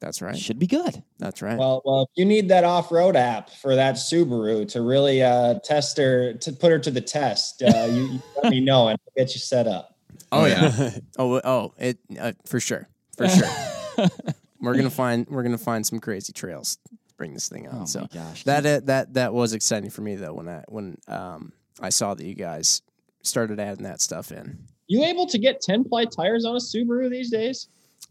that's 0.00 0.20
it 0.20 0.26
right. 0.26 0.38
should 0.38 0.58
be 0.58 0.66
good. 0.66 1.02
That's 1.18 1.42
right. 1.42 1.58
Well, 1.58 1.82
well, 1.84 2.02
if 2.02 2.08
you 2.14 2.24
need 2.24 2.48
that 2.48 2.64
off-road 2.64 3.16
app 3.16 3.50
for 3.50 3.74
that 3.74 3.96
Subaru 3.96 4.68
to 4.68 4.82
really 4.82 5.22
uh, 5.22 5.58
test 5.64 5.96
her, 5.98 6.34
to 6.34 6.52
put 6.52 6.70
her 6.70 6.78
to 6.78 6.90
the 6.90 7.00
test, 7.00 7.62
uh, 7.62 7.86
you, 7.90 8.02
you 8.02 8.22
let 8.42 8.50
me 8.50 8.60
know 8.60 8.88
and 8.88 8.98
I'll 9.00 9.24
get 9.24 9.34
you 9.34 9.40
set 9.40 9.66
up. 9.66 9.96
oh 10.32 10.46
yeah. 10.46 10.90
oh 11.18 11.40
oh 11.42 11.74
it 11.78 11.98
uh, 12.18 12.32
for 12.46 12.60
sure 12.60 12.88
for 13.16 13.28
sure. 13.28 14.08
we're 14.60 14.74
gonna 14.74 14.90
find 14.90 15.26
we're 15.28 15.42
gonna 15.42 15.58
find 15.58 15.86
some 15.86 16.00
crazy 16.00 16.32
trails. 16.32 16.78
Bring 17.16 17.34
this 17.34 17.48
thing 17.48 17.68
on. 17.68 17.82
Oh 17.82 17.84
so 17.84 18.00
my 18.02 18.08
gosh, 18.12 18.44
that 18.44 18.64
uh, 18.64 18.80
that 18.84 19.14
that 19.14 19.34
was 19.34 19.52
exciting 19.52 19.90
for 19.90 20.02
me 20.02 20.14
though 20.14 20.34
when 20.34 20.48
I 20.48 20.64
when 20.68 20.96
um 21.08 21.52
I 21.80 21.90
saw 21.90 22.14
that 22.14 22.24
you 22.24 22.34
guys 22.34 22.82
started 23.22 23.60
adding 23.60 23.84
that 23.84 24.00
stuff 24.00 24.32
in. 24.32 24.58
You 24.86 25.04
able 25.04 25.26
to 25.26 25.38
get 25.38 25.60
10 25.60 25.84
ply 25.84 26.06
tires 26.06 26.44
on 26.44 26.56
a 26.56 26.58
Subaru 26.58 27.10
these 27.10 27.30
days? 27.30 27.68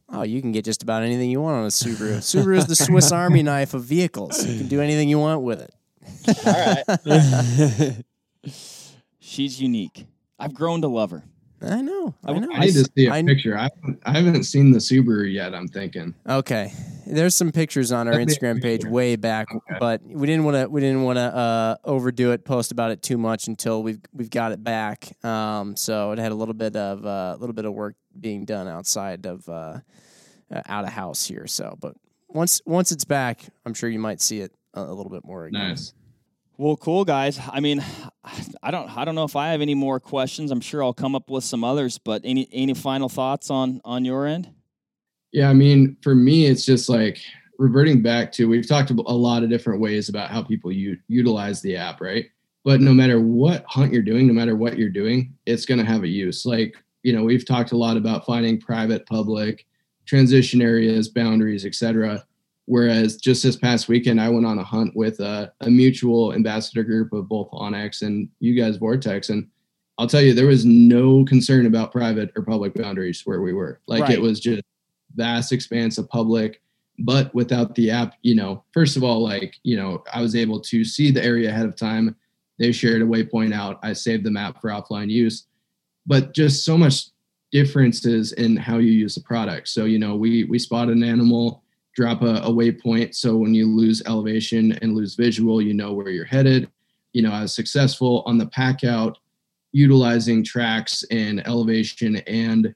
Oh, 0.10 0.24
you 0.24 0.42
can 0.42 0.52
get 0.54 0.64
just 0.66 0.84
about 0.84 1.04
anything 1.04 1.30
you 1.30 1.42
want 1.42 1.58
on 1.58 1.64
a 1.66 1.68
Subaru. 1.68 2.18
Subaru 2.20 2.58
is 2.58 2.66
the 2.68 2.76
Swiss 2.76 3.12
Army 3.12 3.44
knife 3.44 3.74
of 3.74 3.84
vehicles. 3.84 4.46
You 4.46 4.58
can 4.60 4.68
do 4.68 4.82
anything 4.82 5.10
you 5.10 5.20
want 5.20 5.42
with 5.42 5.62
it. 5.62 5.74
All 6.46 6.54
right. 6.54 8.04
she's 9.20 9.62
unique. 9.62 10.08
I've 10.40 10.54
grown 10.54 10.82
to 10.82 10.88
love 10.88 11.12
her. 11.12 11.24
I 11.62 11.82
know. 11.82 12.14
I 12.24 12.34
know. 12.34 12.50
i 12.54 12.60
need 12.66 12.74
to 12.74 12.88
see 12.96 13.08
a 13.08 13.12
I- 13.14 13.24
picture 13.24 13.58
I 13.58 13.64
haven't, 13.64 14.00
I 14.06 14.12
haven't 14.12 14.44
seen 14.44 14.72
the 14.72 14.78
subaru 14.80 15.32
yet 15.32 15.56
i'm 15.56 15.68
thinking 15.68 16.14
Okay, 16.30 16.72
there's 17.10 17.36
some 17.36 17.52
pictures 17.52 17.92
on 17.92 18.08
our 18.08 18.16
Instagram 18.16 18.62
page 18.62 18.86
way 18.86 19.16
back, 19.16 19.48
Okay. 19.54 19.78
but 19.80 20.02
we 20.04 20.28
didn't 20.28 20.44
want 20.46 20.56
to. 20.58 20.68
We 20.70 20.82
didn't 20.82 21.04
want 21.04 21.18
to 21.18 21.24
uh, 21.36 21.76
overdo 21.84 22.32
it, 22.32 22.46
post 22.46 22.72
about 22.72 22.92
it 22.92 23.02
too 23.02 23.18
much 23.18 23.48
until 23.48 23.84
we've 23.84 24.00
we've 24.14 24.30
got 24.30 24.52
it 24.52 24.64
back. 24.64 25.14
Um, 25.26 25.76
so 25.76 26.12
it 26.12 26.20
had 26.20 26.32
a 26.32 26.36
little 26.36 26.54
bit 26.54 26.76
of 26.76 27.06
a 27.06 27.08
uh, 27.08 27.38
little 27.40 27.54
bit 27.54 27.66
of 27.66 27.74
work 27.74 27.96
being 28.20 28.46
done 28.46 28.68
outside 28.68 29.26
of 29.26 29.48
uh, 29.50 29.80
uh, 30.52 30.62
out 30.68 30.84
of 30.86 30.92
house 30.92 31.26
here. 31.26 31.48
So, 31.48 31.78
but 31.80 31.96
once 32.30 32.62
once 32.66 32.92
it's 32.92 33.06
back, 33.06 33.44
I'm 33.66 33.74
sure 33.74 33.90
you 33.90 34.00
might 34.00 34.22
see 34.22 34.42
it 34.42 34.52
a, 34.74 34.82
a 34.82 34.94
little 34.94 35.12
bit 35.12 35.24
more. 35.26 35.46
Again. 35.46 35.70
nice 35.70 35.94
Well, 36.58 36.76
cool 36.78 37.06
guys. 37.06 37.40
I 37.52 37.60
mean, 37.60 37.84
I 38.64 38.72
don't 38.72 38.90
I 38.98 39.06
don't 39.06 39.16
know 39.16 39.24
if 39.26 39.36
I 39.36 39.50
have 39.50 39.62
any 39.62 39.76
more 39.76 40.00
questions. 40.00 40.52
I'm 40.52 40.62
sure 40.62 40.84
I'll 40.84 40.94
come 40.94 41.16
up 41.16 41.30
with 41.30 41.44
some 41.44 41.64
others. 41.64 41.98
But 42.00 42.22
any 42.24 42.48
any 42.52 42.74
final 42.74 43.10
thoughts 43.10 43.50
on 43.50 43.82
on 43.86 44.06
your 44.06 44.26
end? 44.26 44.50
Yeah, 45.32 45.50
I 45.50 45.54
mean, 45.54 45.98
for 46.02 46.16
me, 46.16 46.46
it's 46.46 46.66
just 46.66 46.90
like 46.90 47.20
reverting 47.60 48.02
back 48.02 48.32
to 48.34 48.48
we've 48.48 48.68
talked 48.68 48.92
a 48.92 48.94
lot 48.94 49.44
of 49.44 49.50
different 49.50 49.82
ways 49.82 50.10
about 50.10 50.30
how 50.30 50.44
people 50.44 50.72
u- 50.72 50.98
utilize 51.08 51.62
the 51.62 51.76
app, 51.76 52.02
right? 52.02 52.26
But 52.64 52.82
no 52.82 52.94
matter 52.94 53.20
what 53.22 53.66
hunt 53.68 53.94
you're 53.94 54.02
doing, 54.02 54.28
no 54.28 54.34
matter 54.34 54.56
what 54.56 54.78
you're 54.78 54.90
doing, 54.90 55.34
it's 55.46 55.66
going 55.66 55.80
to 55.80 55.86
have 55.86 56.04
a 56.04 56.08
use. 56.08 56.46
Like, 56.46 56.76
you 57.04 57.14
know, 57.14 57.24
we've 57.24 57.46
talked 57.46 57.72
a 57.72 57.78
lot 57.78 57.98
about 57.98 58.26
finding 58.26 58.60
private, 58.60 59.06
public, 59.06 59.66
transition 60.06 60.62
areas, 60.62 61.08
boundaries, 61.08 61.66
etc. 61.66 62.26
Whereas 62.66 63.16
just 63.16 63.44
this 63.44 63.56
past 63.56 63.88
weekend, 63.88 64.20
I 64.20 64.30
went 64.30 64.46
on 64.46 64.60
a 64.60 64.64
hunt 64.64 64.96
with 64.96 65.20
a, 65.22 65.52
a 65.62 65.70
mutual 65.70 66.34
ambassador 66.34 66.84
group 66.84 67.14
of 67.14 67.30
both 67.30 67.50
onX 67.52 68.02
and 68.02 68.28
you 68.40 68.54
guys, 68.62 68.78
Vortex, 68.78 69.30
and 69.30 69.48
I'll 69.98 70.08
tell 70.08 70.22
you, 70.22 70.34
there 70.34 70.48
was 70.48 70.66
no 70.66 71.26
concern 71.26 71.66
about 71.66 71.92
private 71.92 72.32
or 72.36 72.44
public 72.44 72.74
boundaries 72.76 73.22
where 73.26 73.42
we 73.42 73.54
were. 73.54 73.80
Like 73.88 74.04
Right. 74.04 74.12
it 74.12 74.22
was 74.22 74.40
just 74.40 74.62
vast 75.18 75.52
expanse 75.52 75.98
of 75.98 76.08
public 76.10 76.62
but 77.00 77.34
without 77.36 77.76
the 77.76 77.92
app 77.92 78.16
you 78.22 78.34
know 78.34 78.64
first 78.72 78.98
of 78.98 79.04
all 79.04 79.22
like 79.22 79.56
you 79.64 79.76
know 79.76 80.04
i 80.14 80.22
was 80.22 80.36
able 80.36 80.60
to 80.60 80.84
see 80.84 81.12
the 81.12 81.24
area 81.24 81.50
ahead 81.50 81.66
of 81.66 81.76
time. 81.76 82.16
They 82.60 82.72
shared 82.72 83.02
a 83.02 83.06
waypoint 83.06 83.54
out. 83.54 83.80
I 83.84 83.94
saved 83.94 84.24
the 84.24 84.32
map 84.32 84.60
for 84.60 84.70
offline 84.70 85.10
use. 85.10 85.46
But 86.06 86.34
just 86.34 86.66
so 86.66 86.78
much 86.78 87.08
differences 87.52 88.34
in 88.34 88.56
how 88.56 88.78
you 88.78 88.92
use 88.92 89.16
the 89.16 89.22
product. 89.22 89.70
So 89.70 89.86
you 89.86 90.00
know 90.00 90.16
we 90.16 90.44
we 90.46 90.60
spot 90.60 90.90
an 90.90 91.04
animal 91.04 91.64
drop 91.96 92.22
a, 92.22 92.36
a 92.38 92.50
waypoint. 92.50 93.16
So 93.16 93.38
when 93.38 93.54
you 93.54 93.68
lose 93.68 94.04
elevation 94.06 94.74
and 94.82 94.96
lose 94.96 95.16
visual 95.16 95.62
you 95.62 95.74
know 95.74 95.94
where 95.94 96.10
you're 96.10 96.26
headed. 96.26 96.70
You 97.14 97.24
know 97.24 97.32
i 97.32 97.42
was 97.42 97.56
successful 97.56 98.24
on 98.26 98.38
the 98.38 98.48
pack 98.48 98.84
out 98.84 99.18
utilizing 99.72 100.44
tracks 100.44 101.04
and 101.10 101.46
elevation 101.48 102.18
and 102.28 102.74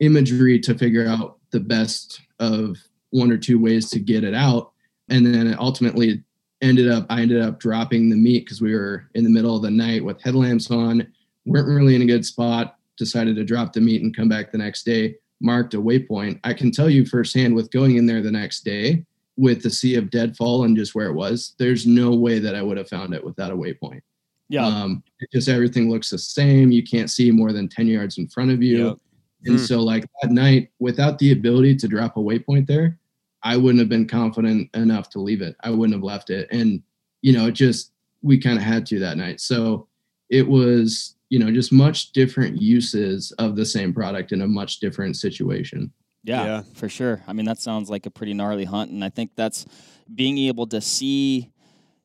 imagery 0.00 0.58
to 0.60 0.76
figure 0.76 1.06
out 1.06 1.37
the 1.50 1.60
best 1.60 2.20
of 2.38 2.76
one 3.10 3.32
or 3.32 3.38
two 3.38 3.58
ways 3.58 3.90
to 3.90 3.98
get 3.98 4.24
it 4.24 4.34
out. 4.34 4.72
And 5.08 5.24
then 5.24 5.46
it 5.46 5.58
ultimately 5.58 6.22
ended 6.60 6.90
up, 6.90 7.06
I 7.08 7.22
ended 7.22 7.40
up 7.40 7.58
dropping 7.58 8.10
the 8.10 8.16
meat 8.16 8.44
because 8.44 8.60
we 8.60 8.74
were 8.74 9.08
in 9.14 9.24
the 9.24 9.30
middle 9.30 9.56
of 9.56 9.62
the 9.62 9.70
night 9.70 10.04
with 10.04 10.22
headlamps 10.22 10.70
on, 10.70 11.06
weren't 11.46 11.68
really 11.68 11.94
in 11.94 12.02
a 12.02 12.06
good 12.06 12.26
spot, 12.26 12.76
decided 12.96 13.36
to 13.36 13.44
drop 13.44 13.72
the 13.72 13.80
meat 13.80 14.02
and 14.02 14.14
come 14.14 14.28
back 14.28 14.52
the 14.52 14.58
next 14.58 14.84
day, 14.84 15.14
marked 15.40 15.74
a 15.74 15.80
waypoint. 15.80 16.40
I 16.44 16.52
can 16.52 16.70
tell 16.70 16.90
you 16.90 17.06
firsthand 17.06 17.54
with 17.54 17.70
going 17.70 17.96
in 17.96 18.06
there 18.06 18.22
the 18.22 18.30
next 18.30 18.64
day 18.64 19.04
with 19.36 19.62
the 19.62 19.70
sea 19.70 19.94
of 19.94 20.10
deadfall 20.10 20.64
and 20.64 20.76
just 20.76 20.94
where 20.94 21.06
it 21.06 21.14
was, 21.14 21.54
there's 21.58 21.86
no 21.86 22.14
way 22.14 22.40
that 22.40 22.56
I 22.56 22.62
would 22.62 22.76
have 22.76 22.88
found 22.88 23.14
it 23.14 23.24
without 23.24 23.52
a 23.52 23.56
waypoint. 23.56 24.00
Yeah. 24.48 24.66
Um, 24.66 25.04
it 25.20 25.30
just 25.30 25.48
everything 25.48 25.90
looks 25.90 26.10
the 26.10 26.18
same. 26.18 26.72
You 26.72 26.82
can't 26.82 27.10
see 27.10 27.30
more 27.30 27.52
than 27.52 27.68
10 27.68 27.86
yards 27.86 28.18
in 28.18 28.26
front 28.28 28.50
of 28.50 28.62
you. 28.62 28.88
Yep. 28.88 28.98
And 29.44 29.58
Hmm. 29.58 29.64
so, 29.64 29.80
like 29.80 30.04
that 30.22 30.30
night, 30.32 30.70
without 30.78 31.18
the 31.18 31.32
ability 31.32 31.76
to 31.76 31.88
drop 31.88 32.16
a 32.16 32.20
waypoint 32.20 32.66
there, 32.66 32.98
I 33.42 33.56
wouldn't 33.56 33.78
have 33.78 33.88
been 33.88 34.06
confident 34.06 34.68
enough 34.74 35.08
to 35.10 35.20
leave 35.20 35.42
it. 35.42 35.54
I 35.62 35.70
wouldn't 35.70 35.94
have 35.94 36.02
left 36.02 36.28
it. 36.30 36.48
And, 36.50 36.82
you 37.22 37.32
know, 37.32 37.46
it 37.46 37.52
just, 37.52 37.92
we 38.22 38.36
kind 38.38 38.58
of 38.58 38.64
had 38.64 38.84
to 38.86 38.98
that 38.98 39.16
night. 39.16 39.40
So 39.40 39.86
it 40.28 40.46
was, 40.46 41.14
you 41.30 41.38
know, 41.38 41.50
just 41.52 41.70
much 41.72 42.10
different 42.12 42.60
uses 42.60 43.30
of 43.32 43.54
the 43.54 43.64
same 43.64 43.92
product 43.94 44.32
in 44.32 44.42
a 44.42 44.48
much 44.48 44.80
different 44.80 45.16
situation. 45.16 45.92
Yeah, 46.24 46.44
Yeah. 46.44 46.62
for 46.74 46.88
sure. 46.88 47.22
I 47.28 47.32
mean, 47.32 47.46
that 47.46 47.58
sounds 47.58 47.88
like 47.88 48.06
a 48.06 48.10
pretty 48.10 48.34
gnarly 48.34 48.64
hunt, 48.64 48.90
and 48.90 49.04
I 49.04 49.08
think 49.08 49.30
that's 49.36 49.66
being 50.12 50.36
able 50.38 50.66
to 50.66 50.80
see, 50.80 51.52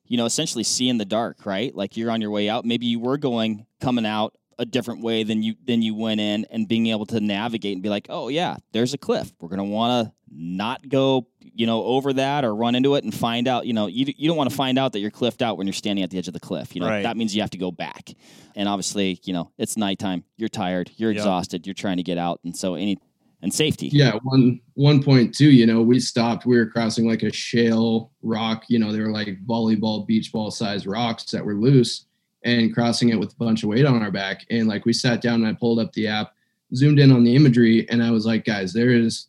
you 0.06 0.16
know, 0.16 0.24
essentially 0.26 0.62
see 0.62 0.88
in 0.88 0.98
the 0.98 1.04
dark, 1.04 1.44
right? 1.44 1.74
Like 1.74 1.96
you're 1.96 2.12
on 2.12 2.20
your 2.20 2.30
way 2.30 2.48
out. 2.48 2.64
Maybe 2.64 2.86
you 2.86 3.00
were 3.00 3.18
going 3.18 3.66
coming 3.80 4.06
out 4.06 4.36
a 4.58 4.64
different 4.64 5.02
way 5.02 5.22
than 5.22 5.42
you 5.42 5.54
than 5.66 5.82
you 5.82 5.94
went 5.94 6.20
in, 6.20 6.46
and 6.50 6.66
being 6.68 6.86
able 6.88 7.06
to 7.06 7.20
navigate 7.20 7.74
and 7.74 7.82
be 7.82 7.88
like, 7.88 8.06
oh 8.08 8.28
yeah, 8.28 8.56
there's 8.72 8.94
a 8.94 8.98
cliff. 8.98 9.32
We're 9.40 9.48
gonna 9.48 9.64
want 9.64 10.06
to 10.08 10.12
not 10.36 10.88
go, 10.88 11.28
you 11.40 11.66
know, 11.66 11.84
over 11.84 12.12
that 12.14 12.44
or 12.44 12.54
run 12.54 12.74
into 12.74 12.94
it 12.96 13.04
and 13.04 13.14
find 13.14 13.46
out. 13.46 13.66
You 13.66 13.72
know, 13.72 13.86
you 13.86 14.06
you 14.16 14.28
don't 14.28 14.36
want 14.36 14.50
to 14.50 14.56
find 14.56 14.78
out 14.78 14.92
that 14.92 15.00
you're 15.00 15.10
cliffed 15.10 15.42
out 15.42 15.56
when 15.58 15.66
you're 15.66 15.74
standing 15.74 16.02
at 16.02 16.10
the 16.10 16.18
edge 16.18 16.28
of 16.28 16.34
the 16.34 16.40
cliff. 16.40 16.74
You 16.74 16.80
know, 16.80 16.88
Right. 16.88 17.02
that 17.02 17.16
means 17.16 17.34
you 17.34 17.40
have 17.42 17.50
to 17.50 17.58
go 17.58 17.70
back. 17.70 18.10
And 18.56 18.68
obviously, 18.68 19.20
you 19.24 19.32
know, 19.32 19.50
it's 19.58 19.76
nighttime. 19.76 20.24
You're 20.36 20.48
tired. 20.48 20.90
You're 20.96 21.10
Yep. 21.12 21.18
exhausted. 21.18 21.66
You're 21.66 21.74
trying 21.74 21.96
to 21.98 22.02
get 22.02 22.18
out, 22.18 22.40
and 22.44 22.56
so 22.56 22.74
any 22.74 22.98
and 23.42 23.52
safety. 23.52 23.88
Yeah, 23.92 24.18
one 24.22 24.60
one 24.72 25.02
point 25.02 25.34
two. 25.34 25.50
You 25.50 25.66
know, 25.66 25.82
we 25.82 26.00
stopped. 26.00 26.46
We 26.46 26.56
were 26.56 26.66
crossing 26.66 27.06
like 27.06 27.22
a 27.22 27.32
shale 27.32 28.10
rock. 28.22 28.64
You 28.68 28.78
know, 28.78 28.90
they 28.90 29.00
were 29.00 29.10
like 29.12 29.38
volleyball, 29.46 30.06
beach 30.06 30.32
ball 30.32 30.50
size 30.50 30.86
rocks 30.86 31.24
that 31.32 31.44
were 31.44 31.54
loose, 31.54 32.06
and 32.44 32.72
crossing 32.74 33.08
it 33.08 33.18
with 33.18 33.32
a 33.32 33.36
bunch 33.36 33.62
of 33.62 33.70
weight 33.70 33.86
on 33.86 34.02
our 34.02 34.10
back. 34.10 34.44
And 34.50 34.68
like 34.68 34.84
we 34.84 34.92
sat 34.92 35.20
down 35.22 35.42
and 35.42 35.46
I 35.46 35.58
pulled 35.58 35.78
up 35.78 35.92
the 35.92 36.06
app, 36.06 36.34
zoomed 36.74 36.98
in 36.98 37.10
on 37.10 37.24
the 37.24 37.34
imagery, 37.34 37.88
and 37.90 38.02
I 38.02 38.10
was 38.10 38.26
like, 38.26 38.44
guys, 38.44 38.72
there 38.72 38.90
is 38.90 39.28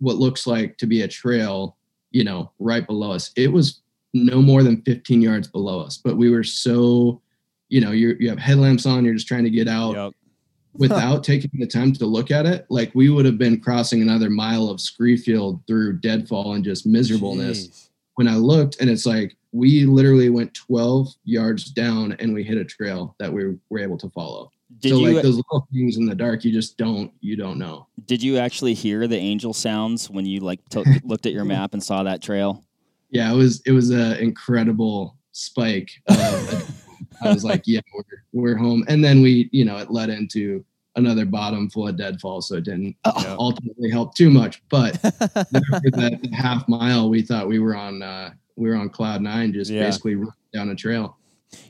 what 0.00 0.16
looks 0.16 0.46
like 0.46 0.76
to 0.78 0.86
be 0.86 1.02
a 1.02 1.08
trail. 1.08 1.76
You 2.10 2.24
know, 2.24 2.50
right 2.58 2.86
below 2.86 3.12
us. 3.12 3.30
It 3.36 3.52
was 3.52 3.82
no 4.14 4.40
more 4.40 4.62
than 4.62 4.80
15 4.82 5.20
yards 5.20 5.48
below 5.48 5.80
us, 5.80 5.98
but 5.98 6.16
we 6.16 6.30
were 6.30 6.44
so, 6.44 7.20
you 7.68 7.80
know, 7.80 7.90
you 7.90 8.16
you 8.18 8.28
have 8.30 8.38
headlamps 8.38 8.86
on. 8.86 9.04
You're 9.04 9.14
just 9.14 9.28
trying 9.28 9.44
to 9.44 9.50
get 9.50 9.68
out 9.68 9.94
Yep. 9.94 10.12
without 10.72 11.24
taking 11.24 11.50
the 11.58 11.66
time 11.66 11.92
to 11.94 12.06
look 12.06 12.30
at 12.30 12.46
it, 12.46 12.66
like 12.70 12.90
we 12.94 13.10
would 13.10 13.26
have 13.26 13.38
been 13.38 13.60
crossing 13.60 14.02
another 14.02 14.30
mile 14.30 14.68
of 14.68 14.80
scree 14.80 15.16
field 15.16 15.60
through 15.66 15.98
deadfall 16.00 16.54
and 16.54 16.64
just 16.64 16.86
miserableness. 16.86 17.66
Jeez. 17.66 17.85
When 18.16 18.28
I 18.28 18.36
looked, 18.36 18.80
and 18.80 18.90
it's 18.90 19.06
like 19.06 19.36
we 19.52 19.84
literally 19.84 20.28
went 20.28 20.52
12 20.54 21.08
yards 21.24 21.70
down 21.70 22.16
and 22.18 22.34
we 22.34 22.42
hit 22.42 22.58
a 22.58 22.64
trail 22.64 23.14
that 23.18 23.32
we 23.32 23.56
were 23.70 23.78
able 23.78 23.96
to 23.98 24.10
follow. 24.10 24.50
Did 24.80 24.90
so 24.90 24.98
you 24.98 25.14
like 25.14 25.22
those 25.22 25.36
little 25.36 25.66
things 25.72 25.96
in 25.96 26.06
the 26.06 26.14
dark, 26.14 26.44
you 26.44 26.52
just 26.52 26.76
don't 26.76 27.12
you 27.20 27.36
don't 27.36 27.58
know. 27.58 27.86
did 28.04 28.22
you 28.22 28.36
actually 28.38 28.74
hear 28.74 29.06
the 29.06 29.16
angel 29.16 29.54
sounds 29.54 30.10
when 30.10 30.26
you 30.26 30.40
like 30.40 30.66
to- 30.70 31.00
looked 31.04 31.24
at 31.24 31.32
your 31.32 31.44
map 31.44 31.72
and 31.72 31.82
saw 31.82 32.02
that 32.02 32.20
trail? 32.20 32.64
Yeah, 33.10 33.32
it 33.32 33.36
was 33.36 33.62
it 33.64 33.72
was 33.72 33.90
an 33.90 34.14
incredible 34.14 35.16
spike. 35.32 35.90
Of, 36.08 36.70
I 37.22 37.32
was 37.32 37.44
like, 37.44 37.62
yeah, 37.64 37.80
we're 37.94 38.02
we're 38.32 38.56
home, 38.56 38.84
and 38.88 39.02
then 39.02 39.22
we 39.22 39.48
you 39.52 39.64
know 39.64 39.76
it 39.78 39.90
led 39.90 40.10
into 40.10 40.64
another 40.96 41.24
bottom 41.24 41.68
full 41.70 41.88
of 41.88 41.96
deadfall, 41.96 42.40
so 42.42 42.56
it 42.56 42.64
didn't 42.64 42.96
Yeah. 43.06 43.36
ultimately 43.38 43.90
help 43.90 44.14
too 44.14 44.30
much. 44.30 44.62
But 44.68 44.94
after 45.04 45.90
that 45.92 46.28
half 46.32 46.66
mile, 46.68 47.08
we 47.08 47.22
thought 47.22 47.46
we 47.48 47.58
were 47.58 47.76
on 47.76 48.02
uh, 48.02 48.30
we 48.56 48.68
were 48.68 48.76
on 48.76 48.88
cloud 48.88 49.22
nine, 49.22 49.52
just 49.52 49.70
Yeah. 49.70 49.84
basically 49.84 50.16
down 50.52 50.70
a 50.70 50.74
trail. 50.74 51.16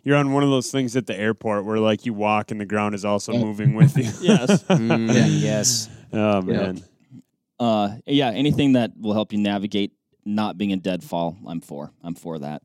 You're 0.04 0.16
on 0.16 0.32
one 0.32 0.42
of 0.42 0.48
those 0.50 0.70
things 0.70 0.96
at 0.96 1.06
the 1.06 1.18
airport 1.18 1.64
where 1.64 1.78
like 1.78 2.06
you 2.06 2.14
walk 2.14 2.50
and 2.50 2.60
the 2.60 2.64
ground 2.64 2.94
is 2.94 3.04
also 3.04 3.32
Yeah. 3.32 3.40
moving 3.44 3.74
with 3.74 3.96
you. 3.96 4.04
Yes. 4.22 4.62
Mm, 4.68 5.12
Yeah. 5.14 5.26
Yes. 5.26 5.88
Oh 6.12 6.40
man. 6.42 6.82
Uh, 7.58 7.96
yeah, 8.06 8.30
anything 8.30 8.72
that 8.72 8.92
will 8.98 9.12
help 9.14 9.32
you 9.32 9.38
navigate 9.38 9.92
not 10.24 10.58
being 10.58 10.72
a 10.72 10.76
deadfall, 10.76 11.36
I'm 11.46 11.60
for. 11.60 11.90
I'm 12.02 12.14
for 12.14 12.38
that. 12.40 12.62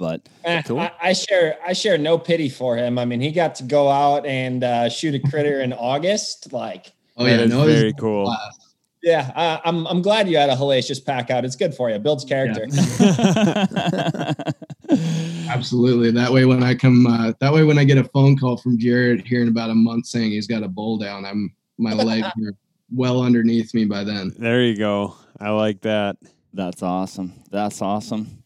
But 0.00 0.28
Eh, 0.44 0.62
Cool. 0.62 0.80
I, 0.80 0.90
I 1.00 1.12
share 1.12 1.58
I 1.64 1.72
share 1.74 1.96
no 1.98 2.18
pity 2.18 2.48
for 2.48 2.76
him. 2.76 2.98
I 2.98 3.04
mean, 3.04 3.20
he 3.20 3.30
got 3.30 3.54
to 3.56 3.62
go 3.64 3.88
out 3.88 4.26
and 4.26 4.64
uh, 4.64 4.88
shoot 4.88 5.14
a 5.14 5.20
critter 5.20 5.60
in 5.60 5.72
August. 5.74 6.52
Like, 6.52 6.92
Oh 7.16 7.26
yeah, 7.26 7.40
is 7.40 7.50
no, 7.50 7.64
very 7.66 7.92
cool. 7.92 8.24
blast. 8.24 8.60
yeah, 9.02 9.30
I, 9.36 9.60
I'm 9.68 9.86
I'm 9.86 10.00
glad 10.02 10.28
you 10.28 10.38
had 10.38 10.48
a 10.48 10.56
hellacious 10.56 11.04
pack 11.04 11.30
out. 11.30 11.44
It's 11.44 11.54
good 11.56 11.74
for 11.74 11.90
you. 11.90 11.98
Builds 11.98 12.24
character. 12.24 12.66
Absolutely. 15.50 16.10
That 16.10 16.32
way, 16.32 16.44
when 16.46 16.62
I 16.62 16.74
come, 16.74 17.06
uh, 17.06 17.32
that 17.40 17.52
way 17.52 17.64
when 17.64 17.78
I 17.78 17.84
get 17.84 17.98
a 17.98 18.04
phone 18.04 18.36
call 18.38 18.56
from 18.56 18.78
Jared 18.78 19.26
here 19.26 19.42
in 19.42 19.48
about 19.48 19.70
a 19.70 19.74
month 19.74 20.06
saying 20.06 20.30
he's 20.30 20.46
got 20.46 20.62
a 20.62 20.68
bowl 20.68 20.96
down, 20.98 21.24
I'm 21.24 21.54
my 21.78 21.92
legs 21.92 22.26
are 22.44 22.52
well 22.94 23.22
underneath 23.22 23.74
me 23.74 23.84
by 23.84 24.04
then. 24.04 24.32
There 24.38 24.62
you 24.64 24.76
go. 24.76 25.14
I 25.38 25.50
like 25.50 25.82
that. 25.82 26.16
That's 26.52 26.82
awesome. 26.82 27.34
That's 27.50 27.80
awesome. 27.82 28.39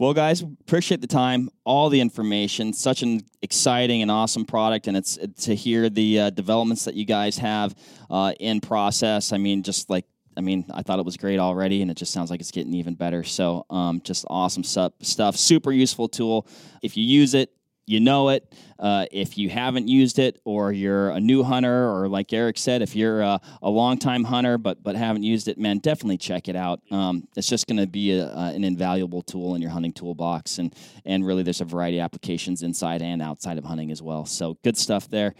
Well, 0.00 0.14
guys, 0.14 0.42
appreciate 0.42 1.00
the 1.00 1.08
time, 1.08 1.50
all 1.64 1.88
the 1.88 2.00
information. 2.00 2.72
Such 2.72 3.02
an 3.02 3.22
exciting 3.42 4.00
and 4.00 4.12
awesome 4.12 4.44
product, 4.44 4.86
and 4.86 4.96
it's 4.96 5.18
to 5.42 5.56
hear 5.56 5.90
the 5.90 6.20
uh, 6.20 6.30
developments 6.30 6.84
that 6.84 6.94
you 6.94 7.04
guys 7.04 7.36
have 7.38 7.74
uh, 8.08 8.32
in 8.38 8.60
process. 8.60 9.32
I 9.32 9.38
mean, 9.38 9.64
just 9.64 9.90
like 9.90 10.04
I 10.36 10.40
mean, 10.40 10.64
I 10.72 10.82
thought 10.82 11.00
it 11.00 11.04
was 11.04 11.16
great 11.16 11.40
already, 11.40 11.82
and 11.82 11.90
it 11.90 11.96
just 11.96 12.12
sounds 12.12 12.30
like 12.30 12.38
it's 12.38 12.52
getting 12.52 12.74
even 12.74 12.94
better. 12.94 13.24
So, 13.24 13.66
um, 13.70 14.00
just 14.04 14.24
awesome 14.30 14.62
stuff. 14.62 14.92
Stuff. 15.02 15.36
Super 15.36 15.72
useful 15.72 16.08
tool. 16.08 16.46
If 16.80 16.96
you 16.96 17.02
use 17.02 17.34
it, 17.34 17.50
you 17.88 18.00
know 18.00 18.28
it. 18.28 18.54
Uh, 18.78 19.06
if 19.10 19.36
you 19.36 19.48
haven't 19.48 19.88
used 19.88 20.18
it, 20.18 20.40
or 20.44 20.72
you're 20.72 21.10
a 21.10 21.20
new 21.20 21.42
hunter, 21.42 21.90
or 21.90 22.08
like 22.08 22.32
Erik 22.32 22.58
said, 22.58 22.82
if 22.82 22.94
you're 22.94 23.22
a, 23.22 23.40
a 23.62 23.70
longtime 23.70 24.24
hunter 24.24 24.58
but 24.58 24.82
but 24.82 24.94
haven't 24.94 25.22
used 25.22 25.48
it, 25.48 25.58
man, 25.58 25.78
definitely 25.78 26.18
check 26.18 26.48
it 26.48 26.56
out. 26.56 26.80
Um, 26.90 27.26
it's 27.36 27.48
just 27.48 27.66
going 27.66 27.78
to 27.78 27.86
be 27.86 28.12
a, 28.12 28.28
an 28.28 28.64
invaluable 28.64 29.22
tool 29.22 29.54
in 29.54 29.62
your 29.62 29.70
hunting 29.70 29.92
toolbox, 29.92 30.58
and 30.58 30.74
and 31.04 31.26
really, 31.26 31.42
there's 31.42 31.60
a 31.60 31.64
variety 31.64 31.98
of 31.98 32.04
applications 32.04 32.62
inside 32.62 33.02
and 33.02 33.20
outside 33.20 33.58
of 33.58 33.64
hunting 33.64 33.90
as 33.90 34.02
well. 34.02 34.26
So 34.26 34.58
good 34.62 34.76
stuff 34.76 35.08
there, 35.08 35.34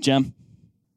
Jim. 0.00 0.34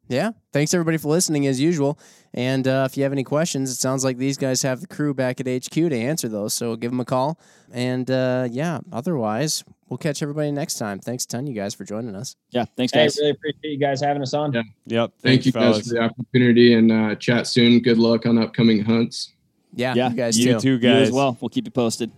Yeah. 0.10 0.32
Thanks 0.52 0.74
everybody 0.74 0.98
for 0.98 1.08
listening 1.08 1.48
as 1.48 1.60
usual. 1.62 1.98
And 2.36 2.68
uh, 2.68 2.88
if 2.90 2.98
you 2.98 3.04
have 3.04 3.12
any 3.12 3.24
questions, 3.24 3.70
it 3.70 3.76
sounds 3.76 4.04
like 4.04 4.18
these 4.18 4.38
guys 4.38 4.64
have 4.64 4.82
the 4.82 4.88
crew 4.88 5.14
back 5.14 5.40
at 5.40 5.46
HQ 5.48 5.72
to 5.72 5.96
answer 5.96 6.28
those. 6.28 6.54
So 6.56 6.76
give 6.76 6.90
them 6.90 7.00
a 7.00 7.06
call. 7.06 7.38
And 7.72 8.10
uh, 8.10 8.48
yeah, 8.50 8.80
otherwise, 8.92 9.64
we'll 9.88 10.00
catch 10.00 10.24
everybody 10.24 10.52
next 10.52 10.80
time. 10.80 10.98
Thanks 11.00 11.26
a 11.26 11.28
ton, 11.28 11.46
you 11.46 11.54
guys, 11.54 11.76
for 11.76 11.84
joining 11.84 12.16
us. 12.16 12.36
Yeah, 12.50 12.66
thanks, 12.76 12.92
Hey, 12.92 13.04
guys. 13.04 13.18
really 13.20 13.30
appreciate 13.32 13.72
you 13.74 13.78
guys 13.78 14.02
having 14.02 14.24
us 14.24 14.34
on. 14.34 14.52
Yeah. 14.52 14.62
Yep. 14.88 15.12
Thank 15.22 15.44
Thanks, 15.44 15.46
you 15.46 15.52
guys 15.52 15.88
for 15.88 15.94
the 15.94 16.00
opportunity 16.02 16.74
and 16.74 16.92
uh, 16.92 17.16
chat 17.16 17.46
soon. 17.46 17.80
Good 17.82 18.00
luck 18.00 18.26
on 18.26 18.40
upcoming 18.40 18.84
hunts. 18.84 19.32
Yeah, 19.76 19.94
Yeah, 19.96 20.10
you 20.10 20.16
guys 20.16 20.40
You 20.40 20.54
too. 20.54 20.60
too, 20.60 20.72
You 20.72 20.80
guys. 20.80 21.08
as 21.10 21.12
well. 21.14 21.38
We'll 21.40 21.50
keep 21.50 21.66
you 21.66 21.72
posted. 21.72 22.12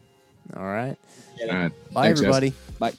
All 0.55 0.63
right. 0.63 0.95
All 1.41 1.47
right. 1.47 1.71
Bye, 1.93 2.03
Thanks, 2.05 2.21
guys. 2.21 2.27
everybody. 2.35 2.53
Bye. 2.79 2.93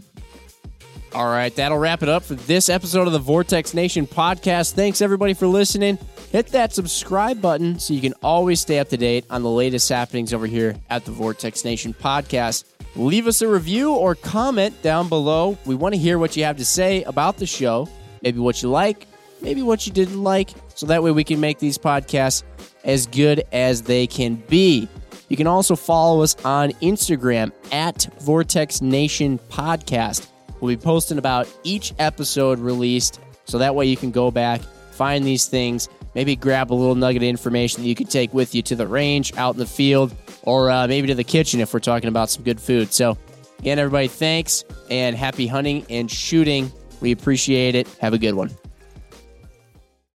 All 1.15 1.27
right, 1.31 1.55
that'll 1.57 1.79
wrap 1.79 2.03
it 2.03 2.11
up 2.11 2.25
for 2.25 2.35
this 2.35 2.69
episode 2.69 3.07
of 3.07 3.15
the 3.15 3.19
Vortex 3.19 3.73
Nation 3.73 4.07
podcast. 4.07 4.73
Thanks 4.73 5.01
everybody 5.01 5.33
for 5.33 5.47
listening. 5.47 5.97
Hit 6.33 6.49
that 6.49 6.75
subscribe 6.75 7.41
button 7.41 7.79
so 7.79 7.95
you 7.95 8.01
can 8.01 8.15
always 8.23 8.61
stay 8.61 8.79
up 8.79 8.89
to 8.91 8.97
date 8.97 9.25
on 9.31 9.43
the 9.43 9.51
latest 9.51 9.89
happenings 9.89 10.35
over 10.35 10.47
here 10.47 10.77
at 10.91 11.05
the 11.05 11.11
Vortex 11.11 11.65
Nation 11.65 11.95
podcast. 11.95 12.65
Leave 12.95 13.27
us 13.27 13.43
a 13.43 13.49
review 13.49 13.95
or 13.95 14.15
comment 14.15 14.81
down 14.83 15.09
below. 15.09 15.57
We 15.65 15.75
want 15.75 15.95
to 15.95 15.99
hear 15.99 16.19
what 16.19 16.37
you 16.37 16.45
have 16.45 16.57
to 16.59 16.65
say 16.65 17.05
about 17.05 17.37
the 17.37 17.47
show, 17.47 17.89
maybe 18.23 18.39
what 18.39 18.63
you 18.63 18.69
like, 18.69 19.07
maybe 19.41 19.63
what 19.63 19.87
you 19.87 19.93
didn't 19.93 20.23
like, 20.23 20.51
so 20.75 20.87
that 20.87 21.03
way 21.03 21.11
we 21.11 21.25
can 21.25 21.41
make 21.41 21.59
these 21.59 21.79
podcasts 21.79 22.43
as 22.85 23.07
good 23.07 23.45
as 23.53 23.83
they 23.83 24.07
can 24.07 24.37
be. 24.49 24.89
You 25.29 25.37
can 25.37 25.47
also 25.47 25.77
follow 25.77 26.23
us 26.23 26.37
on 26.45 26.71
Instagram 26.83 27.53
at 27.73 28.09
Vortex 28.21 28.83
Nation 28.83 29.39
Podcast. 29.49 30.29
We'll 30.61 30.75
be 30.75 30.83
posting 30.83 31.19
about 31.19 31.49
each 31.65 31.95
episode 31.99 32.59
released, 32.59 33.21
so 33.45 33.59
that 33.59 33.75
way 33.75 33.87
you 33.87 33.97
can 33.97 34.11
go 34.11 34.31
back, 34.31 34.61
find 34.97 35.25
these 35.25 35.47
things, 35.47 35.89
maybe 36.15 36.35
grab 36.35 36.73
a 36.73 36.75
little 36.75 36.95
nugget 36.95 37.23
of 37.23 37.29
information 37.29 37.83
that 37.83 37.89
you 37.89 37.95
could 37.95 38.11
take 38.11 38.33
with 38.33 38.55
you 38.55 38.63
to 38.63 38.77
the 38.77 38.87
range, 38.87 39.37
out 39.37 39.55
in 39.55 39.59
the 39.59 39.67
field, 39.67 40.15
or 40.43 40.71
uh, 40.71 40.87
maybe 40.87 41.07
to 41.09 41.15
the 41.15 41.25
kitchen 41.25 41.61
if 41.61 41.73
we're 41.73 41.81
talking 41.81 42.09
about 42.09 42.31
some 42.31 42.43
good 42.43 42.61
food. 42.61 42.93
So, 42.93 43.17
again, 43.59 43.79
everybody, 43.79 44.09
thanks 44.09 44.65
and 44.91 45.15
happy 45.17 45.47
hunting 45.47 45.85
and 45.91 46.11
shooting. 46.11 46.73
We 47.01 47.13
appreciate 47.13 47.75
it. 47.75 47.87
Have 48.01 48.15
a 48.15 48.19
good 48.19 48.35
one. 48.35 48.51